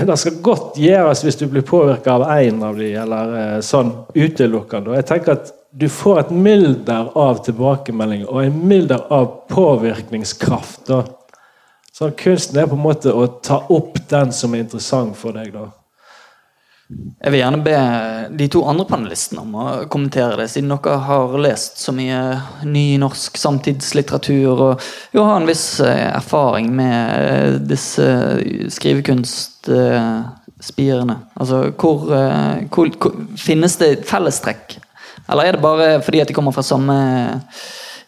det 0.05 0.17
skal 0.19 0.37
godt 0.43 0.77
gjøres 0.81 1.23
hvis 1.25 1.39
du 1.39 1.47
blir 1.51 1.65
påvirka 1.67 2.17
av 2.17 2.27
én 2.35 2.61
av 2.65 2.77
de, 2.77 2.91
eller 3.03 3.33
eh, 3.39 3.57
sånn 3.65 3.91
utelukkende. 4.13 4.95
Jeg 4.99 5.07
tenker 5.09 5.37
at 5.39 5.51
du 5.71 5.87
får 5.89 6.19
et 6.19 6.31
mylder 6.35 7.11
av 7.17 7.43
tilbakemeldinger 7.45 8.29
og 8.29 8.43
en 8.43 8.61
mylder 8.67 9.05
av 9.13 9.27
påvirkningskraft. 9.51 10.83
Da. 10.89 11.03
Så 11.95 12.11
kunsten 12.19 12.59
er 12.59 12.67
på 12.67 12.75
en 12.75 12.83
måte 12.83 13.13
å 13.15 13.27
ta 13.43 13.61
opp 13.71 13.99
den 14.11 14.33
som 14.35 14.55
er 14.55 14.65
interessant 14.65 15.15
for 15.19 15.35
deg. 15.37 15.53
da. 15.55 15.69
Jeg 17.21 17.29
vil 17.31 17.39
gjerne 17.39 17.61
be 17.63 17.75
de 18.35 18.47
to 18.51 18.67
andre 18.67 18.83
panelistene 18.89 19.41
om 19.43 19.55
å 19.61 19.85
kommentere 19.91 20.37
det, 20.39 20.47
siden 20.51 20.71
dere 20.73 20.97
har 21.05 21.43
lest 21.43 21.77
så 21.79 21.91
mye 21.95 22.19
ny 22.65 22.97
norsk 23.01 23.37
samtidslitteratur 23.37 24.51
og 24.55 24.81
jo 25.13 25.23
har 25.27 25.35
en 25.37 25.49
viss 25.49 25.79
eh, 25.85 26.09
erfaring 26.09 26.75
med 26.75 27.21
eh, 27.21 27.53
disse 27.69 28.05
skrivekunstspirene. 28.73 31.15
Altså, 31.37 31.57
hvor, 31.77 31.97
eh, 32.17 32.55
hvor, 32.73 32.87
hvor, 32.97 33.11
Finnes 33.39 33.75
det 33.79 34.05
fellestrekk? 34.09 34.77
Eller 35.29 35.43
er 35.45 35.51
det 35.55 35.63
bare 35.63 36.01
fordi 36.03 36.19
at 36.23 36.29
de 36.31 36.35
kommer 36.35 36.53
fra 36.55 36.63
samme 36.65 36.95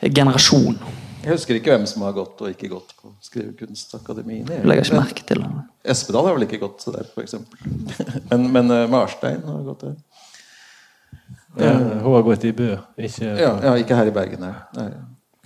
generasjon? 0.03 0.75
Jeg 1.23 1.37
husker 1.37 1.55
ikke 1.55 1.71
hvem 1.71 1.85
som 1.87 2.03
har 2.03 2.15
gått 2.17 2.41
og 2.43 2.49
ikke 2.51 2.67
gått 2.73 2.89
på 2.99 3.13
Skrivekunstakademiet. 3.23 4.49
Legger 4.67 4.83
ikke 4.83 4.99
merke 4.99 5.23
til 5.27 5.39
det. 5.39 5.51
Espedal 5.93 6.27
har 6.27 6.35
vel 6.35 6.43
ikke 6.47 6.59
gått 6.59 6.83
der, 6.91 7.07
f.eks. 7.13 7.37
men, 8.31 8.49
men 8.51 8.73
uh, 8.73 8.83
Marstein 8.91 9.39
har 9.47 9.63
gått 9.69 9.87
der. 9.87 9.95
Ja, 11.61 11.71
hun 11.77 12.15
har 12.17 12.25
gått 12.25 12.43
i 12.49 12.51
Bø, 12.57 12.73
ikke 12.97 13.27
ja, 13.37 13.51
ja, 13.61 13.73
ikke 13.79 13.95
her 13.95 14.09
i 14.09 14.13
Bergen. 14.15 14.43
Nei. 14.73 14.87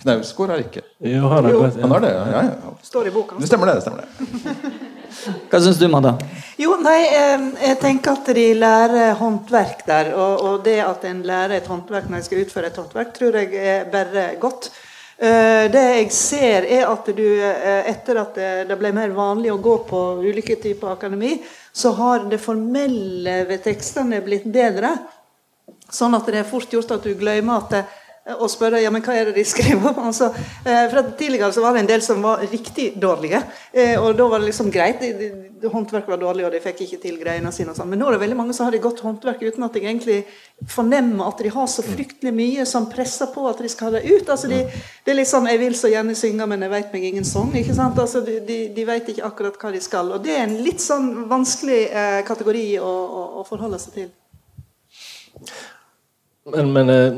Knausgård 0.02 0.54
har 0.54 0.62
ikke. 0.62 0.82
Jo, 1.04 1.26
han 1.28 1.44
har, 1.44 1.52
gått, 1.52 1.76
ja. 1.76 1.82
han 1.84 1.94
har 1.94 2.04
det, 2.04 2.12
ja, 2.16 2.42
ja. 2.48 2.72
Står 2.86 3.10
i 3.10 3.14
boka. 3.14 3.38
Det 3.38 3.50
stemmer 3.50 3.70
det. 3.70 3.74
det 3.78 3.86
stemmer 3.86 4.04
det. 4.06 4.72
Hva 5.50 5.60
syns 5.62 5.78
du, 5.80 5.86
Madda? 5.90 6.12
Jo, 6.60 6.74
nei, 6.82 6.98
jeg 7.08 7.78
tenker 7.82 8.18
at 8.18 8.28
de 8.36 8.44
lærer 8.58 9.16
håndverk 9.18 9.82
der. 9.88 10.12
Og, 10.16 10.44
og 10.44 10.60
det 10.66 10.78
at 10.84 11.06
en 11.08 11.24
lærer 11.26 11.58
et 11.58 11.70
håndverk 11.70 12.10
når 12.10 12.20
en 12.20 12.26
skal 12.28 12.44
utføre 12.44 12.70
et 12.70 12.78
håndverk, 12.78 13.10
tror 13.16 13.40
jeg 13.40 13.64
er 13.76 13.88
bare 13.92 14.28
godt. 14.40 14.70
Eh, 15.18 15.64
det 15.72 15.84
jeg 15.84 16.10
ser, 16.14 16.66
er 16.78 16.84
at 16.86 17.08
du, 17.10 17.26
eh, 17.42 17.88
etter 17.90 18.20
at 18.22 18.36
det 18.68 18.76
ble 18.78 18.92
mer 18.94 19.10
vanlig 19.16 19.50
å 19.50 19.60
gå 19.62 19.76
på 19.88 20.02
ulike 20.22 20.54
typer 20.62 20.94
akademi, 20.94 21.40
så 21.72 21.90
har 21.98 22.28
det 22.30 22.38
formelle 22.38 23.40
ved 23.48 23.64
tekstene 23.66 24.22
blitt 24.22 24.46
bedre. 24.46 24.94
Sånn 25.90 26.14
at 26.14 26.26
det 26.28 26.42
er 26.42 26.48
fort 26.48 26.70
gjort 26.72 26.94
at 26.94 27.06
du 27.06 27.14
glemmer 27.18 27.64
at 27.64 27.88
og 28.36 28.50
spørre 28.52 28.80
ja, 28.82 28.90
men 28.92 29.02
hva 29.04 29.14
er 29.16 29.30
det 29.30 29.38
de 29.38 29.44
skriver 29.46 29.88
om. 29.90 30.00
Altså, 30.08 30.30
eh, 30.64 30.84
for 30.92 31.12
Tidligere 31.18 31.52
så 31.54 31.62
var 31.64 31.74
det 31.74 31.84
en 31.84 31.90
del 31.90 32.02
som 32.04 32.22
var 32.22 32.42
riktig 32.44 32.90
dårlige, 33.00 33.40
eh, 33.72 33.96
og 34.00 34.16
da 34.18 34.26
var 34.28 34.42
det 34.42 34.50
liksom 34.50 34.70
greit. 34.72 35.02
Håndverket 35.58 36.12
var 36.12 36.20
dårlig, 36.20 36.44
og 36.46 36.52
de 36.52 36.60
fikk 36.62 36.84
ikke 36.84 37.00
til 37.02 37.16
greiene 37.18 37.52
sine. 37.54 37.72
og 37.72 37.78
sånn. 37.78 37.88
Men 37.90 38.02
nå 38.02 38.08
er 38.08 38.16
det 38.16 38.22
veldig 38.26 38.38
mange 38.38 38.54
som 38.54 38.68
har 38.68 38.76
et 38.76 38.84
godt 38.84 39.00
håndverk 39.02 39.42
uten 39.42 39.64
at 39.66 39.74
de 39.74 39.82
egentlig 39.82 40.18
fornemmer 40.68 41.28
at 41.28 41.42
de 41.42 41.52
har 41.54 41.66
så 41.66 41.82
fryktelig 41.86 42.34
mye 42.34 42.66
som 42.68 42.90
presser 42.90 43.32
på 43.34 43.46
at 43.48 43.62
de 43.64 43.72
skal 43.72 43.90
ha 43.90 43.98
det 43.98 44.10
ut. 44.10 44.28
Altså, 44.28 44.50
de, 44.52 44.60
det 45.04 45.14
er 45.14 45.18
litt 45.18 45.32
sånn 45.32 45.48
'Jeg 45.48 45.58
vil 45.58 45.74
så 45.74 45.90
gjerne 45.90 46.14
synge, 46.14 46.46
men 46.46 46.62
jeg 46.62 46.70
vet 46.70 46.92
meg 46.92 47.04
ingen 47.04 47.24
sang'. 47.24 47.56
ikke 47.56 47.74
sant? 47.74 47.98
Altså, 47.98 48.20
de, 48.20 48.40
de, 48.40 48.58
de 48.74 48.84
vet 48.84 49.08
ikke 49.08 49.24
akkurat 49.24 49.58
hva 49.58 49.72
de 49.72 49.80
skal. 49.80 50.12
Og 50.12 50.22
det 50.22 50.36
er 50.36 50.46
en 50.46 50.58
litt 50.62 50.80
sånn 50.80 51.28
vanskelig 51.28 51.82
eh, 51.90 52.22
kategori 52.22 52.78
å, 52.78 52.92
å, 52.92 53.24
å 53.40 53.44
forholde 53.48 53.78
seg 53.78 53.92
til. 53.94 54.08
Men, 56.54 56.72
men, 56.72 56.90
eh, 56.90 57.12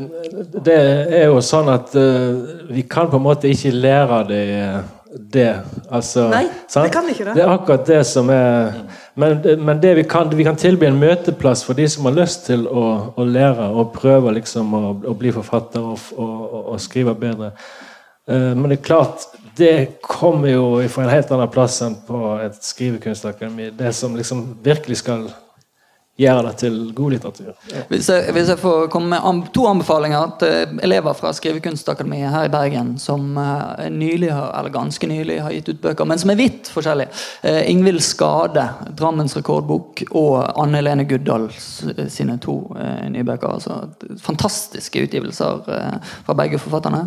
det 0.65 0.79
er 1.21 1.27
jo 1.29 1.41
sånn 1.45 1.69
at 1.73 1.93
uh, 1.97 2.65
vi 2.71 2.85
kan 2.89 3.11
på 3.11 3.19
en 3.21 3.25
måte 3.25 3.51
ikke 3.51 3.73
lære 3.75 4.21
det, 4.29 4.45
det. 5.35 5.51
Altså, 5.91 6.29
Nei, 6.33 6.47
sant? 6.67 6.87
det 6.87 6.95
kan 6.95 7.07
vi 7.07 7.15
ikke 7.17 7.29
det. 7.29 7.37
Det 7.39 7.45
er 7.45 7.53
akkurat 7.53 7.87
det 7.89 8.01
som 8.09 8.31
er 8.35 8.81
Men, 9.21 9.41
men 9.59 9.81
det 9.83 9.95
vi, 9.99 10.05
kan, 10.09 10.31
vi 10.33 10.47
kan 10.47 10.57
tilby 10.57 10.87
en 10.89 11.01
møteplass 11.01 11.65
for 11.67 11.77
de 11.77 11.85
som 11.91 12.07
har 12.09 12.15
lyst 12.17 12.47
til 12.47 12.63
å, 12.71 12.85
å 13.19 13.27
lære 13.27 13.67
og 13.75 13.93
prøve 13.93 14.33
liksom 14.39 14.73
å, 14.75 14.83
å 15.11 15.15
bli 15.19 15.33
forfatter 15.35 15.85
og, 15.85 15.99
og, 16.17 16.57
og 16.73 16.81
skrive 16.81 17.15
bedre. 17.19 17.53
Uh, 18.31 18.55
men 18.57 18.71
det 18.71 18.81
er 18.81 18.87
klart, 18.87 19.29
det 19.59 20.01
kommer 20.07 20.55
jo 20.55 20.65
fra 20.89 21.05
en 21.05 21.13
helt 21.13 21.31
annen 21.35 21.51
plass 21.53 21.81
enn 21.85 21.99
på 22.07 22.37
et 22.41 22.59
skrivekunstakademi. 22.65 23.71
Det 23.77 23.93
som 23.97 24.17
liksom 24.17 24.45
virkelig 24.65 25.03
skal 25.03 25.27
gjøre 26.21 26.43
det 26.47 26.53
til 26.61 26.77
god 26.97 27.15
litteratur. 27.15 27.51
Ja. 27.71 27.83
Hvis, 27.89 28.09
jeg, 28.13 28.33
hvis 28.37 28.51
jeg, 28.53 28.61
får 28.61 28.89
komme 28.93 29.17
med 29.17 29.49
to 29.55 29.65
anbefalinger 29.71 30.35
til 30.41 30.81
elever 30.85 31.17
fra 31.17 31.33
Skrivekunstakademiet 31.37 32.33
her 32.35 32.49
i 32.49 32.53
Bergen, 32.53 32.93
som 33.01 33.39
uh, 33.39 33.87
nylig 33.93 34.31
eller 34.31 34.73
ganske 34.75 35.09
nylig 35.11 35.41
har 35.45 35.55
gitt 35.57 35.71
ut 35.73 35.83
bøker, 35.83 36.09
men 36.09 36.21
som 36.21 36.33
er 36.33 36.41
vidt 36.41 36.71
forskjellige. 36.73 37.13
Uh, 37.45 37.63
Ingvild 37.71 38.03
Skade, 38.05 38.67
'Drammens 38.99 39.37
rekordbok', 39.39 40.05
og 40.11 40.37
Anne 40.61 40.81
Helene 40.81 41.09
Guddal 41.09 41.49
sine 41.57 42.39
to 42.43 42.59
uh, 42.77 43.07
nye 43.09 43.25
bøker. 43.25 43.57
Altså, 43.57 43.81
fantastiske 44.21 45.07
utgivelser 45.07 45.65
fra 46.27 46.37
begge 46.37 46.59
forfatterne. 46.59 47.05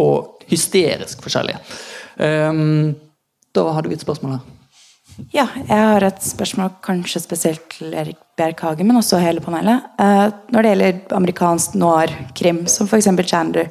og 0.00 0.40
hysterisk 0.48 1.20
forskjellige. 1.22 1.58
Da 3.54 3.64
hadde 3.74 3.88
vi 3.88 3.94
et 3.98 4.00
spørsmål 4.00 4.38
her. 4.38 4.59
Ja, 5.34 5.44
jeg 5.68 5.76
har 5.76 6.04
et 6.06 6.22
spørsmål 6.24 6.72
kanskje 6.84 7.20
spesielt 7.22 7.66
til 7.74 7.92
Erik 7.96 8.18
Bjerk 8.38 8.62
Hagen, 8.64 8.88
men 8.88 8.98
også 8.98 9.20
hele 9.20 9.42
panelet. 9.44 9.86
Uh, 10.00 10.32
når 10.52 10.62
det 10.62 10.72
gjelder 10.72 11.14
amerikansk 11.18 11.76
noir-krim, 11.78 12.64
som 12.70 12.88
f.eks. 12.88 13.10
Chandler 13.28 13.68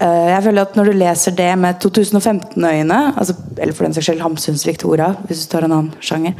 uh, 0.00 0.26
Jeg 0.32 0.42
føler 0.44 0.66
at 0.66 0.76
Når 0.76 0.90
du 0.90 0.98
leser 0.98 1.36
det 1.38 1.50
med 1.58 1.80
2015-øyne, 1.84 3.00
altså, 3.16 3.36
eller 3.58 3.76
for 3.76 3.86
den 3.86 3.94
saks 3.94 4.10
skyld 4.10 4.24
Hamsuns 4.24 4.66
Victoria, 4.66 5.12
hvis 5.28 5.44
du 5.44 5.52
tar 5.52 5.68
en 5.68 5.76
annen 5.76 5.92
sjanger, 6.02 6.34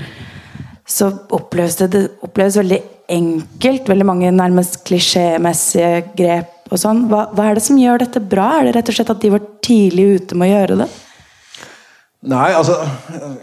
så 0.91 1.13
oppleves 1.31 1.79
det, 1.79 1.93
det 1.95 2.07
oppleves 2.27 2.59
veldig 2.59 2.81
enkelt. 3.15 3.89
Veldig 3.89 4.07
mange 4.07 4.33
nærmest 4.35 4.81
klisjémessige 4.89 6.09
grep 6.19 6.73
og 6.75 6.81
sånn. 6.83 7.05
Hva, 7.11 7.29
hva 7.35 7.47
er 7.47 7.59
det 7.59 7.63
som 7.63 7.79
gjør 7.79 8.03
dette 8.03 8.23
bra? 8.23 8.57
Er 8.59 8.69
det 8.69 8.75
rett 8.79 8.91
og 8.91 8.99
slett 8.99 9.13
at 9.15 9.23
de 9.23 9.31
var 9.37 9.47
tidlig 9.63 10.09
ute 10.17 10.39
med 10.39 10.51
å 10.51 10.59
gjøre 10.59 10.81
det? 10.83 10.89
Nei, 12.21 12.51
altså 12.53 12.75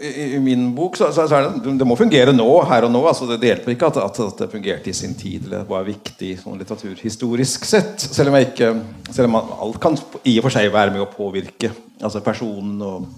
I, 0.06 0.36
i 0.36 0.38
min 0.38 0.68
bok 0.76 0.94
så, 0.94 1.08
så, 1.10 1.24
er 1.34 1.48
det 1.48 1.72
Det 1.80 1.86
må 1.88 1.96
fungere 1.98 2.30
nå, 2.30 2.46
her 2.70 2.86
og 2.86 2.92
nå. 2.94 3.00
altså 3.10 3.26
Det, 3.32 3.40
hjelper 3.42 3.74
ikke 3.74 3.88
at, 3.90 3.98
at, 4.04 4.20
at, 4.22 4.36
det 4.38 4.50
fungerte 4.52 4.92
i 4.92 4.94
sin 4.94 5.16
tid 5.18 5.48
eller 5.48 5.64
var 5.66 5.86
viktig 5.86 6.36
sånn 6.38 6.60
litteraturhistorisk 6.60 7.66
sett. 7.66 7.98
Selv 8.06 8.30
om, 8.30 8.38
jeg 8.38 8.52
ikke, 8.52 8.70
selv 9.10 9.32
om 9.32 9.40
alt 9.40 9.80
kan 9.82 9.98
i 10.22 10.36
og 10.38 10.46
for 10.46 10.54
seg 10.54 10.70
være 10.70 10.94
med 10.94 11.02
å 11.02 11.10
påvirke 11.10 11.72
altså 11.98 12.22
personen 12.22 12.78
og 12.86 13.10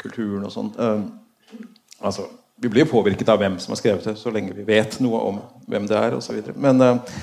kulturen 0.00 0.48
og 0.48 0.54
sånn. 0.54 0.72
Uh, 0.80 1.60
altså, 2.00 2.30
vi 2.64 2.72
blir 2.72 2.88
påvirket 2.88 3.28
av 3.28 3.42
hvem 3.42 3.58
som 3.60 3.74
har 3.74 3.82
skrevet 3.82 4.08
det, 4.08 4.16
så 4.16 4.32
lenge 4.32 4.56
vi 4.56 4.64
vet 4.64 4.96
noe 5.04 5.20
om 5.28 5.40
hvem 5.68 5.88
det 5.90 6.00
er 6.00 6.16
osv. 6.16 6.40
Men 6.56 6.80
uh, 6.80 7.20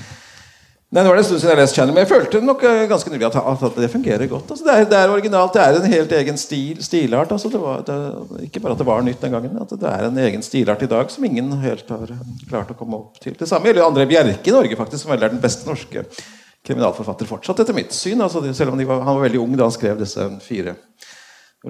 Nei, 0.92 1.00
nå 1.00 1.08
var 1.08 1.16
det 1.16 1.22
en 1.22 1.24
stund 1.24 1.40
siden 1.40 1.54
jeg 1.54 1.56
leste 1.62 1.76
Channel, 1.78 1.94
men 1.96 2.02
jeg 2.02 2.08
følte 2.10 2.40
nok 2.44 2.62
eh, 2.68 2.82
ganske 2.90 3.08
nylig 3.08 3.24
at, 3.30 3.36
at 3.40 3.76
det 3.80 3.88
fungerer 3.88 4.28
godt. 4.28 4.50
Altså, 4.52 4.64
det, 4.66 4.72
er, 4.74 4.88
det, 4.90 4.98
er, 4.98 5.12
originalt. 5.14 5.54
Det 5.56 5.62
er 5.64 5.78
en 5.78 5.86
helt 5.88 6.10
egen 6.18 6.40
stil, 6.40 6.82
stilart. 6.84 7.32
Altså, 7.32 7.48
det 7.48 7.60
var, 7.62 7.78
det, 7.86 7.96
ikke 8.44 8.60
bare 8.60 8.76
at 8.76 8.82
det 8.82 8.86
var 8.90 9.06
nytt 9.06 9.24
den 9.24 9.32
gangen, 9.32 9.54
at 9.62 9.72
det 9.72 9.88
er 9.88 10.04
en 10.10 10.20
egen 10.20 10.44
stilart 10.44 10.84
i 10.84 10.88
dag 10.92 11.08
som 11.14 11.24
ingen 11.24 11.48
helt 11.62 11.88
har 11.88 12.12
klart 12.50 12.74
å 12.74 12.76
komme 12.76 13.00
opp 13.00 13.16
til. 13.24 13.32
Det 13.40 13.48
samme 13.48 13.70
gjelder 13.70 13.86
André 13.86 14.04
Bjerke 14.10 14.52
i 14.52 14.54
Norge, 14.58 14.76
faktisk, 14.82 15.06
som 15.06 15.14
vel 15.14 15.24
er 15.24 15.32
den 15.32 15.40
beste 15.40 15.64
norske 15.70 16.04
kriminalforfatter 16.68 17.30
fortsatt, 17.30 17.64
etter 17.64 17.78
mitt 17.80 17.96
syn. 17.96 18.20
Altså, 18.20 18.44
selv 18.52 18.76
om 18.76 18.84
var, 18.84 19.00
han 19.08 19.16
var 19.16 19.24
veldig 19.24 19.40
ung 19.46 19.56
da 19.56 19.70
han 19.70 19.74
skrev 19.78 19.96
disse 20.04 20.28
fire 20.44 20.76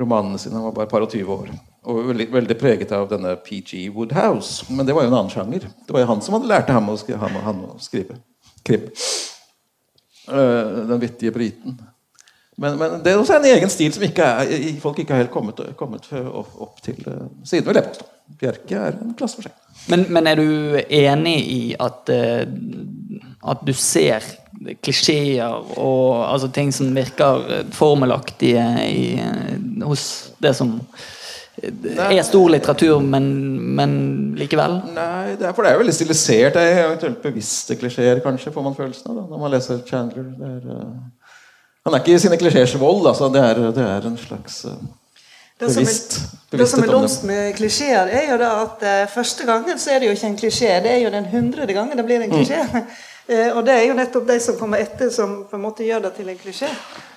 romanene 0.03 0.43
sine. 0.43 0.59
Han 0.59 0.66
var 0.73 0.77
bare 0.81 0.90
et 0.90 0.97
par 0.97 1.07
og 1.07 1.15
tyve 1.15 1.39
år. 1.39 1.55
Og 1.86 2.03
veldig, 2.11 2.27
veldig, 2.40 2.59
preget 2.59 2.99
av 2.99 3.07
denne 3.15 3.36
PG 3.47 3.86
Woodhouse. 3.94 4.66
Men 4.66 4.82
det 4.82 4.99
var 4.99 5.07
jo 5.07 5.15
en 5.15 5.19
annen 5.20 5.31
sjanger. 5.31 5.70
Det 5.70 5.94
var 5.94 6.03
jo 6.03 6.11
han 6.11 6.27
som 6.27 6.40
hadde 6.40 6.51
lært 6.57 6.74
ham 6.74 6.90
å 6.90 6.99
skrive. 6.99 8.19
Krim. 8.67 8.87
Uh, 10.29 10.89
den 10.89 11.01
vittige 11.03 11.35
briten. 11.35 11.81
Men, 12.57 12.77
men, 12.79 12.99
det 13.03 13.13
er 13.13 13.19
også 13.19 13.39
en 13.41 13.49
egen 13.49 13.71
stil 13.73 13.93
som 13.95 14.05
ikke 14.07 14.27
er, 14.27 14.51
folk 14.83 15.01
ikke 15.03 15.17
har 15.17 15.25
helt 15.25 15.33
kommet, 15.35 15.61
kommet 15.79 16.07
opp, 16.13 16.77
til 16.85 16.99
uh, 17.09 17.27
siden. 17.45 17.67
vil 17.67 17.81
jeg 17.81 17.89
påstå. 17.89 18.09
Bjerke 18.39 18.79
er 18.79 18.95
en 18.97 19.17
klasse 19.19 19.41
for 19.41 19.49
seg. 19.49 19.57
Men, 19.91 20.07
men, 20.15 20.29
er 20.31 20.39
du 20.39 20.79
enig 20.87 21.35
i 21.53 21.63
at, 21.81 22.13
uh, 22.13 23.25
at 23.51 23.65
du 23.67 23.73
ser 23.75 24.29
klisjeer 24.85 25.57
og 25.81 26.23
altså, 26.29 26.53
ting 26.55 26.71
som 26.75 26.93
virker 26.95 27.65
formelaktige 27.75 28.63
i, 28.87 29.07
hos 29.83 30.05
det 30.43 30.55
som. 30.57 30.79
Er 31.63 32.23
stor 32.27 32.49
litteratur, 32.51 33.01
men, 33.01 33.27
men, 33.79 33.93
likevel? 34.39 34.79
Nei, 34.97 35.35
det 35.39 35.47
er, 35.47 35.53
for 35.55 35.67
det 35.67 35.73
er 35.73 35.83
veldig 35.83 35.95
stilisert. 35.95 36.57
Det 36.57 36.63
er 36.63 36.81
eventuelt 36.87 37.21
bevisste 37.23 37.77
klisjeer, 37.79 38.23
kanskje, 38.25 38.53
får 38.55 38.67
man 38.67 38.75
følelsen 38.79 39.13
av 39.13 39.21
da, 39.21 39.27
når 39.31 39.45
man 39.45 39.55
leser 39.55 39.85
Chandler. 39.87 40.33
Er, 40.49 40.59
uh, 40.67 41.37
han 41.87 41.95
er 41.95 42.03
ikke 42.03 42.17
i 42.17 42.25
sine 42.25 42.41
klisjeers 42.41 42.75
vold. 42.81 43.07
Altså, 43.11 43.31
det, 43.35 43.45
er, 43.47 43.63
det 43.77 43.87
er 43.87 44.11
en 44.11 44.19
slags 44.19 44.65
uh, 44.67 44.75
det 45.63 45.71
som, 45.71 45.87
er, 45.87 46.59
det 46.59 46.69
som 46.69 46.83
er 46.83 46.91
lumst 46.91 47.25
med 47.29 47.53
klisjeer, 47.55 48.11
er 48.11 48.33
jo 48.33 48.39
da 48.41 48.51
at 48.65 48.83
uh, 48.83 49.13
første 49.13 49.47
gangen 49.47 49.79
så 49.79 49.95
er 49.95 50.03
det 50.03 50.11
jo 50.11 50.19
ikke 50.19 50.31
en 50.33 50.39
klisjé. 50.41 50.75
Det 50.83 50.91
er 50.97 51.03
jo 51.05 51.15
den 51.15 51.31
hundrede 51.31 51.77
gangen 51.77 51.99
det 51.99 52.07
blir 52.09 52.25
en 52.25 52.35
klisjé. 52.35 52.65
Mm. 52.67 52.91
Eh, 53.27 53.57
og 53.57 53.62
det 53.65 53.74
er 53.77 53.85
jo 53.86 53.94
nettopp 53.94 54.24
de 54.27 54.36
som 54.43 54.57
kommer 54.59 54.82
etter, 54.82 55.11
som 55.15 55.44
på 55.47 55.55
en 55.55 55.62
måte 55.62 55.85
gjør 55.86 56.01
det 56.09 56.11
til 56.16 56.31
en 56.32 56.39
klisjé. 56.40 56.70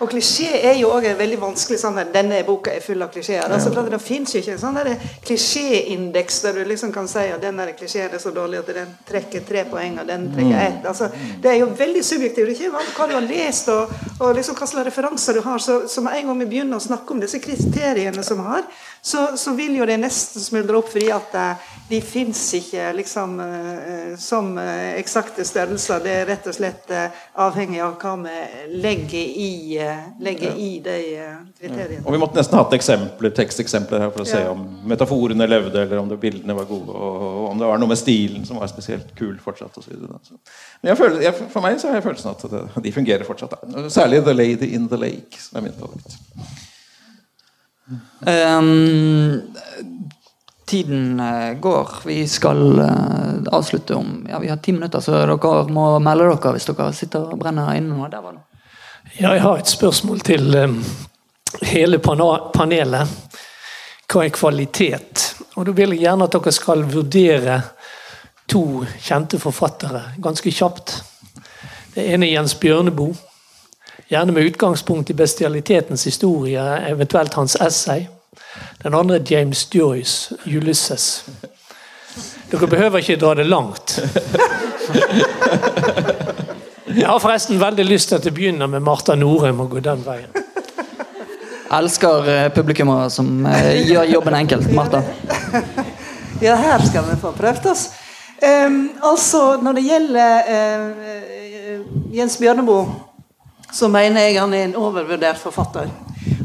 Og 0.03 0.11
klisjé 0.11 0.52
er 0.69 0.76
jo 0.77 0.91
òg 0.94 1.07
en 1.10 1.18
veldig 1.18 1.40
vanskelig 1.41 1.80
sånn 1.82 1.98
at 1.98 2.11
denne 2.14 2.44
boka 2.45 2.73
er 2.76 2.84
full 2.86 3.02
av 3.02 3.10
klisjeer. 3.14 3.49
Altså, 3.49 3.72
for 3.73 3.90
det 3.90 3.99
fins 4.03 4.36
jo 4.36 4.41
ikke 4.44 4.53
en 4.53 4.61
sånn 4.61 4.77
klisjéindeks 5.26 6.41
der 6.45 6.60
du 6.60 6.69
liksom 6.69 6.94
kan 6.94 7.10
si 7.10 7.26
at 7.34 7.41
den 7.41 7.61
klisjeen 7.80 8.14
er 8.14 8.22
så 8.22 8.34
dårlig 8.36 8.61
at 8.61 8.69
den 8.77 8.91
trekker 9.07 9.48
tre 9.48 9.65
poeng, 9.72 9.98
og 10.03 10.10
den 10.11 10.27
trekker 10.36 10.60
ett. 10.60 10.82
Mm. 10.84 10.90
Altså, 10.91 11.10
det 11.41 11.52
er 11.52 11.60
jo 11.64 11.72
veldig 11.80 12.03
subjektivt. 12.06 12.53
Det 12.53 12.60
ikke 12.60 12.99
hva 12.99 13.10
du 13.10 13.15
har 13.18 13.26
lest, 13.26 13.72
og, 13.73 13.95
og 14.19 14.36
liksom 14.38 14.60
hva 14.60 14.69
slags 14.69 14.90
referanser 14.91 15.40
du 15.40 15.45
har. 15.48 15.64
Så, 15.64 15.80
så 15.90 16.06
med 16.06 16.19
en 16.19 16.30
gang 16.30 16.44
vi 16.44 16.52
begynner 16.53 16.77
å 16.77 16.86
snakke 16.86 17.15
om 17.15 17.23
disse 17.23 17.41
kriteriene 17.41 18.22
som 18.23 18.44
vi 18.44 18.49
har, 18.52 18.69
så, 19.02 19.32
så, 19.38 19.56
vil 19.56 19.77
jo 19.77 19.86
det 19.88 19.98
nesten 20.02 20.41
smuldre 20.41 20.80
opp 20.80 20.88
fordi 20.91 21.11
at 21.14 21.36
uh, 21.38 21.73
de 21.90 21.99
fins 22.02 22.40
ikke 22.57 22.88
liksom 22.98 23.36
uh, 23.40 24.16
som 24.18 24.48
uh, 24.57 24.95
eksakte 24.98 25.45
størrelser. 25.45 26.02
Det 26.02 26.14
er 26.22 26.26
rett 26.30 26.48
og 26.49 26.56
slett 26.57 26.94
avhengig 27.41 27.82
av 27.86 27.95
hva 28.02 28.14
vi 28.24 28.72
legger 28.82 29.36
i, 29.45 29.78
legger 30.26 30.57
i 30.57 30.70
de 30.86 30.98
kriteriene. 31.60 31.99
Ja. 31.99 32.06
Og 32.06 32.16
Vi 32.16 32.22
måtte 32.22 32.40
nesten 32.40 32.57
hatt 32.60 32.74
eksempler, 32.78 33.34
teksteksempler 33.38 34.06
her 34.06 34.14
for 34.16 34.26
å 34.26 34.28
ja. 34.28 34.40
se 34.40 34.44
om 34.49 34.66
metaforene 34.90 35.48
levde, 35.49 35.84
eller 35.84 36.02
om 36.02 36.10
bildene 36.20 36.57
var 36.57 36.70
gode, 36.70 36.95
og, 36.95 37.26
og, 37.30 37.41
om 37.52 37.62
det 37.62 37.70
var 37.70 37.82
noe 37.82 37.94
med 37.94 38.02
stilen 38.02 38.48
som 38.48 38.62
var 38.62 38.72
spesielt 38.72 39.14
kul 39.20 39.38
fortsatt. 39.44 39.78
Og 39.78 39.86
så 39.86 39.94
videre, 39.94 40.20
så. 40.26 40.40
Men 40.82 40.94
jeg 40.94 41.02
føler, 41.03 41.22
jeg, 41.28 41.49
for 41.53 41.66
meg 41.66 41.82
så 41.82 41.91
har 41.91 41.99
jeg 41.99 42.07
følelsen 42.07 42.34
at 42.34 42.48
det, 42.52 42.64
de 42.88 42.95
fungerer 42.95 43.28
fortsatt. 43.28 43.57
Særlig 43.94 44.24
'The 44.26 44.34
Lady 44.34 44.74
in 44.74 44.90
the 44.90 44.98
Lake', 44.98 45.41
som 45.41 45.60
er 45.60 45.70
min 45.70 45.78
favoritt. 45.78 46.18
Um, 48.26 49.44
tiden 50.66 51.20
eh, 51.20 51.54
går. 51.54 51.90
Vi 52.06 52.28
skal 52.28 52.80
uh, 52.80 53.56
avslutte 53.56 53.96
om 53.96 54.28
ja, 54.30 54.40
vi 54.40 54.50
har 54.50 54.58
ti 54.58 54.74
minutter, 54.74 55.00
så 55.00 55.12
dere 55.12 55.64
må 55.70 55.88
melde 56.00 56.30
dere 56.32 56.54
hvis 56.56 56.68
dere 56.70 56.92
sitter 56.94 57.32
og 57.34 57.40
brenner 57.40 57.74
inne. 57.78 58.10
Ja, 59.18 59.34
jeg 59.34 59.42
har 59.42 59.60
et 59.62 59.70
spørsmål 59.70 60.24
til 60.26 60.56
um, 60.58 60.80
hele 61.62 62.00
panelet. 62.02 63.42
Hva 64.06 64.26
er 64.26 64.34
kvalitet? 64.34 65.32
Og 65.56 65.66
Da 65.66 65.72
vil 65.72 65.96
jeg 65.96 66.06
gjerne 66.06 66.28
at 66.28 66.34
dere 66.36 66.54
skal 66.54 66.84
vurdere 66.90 67.62
to 68.50 68.84
kjente 69.02 69.40
forfattere 69.42 70.02
ganske 70.22 70.52
kjapt. 70.52 70.98
Det 71.96 72.04
ene 72.14 72.28
er 72.28 72.38
Jens 72.40 72.58
Bjørneboe. 72.60 73.16
Gjerne 74.10 74.36
med 74.36 74.52
utgangspunkt 74.52 75.10
i 75.10 75.18
bestialitetens 75.18 76.04
historie, 76.06 76.62
eventuelt 76.90 77.34
hans 77.34 77.56
essay. 77.56 78.06
Den 78.84 78.94
andre 78.94 79.16
er 79.16 79.24
James 79.30 79.68
Joyce, 79.76 80.36
'Ulysses'. 80.45 81.24
Dere 82.52 82.68
behøver 82.68 82.98
ikke 82.98 83.16
dra 83.20 83.34
det 83.36 83.45
langt. 83.45 83.99
Jeg 86.95 87.07
har 87.07 87.20
forresten 87.20 87.60
veldig 87.60 87.86
lyst 87.86 88.07
til 88.07 88.16
at 88.16 88.24
det 88.24 88.34
begynner 88.34 88.68
med 88.72 88.80
Marta 88.80 89.16
Norheim 89.16 89.60
og 89.60 89.70
går 89.70 89.80
den 89.80 90.06
veien. 90.06 90.30
Elsker 91.76 92.30
eh, 92.30 92.52
publikummere 92.53 93.10
som 93.10 93.45
eh, 93.49 93.82
gjør 93.90 94.03
jobben 94.14 94.38
enkelt. 94.38 94.72
Martha. 94.74 95.02
Ja, 96.41 96.56
her 96.56 96.82
skal 96.86 97.06
vi 97.10 97.16
få 97.22 97.32
prøvd 97.32 97.66
oss. 97.72 97.90
Um, 98.44 98.91
altså, 99.03 99.57
når 99.64 99.78
det 99.78 99.84
gjelder 99.86 100.49
uh, 100.52 102.16
Jens 102.16 102.36
Bjørneboe, 102.38 102.86
så 103.72 103.88
mener 103.88 104.22
jeg 104.22 104.40
han 104.40 104.53
er 104.53 104.66
en 104.68 104.76
overvurdert 104.76 105.40
forfatter. 105.40 105.88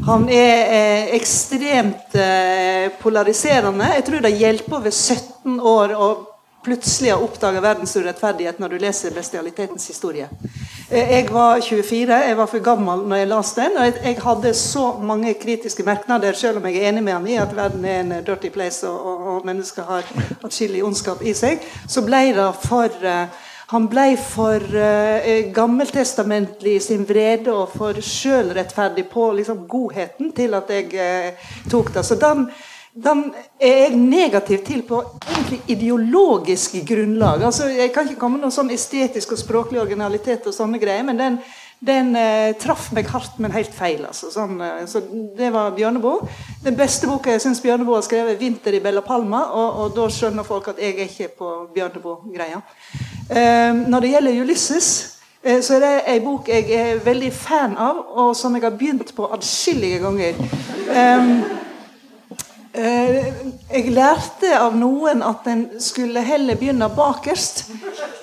Han 0.05 0.29
er 0.33 0.71
eh, 0.73 1.15
ekstremt 1.15 2.15
eh, 2.17 2.89
polariserende. 3.01 3.85
Jeg 3.99 4.05
tror 4.07 4.23
det 4.25 4.31
hjelper 4.33 4.79
over 4.79 4.93
17 4.95 5.59
år 5.61 5.93
å 5.93 6.07
plutselig 6.65 7.11
ha 7.13 7.19
oppdaga 7.21 7.61
verdens 7.61 7.93
urettferdighet 7.97 8.57
når 8.61 8.73
du 8.73 8.79
leser 8.81 9.13
bestialitetens 9.13 9.85
historie. 9.91 10.25
Eh, 10.89 11.13
jeg 11.19 11.27
var 11.29 11.61
24, 11.61 12.17
jeg 12.25 12.39
var 12.39 12.49
for 12.49 12.65
gammel 12.65 13.05
når 13.05 13.21
jeg 13.21 13.29
leste 13.29 13.61
den. 13.67 13.77
Og 13.77 13.87
jeg, 13.91 13.95
jeg, 14.07 14.17
hadde 14.25 14.55
så 14.57 14.87
mange 15.11 15.35
kritiske 15.43 15.85
merknader, 15.85 16.33
selv 16.33 16.57
om 16.57 16.65
jeg 16.65 16.81
er 16.81 16.89
enig 16.89 17.05
med 17.05 17.17
han 17.19 17.29
i 17.29 17.37
at 17.43 17.53
verden 17.61 17.85
er 17.85 18.01
en 18.01 18.17
dirty 18.25 18.49
place 18.49 18.89
og, 18.89 19.05
og, 19.05 19.29
og 19.35 19.47
mennesker 19.51 19.85
har 19.85 20.09
atskillig 20.41 20.81
ondskap 20.87 21.21
i 21.21 21.37
seg. 21.37 21.61
Så 21.85 22.01
ble 22.09 22.25
det 22.33 22.49
for 22.65 22.89
uh, 23.05 23.49
han 23.71 23.87
ble 23.87 24.17
for 24.19 24.59
uh, 24.59 25.27
gammeltestamentlig 25.55 26.75
i 26.75 26.83
sin 26.83 27.05
vrede 27.07 27.53
og 27.55 27.71
for 27.71 28.01
sjølrettferdig 28.03 29.05
på 29.11 29.29
liksom, 29.37 29.63
godheten 29.71 30.33
til 30.35 30.57
at 30.57 30.73
jeg 30.75 30.89
uh, 30.91 31.47
tok 31.71 31.93
det. 31.95 32.03
Så 32.03 32.17
den, 32.19 32.49
den, 32.91 33.23
er 33.61 33.77
jeg 33.85 33.95
negativ 33.95 34.65
til 34.67 34.83
på 34.87 34.99
egentlig 35.23 35.61
ideologisk 35.71 36.81
grunnlag. 36.87 37.45
Altså, 37.47 37.69
jeg 37.71 37.93
kan 37.95 38.09
ikke 38.09 38.19
komme 38.19 38.41
med 38.41 38.49
noen 38.49 38.57
sånn 38.57 38.73
estetisk 38.75 39.37
og 39.37 39.39
språklig 39.39 39.79
originalitet 39.85 40.51
og 40.51 40.57
sånne 40.57 40.81
greier, 40.81 41.07
men 41.07 41.23
den, 41.23 41.39
den 41.81 42.15
eh, 42.15 42.53
traff 42.61 42.91
meg 42.93 43.07
hardt, 43.09 43.39
men 43.41 43.53
helt 43.55 43.73
feil. 43.73 44.03
Altså. 44.05 44.29
Sånn, 44.33 44.59
eh, 44.61 44.83
så 44.89 45.01
det 45.37 45.49
var 45.53 45.73
Bjørneboe. 45.73 46.27
Den 46.61 46.77
beste 46.77 47.09
boka 47.09 47.33
jeg 47.33 47.41
syns 47.41 47.61
Bjørneboe 47.63 47.97
har 47.97 48.05
skrevet, 48.05 48.37
'Vinter 48.39 48.77
i 48.77 48.81
Bella 48.83 49.01
Palma'. 49.01 49.47
Og, 49.49 49.79
og, 49.81 49.95
da 49.95 50.05
skjønner 50.13 50.45
folk 50.45 50.69
at 50.69 50.81
jeg 50.81 50.93
er 50.99 51.09
ikke 51.09 51.31
på 51.39 51.49
Bjørneboe-greia. 51.73 52.61
Eh, 53.31 53.73
når 53.89 53.99
det 53.99 54.13
gjelder 54.13 54.43
Ulysses, 54.43 54.91
så 55.41 55.73
er 55.73 55.79
det 55.81 56.03
ei 56.05 56.19
bok 56.21 56.51
jeg 56.53 56.67
er 56.69 56.99
veldig 57.01 57.31
fan 57.33 57.71
av, 57.73 57.97
og 58.13 58.35
som 58.37 58.53
jeg 58.53 58.61
har 58.61 58.75
begynt 58.77 59.09
på 59.17 59.25
adskillige 59.33 59.97
ganger. 60.03 60.37
Um, 60.85 61.31
jeg 62.71 63.91
lærte 63.91 64.51
av 64.55 64.75
noen 64.79 65.19
at 65.27 65.47
en 65.51 65.65
skulle 65.83 66.23
heller 66.23 66.55
begynne 66.55 66.87
bakerst, 66.95 67.65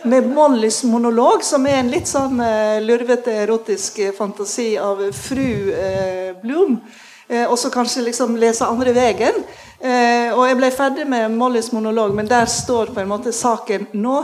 med 0.09 0.29
Mollys 0.31 0.85
monolog, 0.89 1.43
som 1.45 1.67
er 1.69 1.83
en 1.83 1.91
litt 1.93 2.09
sånn 2.09 2.41
lurvete 2.81 3.35
erotisk 3.43 3.99
fantasi 4.17 4.71
av 4.81 5.03
fru 5.13 5.75
Bloom. 6.41 6.79
Og 7.29 7.59
så 7.61 7.69
kanskje 7.69 8.07
liksom 8.07 8.39
lese 8.41 8.65
andre 8.65 8.95
veien. 8.97 9.43
Og 10.33 10.45
jeg 10.49 10.57
ble 10.57 10.71
ferdig 10.73 11.05
med 11.11 11.35
Mollys 11.37 11.69
monolog, 11.77 12.15
men 12.17 12.31
der 12.31 12.49
står 12.49 12.95
på 12.95 13.03
en 13.03 13.11
måte 13.11 13.35
saken 13.37 13.91
nå. 13.93 14.23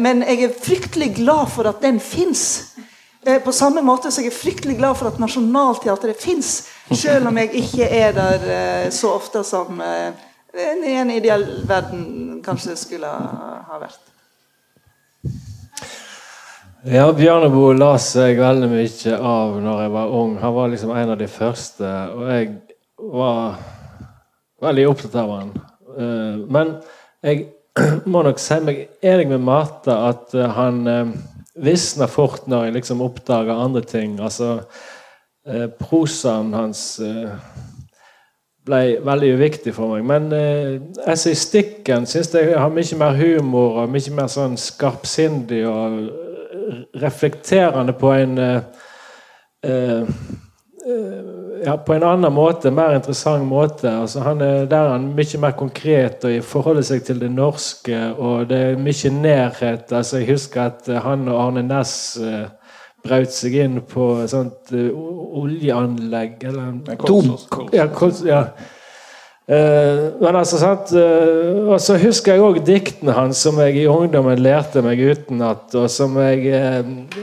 Men 0.00 0.24
jeg 0.24 0.46
er 0.46 0.56
fryktelig 0.56 1.10
glad 1.18 1.52
for 1.52 1.68
at 1.68 1.84
den 1.84 2.00
fins. 2.00 2.72
På 3.44 3.52
samme 3.52 3.80
måte 3.80 4.10
så 4.12 4.20
jeg 4.20 4.32
er 4.32 4.36
fryktelig 4.36 4.76
glad 4.76 4.98
for 4.98 5.08
at 5.08 5.18
Nationaltheatret 5.20 6.20
fins. 6.20 6.66
Selv 6.92 7.30
om 7.30 7.38
jeg 7.40 7.54
ikke 7.62 7.86
er 7.88 8.12
der 8.12 8.42
uh, 8.44 8.90
så 8.92 9.14
ofte 9.16 9.40
som 9.46 9.80
uh, 9.80 10.12
i 10.54 10.92
en 10.92 11.10
ideell 11.10 11.46
verden 11.68 12.42
kanskje 12.44 12.76
skulle 12.76 13.08
ha 13.08 13.78
vært. 13.80 14.02
Ja, 16.84 17.08
Bjørneboe 17.16 17.72
la 17.78 17.94
seg 17.96 18.36
veldig 18.36 18.68
mye 18.68 19.16
av 19.16 19.56
når 19.64 19.80
jeg 19.86 19.92
var 19.94 20.16
ung. 20.20 20.34
Han 20.42 20.54
var 20.54 20.68
liksom 20.68 20.92
en 20.92 21.14
av 21.14 21.18
de 21.18 21.28
første, 21.32 21.92
og 22.12 22.28
jeg 22.28 22.50
var 23.00 23.54
veldig 24.62 24.84
opptatt 24.90 25.16
av 25.22 25.32
han. 25.32 25.54
Men 26.52 26.74
jeg 27.24 27.46
må 28.12 28.20
nok 28.26 28.42
si 28.42 28.60
meg 28.60 28.84
enig 29.00 29.30
med 29.32 29.46
Martha 29.48 29.96
at 30.10 30.36
han 30.58 30.84
visna 31.54 32.08
fort 32.10 32.48
når 32.50 32.64
jeg 32.64 32.76
liksom 32.78 33.02
oppdaga 33.04 33.54
andre 33.64 33.82
ting. 33.86 34.20
altså 34.20 34.60
eh, 35.46 35.68
prosaen 35.78 36.52
hans 36.54 37.00
eh, 37.00 37.30
ble 38.64 38.80
veldig 39.04 39.32
uviktig 39.36 39.74
for 39.76 39.94
meg. 39.94 40.04
Men 40.08 40.32
eh, 40.32 40.80
essayistikken 41.12 42.06
syns 42.08 42.32
jeg 42.34 42.56
har 42.56 42.72
mye 42.72 43.00
mer 43.00 43.18
humor 43.18 43.82
og 43.82 43.92
mye 43.92 44.16
mer 44.16 44.30
sånn 44.32 44.56
skarpsindig 44.60 45.64
og 45.68 45.98
eh, 46.00 46.82
reflekterende 47.02 47.96
på 48.00 48.12
en 48.16 48.38
eh, 48.40 48.60
eh, 49.68 50.14
ja, 51.64 51.76
på 51.76 51.94
en 51.94 52.04
annen 52.06 52.32
måte, 52.34 52.70
mer 52.74 52.94
interessant 52.96 53.46
måte. 53.48 53.88
Altså, 53.88 54.20
han 54.24 54.42
er, 54.44 54.66
der 54.70 54.88
er 54.88 54.92
han 54.96 55.08
mye 55.16 55.40
mer 55.40 55.54
konkret 55.58 56.24
og 56.28 56.44
forholder 56.44 56.84
seg 56.86 57.04
til 57.06 57.22
det 57.22 57.30
norske. 57.32 58.00
Og 58.18 58.48
det 58.50 58.60
er 58.70 58.82
mye 58.82 59.14
nærhet. 59.14 59.92
Altså, 59.92 60.20
jeg 60.20 60.34
husker 60.34 60.68
at 60.68 60.90
han 61.06 61.28
og 61.28 61.40
Arne 61.46 61.64
Næss 61.66 61.96
eh, 62.20 62.46
brøt 63.04 63.34
seg 63.34 63.58
inn 63.60 63.80
på 63.88 64.06
et 64.22 64.32
sånt 64.32 64.72
uh, 64.72 64.86
oljeanlegg 65.42 66.46
eller 66.48 66.70
Dunk. 67.04 67.58
Ja, 67.76 67.88
ja. 68.24 68.40
Uh, 69.44 70.14
men 70.22 70.38
altså, 70.38 70.56
sant 70.56 70.88
uh, 70.96 71.66
Og 71.68 71.76
så 71.84 71.98
husker 72.00 72.32
jeg 72.32 72.40
òg 72.40 72.62
diktene 72.64 73.12
hans 73.12 73.42
som 73.44 73.58
jeg 73.60 73.76
i 73.76 73.88
ungdommen 73.92 74.40
lærte 74.40 74.80
meg 74.80 75.02
utenat, 75.04 75.66
og 75.76 75.90
som 75.92 76.14
jeg 76.16 76.46
eh, 76.48 77.18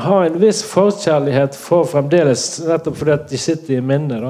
har 0.00 0.22
en 0.24 0.38
viss 0.40 0.62
forkjærlighet 0.64 1.58
for 1.60 1.84
fremdeles, 1.84 2.44
nettopp 2.64 2.96
fordi 2.96 3.12
at 3.12 3.26
de 3.28 3.40
sitter 3.40 3.76
i 3.76 3.84
minnet. 3.84 4.24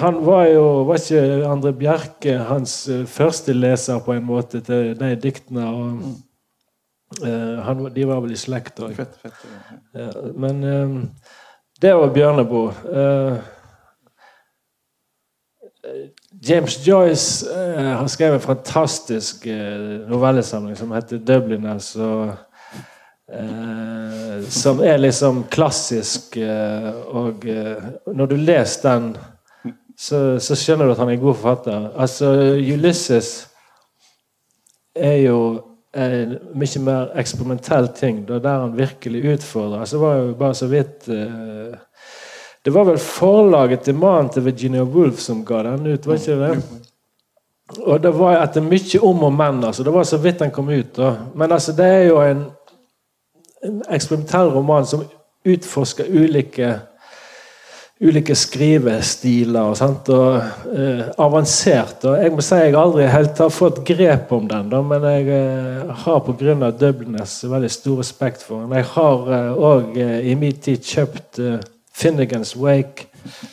han 0.00 0.16
var 0.24 0.46
jo 0.48 0.84
Var 0.88 1.02
ikke 1.02 1.50
André 1.52 1.72
Bjerke 1.76 2.38
hans 2.48 2.88
første 3.06 3.52
leser 3.52 4.00
på 4.00 4.14
en 4.16 4.24
måte 4.24 4.60
til 4.64 4.94
de 4.96 5.16
diktene? 5.20 5.66
og. 5.68 6.14
Uh, 7.20 7.60
han, 7.62 7.84
de 7.94 8.06
var 8.08 8.24
vel 8.24 8.32
i 8.32 8.40
slekt 8.40 8.80
òg. 8.80 8.96
Ja, 9.94 10.08
men 10.34 10.64
det 11.80 11.92
var 11.94 12.14
Bjørneboe. 12.16 12.72
Uh, 12.88 13.63
James 16.48 16.78
Joyce 16.86 17.46
uh, 17.50 17.90
har 17.98 18.06
skrevet 18.08 18.34
en 18.34 18.46
fantastisk 18.46 19.46
novellesamling 20.08 20.76
som 20.76 20.92
heter 20.92 21.18
'Dubliners'. 21.18 22.00
Og, 22.00 22.34
som 24.48 24.80
er 24.80 24.96
liksom 24.96 25.44
klassisk. 25.50 26.36
og 27.06 27.44
når 28.06 28.26
du 28.26 28.36
leser 28.36 28.90
den, 28.90 29.16
så, 29.98 30.38
så, 30.38 30.54
skjønner 30.54 30.86
du 30.86 30.92
at 30.92 30.98
han 30.98 31.08
er 31.08 31.12
en 31.12 31.22
god 31.22 31.34
forfatter. 31.34 31.88
Altså, 31.96 32.30
Ulysses 32.58 33.48
er 34.94 35.16
jo 35.24 35.38
en 35.94 36.34
mye 36.58 36.82
mer 36.82 37.12
eksperimentell 37.18 37.88
ting. 37.94 38.24
Det 38.28 38.42
der 38.42 38.60
han 38.60 38.76
virkelig 38.78 39.34
utfordrer. 39.34 39.80
Altså, 39.80 39.96
det 39.96 40.06
var 40.06 40.14
jo 40.14 40.34
bare 40.34 40.54
så 40.54 40.66
vidt 40.66 41.08
uh, 41.08 41.76
Det 42.64 42.72
var 42.72 42.84
vel 42.88 42.98
forlaget 42.98 43.84
til 43.84 43.96
mannen 44.00 44.30
til 44.32 44.44
Virginia 44.44 44.82
Woolf 44.82 45.18
som 45.20 45.42
ga 45.44 45.62
den 45.66 45.86
ut, 45.92 46.06
var 46.06 46.16
ikke 46.16 46.36
det? 46.40 46.54
Og 47.84 48.00
det 48.00 48.12
var 48.16 48.38
etter 48.40 48.64
mye 48.64 49.00
om 49.02 49.26
og 49.28 49.32
men. 49.32 49.64
altså, 49.64 49.82
Det 49.82 49.92
var 49.92 50.04
så 50.04 50.16
vidt 50.16 50.38
den 50.40 50.50
kom 50.50 50.68
ut. 50.68 50.96
da. 50.96 51.14
Men 51.34 51.52
altså, 51.52 51.72
det 51.72 51.84
er 51.84 52.02
jo 52.08 52.20
en, 52.20 52.44
en 53.64 53.82
eksperimentell 53.90 54.48
roman 54.52 54.86
som 54.86 55.04
utforsker 55.44 56.08
ulike 56.08 56.78
ulike 58.00 58.34
skrivestiler 58.34 59.68
og, 59.70 59.76
sant, 59.78 60.08
og 60.08 60.40
uh, 60.74 61.02
avansert. 61.22 62.04
og 62.04 62.16
Jeg 62.20 62.32
må 62.34 62.42
si 62.42 62.58
jeg 62.58 62.74
aldri 62.76 63.06
helt 63.08 63.38
har 63.38 63.52
fått 63.54 63.84
grep 63.86 64.32
om 64.34 64.48
den, 64.50 64.68
da, 64.72 64.80
men 64.82 65.04
jeg 65.08 65.28
uh, 65.30 65.92
har 66.04 66.24
pga. 66.26 66.70
Dubliness 66.80 67.44
veldig 67.44 67.70
stor 67.70 68.02
respekt 68.02 68.42
for 68.42 68.64
den. 68.64 68.74
Jeg 68.76 68.88
har 68.96 69.54
òg 69.54 69.94
uh, 70.00 70.18
i 70.26 70.34
min 70.34 70.58
tid 70.58 70.82
kjøpt 70.84 71.40
uh, 71.44 71.60
Finnegans 71.94 72.56
Wake, 72.58 73.06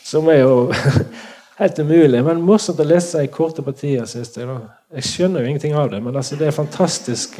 som 0.04 0.28
er 0.34 0.42
jo 0.42 0.72
helt 1.62 1.80
umulig, 1.80 2.24
men 2.26 2.42
morsomt 2.46 2.82
å 2.82 2.88
lese 2.88 3.24
i 3.24 3.32
korte 3.32 3.64
partier, 3.66 4.06
syns 4.10 4.34
jeg. 4.38 4.48
da. 4.50 4.60
Jeg 4.98 5.08
skjønner 5.08 5.44
jo 5.44 5.52
ingenting 5.52 5.78
av 5.78 5.92
det, 5.94 6.02
men 6.04 6.16
altså, 6.18 6.36
det 6.40 6.50
er 6.50 6.56
fantastisk 6.56 7.38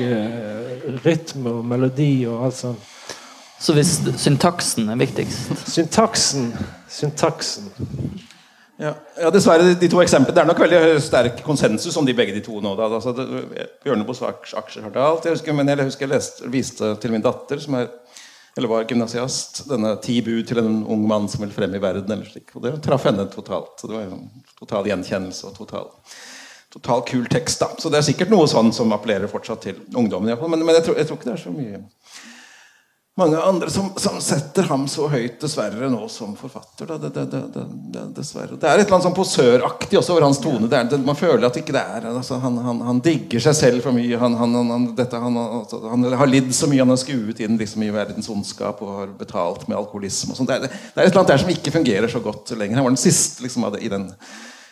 rytme 1.06 1.58
og 1.58 1.66
melodi 1.68 2.14
og 2.30 2.46
alt 2.48 2.60
sånt. 2.62 2.92
Så 3.62 3.76
hvis 3.78 4.00
syntaksen 4.18 4.90
er 4.90 4.98
viktigst? 4.98 5.52
Syntaksen. 5.70 6.48
Syntaksen. 6.90 7.68
Ja, 8.82 8.96
ja, 9.20 9.30
dessverre, 9.30 9.76
de 9.78 9.90
to 9.90 10.00
eksemplene, 10.02 10.34
Det 10.34 10.42
er 10.42 10.48
nok 10.50 10.62
veldig 10.64 11.02
sterk 11.06 11.44
konsensus 11.46 11.98
om 11.98 12.06
de 12.06 12.16
begge 12.18 12.34
de 12.34 12.42
to 12.42 12.58
nå. 12.64 12.72
Da. 12.80 12.88
Altså, 12.90 13.14
Bjørneboes 13.84 14.24
aksjer 14.26 14.88
har 14.88 14.98
alt. 14.98 15.28
Jeg 15.28 15.38
husker, 15.38 15.54
men 15.54 15.70
jeg 15.70 15.86
husker 15.86 16.08
jeg 16.08 16.14
leste, 16.16 16.50
viste 16.50 16.96
til 17.04 17.14
min 17.14 17.22
datter, 17.22 17.62
som 17.62 17.78
er, 17.78 17.92
eller 18.58 18.68
var 18.68 18.84
gymnasiast, 18.84 19.64
denne 19.70 19.96
'Ti 19.96 20.22
bud 20.22 20.48
til 20.48 20.60
en 20.60 20.84
ung 20.84 21.08
mann 21.08 21.30
som 21.30 21.42
vil 21.42 21.54
frem 21.56 21.76
i 21.76 21.80
verden'. 21.80 22.12
eller 22.12 22.26
slik. 22.26 22.56
Og 22.56 22.62
Det 22.62 22.82
traff 22.84 23.06
henne 23.06 23.26
totalt. 23.32 23.80
Så 23.80 23.88
det 23.88 23.96
var 23.96 24.04
jo 24.04 24.20
total 24.60 24.86
gjenkjennelse 24.86 25.48
og 25.48 25.56
total, 25.58 25.88
total 26.74 27.02
kul 27.08 27.26
tekst. 27.26 27.60
da. 27.60 27.68
Så 27.78 27.90
det 27.90 27.98
er 27.98 28.10
sikkert 28.12 28.30
noe 28.30 28.48
sånn 28.48 28.74
som 28.74 28.92
appellerer 28.92 29.28
fortsatt 29.28 29.62
til 29.62 29.80
ungdommen. 29.96 30.38
Men, 30.50 30.66
men 30.66 30.76
jeg, 30.76 30.84
tror, 30.84 30.98
jeg 30.98 31.08
tror 31.08 31.18
ikke 31.18 31.32
det 31.32 31.40
er 31.40 31.44
så 31.44 31.56
mye 31.56 31.84
mange 33.20 33.38
andre 33.38 33.70
som, 33.70 33.90
som, 34.00 34.22
setter 34.24 34.64
ham 34.70 34.86
så 34.88 35.06
høyt, 35.12 35.36
dessverre, 35.42 35.90
nå 35.92 36.06
som 36.10 36.32
forfatter. 36.40 36.88
Det, 36.88 37.10
det, 37.12 37.24
det, 37.52 38.04
dessverre. 38.16 38.56
det 38.56 38.70
er 38.70 38.80
et 38.80 38.86
eller 38.86 38.96
annet 38.96 39.08
sånn 39.10 39.18
posøraktig 39.18 40.00
også 40.00 40.14
over 40.16 40.26
hans 40.30 40.40
tone. 40.40 40.70
Er, 40.72 40.94
man 41.04 41.20
føler 41.20 41.44
at 41.50 41.60
ikke 41.60 41.76
det 41.76 41.82
er 41.84 42.08
altså, 42.08 42.40
han, 42.40 42.56
han, 42.64 42.80
han, 42.88 43.02
digger 43.04 43.44
seg 43.44 43.58
selv 43.58 43.84
for 43.84 43.98
mye. 43.98 44.20
Han, 44.22 44.88
dette, 44.96 45.20
altså, 45.20 45.82
han, 45.92 46.08
har 46.22 46.32
lidd 46.32 46.54
så 46.56 46.72
mye. 46.72 46.86
Han 46.86 46.94
har 46.94 47.02
skuet 47.02 47.44
inn 47.44 47.60
liksom, 47.60 47.84
i 47.84 47.92
verdens 47.92 48.32
ondskap 48.32 48.80
og 48.86 48.96
har 49.02 49.12
betalt 49.20 49.68
med 49.68 49.80
alkoholisme. 49.82 50.38
Det 50.40 50.56
er, 50.56 50.70
det, 50.70 50.72
er 50.96 51.04
et 51.04 51.12
eller 51.12 51.26
annet 51.26 51.36
der 51.36 51.44
som 51.44 51.54
ikke 51.58 51.76
fungerer 51.76 52.16
så 52.16 52.24
godt 52.24 52.56
lenger. 52.56 52.80
Han 52.80 52.88
var 52.88 52.96
den 52.96 53.04
siste 53.04 53.44
liksom, 53.44 53.68
i 53.76 53.92
den 53.92 54.08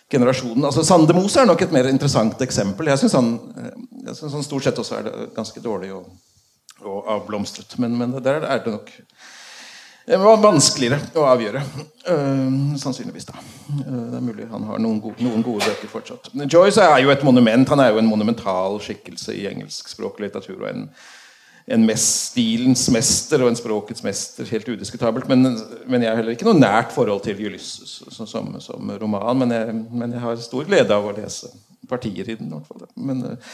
generasjonen. 0.09 0.63
Altså, 0.71 0.87
Sandemose 0.87 1.43
er 1.43 1.51
nok 1.51 1.67
et 1.67 1.75
mer 1.75 1.91
interessant 1.91 2.39
eksempel. 2.47 2.87
Jeg 2.87 3.03
syns 3.03 3.19
han, 3.19 3.35
han, 4.07 4.47
stort 4.47 4.65
sett 4.65 4.79
også 4.79 5.03
er 5.03 5.13
ganske 5.35 5.59
dårlig. 5.61 5.91
og 5.99 6.07
og 6.85 7.09
avblomstret. 7.15 7.77
Men, 7.81 7.97
men 7.99 8.15
der 8.23 8.45
er 8.47 8.63
det 8.63 8.73
nok 8.73 8.91
vanskeligere 10.17 10.99
å 11.19 11.27
avgjøre. 11.29 11.61
Uh, 12.09 12.75
sannsynligvis, 12.81 13.27
da. 13.29 13.37
Uh, 13.69 14.09
det 14.09 14.17
er 14.17 14.25
mulig 14.25 14.49
han 14.49 14.65
har 14.65 14.81
noen 14.81 14.99
gode, 15.03 15.21
noen 15.21 15.45
gode, 15.45 15.65
bøker 15.67 15.91
fortsatt. 15.91 16.31
Joyce 16.49 16.81
er 16.81 17.03
jo 17.03 17.13
et 17.13 17.23
monument. 17.23 17.69
Han 17.69 17.83
er 17.83 17.93
jo 17.93 18.01
en 18.01 18.09
monumental 18.09 18.79
skikkelse 18.81 19.35
i 19.37 19.47
engelskspråklig 19.51 20.29
litteratur. 20.29 20.63
og 20.63 20.69
en, 20.71 20.87
en 21.69 21.85
mest, 21.85 22.31
stilens 22.31 22.87
mester 22.89 23.43
og 23.43 23.51
en 23.51 23.59
språkets 23.59 24.01
mester, 24.03 24.47
helt 24.49 24.69
udiskutabelt. 24.69 25.27
Men, 25.29 25.59
men, 25.85 26.01
jeg 26.01 26.09
har 26.09 26.21
heller 26.21 26.33
ikke 26.33 26.47
noe 26.49 26.57
nært 26.57 26.95
forhold 26.95 27.21
til 27.27 27.45
Ulysses 27.45 27.99
som, 28.09 28.55
som 28.59 28.93
roman. 29.01 29.43
Men 29.43 29.53
jeg, 29.53 29.75
men 29.91 30.15
jeg, 30.15 30.23
har 30.23 30.41
stor 30.41 30.65
glede 30.69 30.95
av 30.95 31.05
å 31.05 31.13
lese 31.13 31.51
partier 31.89 32.25
i 32.25 32.39
den. 32.39 32.49
I 32.49 32.57
hvert 32.57 32.71
fall. 32.71 32.89
Men 32.97 33.21
uh, 33.35 33.53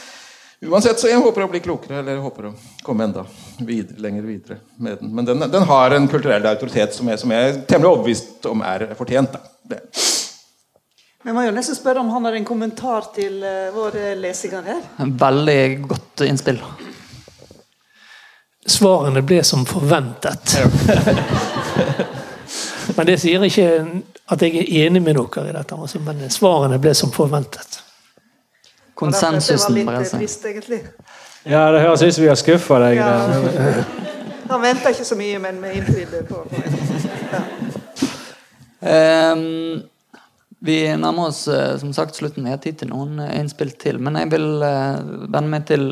Uansett, 0.66 1.00
så 1.00 1.10
jeg 1.10 1.22
håper 1.22 1.46
å 1.46 1.50
bli 1.52 1.60
klokere, 1.62 2.00
eller 2.00 2.18
jeg 2.18 2.24
håper 2.24 2.48
å 2.50 2.54
komme 2.86 3.06
enda 3.06 3.26
videre, 3.60 4.00
lenger 4.02 4.26
videre 4.26 4.58
med 4.82 4.98
den. 5.00 5.12
Men 5.16 5.28
den, 5.28 5.46
den 5.52 5.68
har 5.70 5.94
en 5.94 6.08
kulturell 6.10 6.48
autoritet 6.50 6.96
som 6.96 7.10
jeg, 7.12 7.22
som 7.22 7.34
jeg 7.34 7.50
er 7.50 7.60
temmelig 7.70 7.92
overbevist 7.92 8.48
om 8.50 8.64
er 8.66 8.88
fortjent. 8.98 9.38
Da. 9.70 9.78
Vi 11.26 11.34
må 11.34 11.46
jo 11.46 11.54
nesten 11.54 11.78
spørre 11.78 12.02
om 12.02 12.10
han 12.14 12.26
har 12.26 12.38
en 12.38 12.48
kommentar 12.48 13.12
til 13.16 13.38
uh, 13.46 13.70
vår 13.76 14.00
lesinger 14.22 14.66
her. 14.66 14.82
Veldig 15.26 15.62
godt 15.86 16.26
innspill. 16.26 16.62
Svarene 18.66 19.22
ble 19.22 19.44
som 19.46 19.66
forventet. 19.70 20.58
men 22.98 23.10
det 23.10 23.20
sier 23.22 23.46
ikke 23.46 23.70
at 24.34 24.42
jeg 24.42 24.62
er 24.64 24.86
enig 24.88 25.04
med 25.06 25.18
dere 25.20 25.50
i 25.52 25.58
dette. 25.60 25.78
Altså, 25.78 26.02
men 26.02 26.26
svarene 26.34 26.82
ble 26.82 26.94
som 26.98 27.14
forventet. 27.14 27.85
Konsensusen 28.96 29.82
brer 29.86 30.06
seg. 30.08 30.26
Ja, 31.46 31.68
det 31.72 31.84
høres 31.84 32.02
ut 32.02 32.16
som 32.16 32.24
vi 32.24 32.30
har 32.32 32.40
skuffa 32.40 32.80
deg. 32.88 32.98
Ja. 32.98 33.84
Han 34.50 34.62
venta 34.62 34.94
ikke 34.94 35.06
så 35.08 35.18
mye, 35.18 35.42
men 35.42 35.58
vi 35.62 35.74
innfridde 35.80 36.22
på, 36.30 36.44
ja. 36.54 37.42
um, 39.34 39.84
vi 40.66 40.78
nærmer 40.98 41.30
oss 41.30 41.48
eh, 41.52 41.76
som 41.78 41.92
sagt 41.94 42.16
slutten. 42.18 42.46
Vi 42.46 42.54
har 42.54 42.62
tid 42.62 42.80
til 42.80 42.90
noen 42.90 43.20
eh, 43.22 43.36
innspill 43.40 43.74
til. 43.82 44.00
Men 44.02 44.18
jeg 44.18 44.32
vil 44.32 44.48
uh, 44.64 44.98
vende 45.34 45.52
meg 45.52 45.68
til 45.70 45.84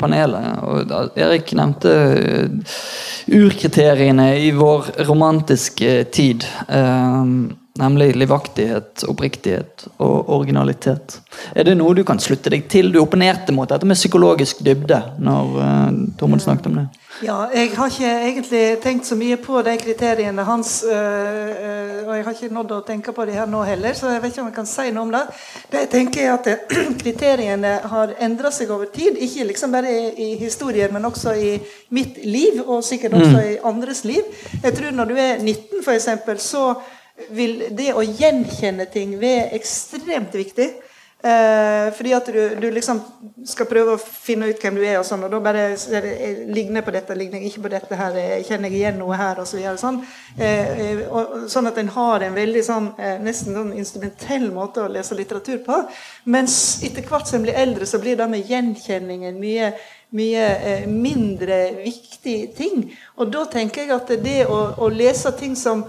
panelet. 0.00 0.64
Og 0.66 1.18
Erik 1.20 1.52
nevnte 1.54 1.92
urkriteriene 3.30 4.32
i 4.42 4.50
vår 4.56 4.90
romantiske 5.06 5.92
tid. 6.16 6.46
Uh, 6.66 7.54
Nemlig 7.76 8.14
livaktighet, 8.16 9.04
oppriktighet 9.08 9.86
og 10.00 10.30
originalitet. 10.32 11.18
Er 11.54 11.68
det 11.68 11.76
noe 11.76 11.96
du 11.96 12.02
kan 12.08 12.20
slutte 12.22 12.52
deg 12.52 12.68
til? 12.72 12.92
Du 12.92 13.02
opponerte 13.02 13.52
mot 13.52 13.68
dette 13.68 13.88
med 13.88 13.98
psykologisk 13.98 14.62
dybde 14.64 15.00
når 15.20 15.58
uh, 15.60 15.98
Tormod 16.16 16.40
snakket 16.44 16.70
om 16.70 16.80
det. 16.80 16.86
Ja, 17.24 17.36
jeg 17.54 17.70
har 17.72 17.88
ikke 17.88 18.08
egentlig 18.28 18.64
tenkt 18.82 19.06
så 19.08 19.16
mye 19.16 19.38
på 19.40 19.62
de 19.64 19.72
kriteriene 19.80 20.44
hans. 20.44 20.82
Øh, 20.84 22.02
og 22.06 22.10
jeg 22.16 22.24
har 22.26 22.34
ikke 22.34 22.54
nådd 22.54 22.74
å 22.76 22.80
tenke 22.84 23.14
på 23.16 23.24
det 23.24 23.38
her 23.38 23.48
nå 23.48 23.62
heller, 23.64 23.96
så 23.96 24.10
jeg 24.12 24.20
vet 24.22 24.34
ikke 24.34 24.42
om 24.42 24.50
jeg 24.50 24.56
kan 24.58 24.68
si 24.68 24.90
noe 24.92 25.06
om 25.06 25.14
det. 25.14 25.22
Det 25.72 25.80
jeg 25.80 25.90
tenker 25.94 26.26
er 26.26 26.34
at 26.34 26.66
Kriteriene 27.02 27.72
har 27.88 28.12
endra 28.26 28.52
seg 28.52 28.70
over 28.74 28.90
tid, 28.92 29.16
ikke 29.16 29.48
liksom 29.48 29.72
bare 29.72 29.94
i, 29.94 30.10
i 30.26 30.28
historien, 30.42 30.92
men 30.92 31.08
også 31.08 31.32
i 31.40 31.54
mitt 31.96 32.20
liv, 32.24 32.60
og 32.66 32.84
sikkert 32.84 33.16
også 33.16 33.32
mm. 33.32 33.48
i 33.48 33.56
andres 33.72 34.04
liv. 34.04 34.28
Jeg 34.62 34.76
tror 34.76 34.92
Når 35.00 35.10
du 35.10 35.16
er 35.16 35.40
19, 35.40 35.82
f.eks., 35.84 36.08
så 36.44 36.66
vil 37.30 37.62
det 37.76 37.92
å 37.96 38.04
gjenkjenne 38.04 38.88
ting 38.92 39.16
være 39.20 39.54
ekstremt 39.56 40.34
viktig. 40.36 40.70
Eh, 41.26 41.92
fordi 41.96 42.12
at 42.12 42.26
du, 42.28 42.40
du, 42.60 42.66
liksom 42.70 42.98
skal 43.48 43.66
prøve 43.66 43.94
å 43.96 44.00
finne 44.00 44.50
ut 44.50 44.60
hvem 44.60 44.76
du 44.76 44.82
er, 44.84 44.98
og 45.00 45.06
sånn, 45.08 45.24
og 45.24 45.32
da 45.32 45.40
bare 45.42 45.64
det, 45.74 46.10
ligner 46.52 46.84
på 46.84 46.92
dette, 46.94 47.16
ligner 47.16 47.42
ikke 47.48 47.64
på 47.64 47.72
dette 47.72 47.98
her, 47.98 48.18
kjenner 48.44 48.68
jeg 48.68 48.82
igjen 48.82 49.00
noe 49.00 49.16
her, 49.16 49.40
og 49.40 49.48
Så 49.48 49.58
sånn. 49.80 50.02
Eh, 50.36 51.02
og, 51.08 51.48
sånn 51.50 51.72
at 51.72 51.80
en 51.80 51.90
har 51.96 52.26
en 52.28 52.36
veldig 52.36 52.62
sånn, 52.68 52.92
eh, 53.00 53.16
nesten 53.24 53.56
sånn 53.56 53.72
instrumentell 53.80 54.50
måte 54.54 54.84
å 54.84 54.92
lese 54.92 55.16
litteratur 55.16 55.64
på. 55.66 55.82
Mens 56.30 56.82
etter 56.84 57.02
hvert 57.02 57.26
som 57.26 57.40
en 57.40 57.48
blir 57.48 57.58
eldre, 57.64 57.88
så 57.88 57.98
blir 57.98 58.20
det 58.20 58.30
med 58.30 58.46
gjenkjenningen 58.46 59.40
mye 59.40 59.72
mye 60.16 60.42
eh, 60.62 60.84
mindre 60.86 61.82
viktig 61.82 62.38
ting. 62.56 62.84
Og 63.18 63.32
da 63.32 63.42
tenker 63.50 63.82
jeg 63.82 63.94
at 63.96 64.12
det 64.22 64.44
å, 64.46 64.60
å 64.78 64.88
lese 64.92 65.32
ting 65.38 65.56
som 65.58 65.82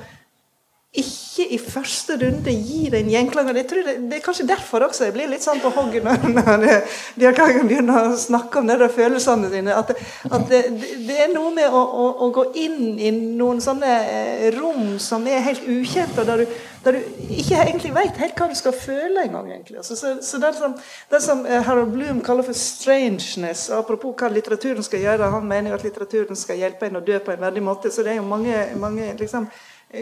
ikke 0.98 1.46
i 1.54 1.58
første 1.62 2.16
runde 2.18 2.52
gir 2.52 2.96
en 2.98 3.10
gjenklang. 3.12 3.50
Det, 3.54 3.66
det, 3.70 3.96
det, 4.10 4.18
er 4.18 4.24
kanskje 4.26 4.48
derfor 4.50 4.88
også 4.88 5.06
jeg 5.08 5.14
blir 5.16 5.30
litt 5.30 5.46
sånn 5.46 5.62
på 5.62 5.70
hogget 5.76 6.06
når, 6.08 6.26
når 6.34 7.38
har 7.38 7.60
begynner 7.68 8.10
å 8.10 8.18
snakke 8.20 8.62
om 8.62 8.70
det 8.70 8.80
og 8.82 8.96
følelsene 8.96 9.52
sine. 9.52 9.76
At, 9.78 9.94
at 10.32 10.48
det, 10.50 10.64
det, 11.06 11.20
er 11.28 11.30
noe 11.34 11.52
med 11.54 11.70
å, 11.70 11.82
å, 11.82 12.08
å, 12.26 12.32
gå 12.34 12.48
inn 12.64 12.98
i 12.98 13.12
noen 13.14 13.62
sånne 13.64 13.94
eh, 14.08 14.48
rom 14.58 14.98
som 15.02 15.28
er 15.30 15.46
helt 15.46 15.68
ukjente, 15.70 16.24
og 16.24 16.30
der 16.30 16.44
du, 16.44 16.58
der 16.88 16.98
du 16.98 17.30
ikke 17.38 17.62
egentlig 17.62 17.94
vet 17.96 18.20
helt 18.24 18.42
hva 18.42 18.50
du 18.50 18.58
skal 18.58 18.76
føle 18.76 19.28
engang. 19.28 19.54
Altså, 19.78 19.98
så, 20.00 20.18
så 20.26 20.42
det, 20.42 20.54
som, 20.58 20.76
det 21.14 21.22
som 21.24 21.46
eh, 21.46 21.62
Harold 21.68 21.94
Bloom 21.94 22.22
kaller 22.26 22.48
for 22.48 22.58
strangeness, 22.58 23.68
apropos 23.74 24.18
hva 24.18 24.32
litteraturen 24.34 24.86
skal 24.86 25.06
gjøre, 25.06 25.32
han 25.38 25.48
mener 25.48 25.74
jo 25.74 25.80
at 25.80 25.88
litteraturen 25.88 26.40
skal 26.40 26.62
hjelpe 26.62 26.90
en 26.90 27.02
å 27.02 27.06
dø 27.06 27.22
på 27.22 27.34
en 27.34 27.48
verdig 27.48 27.66
måte. 27.66 27.94
så 27.94 28.06
det 28.06 28.16
er 28.16 28.22
jo 28.22 28.30
mange, 28.30 28.68
mange 28.82 29.14
liksom, 29.20 29.50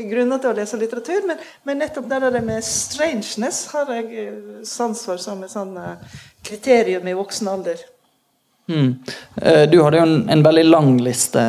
grunner 0.09 0.41
til 0.41 0.51
å 0.51 0.57
lese 0.57 0.79
litteratur, 0.81 1.25
men, 1.29 1.41
men 1.67 1.81
nettopp 1.83 2.07
det 2.09 2.21
der 2.23 2.39
med 2.45 2.63
strangeness 2.65 3.65
har 3.73 3.91
jeg 3.93 4.07
eh, 4.23 4.39
sans 4.65 5.03
for 5.07 5.21
som 5.21 5.43
et 5.45 5.53
sånn 5.53 5.75
eh, 5.77 6.21
kriterium 6.45 7.07
i 7.07 7.17
voksen 7.17 7.51
alder. 7.51 7.83
Mm. 8.65 8.95
Du 9.69 9.75
hadde 9.83 9.99
jo 9.99 10.03
en, 10.07 10.13
en, 10.33 10.41
veldig 10.41 10.63
lang 10.65 10.95
liste 11.05 11.41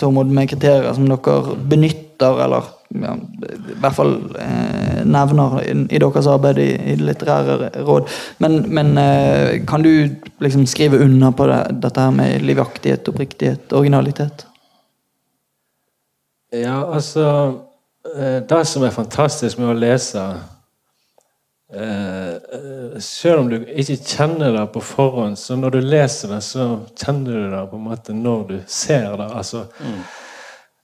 Tormod, 0.00 0.30
med 0.32 0.48
kriterier 0.48 0.94
som 0.96 1.04
dere 1.04 1.56
benytter, 1.68 2.38
eller 2.46 2.70
ja, 2.90 3.12
i 3.14 3.76
hvert 3.78 3.94
fall 3.94 4.14
eh, 4.40 5.02
nevner 5.06 5.60
i, 5.62 5.74
i, 5.86 6.00
deres 6.00 6.28
arbeid 6.30 6.58
i, 6.62 6.68
i 6.92 6.96
litterære 6.98 7.70
råd. 7.86 8.10
Men, 8.42 8.60
men 8.72 8.92
eh, 8.98 9.60
kan 9.68 9.84
du 9.84 9.92
liksom 10.42 10.66
skrive 10.70 10.98
under 11.04 11.34
på 11.36 11.46
det, 11.50 11.60
dette 11.84 12.06
her 12.06 12.14
med 12.14 12.46
livaktighet, 12.46 13.08
oppriktighet, 13.12 13.72
originalitet? 13.76 14.46
Ja, 16.50 16.94
altså 16.94 17.26
eh, 18.16 18.42
Det 18.42 18.64
som 18.66 18.82
er 18.82 18.94
fantastisk 18.94 19.58
med 19.60 19.70
å 19.70 19.76
lese 19.78 20.22
eh, 21.72 22.32
eh, 22.34 22.96
Selv 22.98 23.44
om 23.44 23.50
du 23.52 23.60
ikke 23.60 24.00
kjenner 24.02 24.56
det 24.56 24.64
på 24.74 24.82
forhånd, 24.82 25.38
så 25.38 25.56
når 25.56 25.76
du 25.76 25.80
leser 25.84 26.34
det, 26.34 26.40
så 26.42 26.66
kjenner 26.98 27.30
du 27.30 27.54
det 27.54 27.62
på 27.70 27.78
en 27.78 27.86
måte 27.86 28.16
når 28.16 28.42
du 28.48 28.56
ser 28.66 29.14
det. 29.20 29.28
Altså, 29.30 29.64
mm. 29.78 30.02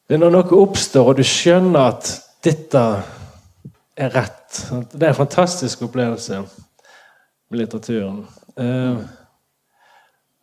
Det 0.07 0.15
er 0.15 0.23
når 0.23 0.37
noe 0.37 0.61
oppstår, 0.63 1.11
og 1.11 1.19
du 1.19 1.27
skjønner 1.27 1.91
at 1.91 2.13
dette 2.47 2.85
er 3.97 4.15
rett. 4.15 4.61
Det 4.93 5.03
er 5.03 5.11
en 5.11 5.19
fantastisk 5.19 5.83
opplevelse 5.89 6.39
med 7.51 7.59
litteraturen. 7.59 8.23
Uh, 8.55 9.03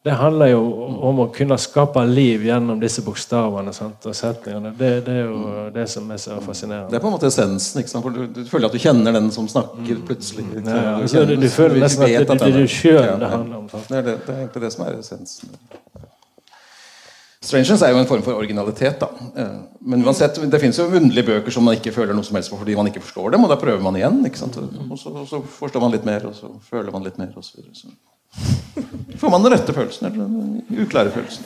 det 0.04 0.12
handler 0.20 0.50
jo 0.52 0.64
om 1.08 1.20
å 1.24 1.26
kunne 1.32 1.56
skape 1.64 2.02
liv 2.10 2.42
gjennom 2.44 2.80
disse 2.82 3.00
bokstavene 3.06 3.72
sant, 3.72 4.04
og 4.04 4.16
setningene. 4.18 4.74
Det, 4.76 4.90
det, 5.06 5.14
er 5.22 5.30
jo 5.30 5.62
det 5.72 5.86
som 5.94 6.10
er 6.12 6.20
så 6.20 6.40
fascinerende. 6.44 6.92
Det 6.92 6.98
er 7.00 7.04
på 7.06 7.08
en 7.08 7.16
måte 7.16 7.30
essensen. 7.30 7.80
ikke 7.80 7.94
sant? 7.94 8.04
For 8.04 8.18
du, 8.18 8.26
du 8.36 8.50
føler 8.50 8.68
at 8.68 8.76
du 8.76 8.84
kjenner 8.84 9.16
den 9.16 9.32
som 9.32 9.48
snakker, 9.48 10.02
plutselig. 10.10 10.44
Ja, 10.58 10.76
ja. 10.76 10.98
Du, 11.00 11.08
kjenner, 11.08 11.32
du, 11.32 11.46
du, 11.46 11.48
føler 11.54 11.80
nesten 11.86 12.04
at 12.04 12.34
det 12.34 12.50
er 12.50 12.60
du 12.60 12.68
sjøl 12.68 13.00
det 13.22 13.32
handler 13.32 13.62
om. 13.62 13.72
Det 13.72 13.80
er, 14.02 14.04
det, 14.10 14.20
det 14.28 14.36
er, 14.36 14.44
egentlig 14.44 14.66
det 14.66 14.76
som 14.76 14.86
er 14.90 15.00
essensen. 15.00 15.58
Strangers 17.44 17.88
er 17.88 17.96
jo 17.96 18.04
en 18.04 18.08
form 18.12 18.28
for 18.28 18.44
originalitet. 18.44 19.00
da. 19.00 19.48
Men 19.80 20.04
uansett, 20.04 20.36
det 20.52 20.60
finnes 20.60 20.84
jo 20.84 20.92
underlige 20.92 21.30
bøker 21.32 21.56
som 21.56 21.64
man 21.64 21.80
ikke 21.80 21.96
føler 21.96 22.16
noe 22.16 22.28
som 22.28 22.36
helst 22.36 22.52
på 22.52 22.60
fordi 22.60 22.76
man 22.76 22.92
ikke 22.92 23.06
forstår 23.08 23.38
dem, 23.38 23.48
og 23.48 23.56
da 23.56 23.60
prøver 23.60 23.80
man 23.84 23.96
igjen. 24.00 24.20
ikke 24.28 24.44
sant? 24.44 24.60
Og 24.60 25.00
så, 25.00 25.16
og 25.16 25.30
så 25.32 25.40
forstår 25.62 25.84
man 25.84 25.96
litt 25.96 26.08
mer, 26.08 26.28
og 26.28 26.36
så 26.36 26.52
føler 26.68 26.92
man 26.92 27.08
litt 27.08 27.24
mer. 27.24 27.32
og 27.40 27.48
så 27.48 27.56
videre. 27.62 27.96
Får 29.20 29.30
man 29.30 29.44
den 29.44 29.52
rette 29.54 29.74
følelsen 29.74 30.08
eller 30.08 30.18
den 30.26 30.84
uklare 30.84 31.12
følelsen? 31.14 31.44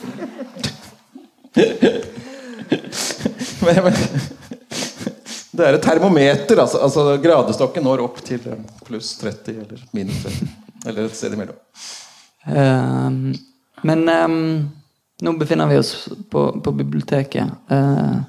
det 5.58 5.66
er 5.66 5.74
et 5.74 5.82
termometer. 5.82 6.58
Altså, 6.58 6.78
altså, 6.78 7.16
Gradestokken 7.22 7.84
når 7.86 8.02
opp 8.06 8.18
til 8.24 8.40
pluss 8.86 9.12
30 9.20 9.62
eller 9.64 9.84
minus 9.96 10.22
30. 10.24 10.48
Eller 10.86 11.04
et 11.04 11.16
sted 11.16 11.34
imellom. 11.34 11.58
Um, 12.46 13.34
men 13.82 14.08
um, 14.08 14.68
Nå 15.18 15.32
befinner 15.34 15.66
vi 15.66 15.78
oss 15.80 16.08
på, 16.30 16.60
på 16.62 16.72
biblioteket. 16.78 17.50
Uh, 17.66 18.20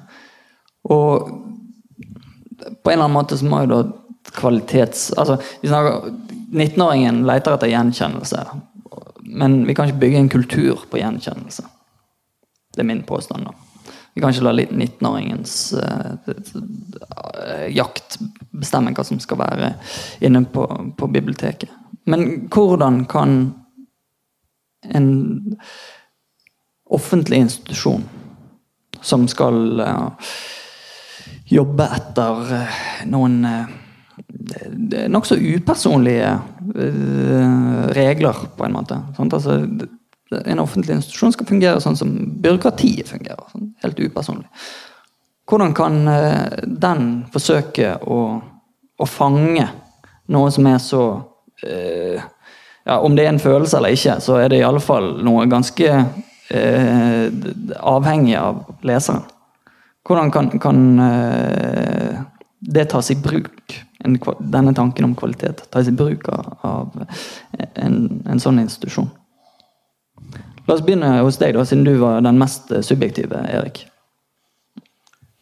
og 0.90 1.28
på 2.82 2.90
en 2.90 2.96
eller 2.96 3.04
annen 3.04 3.14
måte 3.14 3.38
så 3.38 3.46
må 3.46 3.60
jo 3.62 3.70
da 3.70 3.80
kvalitets... 4.32 5.12
Altså, 5.16 5.38
vi 5.60 5.68
snakker 5.68 6.12
19-åringen 6.50 7.24
leter 7.26 7.54
etter 7.54 7.70
gjenkjennelse. 7.70 8.44
Men 9.30 9.66
vi 9.66 9.74
kan 9.74 9.88
ikke 9.88 10.02
bygge 10.04 10.18
en 10.18 10.28
kultur 10.32 10.86
på 10.90 10.98
gjenkjennelse. 10.98 11.66
Det 12.74 12.82
er 12.82 12.88
min 12.88 13.02
påstand. 13.02 13.44
da. 13.44 13.54
Vi 14.14 14.20
kan 14.20 14.34
ikke 14.34 14.44
la 14.44 14.52
19-åringens 14.52 15.74
uh, 15.78 17.66
jakt 17.70 18.18
bestemme 18.50 18.92
hva 18.94 19.04
som 19.06 19.20
skal 19.22 19.38
være 19.38 19.74
inne 20.26 20.42
på, 20.50 20.66
på 20.98 21.10
biblioteket. 21.14 21.70
Men 22.10 22.48
hvordan 22.50 23.04
kan 23.10 23.36
en 24.90 25.10
offentlig 26.90 27.38
institusjon 27.44 28.02
som 29.00 29.28
skal 29.30 29.80
uh, 29.80 30.32
jobbe 31.46 31.86
etter 31.86 32.50
uh, 32.50 32.82
noen 33.06 33.44
nokså 35.12 35.36
upersonlige 35.36 36.30
regler, 37.96 38.44
på 38.56 38.64
en 38.66 38.76
måte. 38.76 38.96
Altså, 39.18 39.58
en 40.46 40.62
offentlig 40.62 40.96
institusjon 40.96 41.34
skal 41.34 41.48
fungere 41.48 41.82
sånn 41.82 41.98
som 41.98 42.14
byråkratiet 42.40 43.10
fungerer. 43.10 43.44
Sånn, 43.52 43.72
helt 43.84 44.00
upersonlig. 44.00 44.48
Hvordan 45.50 45.74
kan 45.74 46.00
den 46.64 47.06
forsøke 47.34 47.96
å, 48.06 48.20
å 48.96 49.08
fange 49.10 49.66
noe 50.30 50.50
som 50.54 50.68
er 50.70 50.78
så 50.82 51.04
eh, 51.66 52.22
ja, 52.84 52.98
Om 52.98 53.16
det 53.16 53.26
er 53.26 53.34
en 53.34 53.42
følelse 53.42 53.78
eller 53.78 53.94
ikke, 53.96 54.16
så 54.24 54.38
er 54.40 54.50
det 54.50 54.60
i 54.60 54.66
alle 54.66 54.80
fall 54.82 55.12
noe 55.26 55.44
ganske 55.50 55.90
eh, 55.90 57.26
avhengig 57.76 58.36
av 58.40 58.62
leseren. 58.86 59.26
Hvordan 60.06 60.30
kan, 60.32 60.48
kan 60.62 60.80
eh, 61.04 62.22
det 62.60 62.84
tas 62.92 63.10
i 63.10 63.16
bruk, 63.16 63.76
en, 64.04 64.18
denne 64.40 64.74
tanken 64.76 65.08
om 65.08 65.14
kvalitet, 65.16 65.64
tas 65.72 65.88
i 65.88 65.94
bruk 65.96 66.28
av, 66.28 66.50
av 66.66 66.98
en, 67.74 67.96
en, 68.28 68.42
sånn 68.42 68.60
institusjon? 68.62 69.08
La 70.66 70.76
oss 70.76 70.84
begynne 70.84 71.16
hos 71.24 71.40
deg, 71.40 71.56
da, 71.56 71.64
siden 71.66 71.86
du 71.88 71.94
var 72.02 72.20
den 72.24 72.38
mest 72.40 72.68
subjektive, 72.86 73.40
Erik. 73.48 73.86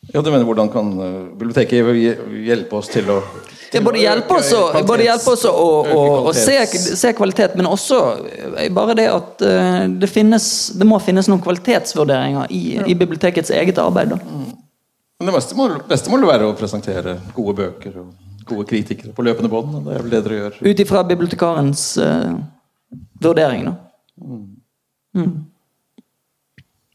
Ja, 0.08 0.22
du 0.22 0.30
mener 0.30 0.46
Hvordan 0.48 0.70
kan 0.72 0.92
eh, 1.04 1.16
biblioteket 1.36 1.90
hjelpe 2.46 2.78
oss 2.78 2.88
til 2.88 3.10
å 3.12 3.18
ja, 3.68 3.82
både 3.84 4.00
hjelpe 4.00 4.38
oss, 4.38 4.52
å, 4.56 4.62
både 4.88 5.04
hjelpe 5.04 5.34
oss 5.34 5.42
å, 5.44 5.52
å, 5.52 6.04
å 6.30 6.32
se, 6.32 6.54
se, 6.72 7.10
kvalitet, 7.12 7.58
men 7.58 7.68
også 7.68 7.98
eh, 8.56 8.70
bare 8.72 8.94
det 8.96 9.04
at 9.12 9.44
uh, 9.44 9.82
det, 9.92 10.08
finnes, 10.08 10.46
det 10.80 10.88
må 10.88 10.96
finnes 11.04 11.28
noen 11.28 11.42
kvalitetsvurderinger 11.44 12.48
i, 12.54 12.62
i 12.88 12.96
bibliotekets 12.96 13.52
eget 13.52 13.80
arbeid. 13.82 14.16
Mm. 14.16 14.46
Men 15.18 15.30
det 15.30 15.34
beste 15.34 15.58
må, 15.58 15.68
beste 15.88 16.12
må 16.12 16.20
være 16.22 16.46
å 16.46 16.56
presentere 16.58 17.18
gode 17.34 17.56
bøker 17.58 18.00
og 18.04 18.46
gode 18.48 18.68
kritikere 18.70 19.12
på 19.12 19.24
løpende 19.26 19.50
bånd. 19.52 19.80
Det 19.84 19.96
er 19.96 20.04
vel 20.04 20.14
det 20.14 20.22
dere 20.24 20.40
gjør. 20.40 20.58
Ut 20.68 20.82
ifra 20.84 21.02
bibliotekarens 21.06 21.84
uh, 22.00 22.38
vurdering, 23.22 23.68
da. 23.68 23.76
Mm. 24.22 24.44
Mm 25.18 25.32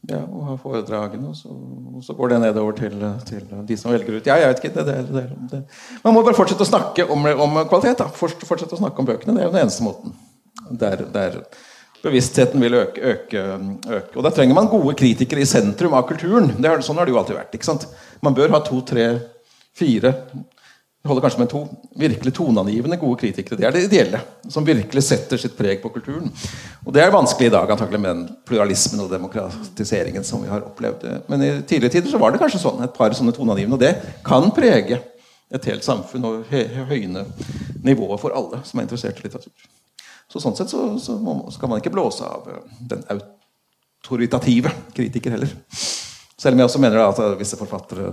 ja, 0.08 0.20
og 0.20 0.48
har 0.48 0.56
foredragene, 0.60 1.30
og 1.30 1.36
så, 1.36 1.48
og 1.48 2.02
så, 2.04 2.14
går 2.16 2.34
det 2.34 2.40
nedover 2.42 2.76
til, 2.76 3.04
til, 3.28 3.44
de 3.68 3.76
som 3.80 3.92
velger 3.92 4.18
ut. 4.18 4.26
Ja, 4.28 4.36
jeg 4.40 4.50
vet 4.50 4.64
ikke, 4.64 4.84
det, 4.84 4.96
det, 5.08 5.22
det, 5.50 5.60
Man 6.02 6.16
må 6.16 6.22
bare 6.26 6.36
fortsette 6.36 6.64
å 6.64 6.68
snakke 6.68 7.06
om, 7.08 7.24
om 7.24 7.60
kvalitet. 7.70 8.02
da. 8.02 8.08
Fortsette 8.12 8.76
å 8.76 8.80
snakke 8.82 9.00
om 9.00 9.08
bøkene. 9.08 9.36
Det 9.36 9.44
er 9.44 9.48
jo 9.48 9.54
den 9.54 9.62
eneste 9.64 9.86
måten. 9.86 10.16
Der, 10.80 11.06
der 11.14 11.40
bevisstheten 12.04 12.62
vil 12.62 12.78
øke, 12.78 13.00
øke, 13.12 13.44
øke. 13.88 14.16
Og 14.16 14.26
da 14.26 14.32
trenger 14.34 14.56
man 14.56 14.70
gode 14.72 14.94
kritikere 14.98 15.42
i 15.42 15.48
sentrum 15.48 15.96
av 15.96 16.06
kulturen. 16.08 16.52
Er, 16.60 16.82
sånn 16.84 17.00
har 17.00 17.08
det 17.08 17.14
jo 17.14 17.20
alltid 17.20 17.38
vært. 17.40 17.56
ikke 17.56 17.70
sant? 17.70 17.88
Man 18.24 18.36
bør 18.36 18.54
ha 18.54 18.60
to, 18.64 18.80
tre, 18.86 19.08
fire 19.74 20.14
det 21.04 21.10
holder 21.10 21.24
kanskje 21.26 21.40
med 21.42 21.48
to 21.52 21.58
virkelig 22.00 22.30
toneangivende 22.32 22.96
gode 22.96 23.18
kritikere. 23.20 23.58
Det 23.60 23.66
er 23.68 23.74
det 23.74 23.82
ideelle. 23.84 24.20
Som 24.48 24.64
virkelig 24.64 25.02
setter 25.04 25.36
sitt 25.36 25.52
preg 25.58 25.82
på 25.82 25.90
kulturen. 25.92 26.30
Og 26.80 26.94
Det 26.96 27.02
er 27.02 27.12
vanskelig 27.12 27.50
i 27.50 27.52
dag 27.52 27.70
antagelig 27.70 28.00
med 28.00 28.10
den 28.14 28.22
pluralismen 28.48 29.02
og 29.04 29.10
demokratiseringen 29.12 30.24
som 30.24 30.40
vi 30.40 30.48
har 30.48 30.64
opplevd. 30.64 31.04
Men 31.28 31.44
i 31.44 31.50
tidligere 31.60 31.92
tider 31.92 32.08
så 32.08 32.22
var 32.22 32.32
det 32.32 32.40
kanskje 32.40 32.62
sånn, 32.62 32.80
et 32.86 32.96
par 32.96 33.12
sånne 33.12 33.36
toneangivende. 33.36 33.76
Og 33.76 33.84
det 33.84 34.22
kan 34.24 34.48
prege 34.56 35.02
et 35.52 35.68
helt 35.68 35.84
samfunn 35.84 36.24
og 36.24 36.48
høyne 36.88 37.26
nivået 37.84 38.24
for 38.24 38.32
alle 38.32 38.64
som 38.64 38.80
er 38.80 38.88
interessert 38.88 39.20
i 39.20 39.28
litteratur. 39.28 39.52
Så 40.32 40.40
Sånn 40.42 40.56
sett 40.56 40.72
så, 40.72 40.86
så 40.98 41.18
skal 41.54 41.70
man 41.70 41.82
ikke 41.82 41.92
blåse 41.94 42.26
av 42.26 42.48
eh, 42.50 42.78
den 42.90 43.04
autoritative 43.14 44.72
kritiker 44.96 45.36
heller. 45.36 45.52
Selv 46.34 46.56
om 46.56 46.62
jeg 46.62 46.68
også 46.68 46.80
mener 46.82 47.04
at 47.04 47.20
visse 47.40 47.58
forfattere 47.58 48.08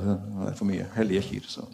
er 0.48 0.54
for 0.56 0.68
mye 0.70 0.86
hellige 0.96 1.26
kyr. 1.30 1.48
så 1.50 1.66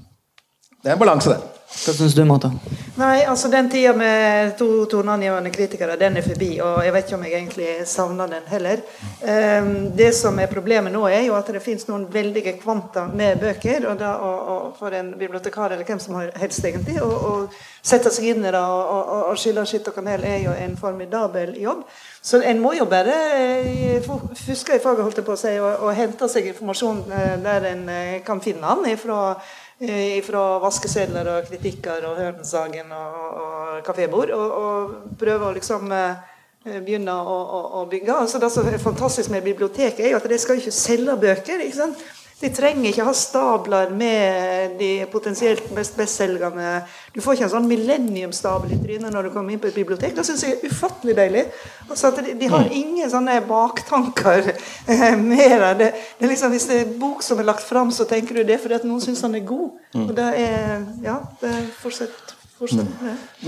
det 0.84 0.92
er 0.92 0.98
en 0.98 1.06
balanse 1.06 1.34
der. 1.34 1.46
Hva 1.68 1.92
syns 1.92 2.14
du, 2.16 2.22
Martha? 2.24 2.48
Nei, 2.96 3.26
altså 3.28 3.50
Den 3.52 3.68
tida 3.70 3.92
med 3.94 4.54
to 4.58 4.86
toneangivende 4.88 5.52
kritikere, 5.52 5.98
den 6.00 6.16
er 6.18 6.24
forbi. 6.24 6.48
Og 6.64 6.78
jeg 6.86 6.94
vet 6.96 7.10
ikke 7.10 7.18
om 7.18 7.26
jeg 7.28 7.34
egentlig 7.36 7.68
savner 7.92 8.32
den 8.32 8.48
heller. 8.48 8.84
Um, 9.20 9.74
det 9.98 10.14
som 10.16 10.40
er 10.40 10.48
problemet 10.48 10.96
nå, 10.96 11.04
er 11.12 11.26
jo 11.28 11.36
at 11.36 11.52
det 11.52 11.62
finnes 11.66 11.84
noen 11.90 12.08
veldige 12.14 12.56
kvanta 12.62 13.04
med 13.12 13.44
bøker. 13.44 13.90
Og, 13.92 14.00
da, 14.00 14.14
å, 14.16 14.32
å, 14.32 14.58
for 14.80 14.96
en 14.96 15.12
bibliotekar 15.20 15.76
eller 15.76 15.84
hvem 15.84 16.00
som 16.02 16.16
har 16.22 16.32
helst, 16.40 16.64
egentlig, 16.64 17.02
å 17.04 17.36
sette 17.84 18.12
seg 18.16 18.32
inn 18.32 18.48
i 18.48 18.52
det 18.52 18.64
og, 18.64 18.96
og, 18.96 19.14
og 19.34 19.40
skille 19.40 19.68
skitt 19.68 19.92
og 19.92 20.00
kanel 20.00 20.24
er 20.28 20.42
jo 20.48 20.56
en 20.56 20.80
formidabel 20.80 21.54
jobb. 21.60 21.84
Så 22.24 22.42
en 22.44 22.60
må 22.60 22.74
jo 22.76 22.88
bare 22.90 23.14
eh, 23.36 24.08
fuske 24.36 24.76
i 24.76 24.82
faget, 24.84 25.04
holdt 25.06 25.22
jeg 25.22 25.28
på 25.28 25.36
å 25.36 25.40
si, 25.40 25.54
og, 25.62 25.86
og 25.86 25.96
hente 25.96 26.28
seg 26.32 26.50
informasjon 26.52 27.06
eh, 27.12 27.38
der 27.44 27.72
en 27.74 27.88
eh, 27.92 28.18
kan 28.28 28.42
finne 28.44 28.68
den. 28.68 28.92
Ifra, 28.98 29.38
fra 29.78 30.44
vaskesedler 30.64 31.28
og 31.30 31.50
kritikker 31.52 32.06
og 32.10 32.18
Hørensagen 32.18 32.90
og, 32.92 33.18
og 33.44 33.84
kafébord. 33.86 34.32
Og, 34.34 34.56
og, 34.58 34.96
prøve 35.20 35.50
å 35.50 35.54
liksom 35.54 35.92
eh, 35.94 36.82
begynne 36.82 37.14
å, 37.14 37.36
å, 37.38 37.60
å 37.82 37.84
bygge. 37.90 38.16
Altså 38.16 38.42
det 38.42 38.50
som 38.54 38.66
er 38.68 38.82
fantastisk 38.82 39.30
med 39.34 39.46
biblioteket, 39.46 40.02
er 40.06 40.16
jo 40.16 40.22
at 40.22 40.30
de 40.30 40.40
skal 40.42 40.58
ikke 40.62 40.74
selge 40.74 41.18
bøker. 41.22 41.62
ikke 41.68 41.78
sant? 41.78 42.02
De 42.38 42.50
trenger 42.54 42.92
ikke 42.92 43.06
ha 43.08 43.14
stabler 43.18 43.90
med 43.98 44.76
de 44.78 44.92
potensielt 45.10 45.72
mest 45.74 45.96
bestselgende 45.98 46.84
Du 47.16 47.18
får 47.24 47.34
ikke 47.34 47.48
en 47.48 47.54
sånn 47.56 47.70
millenniumstabel 47.70 48.76
i 48.76 48.78
trynet 48.78 49.10
når 49.14 49.26
du 49.26 49.32
kommer 49.34 49.56
inn 49.56 49.62
på 49.64 49.72
et 49.72 49.80
bibliotek. 49.80 50.14
Det 50.14 50.26
syns 50.28 50.46
jeg 50.46 50.54
er 50.60 50.70
ufattelig 50.70 51.16
deilig. 51.18 51.48
Altså 51.88 52.12
de, 52.14 52.36
de, 52.38 52.52
har 52.54 52.68
mm. 52.68 52.78
ingen 52.78 53.10
sånne 53.10 53.40
baktanker 53.50 54.52
eh, 54.54 55.18
med 55.18 55.82
det. 55.82 55.92
det 56.20 56.28
er 56.28 56.34
liksom, 56.36 56.54
hvis 56.54 56.70
det 56.70 56.78
er 56.78 56.86
en 56.86 56.96
bok 57.02 57.26
som 57.26 57.42
er 57.42 57.50
lagt 57.50 57.66
fram, 57.66 57.90
så 57.90 58.06
tenker 58.06 58.38
du 58.38 58.46
det 58.46 58.62
fordi 58.62 58.78
at 58.78 58.86
noen 58.86 59.02
syns 59.02 59.26
den 59.26 59.42
er 59.42 59.48
god. 59.48 59.70
Mm. 59.98 60.08
Og 60.08 60.18
det 60.22 60.32
er 60.46 60.84
Ja, 61.02 61.22
det 61.42 61.50
er 61.50 61.70
fortsatt 61.82 62.37
men, 62.60 62.88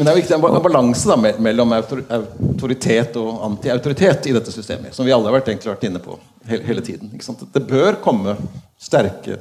det 0.06 0.12
er 0.12 0.18
viktig 0.20 0.36
en 0.38 0.62
balanse 0.62 1.10
da, 1.10 1.16
mellom 1.42 1.74
autoritet 1.74 3.18
og 3.18 3.44
antiautoritet 3.48 4.30
i 4.30 4.34
dette 4.36 4.54
systemet. 4.54 4.94
Som 4.96 5.08
vi 5.08 5.14
alle 5.16 5.30
har 5.30 5.38
vært, 5.40 5.50
vært 5.66 5.86
inne 5.90 6.02
på 6.04 6.18
hele, 6.50 6.64
hele 6.68 6.84
tiden. 6.86 7.12
Det 7.54 7.64
bør 7.70 7.98
komme 8.04 8.36
sterke, 8.80 9.40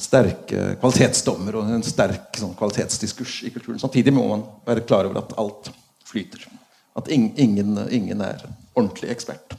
sterke 0.00 0.74
kvalitetsdommer 0.82 1.58
og 1.58 1.74
en 1.74 1.86
sterk 1.86 2.38
sånn, 2.38 2.54
kvalitetsdiskurs 2.58 3.40
i 3.48 3.52
kulturen. 3.54 3.82
Samtidig 3.82 4.14
må 4.14 4.28
man 4.30 4.46
være 4.68 4.86
klar 4.86 5.10
over 5.10 5.24
at 5.24 5.34
alt 5.42 5.72
flyter. 6.06 6.46
At 6.94 7.10
ingen, 7.10 7.78
ingen 7.90 8.22
er 8.22 8.46
ordentlig 8.76 9.10
ekspert. 9.14 9.58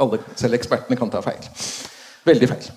Alle, 0.00 0.20
selv 0.36 0.56
ekspertene 0.56 1.00
kan 1.00 1.12
ta 1.12 1.24
feil. 1.24 1.48
Veldig 2.28 2.52
feil. 2.52 2.74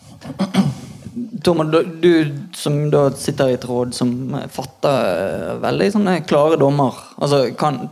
Tormod, 1.43 1.75
du 2.01 2.35
som 2.55 2.89
da 2.91 3.09
sitter 3.15 3.51
i 3.51 3.57
et 3.57 3.65
råd 3.67 3.93
som 3.95 4.11
fatter 4.51 5.11
eh, 5.11 5.53
veldig 5.63 5.91
sånne 5.95 6.15
klare 6.29 6.59
dommer. 6.61 6.97
Altså, 7.17 7.43
kan, 7.59 7.85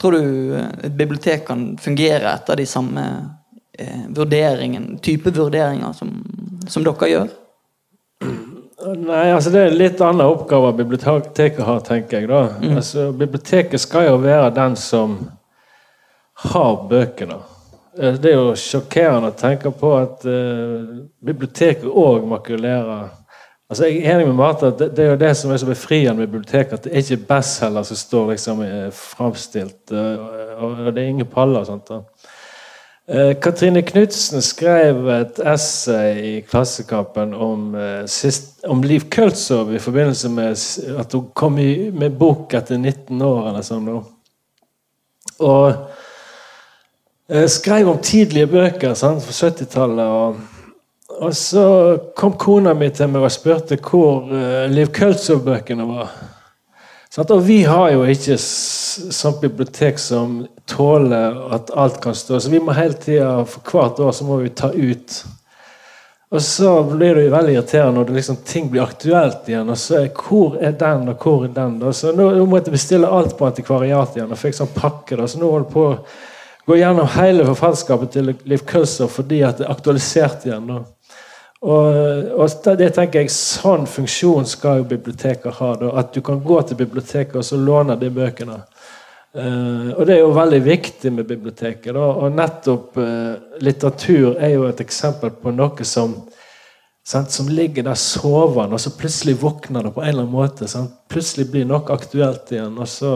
tror 0.00 0.16
du 0.16 0.56
et 0.58 0.96
bibliotek 0.98 1.46
kan 1.48 1.72
fungere 1.80 2.32
etter 2.32 2.58
de 2.60 2.66
samme 2.68 3.04
eh, 3.78 4.08
vurderingen, 4.14 4.96
type 5.02 5.30
vurderinger 5.34 5.94
som, 5.96 6.14
som, 6.66 6.86
dere 6.86 7.12
gjør? 7.12 7.30
Nei, 8.82 9.28
altså 9.30 9.52
det 9.54 9.60
er 9.60 9.70
en 9.70 9.78
litt 9.78 10.02
annen 10.02 10.26
oppgave 10.26 10.72
biblioteket 10.80 11.62
har, 11.62 11.84
tenker 11.86 12.20
jeg. 12.20 12.30
da. 12.32 12.42
Mm. 12.58 12.76
Altså, 12.80 13.10
biblioteket 13.14 13.82
skal 13.82 14.08
jo 14.08 14.18
være 14.24 14.50
den 14.58 14.78
som 14.80 15.20
har 16.50 16.86
bøkene. 16.90 17.38
Eh, 17.98 18.14
det 18.14 18.30
er 18.30 18.38
jo 18.38 18.52
sjokkerende 18.56 19.32
å 19.32 19.36
tenke 19.36 19.72
på 19.76 19.90
at 19.98 20.24
uh, 20.24 21.02
biblioteket 21.24 21.88
òg 21.88 22.28
makulerer 22.30 23.18
Altså, 23.72 23.86
Jeg 23.88 24.02
er 24.04 24.18
enig 24.18 24.26
med 24.26 24.36
Martha 24.36 24.68
at 24.68 24.76
det, 24.76 24.90
det, 24.98 25.04
er 25.04 25.14
jo 25.14 25.20
det 25.22 25.30
som 25.32 25.48
er 25.48 25.56
så 25.56 25.64
befriende 25.64 26.18
med 26.18 26.26
biblioteket, 26.28 26.74
at 26.74 26.84
det 26.84 26.90
er 26.92 27.00
ikke 27.00 27.24
bestselger 27.30 27.86
som 27.88 27.96
står 27.96 28.26
liksom 28.34 28.58
eh, 28.66 28.90
framstilt, 28.92 29.94
uh, 29.96 30.58
og, 30.58 30.82
det 30.92 31.00
er 31.00 31.08
ingen 31.08 31.30
paller 31.32 31.62
og 31.62 31.70
sånt. 31.70 31.88
da. 31.88 32.02
Uh, 33.08 33.32
Katrine 33.40 33.80
Knutsen 33.88 34.44
skrev 34.44 35.08
et 35.14 35.40
essay 35.54 36.20
i 36.20 36.34
Klassekampen 36.44 37.32
om, 37.32 37.72
sist, 38.12 38.58
om 38.68 38.84
Liv 38.84 39.08
Køltzow 39.08 39.72
i 39.72 39.80
forbindelse 39.80 40.34
med 40.36 40.52
at 41.00 41.16
hun 41.16 41.30
kom 41.32 41.56
i, 41.56 41.88
med 41.96 42.20
bok 42.20 42.52
etter 42.52 42.76
19 42.76 43.24
år 43.24 43.54
eller 43.54 43.64
sånn. 43.64 43.88
Og 45.48 45.64
Jeg 47.30 47.50
skrev 47.54 47.86
om 47.86 47.98
tidlige 48.02 48.48
bøker 48.50 48.96
sant, 48.98 49.22
fra 49.22 49.46
70-tallet. 49.46 50.06
Og, 50.10 50.38
og, 51.20 51.34
så 51.38 51.64
kom 52.18 52.34
kona 52.34 52.72
mi 52.74 52.88
til 52.90 53.12
meg 53.12 53.22
og 53.22 53.30
spurte 53.30 53.78
hvor 53.78 54.26
uh, 54.26 54.64
Liv 54.70 54.90
Køltzow-bøkene 54.90 55.86
var. 55.86 56.10
Sant? 57.12 57.30
Og 57.30 57.44
vi 57.46 57.60
har 57.62 57.92
jo 57.94 58.02
ikke 58.10 58.34
sånt 58.40 59.38
bibliotek 59.44 60.02
som 60.02 60.40
tåler 60.66 61.38
at 61.54 61.70
alt 61.78 62.00
kan 62.02 62.16
stå, 62.16 62.40
så 62.40 62.50
vi 62.50 62.58
må 62.58 62.74
hele 62.74 62.98
tida, 62.98 63.44
for 63.46 63.70
hvert 63.70 64.02
år, 64.02 64.10
så 64.16 64.26
må 64.26 64.40
vi 64.42 64.50
ta 64.50 64.72
ut. 64.74 65.16
Og 66.32 66.42
så 66.42 66.72
blir 66.88 67.14
det 67.14 67.28
jo 67.28 67.36
veldig 67.36 67.54
irriterende 67.54 68.00
når 68.00 68.16
liksom, 68.16 68.40
ting 68.48 68.66
blir 68.72 68.82
aktuelt 68.82 69.46
igjen. 69.46 69.70
og 69.70 69.78
så 69.78 70.00
er, 70.00 70.10
Hvor 70.16 70.58
er 70.58 70.74
den, 70.74 71.08
og 71.12 71.22
hvor 71.22 71.46
er 71.46 71.54
den? 71.54 71.78
Da? 71.78 71.94
Så 71.94 72.16
nå, 72.16 72.30
nå 72.34 72.50
måtte 72.50 72.72
jeg 72.72 72.80
bestille 72.80 73.14
alt 73.14 73.36
på 73.38 73.46
antikvariat 73.46 74.16
igjen. 74.16 74.32
og 74.32 74.40
fikk 74.40 74.58
sånn 74.58 74.74
pakke 74.74 75.20
da, 75.20 75.28
så 75.28 75.38
nå 75.38 75.52
holder 75.52 75.70
på 75.70 75.86
gå 76.66 76.78
gjennom 76.78 77.08
hele 77.16 77.46
forfatterskapet 77.46 78.12
til 78.14 78.32
Liv 78.48 78.64
Kølser 78.66 79.10
fordi 79.10 79.42
at 79.46 79.60
det 79.60 79.66
er 79.66 79.74
aktualisert 79.74 80.46
igjen. 80.46 80.68
Da. 80.70 80.82
Og, 81.62 82.32
og 82.42 82.76
det 82.78 82.90
tenker 82.96 83.22
jeg, 83.22 83.30
Sånn 83.34 83.86
funksjon 83.86 84.48
skal 84.50 84.80
jo 84.80 84.88
biblioteker 84.90 85.54
ha. 85.60 85.72
Da, 85.78 85.92
at 86.02 86.14
du 86.14 86.22
kan 86.24 86.42
gå 86.42 86.58
til 86.66 86.80
biblioteket 86.80 87.38
og 87.38 87.46
så 87.46 87.58
låne 87.58 87.98
de 87.98 88.10
bøkene. 88.14 88.62
Uh, 89.32 89.94
og 89.96 90.04
det 90.04 90.18
er 90.18 90.26
jo 90.26 90.34
veldig 90.36 90.58
viktig 90.66 91.12
med 91.14 91.28
biblioteket. 91.28 91.94
Da, 91.94 92.04
og 92.04 92.34
nettopp 92.36 92.98
uh, 93.00 93.38
litteratur 93.64 94.36
er 94.36 94.56
jo 94.56 94.66
et 94.68 94.82
eksempel 94.84 95.32
på 95.38 95.54
noe 95.54 95.86
som 95.88 96.18
sant, 97.04 97.30
som 97.30 97.48
ligger 97.48 97.82
der 97.82 97.98
sovende, 97.98 98.76
og 98.76 98.80
så 98.80 98.92
plutselig 98.94 99.34
våkner 99.42 99.82
det 99.82 99.94
på 99.94 100.02
en 100.02 100.08
eller 100.08 100.22
annen 100.22 100.34
måte. 100.34 100.68
Sant? 100.70 100.94
Plutselig 101.10 101.48
blir 101.50 101.66
noe 101.66 101.82
aktuelt 101.94 102.52
igjen, 102.54 102.76
og 102.78 102.88
så, 102.88 103.12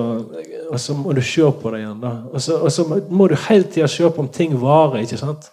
og 0.71 0.81
så 0.83 0.97
må 0.99 1.15
du 1.15 1.23
se 1.23 1.47
på 1.63 1.73
det 1.73 1.85
igjen. 1.85 2.07
Og 2.33 2.43
så, 2.43 2.59
og 2.59 2.73
så, 2.73 2.87
må 3.09 3.29
du 3.31 3.37
hele 3.47 3.71
tida 3.71 3.89
se 3.91 4.11
på 4.11 4.25
om 4.25 4.31
ting 4.33 4.57
varer. 4.61 5.05
ikke 5.05 5.21
sant? 5.21 5.51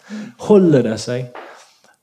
Holder 0.47 0.89
det 0.89 0.97
seg? 1.03 1.43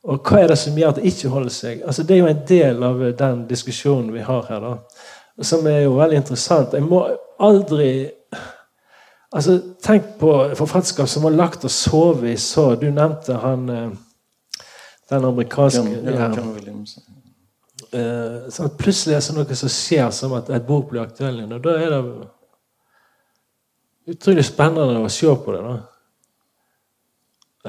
Og 0.06 0.22
hva 0.24 0.40
er 0.40 0.52
det 0.52 0.56
som 0.56 0.78
gjør 0.78 0.94
at 0.94 1.00
det 1.00 1.10
ikke 1.10 1.32
holder 1.32 1.52
seg? 1.52 1.82
Altså, 1.84 2.06
det 2.06 2.14
er 2.14 2.22
jo 2.22 2.30
en 2.30 2.46
del 2.48 2.86
av 2.86 3.02
den 3.18 3.42
diskusjonen 3.50 4.14
vi 4.14 4.22
har 4.24 4.46
her, 4.48 4.62
da, 4.64 5.02
som 5.44 5.66
er 5.68 5.82
jo 5.82 5.98
veldig 5.98 6.22
interessant. 6.22 6.78
Jeg 6.78 6.86
må 6.86 7.04
aldri 7.40 7.90
Altså, 9.30 9.60
Tenk 9.78 10.16
på 10.18 10.30
forfatterskap 10.58 11.06
som 11.06 11.22
har 11.22 11.36
lagt 11.38 11.62
og 11.62 11.70
sovet 11.70 12.32
i 12.32 12.38
så 12.40 12.72
Du 12.74 12.88
nevnte 12.90 13.36
han 13.38 13.68
eh, 13.70 13.92
den 15.10 15.24
amerikanske 15.26 15.82
ja, 15.90 16.28
ja, 16.28 16.28
uh, 17.94 18.50
sånn 18.52 18.74
Plutselig 18.78 19.16
er 19.16 19.24
det 19.26 19.36
noe 19.36 19.58
som 19.58 19.72
skjer, 19.72 20.10
som 20.14 20.34
at 20.38 20.50
et 20.54 20.66
bok 20.66 20.90
blir 20.92 21.02
aktuell 21.02 21.40
igjen. 21.40 21.56
Og 21.56 21.62
da 21.64 21.76
er 21.78 21.94
det 21.94 22.02
utrolig 24.14 24.44
spennende 24.46 25.02
å 25.02 25.12
se 25.12 25.30
på 25.44 25.54
det. 25.54 25.62
da. 25.66 25.76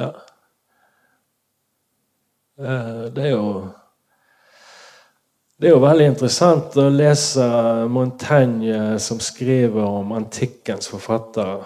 Ja. 0.02 0.10
Uh, 2.62 3.06
det 3.14 3.30
er 3.30 3.34
jo 3.34 3.46
det 5.62 5.70
er 5.70 5.76
jo 5.76 5.82
veldig 5.84 6.06
interessant 6.10 6.78
å 6.82 6.88
lese 6.90 7.44
Montaigne 7.94 8.98
som 8.98 9.20
skriver 9.22 9.84
om 9.86 10.16
antikkens 10.18 10.90
forfattere. 10.90 11.60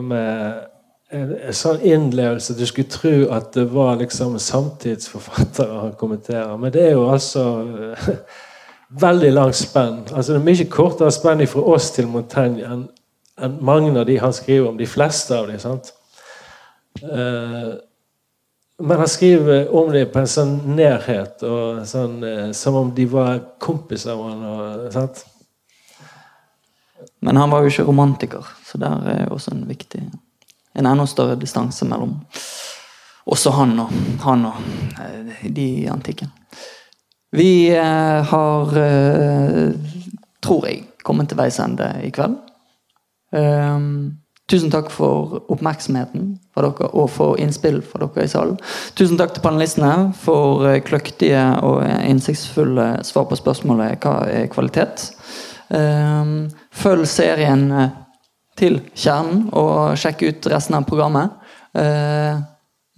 Med 0.00 0.62
en, 1.10 1.32
sånn 1.56 1.80
innlevelse 1.86 2.56
Du 2.58 2.66
skulle 2.68 2.90
tro 2.92 3.14
at 3.34 3.52
det 3.56 3.68
var 3.72 3.96
liksom 4.00 4.36
samtidsforfattere 4.42 5.80
han 5.80 5.96
kommenterer. 6.00 6.56
Men 6.60 6.72
det 6.74 6.84
er 6.88 6.94
jo 6.96 7.08
altså 7.10 7.44
veldig 9.06 9.32
langt 9.32 9.56
spenn. 9.56 10.02
Altså 10.12 10.34
Det 10.34 10.40
er 10.40 10.48
mye 10.50 10.70
kortere 10.72 11.12
spenn 11.14 11.46
fra 11.48 11.66
oss 11.74 11.90
til 11.96 12.10
Montaigne 12.12 12.64
enn 12.68 12.86
en 13.38 13.58
mange 13.62 13.92
av 13.94 14.06
de 14.06 14.16
han 14.18 14.32
skriver 14.34 14.68
om. 14.68 14.78
De 14.78 14.86
fleste 14.86 15.36
av 15.36 15.46
dem. 15.46 15.60
sant? 15.62 15.92
Uh, 17.04 17.76
men 18.82 18.98
han 18.98 19.08
skriver 19.08 19.68
om 19.74 19.92
dem 19.94 20.10
på 20.10 20.18
en 20.18 20.30
sånn 20.30 20.56
nærhet, 20.74 21.44
og 21.46 21.84
sånn, 21.86 22.16
uh, 22.24 22.48
som 22.50 22.74
om 22.80 22.90
de 22.94 23.06
var 23.06 23.38
kompiser 23.62 24.10
av 24.10 24.24
han, 24.26 24.42
og? 24.42 25.22
Men 27.22 27.38
han 27.38 27.50
var 27.50 27.62
jo 27.62 27.70
ikke 27.70 27.86
romantiker, 27.86 28.50
så 28.66 28.78
der 28.82 29.06
er 29.12 29.30
også 29.30 29.54
en 29.54 29.68
viktig 29.70 30.02
en 30.78 30.86
enda 30.86 31.06
større 31.10 31.36
distanse 31.38 31.86
mellom 31.88 32.16
også 33.28 33.52
han 33.52 33.74
og, 33.82 33.96
han 34.24 34.46
og 34.48 34.60
eh, 35.02 35.48
de 35.52 35.66
i 35.82 35.88
antikken. 35.90 36.30
Vi 37.36 37.68
eh, 37.74 38.20
har, 38.30 38.78
eh, 38.80 39.74
tror 40.44 40.68
jeg, 40.68 40.86
kommet 41.04 41.28
til 41.28 41.40
veis 41.40 41.60
ende 41.62 41.90
i 42.04 42.12
kveld. 42.14 42.38
Tusen 44.48 44.70
takk 44.72 44.86
for 44.88 45.42
oppmerksomheten 45.52 46.30
for 46.56 46.64
dere, 46.64 46.88
og 46.96 47.10
for 47.12 47.40
innspill 47.40 47.82
fra 47.84 48.06
dere 48.06 48.24
i 48.24 48.30
salen. 48.32 48.56
Tusen 48.96 49.20
takk 49.20 49.34
til 49.36 49.44
panelistene 49.44 50.14
for 50.16 50.64
kløktige 50.88 51.42
og 51.60 51.82
innsiktsfulle 51.84 52.86
svar 53.04 53.26
på 53.28 53.36
spørsmålet 53.36 54.00
hva 54.00 54.14
er 54.32 54.48
kvalitet. 54.52 55.10
Følg 55.68 57.04
serien 57.12 57.66
til 58.58 58.80
kjernen 58.98 59.46
og 59.56 59.96
sjekke 60.00 60.32
ut 60.32 60.50
resten 60.52 60.78
av 60.78 60.86
programmet. 60.88 61.34
Eh, 61.78 62.34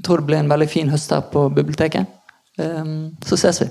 jeg 0.00 0.06
tror 0.06 0.22
det 0.22 0.30
blir 0.30 0.40
en 0.40 0.50
veldig 0.52 0.70
fin 0.72 0.90
høst 0.92 1.12
her 1.12 1.22
på 1.32 1.46
biblioteket. 1.54 2.08
Eh, 2.58 2.84
så 3.26 3.40
ses 3.40 3.62
vi. 3.64 3.70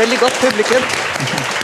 Veldig 0.00 0.20
godt 0.22 0.44
publikum. 0.44 1.56